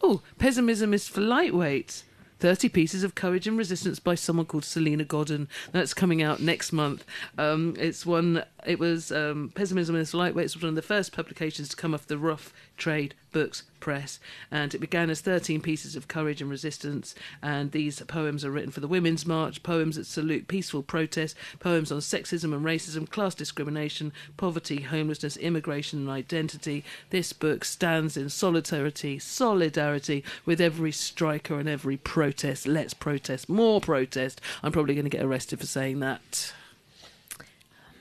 oh, 0.02 0.22
Pessimism 0.38 0.94
is 0.94 1.06
for 1.06 1.20
lightweights. 1.20 2.04
30 2.38 2.68
Pieces 2.68 3.02
of 3.02 3.14
Courage 3.14 3.46
and 3.46 3.56
Resistance 3.56 3.98
by 3.98 4.14
someone 4.14 4.46
called 4.46 4.64
Salena 4.64 5.04
Godden. 5.04 5.48
That's 5.72 5.94
coming 5.94 6.22
out 6.22 6.40
next 6.40 6.72
month. 6.72 7.04
Um, 7.38 7.74
it's 7.78 8.04
one, 8.04 8.44
it 8.66 8.80
was 8.80 9.12
um, 9.12 9.52
Pessimism 9.54 9.94
is 9.94 10.10
for 10.10 10.18
Lightweights 10.18 10.54
was 10.54 10.62
one 10.62 10.70
of 10.70 10.74
the 10.74 10.82
first 10.82 11.12
publications 11.12 11.68
to 11.68 11.76
come 11.76 11.94
off 11.94 12.06
the 12.06 12.18
Rough 12.18 12.52
Trade 12.76 13.14
Books 13.32 13.62
Press. 13.78 14.18
And 14.50 14.74
it 14.74 14.80
began 14.80 15.08
as 15.08 15.20
13 15.20 15.60
Pieces 15.60 15.94
of 15.94 16.08
Courage 16.08 16.40
and 16.42 16.50
Resistance. 16.50 17.14
And 17.40 17.70
these 17.70 18.00
poems 18.02 18.44
are 18.44 18.50
written 18.50 18.72
for 18.72 18.80
the 18.80 18.88
Women's 18.88 19.24
March, 19.24 19.62
poems 19.62 19.94
that 19.96 20.06
salute 20.06 20.48
peaceful 20.48 20.82
protest, 20.82 21.36
poems 21.60 21.92
on 21.92 22.00
sexism 22.00 22.52
and 22.52 22.64
racism, 22.64 23.08
class 23.08 23.34
discrimination, 23.34 24.12
poverty, 24.36 24.82
homelessness, 24.82 25.36
immigration, 25.36 26.00
and 26.00 26.10
identity. 26.10 26.84
This 27.10 27.32
book 27.32 27.64
stands 27.64 28.16
in 28.16 28.30
solidarity, 28.30 29.20
solidarity 29.20 30.24
with 30.44 30.60
every 30.60 30.92
striker 30.92 31.60
and 31.60 31.68
every 31.68 31.96
protest. 31.96 32.66
Let's 32.66 32.94
protest, 32.94 33.48
more 33.48 33.80
protest. 33.80 34.40
I'm 34.62 34.72
probably 34.72 34.94
going 34.94 35.04
to 35.04 35.16
get 35.16 35.24
arrested 35.24 35.60
for 35.60 35.66
saying 35.66 36.00
that. 36.00 36.52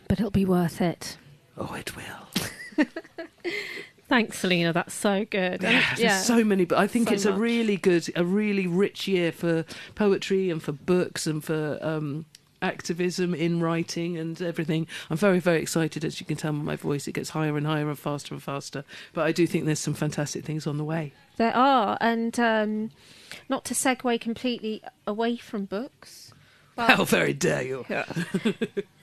But 0.07 0.19
it'll 0.19 0.32
be 0.32 0.45
worth 0.45 0.82
it. 0.82 1.18
Oh, 1.57 1.73
it 1.73 1.95
will. 1.95 2.86
Thanks, 4.07 4.40
Salena. 4.40 4.72
That's 4.72 4.94
so 4.94 5.26
good. 5.26 5.64
Yeah, 5.64 5.84
there's 5.98 6.26
so 6.26 6.44
many, 6.44 6.65
but 6.65 6.77
I 6.77 6.86
think 6.86 7.07
so 7.07 7.14
it's 7.15 7.26
a 7.26 7.34
really 7.34 7.76
good, 7.77 8.07
a 8.15 8.23
really 8.23 8.68
rich 8.68 9.07
year 9.07 9.32
for 9.32 9.65
poetry 9.95 10.52
and 10.52 10.61
for 10.61 10.73
books 10.73 11.26
and 11.26 11.44
for 11.44 11.80
um, 11.82 12.26
activism 12.61 13.34
in 13.34 13.61
writing 13.61 14.18
and 14.18 14.40
everything. 14.41 14.88
I'm 15.10 15.18
very, 15.18 15.40
very 15.40 15.61
excited, 15.61 16.06
as 16.06 16.19
you 16.19 16.26
can 16.26 16.38
tell 16.38 16.52
by 16.52 16.60
my 16.60 16.76
voice. 16.76 17.07
It 17.07 17.14
gets 17.14 17.30
higher 17.30 17.57
and 17.57 17.65
higher 17.65 17.88
and 17.90 17.98
faster 17.98 18.34
and 18.34 18.44
faster. 18.44 18.84
But 19.14 19.26
I 19.26 19.32
do 19.32 19.48
think 19.48 19.65
there's 19.65 19.80
some 19.80 19.94
fantastic 19.94 20.45
things 20.45 20.68
on 20.68 20.77
the 20.77 20.84
way. 20.84 21.14
There 21.38 21.56
are, 21.56 21.98
and 21.99 22.40
um, 22.40 22.91
not 23.49 23.65
to 23.65 23.73
segue 23.73 24.22
completely 24.22 24.82
away 25.07 25.38
from 25.38 25.65
books. 25.65 26.24
But 26.76 26.89
How 26.91 27.06
very 27.06 27.34
dare 27.34 27.61
you! 27.64 27.85
a 27.89 28.06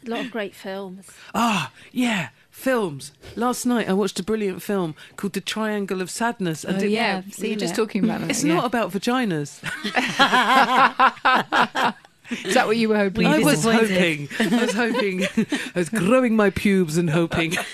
lot 0.06 0.20
of 0.26 0.30
great 0.30 0.54
films. 0.54 1.06
Ah, 1.34 1.70
yeah, 1.90 2.28
films. 2.50 3.12
Last 3.36 3.64
night 3.66 3.88
I 3.88 3.92
watched 3.92 4.18
a 4.20 4.22
brilliant 4.22 4.62
film 4.62 4.94
called 5.16 5.32
The 5.32 5.40
Triangle 5.40 6.00
of 6.00 6.10
Sadness. 6.10 6.64
Oh, 6.68 6.74
it- 6.74 6.90
yeah, 6.90 7.18
I've 7.18 7.24
we 7.24 7.28
were 7.30 7.34
seen 7.34 7.58
just 7.58 7.74
talking 7.74 8.04
about 8.04 8.20
that, 8.20 8.30
It's 8.30 8.44
yeah. 8.44 8.54
not 8.54 8.64
about 8.66 8.90
vaginas. 8.92 9.62
Is 12.46 12.54
that 12.54 12.66
what 12.66 12.78
you 12.78 12.88
were 12.88 12.96
hoping? 12.96 13.26
I 13.26 13.40
was 13.40 13.62
hoping. 13.64 14.26
I 14.38 14.46
was 14.62 14.72
hoping. 14.72 15.24
I 15.24 15.78
was 15.78 15.90
growing 15.90 16.34
my 16.34 16.48
pubes 16.50 16.96
and 16.96 17.10
hoping. 17.10 17.56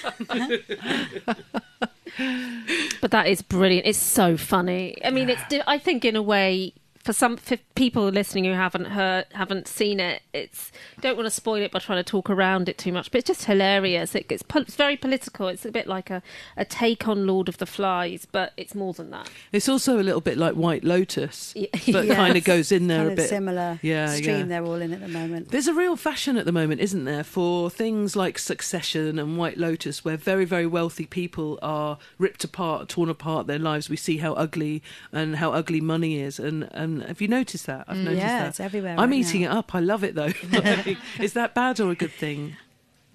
But 3.01 3.12
that 3.12 3.29
is 3.29 3.43
brilliant. 3.43 3.87
It's 3.87 3.99
so 3.99 4.37
funny. 4.37 4.97
I 5.05 5.11
mean, 5.11 5.31
it's. 5.31 5.41
I 5.69 5.79
think 5.79 6.05
in 6.05 6.16
a 6.16 6.23
way, 6.23 6.73
for 7.09 7.14
some 7.14 7.39
for 7.39 7.56
people 7.74 8.06
listening 8.10 8.44
who 8.44 8.52
haven't 8.52 8.85
heard, 8.85 9.24
haven't 9.32 9.66
seen 9.66 9.98
it, 9.98 10.20
it's 10.35 10.70
don't 11.01 11.16
want 11.16 11.24
to 11.24 11.30
spoil 11.30 11.62
it 11.62 11.70
by 11.72 11.78
trying 11.78 11.97
to 11.98 12.02
talk 12.05 12.28
around 12.28 12.68
it 12.68 12.76
too 12.76 12.93
much. 12.93 13.10
But 13.10 13.20
it's 13.20 13.28
just 13.28 13.47
hilarious. 13.47 14.14
It, 14.14 14.26
it's, 14.28 14.43
it's 14.55 14.74
very 14.76 14.94
political. 14.98 15.48
It's 15.48 15.64
a 15.64 15.72
bit 15.72 15.86
like 15.86 16.10
a, 16.10 16.20
a 16.59 16.66
take 16.66 17.09
on 17.09 17.26
Lord 17.26 17.48
of 17.48 17.56
the 17.56 17.64
Flies, 17.64 18.26
but 18.30 18.52
it's 18.59 18.74
more 18.74 18.93
than 18.93 19.09
that. 19.12 19.30
It's 19.52 19.70
also 19.70 19.98
a 19.98 20.02
little 20.02 20.20
bit 20.20 20.36
like 20.36 20.52
White 20.52 20.85
Lotus, 20.85 21.55
Yeah. 21.56 21.68
but 21.72 22.05
Yes. 22.05 22.14
kind 22.16 22.36
of 22.36 22.44
goes 22.44 22.70
in 22.70 22.89
there 22.89 22.98
kind 23.06 23.12
a 23.12 23.16
bit. 23.16 23.28
similar 23.30 23.78
Yeah, 23.80 24.09
stream 24.09 24.40
yeah. 24.40 24.44
they're 24.44 24.64
all 24.66 24.74
in 24.82 24.93
at 24.93 25.01
the 25.01 25.09
moment. 25.09 25.48
There's 25.48 25.66
a 25.66 25.72
real 25.72 25.97
fashion 25.97 26.36
at 26.36 26.44
the 26.44 26.52
moment, 26.52 26.82
isn't 26.82 27.06
there, 27.06 27.24
for 27.24 27.70
things 27.70 28.16
like 28.16 28.39
Succession 28.39 29.18
and 29.18 29.39
White 29.39 29.56
Lotus, 29.56 30.05
where 30.05 30.18
very, 30.18 30.44
very 30.44 30.66
wealthy 30.66 31.06
people 31.06 31.59
are 31.62 31.97
ripped 32.18 32.44
apart, 32.44 32.90
torn 32.90 33.09
apart 33.09 33.47
their 33.47 33.59
lives. 33.59 33.89
We 33.89 33.97
see 33.97 34.18
how 34.18 34.35
ugly 34.35 34.82
and 35.10 35.36
how 35.36 35.55
ugly 35.55 35.80
money 35.80 36.20
is. 36.20 36.39
And, 36.39 36.68
and 36.72 36.98
have 37.03 37.20
you 37.20 37.29
noticed 37.29 37.66
that? 37.66 37.85
I've 37.89 37.97
noticed 37.97 38.23
yeah, 38.23 38.41
that. 38.41 38.49
it's 38.49 38.61
everywhere 38.61 38.97
I'm 38.99 39.11
right 39.11 39.19
eating 39.19 39.43
now. 39.43 39.53
it 39.53 39.57
up. 39.59 39.75
I 39.75 39.81
love 39.81 40.05
it 40.05 40.15
though. 40.15 40.33
is 41.23 41.33
that 41.35 41.55
bad 41.55 41.81
or 41.81 41.91
a 41.91 41.95
good 41.95 42.12
thing? 42.12 42.57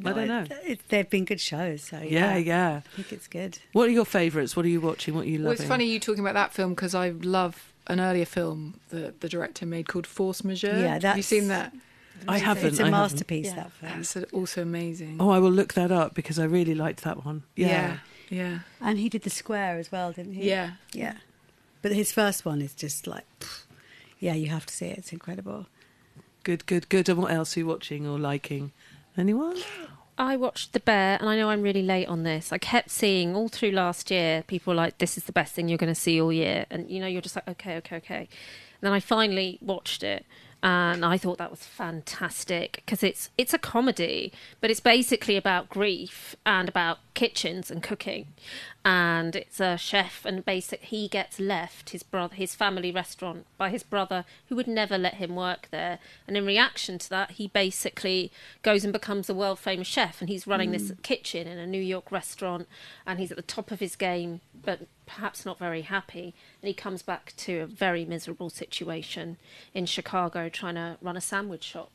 I 0.03 0.11
don't 0.11 0.27
know. 0.27 0.41
It, 0.41 0.61
it, 0.65 0.79
they've 0.89 1.09
been 1.09 1.23
good 1.23 1.39
shows, 1.39 1.83
so 1.83 1.99
Yeah, 1.99 2.35
yeah, 2.35 2.37
yeah. 2.37 2.75
I 2.77 2.95
think 2.95 3.13
it's 3.13 3.27
good. 3.27 3.59
What 3.73 3.87
are 3.87 3.91
your 3.91 4.05
favourites? 4.05 4.55
What 4.55 4.65
are 4.65 4.69
you 4.69 4.81
watching? 4.81 5.15
What 5.15 5.25
are 5.25 5.29
you 5.29 5.37
loving? 5.37 5.45
Well, 5.45 5.53
it's 5.53 5.63
funny 5.63 5.85
you 5.85 5.99
talking 5.99 6.21
about 6.21 6.33
that 6.33 6.51
film 6.53 6.71
because 6.71 6.93
I 6.95 7.09
love 7.09 7.71
an 7.87 7.99
earlier 7.99 8.25
film 8.25 8.79
that 8.89 9.21
the 9.21 9.29
director 9.29 9.65
made 9.65 9.87
called 9.87 10.07
Force 10.07 10.43
Majeure. 10.43 10.71
Yeah, 10.71 10.87
Have 10.87 10.93
you 10.95 10.99
that's- 11.01 11.25
seen 11.27 11.47
that? 11.49 11.73
I 12.27 12.37
haven't. 12.37 12.67
It's 12.67 12.79
a 12.79 12.83
I 12.83 12.85
haven't. 12.85 12.99
masterpiece. 13.01 13.51
That 13.53 13.71
film. 13.73 13.91
That's 13.97 14.15
also 14.31 14.61
amazing. 14.61 15.17
Oh, 15.19 15.29
I 15.29 15.39
will 15.39 15.51
look 15.51 15.73
that 15.73 15.91
up 15.91 16.13
because 16.13 16.39
I 16.39 16.45
really 16.45 16.75
liked 16.75 17.03
that 17.03 17.25
one. 17.25 17.43
Yeah. 17.55 17.67
yeah, 17.67 17.97
yeah. 18.29 18.59
And 18.79 18.97
he 18.97 19.09
did 19.09 19.23
the 19.23 19.29
square 19.29 19.77
as 19.77 19.91
well, 19.91 20.11
didn't 20.13 20.33
he? 20.33 20.47
Yeah. 20.49 20.71
yeah. 20.93 21.15
But 21.81 21.91
his 21.91 22.13
first 22.13 22.45
one 22.45 22.61
is 22.61 22.73
just 22.73 23.07
like, 23.07 23.25
pff, 23.41 23.62
yeah, 24.23 24.35
you 24.35 24.47
have 24.47 24.65
to 24.65 24.73
see 24.73 24.85
it. 24.85 24.97
It's 24.97 25.11
incredible. 25.11 25.67
Good, 26.43 26.65
good, 26.65 26.87
good. 26.87 27.09
And 27.09 27.19
what 27.19 27.31
else 27.31 27.57
are 27.57 27.59
you 27.59 27.65
watching 27.65 28.07
or 28.07 28.17
liking? 28.17 28.71
Anyone? 29.17 29.57
I 30.17 30.37
watched 30.37 30.71
The 30.71 30.79
Bear, 30.79 31.17
and 31.19 31.27
I 31.27 31.35
know 31.35 31.49
I'm 31.49 31.61
really 31.61 31.83
late 31.83 32.07
on 32.07 32.23
this. 32.23 32.53
I 32.53 32.57
kept 32.57 32.89
seeing 32.89 33.35
all 33.35 33.49
through 33.49 33.71
last 33.71 34.09
year 34.09 34.43
people 34.47 34.73
like, 34.73 34.99
"This 34.99 35.17
is 35.17 35.25
the 35.25 35.33
best 35.33 35.53
thing 35.53 35.67
you're 35.67 35.77
going 35.77 35.93
to 35.93 35.99
see 35.99 36.21
all 36.21 36.31
year," 36.31 36.65
and 36.69 36.89
you 36.89 37.01
know, 37.01 37.07
you're 37.07 37.21
just 37.21 37.35
like, 37.35 37.49
"Okay, 37.49 37.75
okay, 37.77 37.97
okay." 37.97 38.17
And 38.19 38.81
then 38.81 38.93
I 38.93 39.01
finally 39.01 39.59
watched 39.61 40.03
it, 40.03 40.25
and 40.63 41.03
I 41.03 41.17
thought 41.17 41.39
that 41.39 41.51
was 41.51 41.65
fantastic 41.65 42.81
because 42.85 43.03
it's 43.03 43.29
it's 43.37 43.53
a 43.53 43.57
comedy, 43.57 44.31
but 44.61 44.71
it's 44.71 44.79
basically 44.79 45.35
about 45.35 45.67
grief 45.67 46.37
and 46.45 46.69
about 46.69 46.99
kitchens 47.13 47.69
and 47.69 47.83
cooking, 47.83 48.27
and 48.85 49.35
it's 49.35 49.59
a 49.59 49.77
chef, 49.77 50.23
and 50.23 50.45
basic 50.45 50.83
he 50.83 51.09
gets 51.09 51.37
left 51.37 51.89
his 51.89 52.01
brother 52.01 52.35
his 52.35 52.55
family 52.55 52.91
restaurant 52.91 53.45
by 53.57 53.69
his 53.69 53.83
brother 53.83 54.23
who 54.47 54.55
would 54.55 54.67
never 54.67 54.97
let 54.97 55.15
him 55.15 55.35
work 55.35 55.67
there, 55.69 55.99
and 56.27 56.37
in 56.37 56.45
reaction 56.45 56.97
to 56.97 57.09
that, 57.09 57.31
he 57.31 57.49
basically 57.49 58.31
goes 58.61 58.85
and 58.85 58.93
becomes 58.93 59.29
a 59.29 59.33
world 59.33 59.59
famous 59.59 59.87
chef, 59.87 60.21
and 60.21 60.29
he's 60.29 60.47
running 60.47 60.71
this 60.71 60.91
mm. 60.91 61.01
kitchen 61.03 61.45
in 61.45 61.57
a 61.57 61.67
New 61.67 61.81
York 61.81 62.09
restaurant, 62.09 62.69
and 63.05 63.19
he's 63.19 63.31
at 63.31 63.37
the 63.37 63.43
top 63.43 63.69
of 63.69 63.81
his 63.81 63.97
game, 63.97 64.39
but 64.63 64.81
perhaps 65.05 65.45
not 65.45 65.59
very 65.59 65.81
happy, 65.81 66.33
and 66.61 66.67
he 66.67 66.73
comes 66.73 67.01
back 67.01 67.33
to 67.37 67.59
a 67.59 67.65
very 67.65 68.05
miserable 68.05 68.49
situation 68.49 69.37
in 69.73 69.85
Chicago 69.85 70.49
trying 70.49 70.75
to 70.75 70.97
run 71.01 71.17
a 71.17 71.21
sandwich 71.21 71.63
shop. 71.63 71.91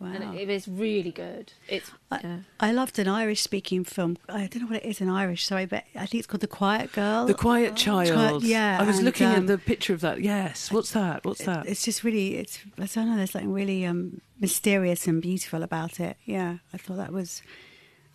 And 0.00 0.34
it, 0.34 0.42
it 0.42 0.50
is 0.50 0.66
really 0.66 1.12
good. 1.12 1.52
It's 1.68 1.92
I, 2.10 2.20
yeah. 2.22 2.36
I 2.58 2.72
loved 2.72 2.98
an 2.98 3.06
Irish 3.06 3.40
speaking 3.40 3.84
film. 3.84 4.18
I 4.28 4.48
don't 4.48 4.62
know 4.62 4.66
what 4.66 4.84
it 4.84 4.84
is 4.84 5.00
in 5.00 5.08
Irish, 5.08 5.46
sorry, 5.46 5.66
but 5.66 5.84
I 5.94 6.06
think 6.06 6.14
it's 6.20 6.26
called 6.26 6.40
The 6.40 6.48
Quiet 6.48 6.92
Girl. 6.92 7.26
The 7.26 7.34
Quiet 7.34 7.76
Child. 7.76 8.42
yeah, 8.42 8.78
I 8.80 8.84
was 8.84 8.96
and, 8.96 9.04
looking 9.04 9.28
um, 9.28 9.34
at 9.34 9.46
the 9.46 9.58
picture 9.58 9.92
of 9.92 10.00
that. 10.00 10.20
Yes. 10.20 10.72
What's 10.72 10.90
that? 10.92 11.24
What's 11.24 11.44
that? 11.44 11.66
It's 11.66 11.84
just 11.84 12.02
really, 12.02 12.36
it's, 12.36 12.58
I 12.78 12.86
don't 12.86 13.10
know, 13.10 13.16
there's 13.16 13.30
something 13.30 13.52
really 13.52 13.86
um, 13.86 14.20
mysterious 14.40 15.06
and 15.06 15.22
beautiful 15.22 15.62
about 15.62 16.00
it. 16.00 16.16
Yeah, 16.24 16.58
I 16.72 16.78
thought 16.78 16.96
that 16.96 17.12
was 17.12 17.42
a 17.44 17.71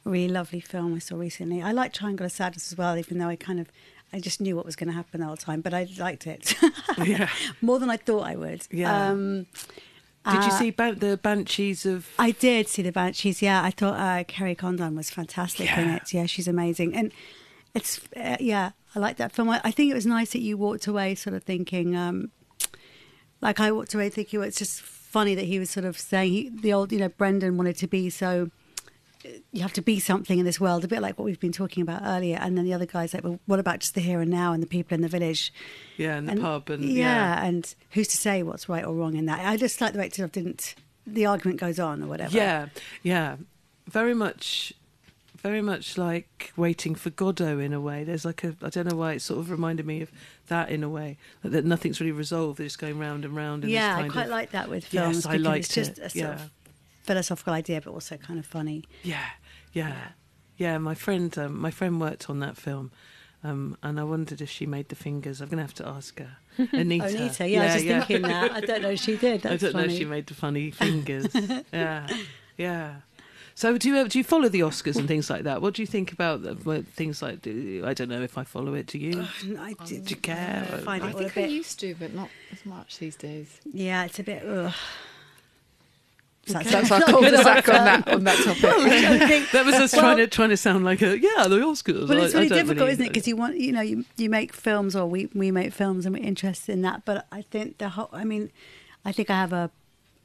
really 0.08 0.32
lovely 0.32 0.60
film 0.60 0.94
I 0.96 1.00
saw 1.00 1.16
recently. 1.16 1.62
I 1.62 1.72
like 1.72 1.94
Triangle 1.94 2.26
of 2.26 2.32
Sadness 2.32 2.72
as 2.72 2.78
well, 2.78 2.98
even 2.98 3.18
though 3.18 3.28
I 3.28 3.36
kind 3.36 3.60
of, 3.60 3.70
I 4.14 4.20
just 4.20 4.40
knew 4.42 4.56
what 4.56 4.66
was 4.66 4.76
going 4.76 4.88
to 4.88 4.94
happen 4.94 5.20
the 5.20 5.28
whole 5.28 5.36
time, 5.38 5.62
but 5.62 5.74
I 5.74 5.88
liked 5.98 6.28
it. 6.28 6.56
Yeah. 7.06 7.30
More 7.62 7.78
than 7.80 7.90
I 7.90 7.98
thought 7.98 8.24
I 8.26 8.36
would. 8.36 8.66
Yeah. 8.72 9.10
Um, 9.10 9.46
Did 10.26 10.34
you 10.44 10.50
uh, 10.52 10.60
see 10.60 10.72
ban- 10.72 11.00
the 11.00 11.18
Banshees 11.18 11.86
of? 11.86 12.08
I 12.18 12.32
did 12.32 12.68
see 12.68 12.82
the 12.82 12.92
Banshees. 12.92 13.42
Yeah, 13.42 13.62
I 13.64 13.70
thought 13.72 14.00
uh, 14.00 14.24
Kerry 14.24 14.56
Condon 14.56 14.96
was 14.96 15.10
fantastic 15.10 15.70
in 15.78 15.86
Yeah. 15.88 15.96
it. 15.98 16.14
Yeah, 16.14 16.26
she's 16.26 16.48
amazing, 16.48 16.96
and 16.96 17.12
it's 17.76 18.02
uh, 18.18 18.36
yeah, 18.40 18.72
I 18.96 19.00
like 19.00 19.18
that 19.18 19.32
film. 19.32 19.50
I, 19.50 19.62
I 19.64 19.72
think 19.72 19.92
it 19.92 19.94
was 19.94 20.06
nice 20.08 20.32
that 20.32 20.42
you 20.42 20.58
walked 20.58 20.88
away 20.88 21.14
sort 21.16 21.36
of 21.36 21.44
thinking, 21.44 21.96
um, 21.96 22.32
like 23.42 23.60
I 23.60 23.72
walked 23.72 23.94
away 23.94 24.10
thinking, 24.10 24.40
well, 24.40 24.48
it's 24.50 24.58
just 24.58 24.82
funny 24.82 25.36
that 25.36 25.46
he 25.46 25.60
was 25.60 25.70
sort 25.70 25.86
of 25.86 25.98
saying 26.00 26.32
he, 26.32 26.50
the 26.50 26.74
old, 26.74 26.92
you 26.92 27.00
know, 27.00 27.10
Brendan 27.10 27.56
wanted 27.58 27.78
to 27.78 27.88
be 27.88 28.10
so. 28.10 28.50
You 29.52 29.62
have 29.62 29.74
to 29.74 29.82
be 29.82 29.99
something 29.99 30.40
in 30.40 30.45
this 30.45 30.60
world, 30.60 30.84
a 30.84 30.88
bit 30.88 31.02
like 31.02 31.18
what 31.18 31.26
we've 31.26 31.40
been 31.40 31.52
talking 31.52 31.82
about 31.82 32.02
earlier. 32.06 32.38
And 32.40 32.58
then 32.58 32.66
the 32.66 32.74
other 32.74 32.86
guy's 32.86 33.14
like, 33.14 33.24
well, 33.24 33.40
what 33.45 33.60
about 33.60 33.80
just 33.80 33.95
the 33.95 34.02
here 34.02 34.22
and 34.22 34.32
now 34.32 34.54
and 34.54 34.62
the 34.64 34.68
people 34.68 34.95
in 34.95 35.02
the 35.02 35.08
village? 35.08 35.52
Yeah, 35.98 36.18
in 36.18 36.26
the 36.26 36.34
And- 36.34 36.41
pub 36.41 36.70
and 36.70 36.84
yeah, 36.84 37.44
and 37.44 37.74
who's 37.91 38.08
to 38.10 38.18
say 38.18 38.44
what's 38.44 38.68
right 38.70 38.86
or 38.86 38.94
wrong 38.95 39.16
in 39.16 39.26
that? 39.26 39.40
I 39.45 39.58
just 39.58 39.82
like 39.82 39.94
the 39.94 39.99
way 39.99 40.08
it 40.08 40.16
sort 40.16 40.26
of 40.26 40.32
didn't. 40.32 40.76
The 41.06 41.26
argument 41.26 41.60
goes 41.60 41.80
on 41.80 42.04
or 42.04 42.08
whatever. 42.08 42.36
Yeah, 42.36 42.68
yeah, 43.02 43.38
very 43.88 44.14
much, 44.14 44.74
very 45.38 45.62
much 45.62 45.98
like 45.98 46.52
Waiting 46.58 46.95
for 46.95 47.10
Godot 47.12 47.60
in 47.60 47.72
a 47.72 47.80
way. 47.80 48.04
There's 48.04 48.26
like 48.26 48.44
a 48.44 48.56
I 48.62 48.70
don't 48.70 48.90
know 48.90 48.98
why 48.98 49.14
it 49.14 49.22
sort 49.22 49.40
of 49.40 49.49
reminded 49.49 49.86
me 49.86 50.02
of 50.02 50.12
that 50.48 50.70
in 50.70 50.84
a 50.84 50.90
way 50.90 51.18
that, 51.44 51.49
that 51.49 51.64
nothing's 51.66 51.99
really 52.02 52.12
resolved. 52.12 52.58
They're 52.60 52.66
just 52.66 52.80
going 52.80 52.99
round 52.99 53.24
and 53.24 53.36
round. 53.36 53.64
In 53.64 53.70
yeah, 53.70 53.95
I 53.98 54.10
quite 54.10 54.26
of, 54.26 54.32
like 54.32 54.52
that 54.52 54.70
with 54.70 54.94
Yes, 54.94 55.04
films. 55.04 55.26
I 55.26 55.32
because 55.38 55.45
liked 55.45 55.66
it's 55.66 55.76
just 55.76 55.91
it. 55.91 55.99
a 55.99 56.10
sort 56.10 56.16
yeah. 56.16 56.34
of 56.34 56.52
philosophical 57.08 57.54
idea, 57.54 57.82
but 57.82 57.92
also 57.92 58.18
kind 58.18 58.38
of 58.38 58.46
funny. 58.46 58.84
Yeah, 59.02 59.26
yeah, 59.74 60.10
yeah. 60.58 60.78
My 60.78 60.94
friend, 60.94 61.36
um, 61.38 61.60
my 61.60 61.72
friend 61.72 62.00
worked 62.00 62.30
on 62.30 62.40
that 62.42 62.58
film, 62.58 62.92
um, 63.44 63.78
and 63.82 64.00
I 64.00 64.04
wondered 64.04 64.42
if 64.42 64.50
she 64.50 64.66
made 64.66 64.90
the 64.90 64.96
fingers. 64.96 65.42
I'm 65.42 65.48
going 65.48 65.58
to 65.58 65.64
have 65.64 65.74
to 65.76 65.88
ask 65.88 66.20
her. 66.20 66.38
Anita. 66.74 67.08
Anita, 67.08 67.48
yeah, 67.48 67.62
I 67.62 67.66
was 67.66 67.84
just 67.84 68.08
thinking 68.08 68.22
that. 68.24 68.52
I 68.52 68.60
don't 68.62 68.82
know 68.82 68.90
if 68.90 69.00
she 69.00 69.16
did. 69.16 69.46
I 69.54 69.58
don't 69.58 69.74
know 69.74 69.84
if 69.84 69.92
she 69.92 70.06
made 70.06 70.28
the 70.28 70.34
funny 70.34 70.72
fingers. 70.72 71.34
yeah, 71.74 72.08
yeah. 72.58 72.96
So 73.56 73.76
do 73.76 73.90
you 73.90 74.08
do 74.08 74.20
you 74.20 74.24
follow 74.24 74.50
the 74.50 74.60
Oscars 74.60 74.98
and 74.98 75.08
things 75.08 75.32
like 75.32 75.44
that? 75.44 75.64
What 75.64 75.74
do 75.74 75.82
you 75.82 75.88
think 75.88 76.12
about 76.12 76.42
things 76.94 77.24
like? 77.24 77.42
Do, 77.42 77.84
I 77.84 77.96
don't 77.96 78.10
know 78.10 78.22
if 78.22 78.38
I 78.38 78.44
follow 78.44 78.76
it. 78.76 78.86
Do 78.86 79.00
you? 79.00 79.22
I 79.60 79.74
do 79.84 79.96
you 79.96 80.16
care? 80.16 80.68
I 80.72 80.78
find 80.78 81.04
it 81.04 81.08
I 81.08 81.12
all 81.12 81.18
think 81.18 81.32
a 81.32 81.36
bit. 81.36 81.46
I 81.46 81.48
used 81.48 81.80
to, 81.80 81.96
but 81.96 82.14
not 82.14 82.30
as 82.52 82.64
much 82.68 83.00
these 83.00 83.16
days. 83.16 83.60
Yeah, 83.74 84.06
it's 84.06 84.20
a 84.20 84.24
bit. 84.24 84.44
Ugh. 84.46 84.74
That's 86.48 86.91
our 86.91 87.02
cul-de-sac 87.02 87.69
on 87.69 87.86
that 87.86 88.07
on 88.07 88.24
that 88.24 88.38
topic. 88.44 88.61
that 89.52 89.65
was 89.65 89.76
us 89.76 89.94
Well- 89.94 90.02
trying 90.02 90.18
to 90.18 90.28
trying 90.28 90.49
to 90.49 90.57
sound 90.57 90.86
like 90.86 91.02
a 91.02 91.19
yeah 91.19 91.48
the 91.48 91.57
Oscars. 91.57 92.07
Well, 92.07 92.22
it's 92.24 92.34
I- 92.34 92.40
I 92.40 92.41
really 92.44 92.49
difficult, 92.56 92.78
really- 92.80 92.91
isn't 92.94 93.06
it? 93.06 93.10
Because 93.14 93.28
you 93.28 93.36
want, 93.36 93.57
you 93.57 93.72
know, 93.72 93.82
you, 93.82 94.06
you 94.15 94.30
make 94.30 94.53
films, 94.53 94.95
or 94.95 95.06
we 95.07 95.30
we 95.34 95.52
make 95.52 95.74
films, 95.74 96.06
and 96.06 96.15
we're 96.15 96.24
interested 96.24 96.72
in 96.74 96.82
that. 96.84 97.03
But 97.06 97.26
I 97.32 97.41
think 97.41 97.78
the 97.78 97.90
whole, 97.90 98.10
I 98.11 98.24
mean, 98.24 98.52
I 99.06 99.11
think 99.11 99.30
I 99.30 99.36
have 99.36 99.53
a 99.53 99.69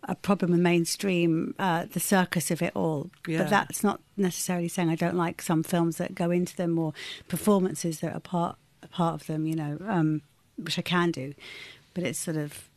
a 0.09 0.17
problem 0.17 0.51
with 0.51 0.59
mainstream, 0.61 1.55
uh, 1.61 1.87
the 1.93 2.01
circus 2.01 2.51
of 2.51 2.61
it 2.61 2.73
all. 2.75 3.11
Yeah. 3.29 3.43
But 3.43 3.51
that's 3.51 3.85
not 3.85 4.01
necessarily 4.17 4.67
saying 4.67 4.89
I 4.91 4.97
don't 4.97 5.15
like 5.17 5.41
some 5.41 5.63
films 5.63 5.97
that 5.99 6.15
go 6.15 6.31
into 6.33 6.57
them 6.57 6.77
or 6.79 6.93
performances 7.29 8.01
that 8.01 8.13
are 8.15 8.21
part 8.21 8.57
a 8.83 8.89
part 8.89 9.21
of 9.21 9.27
them. 9.29 9.47
You 9.47 9.55
know, 9.57 9.79
um, 9.87 10.23
which 10.57 10.79
I 10.79 10.83
can 10.83 11.11
do. 11.13 11.35
But 11.95 12.05
it's 12.05 12.19
sort 12.19 12.37
of, 12.39 12.69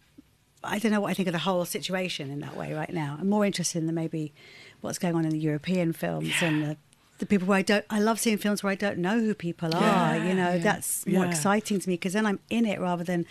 I 0.67 0.79
don't 0.79 0.91
know 0.91 1.01
what 1.01 1.11
I 1.11 1.13
think 1.13 1.27
of 1.27 1.33
the 1.33 1.39
whole 1.39 1.65
situation 1.65 2.31
in 2.31 2.39
that 2.39 2.55
way 2.55 2.73
right 2.73 2.93
now. 2.93 3.17
I'm 3.19 3.29
more 3.29 3.45
interested 3.45 3.79
in 3.79 3.87
the 3.87 3.93
maybe 3.93 4.33
what's 4.81 4.99
going 4.99 5.15
on 5.15 5.25
in 5.25 5.31
the 5.31 5.39
European 5.39 5.93
films 5.93 6.33
and 6.41 6.63
the 6.63 6.77
the 7.17 7.25
people 7.25 7.47
where 7.47 7.57
I 7.57 7.61
don't. 7.61 7.85
I 7.89 7.99
love 7.99 8.19
seeing 8.19 8.37
films 8.37 8.61
where 8.61 8.71
I 8.71 8.75
don't 8.75 8.97
know 8.97 9.19
who 9.19 9.33
people 9.33 9.73
are. 9.73 10.17
You 10.17 10.33
know, 10.33 10.51
yeah. 10.51 10.57
that's 10.57 11.07
more 11.07 11.25
exciting 11.25 11.79
to 11.79 11.89
me 11.89 11.95
because 11.95 12.13
then 12.13 12.25
I'm 12.25 12.39
in 12.49 12.65
it 12.65 12.79
rather 12.79 13.03
than. 13.03 13.25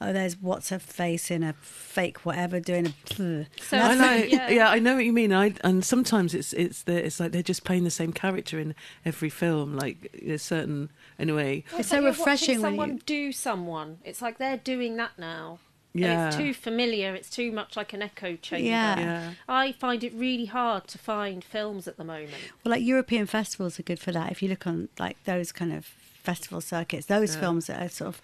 Oh, 0.00 0.12
there's 0.12 0.40
what's 0.40 0.68
her 0.68 0.78
face 0.78 1.28
in 1.28 1.42
a 1.42 1.54
fake 1.54 2.24
whatever 2.24 2.60
doing 2.60 2.86
a. 2.86 2.92
So 3.60 3.76
I 3.76 3.94
know, 3.96 4.14
yeah. 4.14 4.48
yeah. 4.48 4.70
I 4.70 4.78
know 4.78 4.94
what 4.94 5.04
you 5.04 5.12
mean. 5.12 5.32
I 5.32 5.54
and 5.64 5.84
sometimes 5.84 6.34
it's 6.34 6.52
it's 6.52 6.84
the, 6.84 7.04
it's 7.04 7.18
like 7.18 7.32
they're 7.32 7.42
just 7.42 7.64
playing 7.64 7.82
the 7.82 7.90
same 7.90 8.12
character 8.12 8.60
in 8.60 8.76
every 9.04 9.28
film. 9.28 9.76
Like 9.76 10.16
there's 10.22 10.42
certain 10.42 10.90
anyway. 11.18 11.64
It's 11.70 11.74
like 11.74 11.84
so 11.86 11.96
you're 11.96 12.10
refreshing 12.10 12.62
when 12.62 12.70
someone 12.70 12.92
you- 12.92 13.02
do 13.06 13.32
someone. 13.32 13.98
It's 14.04 14.22
like 14.22 14.38
they're 14.38 14.56
doing 14.56 14.96
that 14.98 15.18
now. 15.18 15.58
And 15.94 16.02
Yeah. 16.04 16.26
it's 16.28 16.36
too 16.36 16.52
familiar. 16.54 17.14
It's 17.14 17.30
too 17.30 17.50
much 17.50 17.76
like 17.76 17.92
an 17.92 18.02
echo 18.02 18.36
chamber. 18.36 18.68
Yeah. 18.68 18.98
Yeah. 19.00 19.32
I 19.48 19.72
find 19.72 20.04
it 20.04 20.12
really 20.14 20.44
hard 20.46 20.86
to 20.88 20.98
find 20.98 21.42
films 21.42 21.88
at 21.88 21.96
the 21.96 22.04
moment. 22.04 22.34
Well, 22.64 22.70
like 22.72 22.82
European 22.84 23.26
festivals 23.26 23.80
are 23.80 23.82
good 23.84 23.98
for 23.98 24.12
that. 24.12 24.30
If 24.30 24.42
you 24.42 24.48
look 24.48 24.66
on 24.66 24.88
like 24.98 25.22
those 25.24 25.50
kind 25.52 25.72
of 25.72 25.86
festival 25.86 26.60
circuits, 26.60 27.06
those 27.06 27.34
Yeah. 27.34 27.40
films 27.40 27.66
that 27.68 27.82
are 27.82 27.88
sort 27.88 28.08
of. 28.08 28.20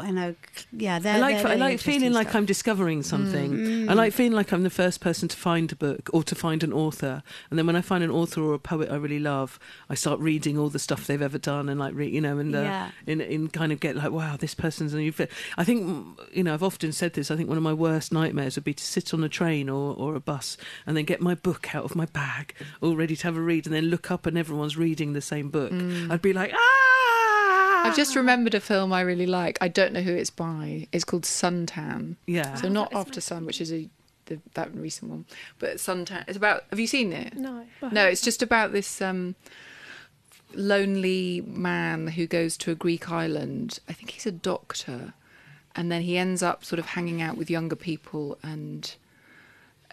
I 0.00 0.10
know, 0.10 0.34
yeah, 0.72 0.98
they're. 0.98 1.14
I 1.14 1.18
like 1.18 1.36
they're 1.42 1.52
I 1.52 1.54
like 1.54 1.80
feeling 1.80 2.12
like. 2.12 2.34
I'm 2.34 2.44
discovering 2.46 3.02
something. 3.02 3.52
Mm. 3.52 3.90
I 3.90 3.94
like 3.94 4.12
feeling 4.12 4.32
like 4.32 4.52
I'm 4.52 4.62
the 4.62 4.70
first 4.70 5.00
person 5.00 5.28
to 5.28 5.36
find 5.36 5.70
a 5.72 5.76
book 5.76 6.10
or 6.12 6.22
to 6.24 6.34
find 6.34 6.62
an 6.62 6.72
author. 6.72 7.22
And 7.50 7.58
then 7.58 7.66
when 7.66 7.76
I 7.76 7.80
find 7.80 8.02
an 8.04 8.10
author 8.10 8.42
or 8.42 8.54
a 8.54 8.58
poet 8.58 8.90
I 8.90 8.96
really 8.96 9.18
love, 9.18 9.58
I 9.88 9.94
start 9.94 10.20
reading 10.20 10.58
all 10.58 10.68
the 10.68 10.78
stuff 10.78 11.06
they've 11.06 11.20
ever 11.22 11.38
done 11.38 11.68
and 11.68 11.78
like 11.80 11.94
re- 11.94 12.08
you 12.08 12.20
know 12.20 12.38
and 12.38 12.54
uh, 12.54 12.60
Yeah. 12.62 12.90
in 13.06 13.20
in 13.20 13.48
kind 13.48 13.72
of 13.72 13.80
get 13.80 13.96
like 13.96 14.10
wow 14.12 14.36
this 14.36 14.54
person's 14.54 14.94
a 14.94 14.98
new 14.98 15.12
fit. 15.12 15.30
I 15.56 15.64
think 15.64 16.18
you 16.32 16.42
know 16.42 16.54
I've 16.54 16.62
often 16.62 16.92
said 16.92 17.14
this. 17.14 17.30
I 17.30 17.36
think 17.36 17.48
one 17.48 17.58
of 17.58 17.64
my 17.64 17.72
worst 17.74 18.12
nightmares 18.12 18.56
would 18.56 18.64
be 18.64 18.74
to 18.74 18.84
sit 18.84 19.12
on 19.14 19.22
a 19.24 19.28
train 19.28 19.68
or 19.68 19.94
or 19.94 20.14
a 20.14 20.20
bus 20.20 20.56
and 20.86 20.96
then 20.96 21.04
get 21.04 21.20
my 21.20 21.34
book 21.34 21.74
out 21.74 21.84
of 21.84 21.94
my 21.96 22.06
bag 22.06 22.54
all 22.80 22.96
ready 22.96 23.16
to 23.16 23.24
have 23.24 23.36
a 23.36 23.40
read 23.40 23.66
and 23.66 23.74
then 23.74 23.84
look 23.84 24.10
up 24.10 24.26
and 24.26 24.36
everyone's 24.38 24.76
reading 24.76 25.12
the 25.12 25.20
same 25.20 25.50
book. 25.50 25.72
Mm. 25.72 26.10
I'd 26.10 26.22
be 26.22 26.32
like 26.32 26.52
ah. 26.54 26.93
I've 27.84 27.96
just 27.96 28.16
remembered 28.16 28.54
a 28.54 28.60
film 28.60 28.92
I 28.92 29.02
really 29.02 29.26
like. 29.26 29.58
I 29.60 29.68
don't 29.68 29.92
know 29.92 30.00
who 30.00 30.14
it's 30.14 30.30
by. 30.30 30.88
It's 30.90 31.04
called 31.04 31.24
Suntan. 31.24 32.16
Yeah. 32.26 32.54
So 32.54 32.68
not 32.68 32.92
After 32.94 33.20
Sun, 33.20 33.44
which 33.46 33.60
is 33.60 33.72
a 33.72 33.88
the, 34.26 34.40
that 34.54 34.74
recent 34.74 35.10
one, 35.10 35.26
but 35.58 35.76
Suntan. 35.76 36.24
It's 36.26 36.36
about. 36.36 36.64
Have 36.70 36.80
you 36.80 36.86
seen 36.86 37.12
it? 37.12 37.36
No. 37.36 37.66
No, 37.92 38.06
it's 38.06 38.22
just 38.22 38.42
about 38.42 38.72
this 38.72 39.02
um, 39.02 39.34
lonely 40.54 41.42
man 41.46 42.08
who 42.08 42.26
goes 42.26 42.56
to 42.58 42.70
a 42.70 42.74
Greek 42.74 43.10
island. 43.10 43.80
I 43.88 43.92
think 43.92 44.10
he's 44.10 44.26
a 44.26 44.32
doctor, 44.32 45.14
and 45.76 45.92
then 45.92 46.02
he 46.02 46.16
ends 46.16 46.42
up 46.42 46.64
sort 46.64 46.78
of 46.78 46.86
hanging 46.86 47.20
out 47.22 47.36
with 47.36 47.50
younger 47.50 47.76
people 47.76 48.38
and. 48.42 48.94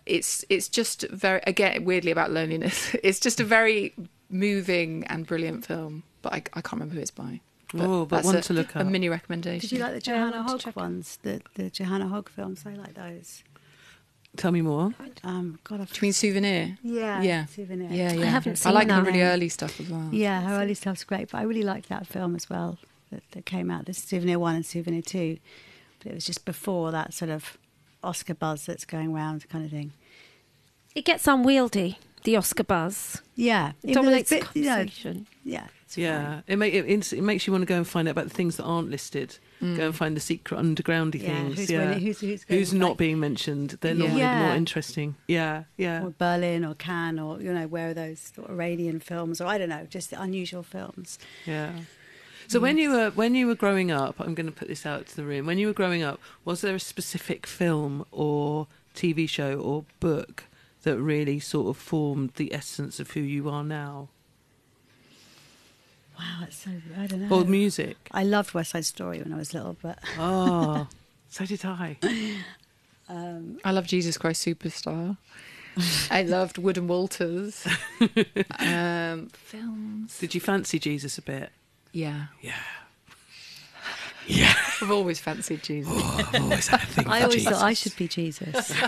It's 0.04 0.44
it's 0.50 0.68
just 0.68 1.08
very 1.10 1.42
again 1.46 1.86
weirdly 1.86 2.10
about 2.10 2.32
loneliness. 2.32 2.96
It's 3.04 3.20
just 3.20 3.40
a 3.40 3.44
very 3.44 3.94
moving 4.32 5.04
and 5.04 5.28
brilliant 5.28 5.64
film, 5.64 6.02
but 6.24 6.34
I, 6.34 6.38
I 6.54 6.62
can't 6.62 6.74
remember 6.74 6.96
who 6.96 7.02
it's 7.02 7.12
by. 7.12 7.42
Oh, 7.80 8.06
but 8.06 8.18
that's 8.18 8.26
one 8.26 8.36
a, 8.38 8.42
to 8.42 8.54
look 8.54 8.76
at. 8.76 8.82
a 8.82 8.86
mini 8.86 9.08
recommendation. 9.10 9.62
Did 9.62 9.72
you 9.72 9.80
like 9.84 9.94
the 9.94 10.02
Joanna 10.02 10.44
want 10.44 10.62
to 10.62 10.68
Hogg 10.68 10.76
ones? 10.76 11.20
The 11.24 11.42
the 11.56 11.70
Joanna 11.70 12.08
Hogg 12.08 12.30
films. 12.30 12.64
I 12.66 12.74
like 12.74 12.94
those. 12.96 13.44
Tell 14.38 14.52
me 14.52 14.62
more. 14.62 14.94
Um, 15.26 15.60
God, 15.66 15.82
I've 15.82 15.92
Do 15.92 15.98
you 15.98 16.02
mean 16.08 16.14
Souvenir? 16.14 16.78
Yeah, 16.84 17.22
Yeah. 17.22 17.46
Souvenir. 17.48 17.90
Yeah, 17.92 18.14
yeah. 18.14 18.22
I 18.22 18.26
haven't 18.30 18.54
I 18.54 18.56
seen 18.56 18.74
like 18.74 18.88
the 18.88 18.94
that. 18.94 19.06
really 19.06 19.22
early 19.24 19.50
stuff 19.50 19.78
as 19.82 19.90
well. 19.90 20.08
Yeah, 20.12 20.42
her 20.42 20.62
early 20.62 20.74
stuff's 20.74 21.04
great, 21.04 21.30
but 21.32 21.40
I 21.40 21.42
really 21.44 21.64
liked 21.64 21.90
that 21.90 22.08
film 22.08 22.36
as 22.36 22.50
well 22.50 22.78
that, 23.12 23.24
that 23.32 23.46
came 23.46 23.70
out. 23.70 23.86
The 23.88 23.94
Souvenir 23.94 24.40
One 24.40 24.56
and 24.56 24.66
Souvenir 24.66 25.02
Two, 25.02 25.38
but 26.00 26.12
it 26.14 26.16
was 26.16 26.26
just 26.26 26.46
before 26.46 26.92
that 26.92 27.14
sort 27.14 27.30
of 27.30 27.58
Oscar 28.04 28.34
buzz 28.34 28.66
that's 28.66 28.86
going 28.86 29.14
round, 29.14 29.48
kind 29.50 29.66
of 29.66 29.72
thing. 29.72 29.92
It 30.96 31.04
gets 31.04 31.28
unwieldy, 31.28 32.00
the 32.24 32.38
Oscar 32.38 32.64
buzz. 32.64 33.22
Yeah, 33.36 33.74
It 33.84 33.94
dominates 33.94 34.32
it's 34.32 34.46
a 34.46 34.48
bit- 34.54 34.56
you 34.62 34.70
know, 34.70 34.76
conversation. 34.78 35.28
yeah, 35.44 35.68
it's 35.92 35.98
Yeah, 35.98 36.42
it, 36.48 36.58
make, 36.58 36.74
it, 36.74 36.86
it 37.14 37.22
makes 37.22 37.46
you 37.48 37.54
want 37.54 37.62
to 37.64 37.66
go 37.66 37.78
and 37.78 37.88
find 37.88 38.08
out 38.08 38.12
about 38.14 38.26
the 38.30 38.34
things 38.34 38.58
that 38.58 38.64
aren't 38.64 38.90
listed. 38.90 39.38
Mm. 39.62 39.78
Go 39.78 39.86
and 39.88 39.96
find 39.96 40.16
the 40.16 40.22
secret 40.22 40.60
undergroundy 40.60 41.22
Yeah, 41.22 41.28
things. 41.28 41.58
who's 41.58 41.70
yeah, 41.70 41.80
winning- 41.90 42.00
who's- 42.02 42.20
who's 42.22 42.44
going, 42.46 42.80
not 42.80 42.90
like- 42.90 42.98
being 42.98 43.20
mentioned. 43.20 43.78
They're 43.82 43.94
Yeah. 43.94 44.08
normally 44.08 44.46
more 44.48 44.56
interesting. 44.56 45.16
Yeah, 45.28 45.64
yeah. 45.78 46.04
or 46.06 46.10
Berlin 46.18 46.66
or 46.66 46.74
Cannes 46.76 47.20
or 47.20 47.42
you 47.42 47.54
know 47.54 47.68
where 47.68 47.90
are 47.90 47.94
those 47.94 48.32
Iranian 48.50 49.00
films 49.00 49.40
or 49.42 49.46
I 49.48 49.58
don't 49.58 49.70
know, 49.70 49.86
just 49.90 50.14
unusual 50.14 50.64
films. 50.64 51.20
Yeah. 51.46 51.72
So 52.48 52.60
when 52.60 52.78
you 52.78 52.90
were 52.92 53.12
when 53.12 53.34
you 53.36 53.48
were 53.48 53.56
growing 53.56 53.92
up, 53.92 54.20
I'm 54.20 54.34
going 54.36 54.48
to 54.48 54.52
put 54.52 54.68
this 54.68 54.86
out 54.86 55.06
to 55.08 55.16
the 55.16 55.24
room. 55.24 55.46
When 55.46 55.58
you 55.58 55.68
were 55.68 55.74
growing 55.74 56.04
up, 56.04 56.20
was 56.44 56.62
there 56.62 56.76
a 56.76 56.80
specific 56.80 57.46
film 57.48 58.04
or 58.12 58.68
TV 58.96 59.28
show 59.30 59.60
or 59.60 59.86
book 60.02 60.46
that 60.84 60.98
really 61.00 61.40
sort 61.40 61.68
of 61.70 61.78
formed 61.82 62.32
the 62.36 62.54
essence 62.54 63.00
of 63.00 63.12
who 63.12 63.22
you 63.22 63.48
are 63.48 63.64
now, 63.64 64.10
Wow, 66.22 66.44
it's 66.48 66.58
so 66.58 66.70
I 67.00 67.08
don't 67.08 67.28
know. 67.28 67.36
or 67.36 67.46
music? 67.46 67.98
I 68.12 68.24
loved 68.24 68.54
West 68.54 68.72
Side 68.72 68.86
Story 68.86 69.20
when 69.20 69.34
I 69.34 69.38
was 69.38 69.54
little, 69.56 69.76
but 69.82 69.98
Oh, 70.20 70.88
so 71.30 71.46
did 71.46 71.66
I. 71.66 71.98
um, 73.10 73.58
I 73.66 73.72
love 73.72 73.88
Jesus 73.88 74.18
Christ 74.20 74.46
Superstar. 74.46 75.18
I 76.12 76.22
loved 76.24 76.58
Wood 76.60 76.78
and 76.78 76.88
Walters. 76.88 77.66
um, 78.60 79.30
films. 79.34 80.20
Did 80.20 80.36
you 80.36 80.42
fancy 80.42 80.78
Jesus 80.80 81.18
a 81.18 81.22
bit? 81.24 81.50
Yeah. 81.92 82.26
Yeah. 82.42 82.54
Yeah. 84.28 84.54
I've 84.80 84.92
always 84.92 85.20
fancied 85.20 85.64
Jesus. 85.64 85.92
I've 85.92 86.36
always 86.44 86.68
had 86.68 86.84
a 86.84 86.86
thing 86.86 87.08
I 87.08 87.24
always 87.24 87.38
Jesus. 87.38 87.54
thought 87.58 87.64
I 87.66 87.74
should 87.74 87.96
be 87.96 88.08
Jesus. 88.08 88.72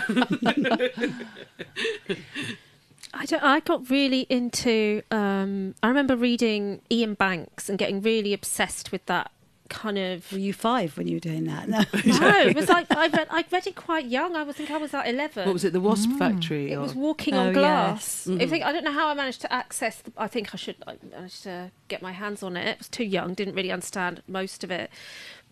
I 3.16 3.24
don't, 3.26 3.42
I 3.42 3.60
got 3.60 3.88
really 3.90 4.26
into. 4.28 5.02
Um, 5.10 5.74
I 5.82 5.88
remember 5.88 6.16
reading 6.16 6.80
Iain 6.92 7.14
Banks 7.14 7.68
and 7.68 7.78
getting 7.78 8.00
really 8.02 8.32
obsessed 8.32 8.92
with 8.92 9.04
that 9.06 9.30
kind 9.70 9.96
of. 9.98 10.30
Were 10.32 10.38
you 10.38 10.52
five 10.52 10.96
when 10.98 11.06
you 11.08 11.16
were 11.16 11.20
doing 11.20 11.44
that? 11.44 11.68
No, 11.68 11.78
No, 12.04 12.38
it 12.40 12.54
was 12.56 12.68
like 12.68 12.86
I 12.90 13.08
read. 13.08 13.26
I 13.30 13.44
read 13.50 13.66
it 13.66 13.76
quite 13.76 14.06
young. 14.06 14.36
I 14.36 14.42
was 14.42 14.56
think 14.56 14.70
I 14.70 14.76
was 14.76 14.92
like 14.92 15.08
eleven. 15.08 15.46
What 15.46 15.52
was 15.54 15.64
it? 15.64 15.72
The 15.72 15.80
Wasp 15.80 16.10
Factory? 16.18 16.72
It 16.72 16.76
or- 16.76 16.80
was 16.82 16.94
walking 16.94 17.34
Oh, 17.34 17.46
on 17.48 17.52
glass. 17.52 18.26
yes. 18.28 18.42
I 18.42 18.46
think 18.46 18.64
I 18.64 18.72
don't 18.72 18.84
know 18.84 18.92
how 18.92 19.08
I 19.08 19.14
managed 19.14 19.40
to 19.42 19.52
access. 19.52 20.00
The, 20.02 20.12
I 20.16 20.26
think 20.28 20.52
I 20.54 20.56
should. 20.56 20.76
I 20.86 20.96
managed 21.10 21.42
to 21.44 21.70
get 21.88 22.02
my 22.02 22.12
hands 22.12 22.42
on 22.42 22.56
it. 22.56 22.66
It 22.68 22.78
was 22.78 22.88
too 22.88 23.04
young. 23.04 23.34
Didn't 23.34 23.54
really 23.54 23.72
understand 23.72 24.22
most 24.26 24.64
of 24.64 24.70
it. 24.70 24.90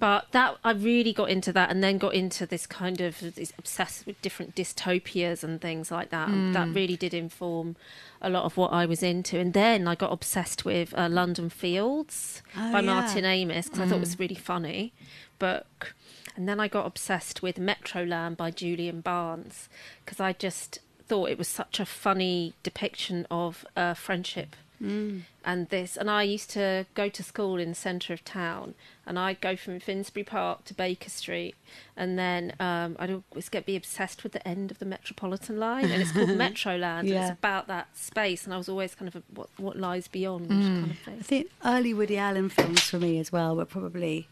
But 0.02 0.32
that 0.32 0.56
I 0.64 0.72
really 0.72 1.12
got 1.12 1.30
into 1.30 1.52
that, 1.52 1.70
and 1.70 1.80
then 1.80 1.96
got 1.96 2.12
into 2.12 2.44
this 2.44 2.66
kind 2.66 3.00
of 3.00 3.36
this 3.36 3.52
obsessed 3.56 4.04
with 4.04 4.20
different 4.20 4.56
dystopias 4.56 5.44
and 5.44 5.60
things 5.60 5.92
like 5.92 6.10
that. 6.10 6.28
And 6.28 6.52
that 6.56 6.74
really 6.74 6.96
did 6.96 7.14
inform 7.14 7.76
a 8.20 8.28
lot 8.28 8.42
of 8.42 8.56
what 8.56 8.72
I 8.72 8.84
was 8.84 9.04
into. 9.04 9.38
And 9.38 9.52
then 9.52 9.86
I 9.86 9.94
got 9.94 10.10
obsessed 10.10 10.64
with 10.64 10.92
uh, 10.98 11.08
London 11.08 11.50
Fields 11.50 12.42
Oh, 12.56 12.72
by 12.72 12.80
yeah. 12.80 12.86
Martin 12.86 13.24
Amis 13.24 13.66
because 13.66 13.78
I 13.78 13.86
thought 13.86 13.98
it 13.98 14.00
was 14.00 14.14
a 14.14 14.18
really 14.18 14.34
funny 14.34 14.92
book. 15.38 15.94
And 16.34 16.48
then 16.48 16.58
I 16.58 16.66
got 16.66 16.84
obsessed 16.84 17.40
with 17.40 17.60
Metroland 17.60 18.36
by 18.36 18.50
Julian 18.50 19.02
Barnes 19.02 19.68
because 20.04 20.18
I 20.18 20.32
just 20.32 20.80
thought 21.06 21.30
it 21.30 21.38
was 21.38 21.46
such 21.46 21.78
a 21.78 21.86
funny 21.86 22.54
depiction 22.64 23.24
of 23.30 23.64
uh, 23.76 23.94
friendship 23.94 24.56
Mm. 24.82 25.22
and 25.44 25.68
this 25.68 25.96
and 25.96 26.10
I 26.10 26.24
used 26.24 26.50
to 26.50 26.86
go 26.94 27.08
to 27.08 27.22
school 27.22 27.56
in 27.58 27.68
the 27.68 27.74
centre 27.76 28.12
of 28.12 28.24
town 28.24 28.74
and 29.06 29.16
I'd 29.16 29.40
go 29.40 29.54
from 29.54 29.78
Finsbury 29.78 30.24
Park 30.24 30.64
to 30.64 30.74
Baker 30.74 31.08
Street 31.08 31.54
and 31.96 32.18
then 32.18 32.54
um, 32.58 32.96
I'd 32.98 33.10
always 33.30 33.48
get 33.48 33.64
be 33.64 33.76
obsessed 33.76 34.24
with 34.24 34.32
the 34.32 34.46
end 34.46 34.72
of 34.72 34.80
the 34.80 34.84
Metropolitan 34.84 35.60
line 35.60 35.84
and 35.92 36.02
it's 36.02 36.10
called 36.10 36.28
Metroland 36.46 37.00
and 37.00 37.10
it's 37.10 37.30
about 37.30 37.68
that 37.68 37.96
space 37.96 38.44
and 38.44 38.52
I 38.52 38.56
was 38.58 38.68
always 38.68 38.96
kind 38.96 39.06
of 39.06 39.14
a, 39.16 39.22
what, 39.32 39.48
what 39.56 39.76
lies 39.78 40.08
beyond 40.08 40.48
Mm. 40.50 40.80
kind 40.80 40.90
of 40.90 40.98
thing. 40.98 41.16
I 41.20 41.22
think 41.22 41.46
early 41.64 41.94
Woody 41.94 42.18
Allen 42.18 42.48
films 42.48 42.82
for 42.82 42.98
me 42.98 43.18
as 43.20 43.30
well 43.30 43.54
were 43.54 43.64
probably. 43.64 44.26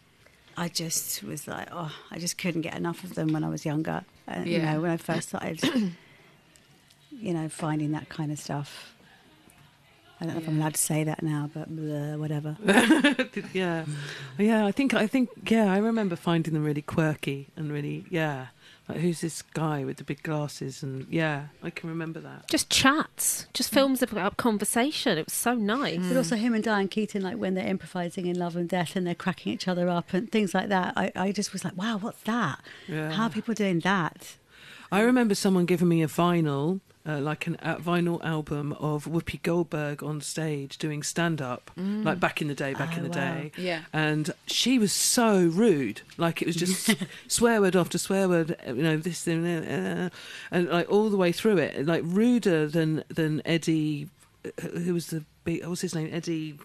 I 0.56 0.68
just 0.68 1.22
was 1.22 1.46
like, 1.46 1.68
oh, 1.70 1.94
I 2.10 2.18
just 2.18 2.36
couldn't 2.38 2.62
get 2.62 2.74
enough 2.76 3.04
of 3.04 3.14
them 3.14 3.32
when 3.32 3.44
I 3.44 3.48
was 3.48 3.64
younger. 3.64 4.04
Uh, 4.28 4.40
You 4.44 4.58
Yeah. 4.58 4.72
know, 4.74 4.80
when 4.80 4.90
I 4.90 4.96
first 4.96 5.28
started, 5.28 5.62
you 7.12 7.32
know, 7.34 7.48
finding 7.48 7.92
that 7.92 8.08
kind 8.08 8.30
of 8.32 8.38
stuff. 8.38 8.94
I 10.20 10.26
don't 10.26 10.34
know 10.34 10.40
if 10.42 10.48
I'm 10.48 10.60
allowed 10.60 10.74
to 10.74 10.80
say 10.80 11.02
that 11.04 11.22
now, 11.22 11.48
but 11.52 11.74
blah, 11.74 12.16
whatever. 12.16 12.56
yeah, 13.54 13.84
oh, 13.86 14.42
yeah. 14.42 14.66
I 14.66 14.72
think 14.72 14.92
I 14.92 15.06
think 15.06 15.30
yeah. 15.50 15.72
I 15.72 15.78
remember 15.78 16.14
finding 16.14 16.52
them 16.52 16.64
really 16.64 16.82
quirky 16.82 17.48
and 17.56 17.72
really 17.72 18.04
yeah. 18.10 18.48
Like 18.88 18.98
who's 18.98 19.20
this 19.20 19.42
guy 19.42 19.84
with 19.84 19.98
the 19.98 20.04
big 20.04 20.22
glasses? 20.24 20.82
And 20.82 21.06
yeah, 21.08 21.46
I 21.62 21.70
can 21.70 21.88
remember 21.88 22.18
that. 22.20 22.48
Just 22.48 22.70
chats, 22.70 23.46
just 23.54 23.72
films 23.72 24.02
about 24.02 24.36
conversation. 24.36 25.16
It 25.16 25.26
was 25.26 25.32
so 25.32 25.54
nice. 25.54 26.00
But 26.00 26.16
also 26.16 26.34
him 26.34 26.54
and 26.54 26.64
Diane 26.64 26.88
Keaton, 26.88 27.22
like 27.22 27.36
when 27.36 27.54
they're 27.54 27.68
improvising 27.68 28.26
in 28.26 28.36
Love 28.36 28.56
and 28.56 28.68
Death 28.68 28.96
and 28.96 29.06
they're 29.06 29.14
cracking 29.14 29.52
each 29.52 29.68
other 29.68 29.88
up 29.88 30.12
and 30.12 30.30
things 30.30 30.54
like 30.54 30.68
that. 30.70 30.94
I, 30.96 31.12
I 31.14 31.30
just 31.30 31.52
was 31.52 31.64
like, 31.64 31.76
wow, 31.76 31.98
what's 31.98 32.22
that? 32.22 32.60
Yeah. 32.88 33.12
How 33.12 33.24
are 33.24 33.30
people 33.30 33.54
doing 33.54 33.78
that? 33.80 34.36
I 34.90 35.02
remember 35.02 35.36
someone 35.36 35.66
giving 35.66 35.88
me 35.88 36.02
a 36.02 36.08
vinyl, 36.08 36.80
uh, 37.06 37.18
like 37.18 37.46
an 37.46 37.56
a 37.62 37.76
vinyl 37.76 38.22
album 38.24 38.72
of 38.74 39.06
Whoopi 39.06 39.42
Goldberg 39.42 40.02
on 40.02 40.20
stage 40.20 40.76
doing 40.78 41.02
stand 41.02 41.40
up, 41.40 41.70
Mm. 41.78 42.04
like 42.04 42.20
back 42.20 42.42
in 42.42 42.48
the 42.48 42.54
day, 42.54 42.74
back 42.74 42.90
Oh, 42.94 42.96
in 42.98 43.02
the 43.04 43.08
wow. 43.08 43.14
day. 43.14 43.52
Yeah. 43.56 43.82
And 43.92 44.30
she 44.46 44.78
was 44.78 44.92
so 44.92 45.46
rude. 45.46 46.02
Like 46.18 46.42
it 46.42 46.46
was 46.46 46.56
just 46.56 46.94
swear 47.28 47.60
word 47.60 47.74
after 47.76 47.96
swear 47.98 48.28
word, 48.28 48.56
uh, 48.68 48.72
you 48.74 48.82
know, 48.82 48.96
this 48.98 49.22
thing, 49.22 49.46
uh, 49.46 50.10
and 50.50 50.68
like 50.68 50.90
all 50.90 51.08
the 51.08 51.16
way 51.16 51.32
through 51.32 51.56
it, 51.58 51.86
like 51.86 52.02
ruder 52.04 52.66
than 52.68 53.02
than 53.08 53.40
Eddie, 53.46 54.08
uh, 54.44 54.50
who 54.78 54.92
was 54.94 55.06
the 55.06 55.24
big, 55.44 55.62
what 55.62 55.70
was 55.70 55.80
his 55.80 55.94
name? 55.94 56.10
Eddie. 56.12 56.58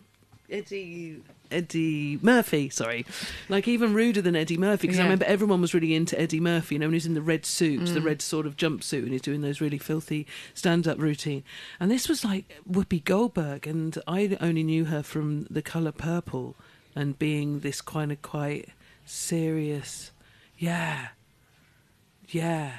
Eddie 0.50 1.22
Eddie 1.56 2.20
Murphy, 2.22 2.70
sorry, 2.70 3.06
like 3.50 3.68
even 3.68 3.94
ruder 3.94 4.22
than 4.22 4.36
Eddie 4.36 4.58
Murphy 4.58 4.88
because 4.88 5.00
I 5.00 5.04
remember 5.04 5.26
everyone 5.26 5.62
was 5.62 5.74
really 5.74 5.96
into 5.96 6.20
Eddie 6.20 6.40
Murphy. 6.40 6.76
You 6.76 6.80
know, 6.80 6.88
when 6.88 6.94
he's 6.94 7.06
in 7.06 7.14
the 7.14 7.22
red 7.22 7.46
suit, 7.46 7.86
the 7.86 8.00
Mm. 8.02 8.06
red 8.06 8.22
sort 8.22 8.46
of 8.46 8.58
jumpsuit, 8.58 9.04
and 9.04 9.12
he's 9.12 9.22
doing 9.22 9.42
those 9.42 9.62
really 9.62 9.78
filthy 9.78 10.28
stand-up 10.54 11.00
routine. 11.00 11.44
And 11.80 11.90
this 11.90 12.10
was 12.10 12.26
like 12.26 12.46
Whoopi 12.70 13.04
Goldberg, 13.04 13.66
and 13.68 13.98
I 14.08 14.38
only 14.42 14.64
knew 14.64 14.86
her 14.86 15.02
from 15.04 15.46
The 15.50 15.62
Color 15.62 15.94
Purple 15.94 16.56
and 16.96 17.18
being 17.18 17.60
this 17.62 17.82
kind 17.82 18.12
of 18.12 18.22
quite 18.22 18.70
serious, 19.06 20.12
yeah, 20.58 21.10
yeah. 22.30 22.72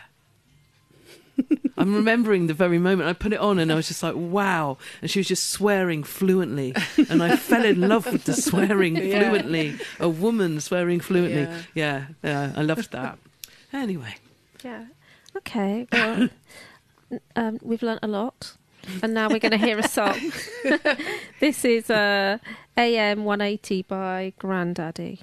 I'm 1.78 1.94
remembering 1.94 2.46
the 2.46 2.54
very 2.54 2.78
moment 2.78 3.08
I 3.08 3.12
put 3.12 3.32
it 3.32 3.38
on, 3.40 3.58
and 3.58 3.70
I 3.70 3.74
was 3.74 3.88
just 3.88 4.02
like, 4.02 4.14
"Wow!" 4.16 4.78
And 5.02 5.10
she 5.10 5.18
was 5.20 5.28
just 5.28 5.50
swearing 5.50 6.02
fluently, 6.04 6.74
and 7.10 7.22
I 7.22 7.36
fell 7.36 7.64
in 7.64 7.80
love 7.88 8.06
with 8.10 8.24
the 8.24 8.32
swearing 8.46 8.96
Yeah. 8.96 9.28
fluently. 9.28 9.78
A 10.00 10.08
woman 10.08 10.60
swearing 10.60 11.00
fluently. 11.00 11.42
Yeah. 11.42 11.62
Yeah, 11.74 12.04
yeah, 12.24 12.52
I 12.56 12.62
loved 12.62 12.92
that. 12.92 13.18
Anyway, 13.72 14.14
Yeah. 14.64 14.86
Okay. 15.36 15.86
Well, 15.92 16.28
um, 17.36 17.58
we've 17.62 17.82
learnt 17.82 18.00
a 18.02 18.08
lot, 18.08 18.56
and 19.02 19.12
now 19.12 19.28
we're 19.28 19.38
going 19.38 19.52
to 19.52 19.58
hear 19.58 19.78
a 19.78 19.86
song. 19.86 20.18
this 21.40 21.64
is 21.64 21.90
uh, 21.90 22.38
AM 22.78 23.24
180 23.24 23.82
by 23.82 24.32
Grandaddy. 24.40 25.20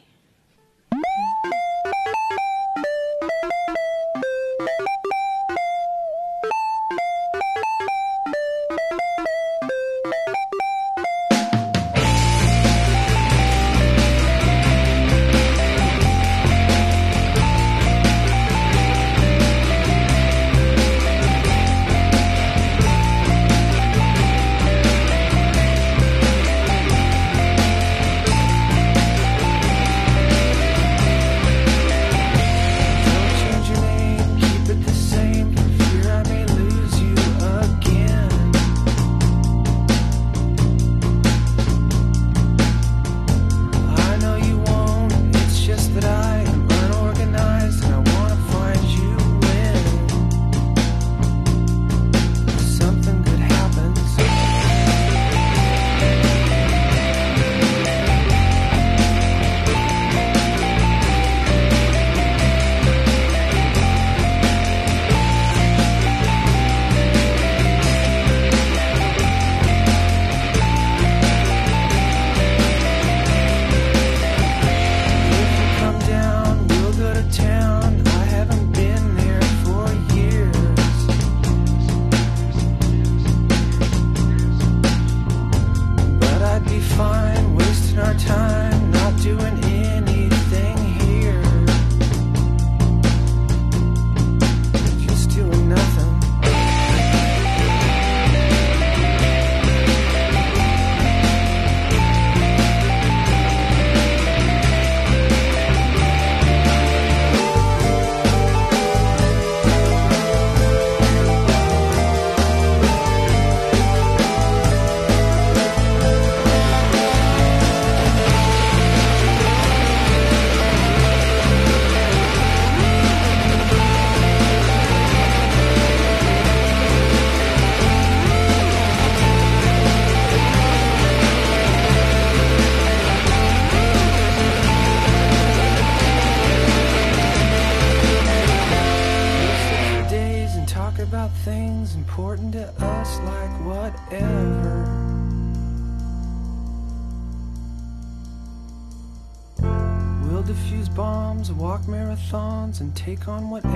Take 153.05 153.27
on 153.27 153.49
whatever 153.49 153.72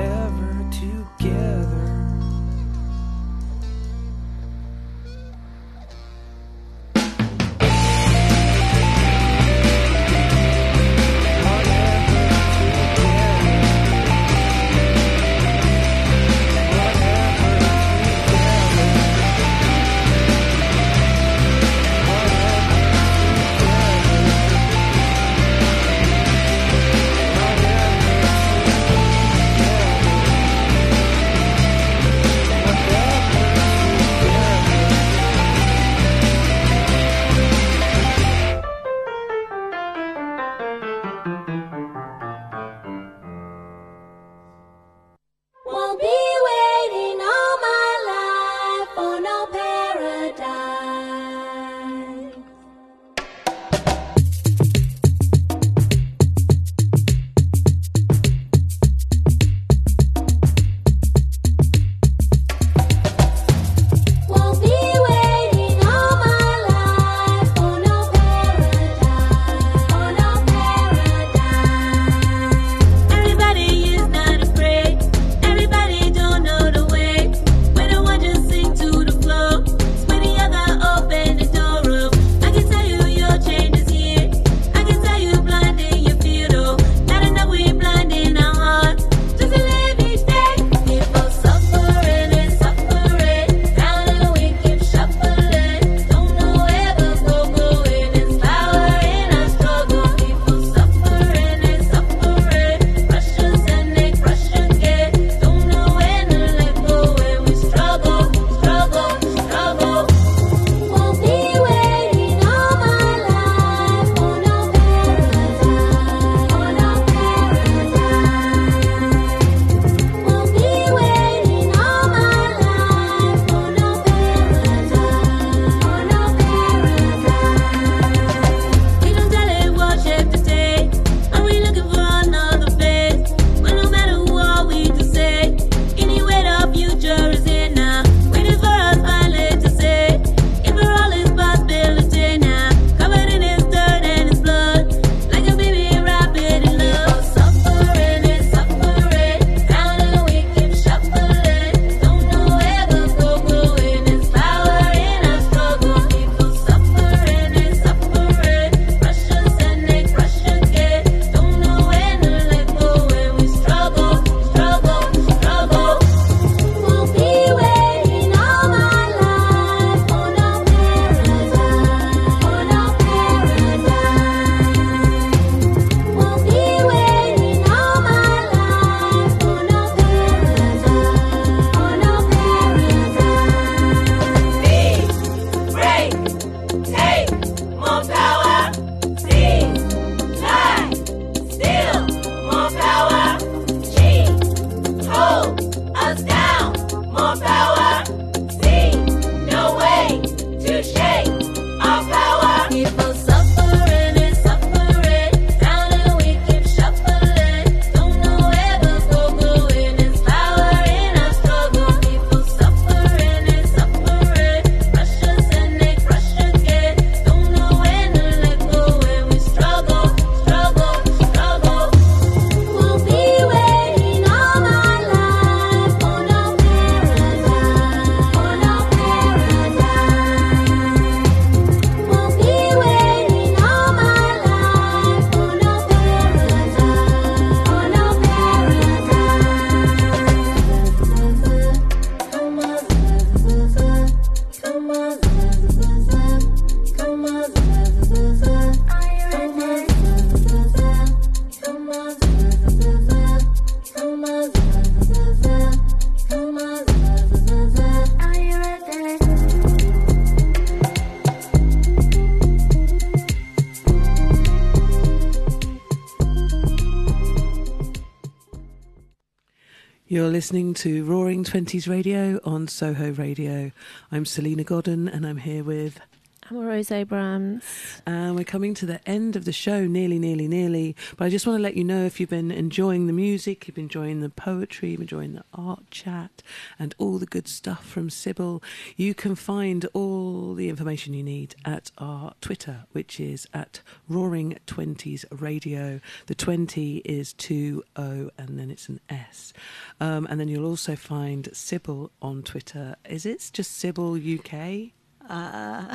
listening 270.37 270.71
to 270.71 271.03
Roaring 271.03 271.43
Twenties 271.43 271.87
Radio 271.87 272.39
on 272.43 272.67
Soho 272.67 273.11
Radio. 273.13 273.71
I'm 274.11 274.23
Salena 274.23 274.63
Godden 274.63 275.07
and 275.07 275.25
I'm 275.25 275.37
here 275.37 275.63
with. 275.63 275.99
I'm 276.47 276.59
Rose 276.59 276.91
Abrams. 276.91 277.63
And 278.05 278.35
we're 278.35 278.43
coming 278.43 278.75
to 278.75 278.85
the 278.85 279.01
end 279.09 279.35
of 279.35 279.45
the 279.45 279.51
show, 279.51 279.87
nearly, 279.87 280.19
nearly, 280.19 280.47
nearly. 280.47 280.95
But 281.17 281.25
I 281.25 281.29
just 281.29 281.47
want 281.47 281.57
to 281.57 281.63
let 281.63 281.75
you 281.75 281.83
know 281.83 282.05
if 282.05 282.19
you've 282.19 282.29
been 282.29 282.51
enjoying 282.51 283.07
the 283.07 283.13
music, 283.13 283.67
you've 283.67 283.73
been 283.73 283.85
enjoying 283.85 284.21
the 284.21 284.29
poetry, 284.29 284.91
you've 284.91 284.99
been 284.99 285.05
enjoying 285.05 285.33
the 285.33 285.43
art 285.67 285.89
chat, 285.91 286.41
and 286.79 286.95
all 286.97 287.17
the 287.17 287.25
good 287.25 287.47
stuff 287.47 287.85
from 287.85 288.09
Sybil, 288.09 288.63
you 288.95 289.13
can 289.13 289.35
find 289.35 289.85
all 289.93 290.53
the 290.53 290.69
information 290.69 291.13
you 291.13 291.23
need 291.23 291.55
at 291.65 291.91
our 291.97 292.33
Twitter, 292.41 292.85
which 292.91 293.19
is 293.19 293.47
at 293.53 293.81
Roaring 294.07 294.57
Twenties 294.65 295.25
Radio. 295.31 295.99
The 296.27 296.35
20 296.35 296.97
is 296.97 297.33
2 297.33 297.83
O 297.95 298.29
and 298.37 298.59
then 298.59 298.71
it's 298.71 298.89
an 298.89 298.99
S. 299.09 299.53
Um, 299.99 300.27
and 300.29 300.39
then 300.39 300.47
you'll 300.47 300.65
also 300.65 300.95
find 300.95 301.49
Sybil 301.53 302.11
on 302.21 302.43
Twitter. 302.43 302.95
Is 303.09 303.25
it 303.25 303.49
just 303.53 303.71
Sybil 303.77 304.15
UK? 304.15 304.91
Uh, 305.29 305.85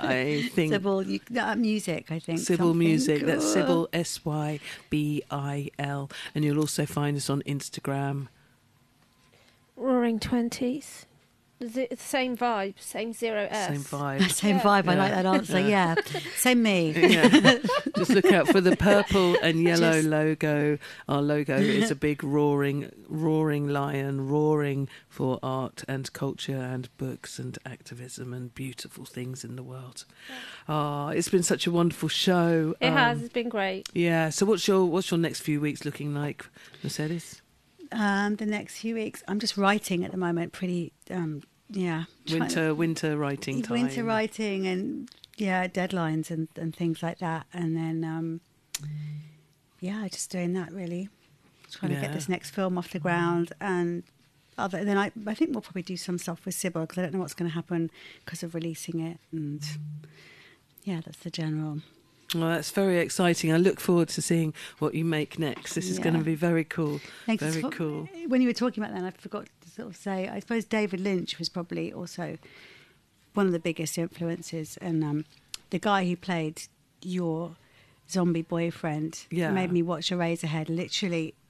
I 0.00 0.50
think 0.52 0.72
Sybil 0.72 1.02
you, 1.02 1.20
uh, 1.38 1.54
music. 1.54 2.10
I 2.10 2.18
think 2.18 2.40
Sybil 2.40 2.70
something. 2.70 2.78
Music. 2.78 3.22
That's 3.22 3.52
Sybil 3.52 3.88
S 3.92 4.24
Y 4.24 4.58
B 4.90 5.22
I 5.30 5.70
L, 5.78 6.10
and 6.34 6.44
you'll 6.44 6.58
also 6.58 6.84
find 6.84 7.16
us 7.16 7.30
on 7.30 7.42
Instagram. 7.42 8.28
Roaring 9.76 10.18
Twenties. 10.18 11.06
The 11.60 11.86
same 11.96 12.36
vibe? 12.36 12.74
Same 12.80 13.12
zero 13.12 13.46
S. 13.48 13.68
Same 13.68 13.80
vibe. 14.00 14.30
Same 14.32 14.58
vibe. 14.58 14.88
I 14.88 14.94
like 14.96 15.12
that 15.12 15.24
answer. 15.24 15.60
Yeah, 15.60 15.94
same 16.36 16.62
me. 16.62 16.90
Yeah. 16.90 17.28
Just 17.96 18.10
look 18.10 18.26
out 18.32 18.48
for 18.48 18.60
the 18.60 18.76
purple 18.76 19.36
and 19.40 19.62
yellow 19.62 19.92
Just- 19.92 20.08
logo. 20.08 20.78
Our 21.08 21.22
logo 21.22 21.56
is 21.56 21.90
a 21.92 21.94
big 21.94 22.22
roaring, 22.24 22.90
roaring 23.08 23.68
lion, 23.68 24.28
roaring 24.28 24.88
for 25.08 25.38
art 25.44 25.84
and 25.86 26.12
culture 26.12 26.56
and 26.58 26.88
books 26.98 27.38
and 27.38 27.56
activism 27.64 28.34
and 28.34 28.52
beautiful 28.54 29.04
things 29.04 29.44
in 29.44 29.54
the 29.56 29.62
world. 29.62 30.04
Ah, 30.68 31.10
it's 31.10 31.28
been 31.30 31.44
such 31.44 31.66
a 31.68 31.70
wonderful 31.70 32.08
show. 32.08 32.74
It 32.80 32.88
Um, 32.88 32.94
has. 32.96 33.22
It's 33.22 33.32
been 33.32 33.48
great. 33.48 33.88
Yeah. 33.94 34.28
So, 34.30 34.44
what's 34.44 34.66
your 34.68 34.84
what's 34.86 35.10
your 35.10 35.18
next 35.18 35.40
few 35.40 35.60
weeks 35.60 35.84
looking 35.84 36.14
like, 36.14 36.44
Mercedes? 36.82 37.40
Um, 37.94 38.36
the 38.36 38.46
next 38.46 38.78
few 38.78 38.94
weeks, 38.94 39.22
I'm 39.28 39.38
just 39.38 39.56
writing 39.56 40.04
at 40.04 40.10
the 40.10 40.16
moment. 40.16 40.52
Pretty, 40.52 40.92
um, 41.10 41.42
yeah. 41.70 42.04
Winter, 42.30 42.74
winter 42.74 43.16
writing 43.16 43.62
time. 43.62 43.82
winter 43.82 44.04
writing 44.04 44.66
and 44.66 45.08
yeah, 45.36 45.66
deadlines 45.68 46.30
and, 46.30 46.48
and 46.56 46.74
things 46.74 47.02
like 47.02 47.18
that. 47.18 47.46
And 47.52 47.76
then, 47.76 48.04
um, 48.04 48.40
yeah, 49.80 50.06
just 50.08 50.30
doing 50.30 50.52
that 50.54 50.72
really, 50.72 51.08
trying 51.70 51.94
to 51.94 52.00
get 52.00 52.12
this 52.12 52.28
next 52.28 52.50
film 52.50 52.76
off 52.78 52.90
the 52.90 52.98
ground. 52.98 53.52
And 53.60 54.02
other 54.56 54.84
then 54.84 54.98
I, 54.98 55.12
I 55.26 55.34
think 55.34 55.52
we'll 55.52 55.62
probably 55.62 55.82
do 55.82 55.96
some 55.96 56.18
stuff 56.18 56.44
with 56.44 56.54
Sybil 56.54 56.82
because 56.82 56.98
I 56.98 57.02
don't 57.02 57.14
know 57.14 57.20
what's 57.20 57.34
going 57.34 57.50
to 57.50 57.54
happen 57.54 57.90
because 58.24 58.42
of 58.42 58.54
releasing 58.54 59.00
it. 59.00 59.18
And 59.32 59.62
yeah, 60.82 61.00
that's 61.04 61.18
the 61.18 61.30
general. 61.30 61.80
Well, 62.34 62.48
that's 62.50 62.70
very 62.70 62.98
exciting. 62.98 63.52
I 63.52 63.56
look 63.56 63.80
forward 63.80 64.08
to 64.10 64.22
seeing 64.22 64.52
what 64.78 64.94
you 64.94 65.04
make 65.04 65.38
next. 65.38 65.74
This 65.74 65.88
is 65.88 65.98
going 65.98 66.16
to 66.18 66.24
be 66.24 66.34
very 66.34 66.64
cool. 66.64 67.00
Thanks. 67.26 67.42
Very 67.44 67.62
For- 67.62 67.70
cool. 67.70 68.08
When 68.26 68.40
you 68.40 68.48
were 68.48 68.52
talking 68.54 68.82
about 68.82 68.94
that, 68.94 69.04
I 69.04 69.10
forgot 69.10 69.46
to 69.62 69.70
sort 69.70 69.88
of 69.88 69.96
say, 69.96 70.28
I 70.28 70.40
suppose 70.40 70.64
David 70.64 71.00
Lynch 71.00 71.38
was 71.38 71.48
probably 71.48 71.92
also 71.92 72.38
one 73.34 73.46
of 73.46 73.52
the 73.52 73.58
biggest 73.58 73.98
influences. 73.98 74.76
And 74.80 75.02
um, 75.04 75.24
the 75.70 75.78
guy 75.78 76.04
who 76.06 76.16
played 76.16 76.62
your 77.02 77.56
zombie 78.10 78.42
boyfriend 78.42 79.26
Yeah. 79.30 79.50
made 79.50 79.72
me 79.72 79.82
watch 79.82 80.10
Eraserhead 80.10 80.68
literally 80.68 81.34
uh, 81.34 81.43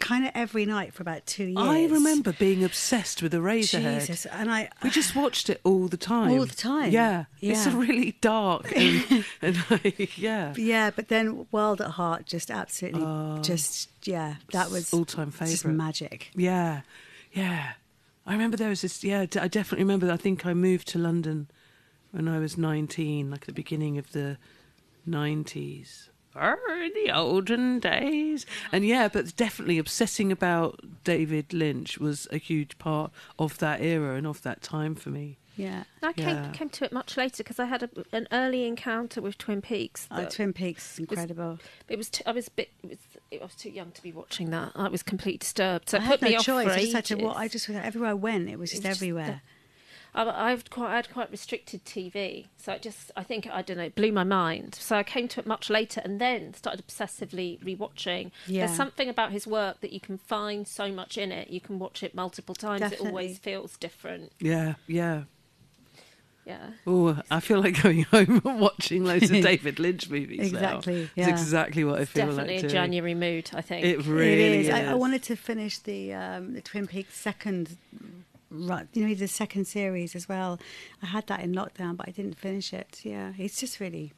kind 0.00 0.24
of 0.24 0.32
every 0.34 0.66
night 0.66 0.94
for 0.94 1.02
about 1.02 1.26
two 1.26 1.44
years. 1.44 1.56
I 1.58 1.86
remember 1.86 2.32
being 2.32 2.64
obsessed 2.64 3.22
with 3.22 3.32
Eraserhead. 3.32 4.00
Jesus, 4.00 4.26
and 4.26 4.50
I 4.50 4.68
We 4.82 4.90
just 4.90 5.14
watched 5.16 5.50
it 5.50 5.60
all 5.64 5.88
the 5.88 5.96
time. 5.96 6.30
All 6.30 6.46
the 6.46 6.54
time. 6.54 6.92
Yeah. 6.92 7.24
It's 7.40 7.66
a 7.66 7.70
really 7.70 8.16
dark 8.20 8.70
and, 8.76 9.24
and 9.42 9.70
like, 9.70 10.18
yeah. 10.18 10.54
Yeah, 10.56 10.90
but 10.90 11.08
then 11.08 11.46
Wild 11.50 11.80
at 11.80 11.90
Heart 11.92 12.26
just 12.26 12.50
absolutely, 12.50 13.02
oh. 13.02 13.40
just, 13.42 13.88
yeah, 14.04 14.36
that 14.52 14.70
was 14.70 14.92
all-time 14.92 15.30
Just 15.30 15.62
favourite. 15.62 15.76
magic. 15.76 16.30
Yeah. 16.34 16.82
Yeah. 17.32 17.72
I 18.26 18.32
remember 18.32 18.56
there 18.56 18.68
was 18.68 18.82
this, 18.82 19.04
yeah, 19.04 19.20
I 19.20 19.48
definitely 19.48 19.84
remember, 19.84 20.10
I 20.10 20.16
think 20.16 20.44
I 20.44 20.54
moved 20.54 20.88
to 20.88 20.98
London 20.98 21.48
when 22.10 22.28
I 22.28 22.38
was 22.38 22.58
19, 22.58 23.30
like 23.30 23.46
the 23.46 23.52
beginning 23.52 23.98
of 23.98 24.12
the 24.12 24.38
90s. 25.08 26.08
Oh, 26.38 26.82
in 26.84 26.92
the 27.04 27.12
olden 27.12 27.78
days. 27.80 28.46
And 28.72 28.84
yeah, 28.86 29.08
but 29.08 29.36
definitely 29.36 29.78
obsessing 29.78 30.30
about 30.30 30.80
David 31.04 31.52
Lynch 31.52 31.98
was 31.98 32.26
a 32.30 32.38
huge 32.38 32.78
part 32.78 33.10
of 33.38 33.58
that 33.58 33.80
era 33.80 34.16
and 34.16 34.26
of 34.26 34.42
that 34.42 34.62
time 34.62 34.94
for 34.94 35.10
me. 35.10 35.38
Yeah. 35.56 35.84
I 36.02 36.12
came, 36.12 36.28
Yeah. 36.28 36.50
came 36.52 36.68
to 36.68 36.84
it 36.84 36.92
much 36.92 37.16
later 37.16 37.42
because 37.42 37.58
I 37.58 37.64
had 37.64 37.82
a, 37.82 37.88
an 38.12 38.28
early 38.30 38.66
encounter 38.66 39.22
with 39.22 39.38
Twin 39.38 39.62
Peaks. 39.62 40.06
Oh, 40.10 40.26
Twin 40.26 40.52
Peaks 40.52 40.94
is 40.94 41.00
was- 41.08 41.18
incredible. 41.18 41.58
It 41.88 41.96
was. 41.96 42.10
T- 42.10 42.22
I 42.26 42.32
was 42.32 42.48
a 42.48 42.50
bit. 42.50 42.68
It 42.82 42.90
was. 42.90 42.98
I 43.32 43.42
was 43.42 43.54
too 43.54 43.70
young 43.70 43.90
to 43.92 44.02
be 44.02 44.12
watching 44.12 44.50
that. 44.50 44.72
I 44.76 44.88
was 44.88 45.02
completely 45.02 45.38
disturbed. 45.38 45.88
So 45.88 45.96
I 45.96 46.02
it 46.02 46.04
had 46.04 46.10
put 46.20 46.22
no 46.22 46.28
me 46.28 46.36
off 46.36 46.44
choice. 46.44 46.66
for 46.66 46.72
I 46.72 46.80
just 46.80 46.92
had 46.92 47.04
to. 47.06 47.14
ages. 47.14 47.24
wa- 47.24 47.32
I 47.34 47.48
just 47.48 47.70
everywhere 47.70 48.10
I 48.10 48.14
went, 48.14 48.50
it 48.50 48.58
was 48.58 48.70
just 48.70 48.84
It 48.84 48.88
was 48.88 48.96
just 48.98 49.02
everywhere. 49.02 49.40
I, 50.16 50.50
I've 50.50 50.68
quite, 50.70 50.90
I 50.92 50.96
had 50.96 51.12
quite 51.12 51.30
restricted 51.30 51.84
TV, 51.84 52.46
so 52.56 52.72
it 52.72 52.82
just, 52.82 53.12
I 53.16 53.22
think, 53.22 53.46
I 53.48 53.62
don't 53.62 53.76
know, 53.76 53.84
it 53.84 53.94
blew 53.94 54.10
my 54.12 54.24
mind. 54.24 54.74
So 54.74 54.96
I 54.96 55.02
came 55.02 55.28
to 55.28 55.40
it 55.40 55.46
much 55.46 55.68
later, 55.70 56.00
and 56.04 56.20
then 56.20 56.54
started 56.54 56.82
obsessively 56.86 57.60
rewatching. 57.62 58.30
Yeah. 58.46 58.66
There's 58.66 58.76
something 58.76 59.08
about 59.08 59.32
his 59.32 59.46
work 59.46 59.80
that 59.82 59.92
you 59.92 60.00
can 60.00 60.18
find 60.18 60.66
so 60.66 60.90
much 60.90 61.18
in 61.18 61.30
it. 61.32 61.50
You 61.50 61.60
can 61.60 61.78
watch 61.78 62.02
it 62.02 62.14
multiple 62.14 62.54
times. 62.54 62.90
It 62.92 63.00
always 63.00 63.38
feels 63.38 63.76
different. 63.76 64.32
Yeah, 64.40 64.74
yeah. 64.86 65.22
Yeah. 66.46 66.70
Oh, 66.86 67.20
I 67.28 67.40
feel 67.40 67.60
like 67.60 67.82
going 67.82 68.02
home 68.12 68.40
and 68.44 68.60
watching 68.60 69.04
loads 69.04 69.24
of 69.32 69.42
David 69.42 69.80
Lynch 69.80 70.08
movies. 70.08 70.52
now. 70.52 70.76
Exactly, 70.76 71.10
It's 71.16 71.26
exactly 71.28 71.82
what 71.82 72.00
I 72.00 72.04
feel 72.04 72.26
definitely 72.26 72.54
like 72.54 72.58
a 72.58 72.68
doing. 72.68 72.72
January 72.72 73.14
mood. 73.14 73.50
I 73.52 73.62
think 73.62 73.84
It 73.84 74.06
really 74.06 74.42
it 74.44 74.60
is. 74.60 74.68
is. 74.68 74.72
I, 74.74 74.84
I 74.84 74.94
wanted 74.94 75.24
to 75.24 75.34
finish 75.36 75.78
the 75.80 76.14
um, 76.14 76.54
the 76.54 76.60
Twin 76.60 76.86
Peaks 76.86 77.16
second, 77.18 77.76
run, 78.50 78.88
you 78.92 79.06
know, 79.06 79.14
the 79.14 79.28
second 79.28 79.66
series 79.66 80.14
as 80.14 80.28
well. 80.28 80.58
I 81.02 81.06
had 81.06 81.26
that 81.28 81.40
in 81.40 81.54
lockdown, 81.54 81.96
but 81.96 82.08
I 82.08 82.12
didn't 82.12 82.38
finish 82.38 82.72
it. 82.72 83.00
Yeah, 83.02 83.32
it's 83.38 83.60
just 83.60 83.80
really 83.80 84.12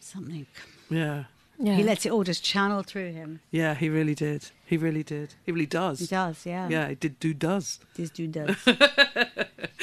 something. 0.00 0.46
Yeah. 0.90 1.24
Yeah. 1.58 1.76
He 1.76 1.84
lets 1.84 2.04
it 2.04 2.10
all 2.10 2.24
just 2.24 2.42
channel 2.42 2.82
through 2.82 3.12
him. 3.12 3.40
Yeah, 3.52 3.74
he 3.74 3.88
really 3.88 4.16
did. 4.16 4.50
He 4.66 4.76
really 4.76 5.04
did. 5.04 5.34
He 5.46 5.52
really 5.52 5.66
does. 5.66 6.00
He 6.00 6.06
does, 6.06 6.44
yeah. 6.44 6.68
Yeah, 6.68 6.88
he 6.88 6.96
did 6.96 7.20
do 7.20 7.32
does. 7.32 7.78
This 7.94 8.10
do 8.10 8.26
does. 8.26 8.56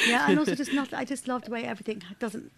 yeah, 0.06 0.30
and 0.30 0.38
also 0.38 0.54
just 0.54 0.74
not. 0.74 0.94
I 0.94 1.06
just 1.06 1.30
love 1.30 1.46
the 1.46 1.52
way 1.52 1.64
everything 1.64 2.04
doesn't 2.20 2.52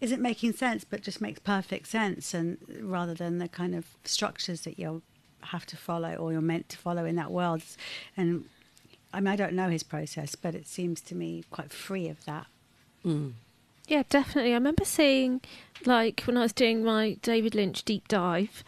isn't 0.00 0.22
making 0.22 0.52
sense, 0.52 0.84
but 0.84 1.02
just 1.02 1.20
makes 1.20 1.40
perfect 1.40 1.88
sense, 1.88 2.32
and 2.32 2.58
rather 2.80 3.12
than 3.12 3.38
the 3.38 3.48
kind 3.48 3.74
of 3.74 3.86
structures 4.04 4.60
that 4.62 4.78
you 4.78 5.02
have 5.42 5.66
to 5.66 5.76
follow 5.76 6.14
or 6.14 6.32
you're 6.32 6.40
meant 6.40 6.68
to 6.68 6.76
follow 6.76 7.04
in 7.04 7.16
that 7.16 7.30
world. 7.30 7.62
And 8.16 8.44
I 9.12 9.20
mean, 9.20 9.28
I 9.28 9.36
don't 9.36 9.54
know 9.54 9.68
his 9.68 9.82
process, 9.82 10.34
but 10.34 10.54
it 10.54 10.66
seems 10.66 11.00
to 11.02 11.14
me 11.14 11.44
quite 11.50 11.72
free 11.72 12.08
of 12.08 12.24
that. 12.26 12.46
Mm. 13.04 13.32
Yeah, 13.88 14.04
definitely. 14.08 14.52
I 14.52 14.54
remember 14.54 14.84
seeing, 14.84 15.40
like, 15.84 16.22
when 16.22 16.36
I 16.36 16.42
was 16.42 16.52
doing 16.52 16.84
my 16.84 17.14
David 17.22 17.56
Lynch 17.56 17.82
deep 17.84 18.06
dive, 18.06 18.62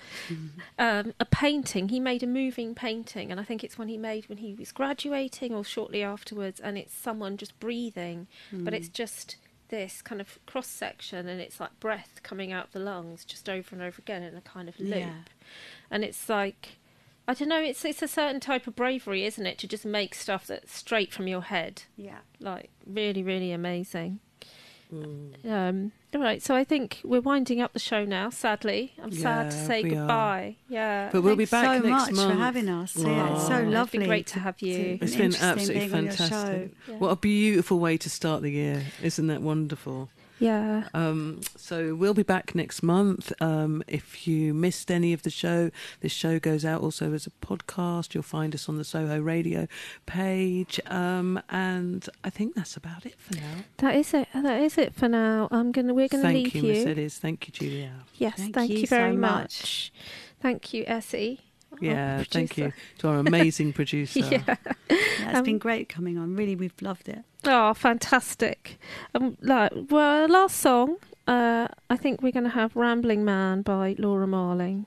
um, 0.81 1.15
a 1.21 1.25
painting. 1.25 1.91
He 1.91 2.01
made 2.01 2.25
a 2.25 2.27
moving 2.27 2.75
painting, 2.75 3.31
and 3.31 3.39
I 3.39 3.45
think 3.45 3.63
it's 3.63 3.79
one 3.79 3.87
he 3.87 3.97
made 3.97 4.29
when 4.29 4.39
he 4.39 4.53
was 4.55 4.73
graduating 4.73 5.55
or 5.55 5.63
shortly 5.63 6.03
afterwards. 6.03 6.59
And 6.59 6.77
it's 6.77 6.93
someone 6.93 7.37
just 7.37 7.59
breathing, 7.61 8.27
but 8.51 8.73
Mm. 8.75 8.77
it's 8.79 8.89
just 8.89 9.37
this 9.69 10.03
kind 10.03 10.21
of 10.21 10.39
cross 10.45 10.67
section, 10.67 11.29
and 11.29 11.41
it's 11.41 11.61
like 11.61 11.79
breath 11.79 12.19
coming 12.25 12.53
out 12.53 12.73
the 12.73 12.81
lungs 12.81 13.25
just 13.25 13.49
over 13.49 13.69
and 13.77 13.81
over 13.83 14.01
again 14.01 14.25
in 14.25 14.35
a 14.37 14.41
kind 14.41 14.69
of 14.69 14.81
loop. 14.81 14.97
Yeah. 14.97 15.15
And 15.91 16.03
it's 16.05 16.29
like. 16.29 16.79
I 17.29 17.35
don't 17.35 17.49
know. 17.49 17.61
It's 17.63 17.85
it's 17.85 18.03
a 18.03 18.09
certain 18.09 18.41
type 18.41 18.67
of 18.67 18.75
bravery, 18.77 19.25
isn't 19.25 19.47
it, 19.47 19.59
to 19.59 19.67
just 19.69 19.85
make 19.85 20.15
stuff 20.15 20.47
that's 20.47 20.75
straight 20.77 21.13
from 21.13 21.29
your 21.29 21.43
head. 21.43 21.83
Yeah. 21.97 22.19
Like 22.41 22.71
really, 22.87 23.23
really 23.23 23.53
amazing. 23.53 24.21
Mm. 24.93 25.47
Um, 25.51 25.93
all 26.15 26.21
right, 26.21 26.43
so 26.43 26.55
I 26.55 26.65
think 26.65 27.01
we're 27.03 27.23
winding 27.23 27.63
up 27.63 27.73
the 27.73 27.79
show 27.79 28.05
now. 28.05 28.29
Sadly, 28.29 28.93
I'm 29.03 29.11
sad 29.11 29.51
to 29.51 29.57
say 29.57 29.83
we 29.83 29.93
are. 29.93 29.95
goodbye. 29.95 30.57
Yeah, 30.69 31.09
But 31.11 31.23
we'll 31.23 31.35
be 31.37 31.47
back 31.47 31.65
so 31.65 31.89
next 31.89 32.09
much 32.09 32.13
month. 32.13 32.33
for 32.35 32.39
having 32.39 32.69
us. 32.69 32.95
Yeah, 32.97 33.35
it's 33.35 33.47
so 33.47 33.63
lovely. 33.63 33.79
It's 33.81 33.91
been 33.93 34.03
great 34.07 34.27
to 34.27 34.41
have 34.41 34.61
you. 34.61 34.99
It's 35.01 35.03
It's 35.05 35.13
been 35.17 35.25
interesting 35.27 35.49
absolutely 35.49 35.81
being 35.87 35.95
on 35.95 36.05
your 36.05 36.13
fantastic. 36.13 36.75
show. 36.87 36.93
What 36.97 37.09
a 37.09 37.17
beautiful 37.17 37.79
way 37.79 37.97
to 37.97 38.11
start 38.11 38.43
the 38.43 38.51
year. 38.51 38.83
Isn't 39.03 39.29
that 39.29 39.41
wonderful? 39.41 40.11
Yeah. 40.43 40.89
Um, 40.95 41.41
so 41.57 41.95
we'll 41.95 42.15
be 42.15 42.23
back 42.23 42.55
next 42.55 42.83
month. 42.83 43.33
Um, 43.41 43.83
if 43.87 44.27
you 44.27 44.53
missed 44.55 44.91
any 44.91 45.13
of 45.13 45.23
the 45.23 45.31
show, 45.31 45.71
this 46.01 46.13
show 46.13 46.39
goes 46.39 46.65
out 46.65 46.81
also 46.83 47.13
as 47.13 47.27
a 47.27 47.31
podcast. 47.47 48.15
You'll 48.15 48.23
find 48.23 48.55
us 48.55 48.69
on 48.69 48.77
the 48.77 48.85
Soho 48.85 49.21
Radio 49.21 49.69
page. 50.07 50.81
Um, 50.87 51.41
and 51.49 52.09
I 52.25 52.31
think 52.31 52.55
that's 52.55 52.77
about 52.77 53.07
it 53.07 53.15
for 53.19 53.35
now. 53.37 53.55
That 53.79 53.97
is 53.97 54.13
it. 54.15 54.29
That 54.35 54.61
is 54.61 54.79
it 54.79 54.95
for 54.95 55.09
now. 55.09 55.49
I'm 55.51 55.73
gonna. 55.73 55.95
We're 55.95 56.09
gonna 56.09 56.23
Thank 56.25 56.37
leave 56.37 56.55
you, 56.55 56.63
Thank 56.63 56.65
you, 56.77 56.85
Mercedes. 56.85 57.19
Thank 57.19 57.47
you, 57.49 57.53
Julia. 57.53 57.93
Yes, 58.17 58.37
Thank 58.37 58.55
thank, 58.55 58.71
you 58.71 58.79
you, 58.79 58.87
very 58.87 59.13
so 59.13 59.19
much. 59.19 59.41
much. 59.41 59.93
Thank 60.41 60.75
you, 60.75 60.85
Essie. 60.87 61.41
Yeah, 61.81 62.23
thank 62.25 62.59
you 62.59 62.73
to 62.99 63.09
our 63.09 63.19
amazing 63.19 63.73
producer. 63.73 64.21
yeah. 64.31 64.43
Yeah, 64.47 64.57
it's 64.91 65.39
Um, 65.39 65.45
been 65.45 65.59
great 65.59 65.89
coming 65.89 66.19
on. 66.19 66.37
Really, 66.37 66.55
we've 66.55 66.75
loved 66.83 67.09
it. 67.09 67.25
Oh, 67.45 67.75
fantastic! 67.75 68.79
Um, 69.15 69.37
like, 69.41 69.73
well, 69.91 70.29
last 70.29 70.57
song. 70.59 70.97
Uh, 71.27 71.69
I 71.91 71.97
think 71.97 72.23
we're 72.23 72.33
going 72.33 72.45
to 72.45 72.51
have 72.51 72.77
"Rambling 72.77 73.25
Man" 73.25 73.63
by 73.63 73.97
Laura 73.99 74.27
Marling. 74.27 74.87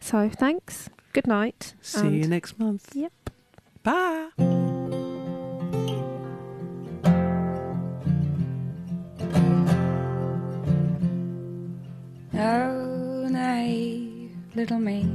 So, 0.00 0.28
thanks. 0.28 0.88
Good 1.12 1.26
night. 1.26 1.74
See 1.80 2.00
and- 2.00 2.16
you 2.16 2.26
next 2.26 2.58
month. 2.58 2.90
Yep. 2.94 3.12
Bye. 3.82 4.28
Oh, 12.34 13.26
naive 13.28 14.34
little 14.54 14.78
me, 14.78 15.06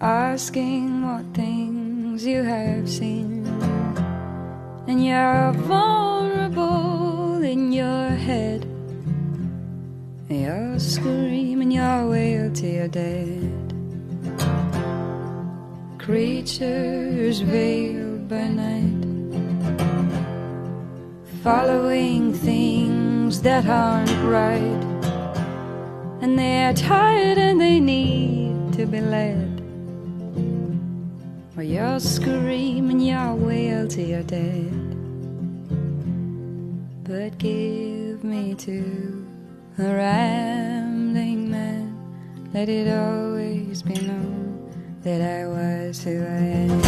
asking 0.00 1.02
what 1.06 1.24
things 1.34 2.24
you 2.24 2.42
have 2.42 2.88
seen, 2.88 3.39
and 4.86 5.04
you're 5.04 5.52
vulnerable 5.52 7.42
in 7.42 7.72
your 7.72 8.08
head. 8.10 8.66
You're 10.28 10.78
screaming 10.78 11.70
your 11.72 12.08
way 12.08 12.50
to 12.54 12.66
your 12.66 12.88
dead. 12.88 13.74
Creatures 15.98 17.40
veiled 17.40 18.28
by 18.28 18.48
night 18.48 19.10
following 21.42 22.34
things 22.34 23.40
that 23.40 23.64
aren't 23.66 24.10
right. 24.24 24.82
And 26.20 26.38
they're 26.38 26.74
tired 26.74 27.38
and 27.38 27.58
they 27.58 27.80
need 27.80 28.74
to 28.74 28.84
be 28.84 29.00
led. 29.00 29.49
You're 31.70 32.00
screaming 32.00 32.98
your 32.98 33.32
wail 33.36 33.86
to 33.86 34.02
your 34.02 34.24
dead. 34.24 34.72
But 37.04 37.38
give 37.38 38.24
me 38.24 38.56
to 38.56 39.24
a 39.78 39.84
rambling 39.84 41.48
man. 41.48 41.94
Let 42.52 42.68
it 42.68 42.92
always 42.92 43.84
be 43.84 43.94
known 43.94 44.68
that 45.04 45.20
I 45.22 45.46
was 45.46 46.02
who 46.02 46.10
I 46.10 46.42
am. 46.66 46.80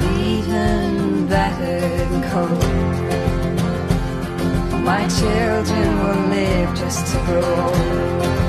Beaten, 0.00 1.26
battered, 1.26 2.08
and 2.12 2.24
cold. 2.30 2.62
My 4.84 5.08
children 5.08 5.88
will 6.00 6.22
live 6.28 6.76
just 6.76 7.06
to 7.14 7.18
grow 7.24 7.42
old. 7.64 8.43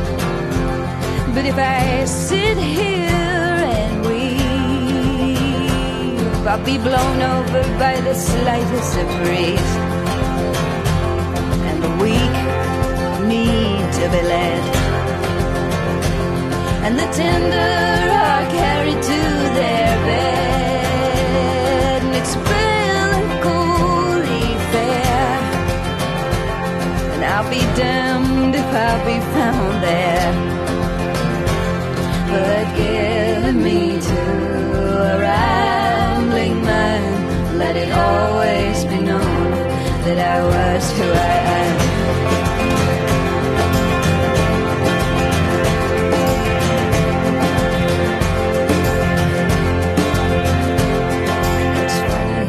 But 1.35 1.45
if 1.45 1.57
I 1.57 2.05
sit 2.05 2.57
here 2.57 3.11
and 3.11 4.05
weep, 4.07 4.39
I'll 6.47 6.63
be 6.63 6.77
blown 6.77 7.21
over 7.21 7.61
by 7.77 7.99
the 7.99 8.13
slightest 8.15 8.97
of 8.97 9.07
breeze. 9.19 9.73
And 11.67 11.83
the 11.83 11.89
weak 12.01 12.35
need 13.27 13.85
to 13.99 14.05
be 14.15 14.21
led. 14.33 14.63
And 16.85 16.97
the 16.97 17.07
tender 17.21 17.71
are 18.31 18.45
carried 18.61 19.01
to 19.11 19.21
their 19.59 19.91
bed. 20.07 22.01
And 22.01 22.15
it's 22.15 22.35
melancholy 22.55 24.47
fair. 24.71 25.27
And 27.11 27.21
I'll 27.25 27.49
be 27.49 27.63
damned 27.75 28.55
if 28.55 28.73
I'll 28.73 29.03
be 29.05 29.19
found 29.35 29.83
there. 29.83 30.44
Let 37.57 37.77
it 37.77 37.89
always 37.89 38.83
be 38.83 38.99
known 38.99 39.51
that 40.03 40.19
I 40.19 40.43
was 40.43 40.91
who 40.91 41.03
I 41.03 41.35
am. 41.61 41.75
It's 51.81 51.97
funny 52.11 52.45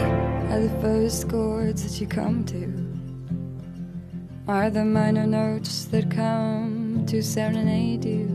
how 0.51 0.59
the 0.59 0.75
first 0.81 1.29
chords 1.29 1.83
that 1.85 2.01
you 2.01 2.09
come 2.09 2.45
to 2.47 2.65
are 4.49 4.71
the 4.71 4.85
minor 4.85 5.27
notes 5.27 5.85
that 5.87 6.11
come 6.11 7.07
to 7.07 7.23
serenade 7.23 8.05
you. 8.05 8.27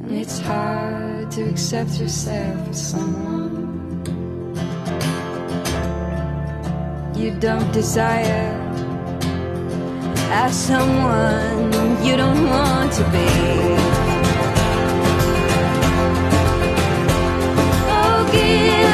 And 0.00 0.12
it's 0.12 0.38
hard 0.38 1.30
to 1.32 1.42
accept 1.42 2.00
yourself 2.00 2.68
as 2.70 2.90
someone 2.90 3.59
you 7.20 7.30
don't 7.32 7.70
desire, 7.70 8.50
as 10.32 10.54
someone 10.56 11.70
you 12.02 12.16
don't 12.16 12.48
want 12.48 12.90
to 12.94 13.04
be. 13.12 13.28
Oh, 17.92 18.28
give 18.32 18.89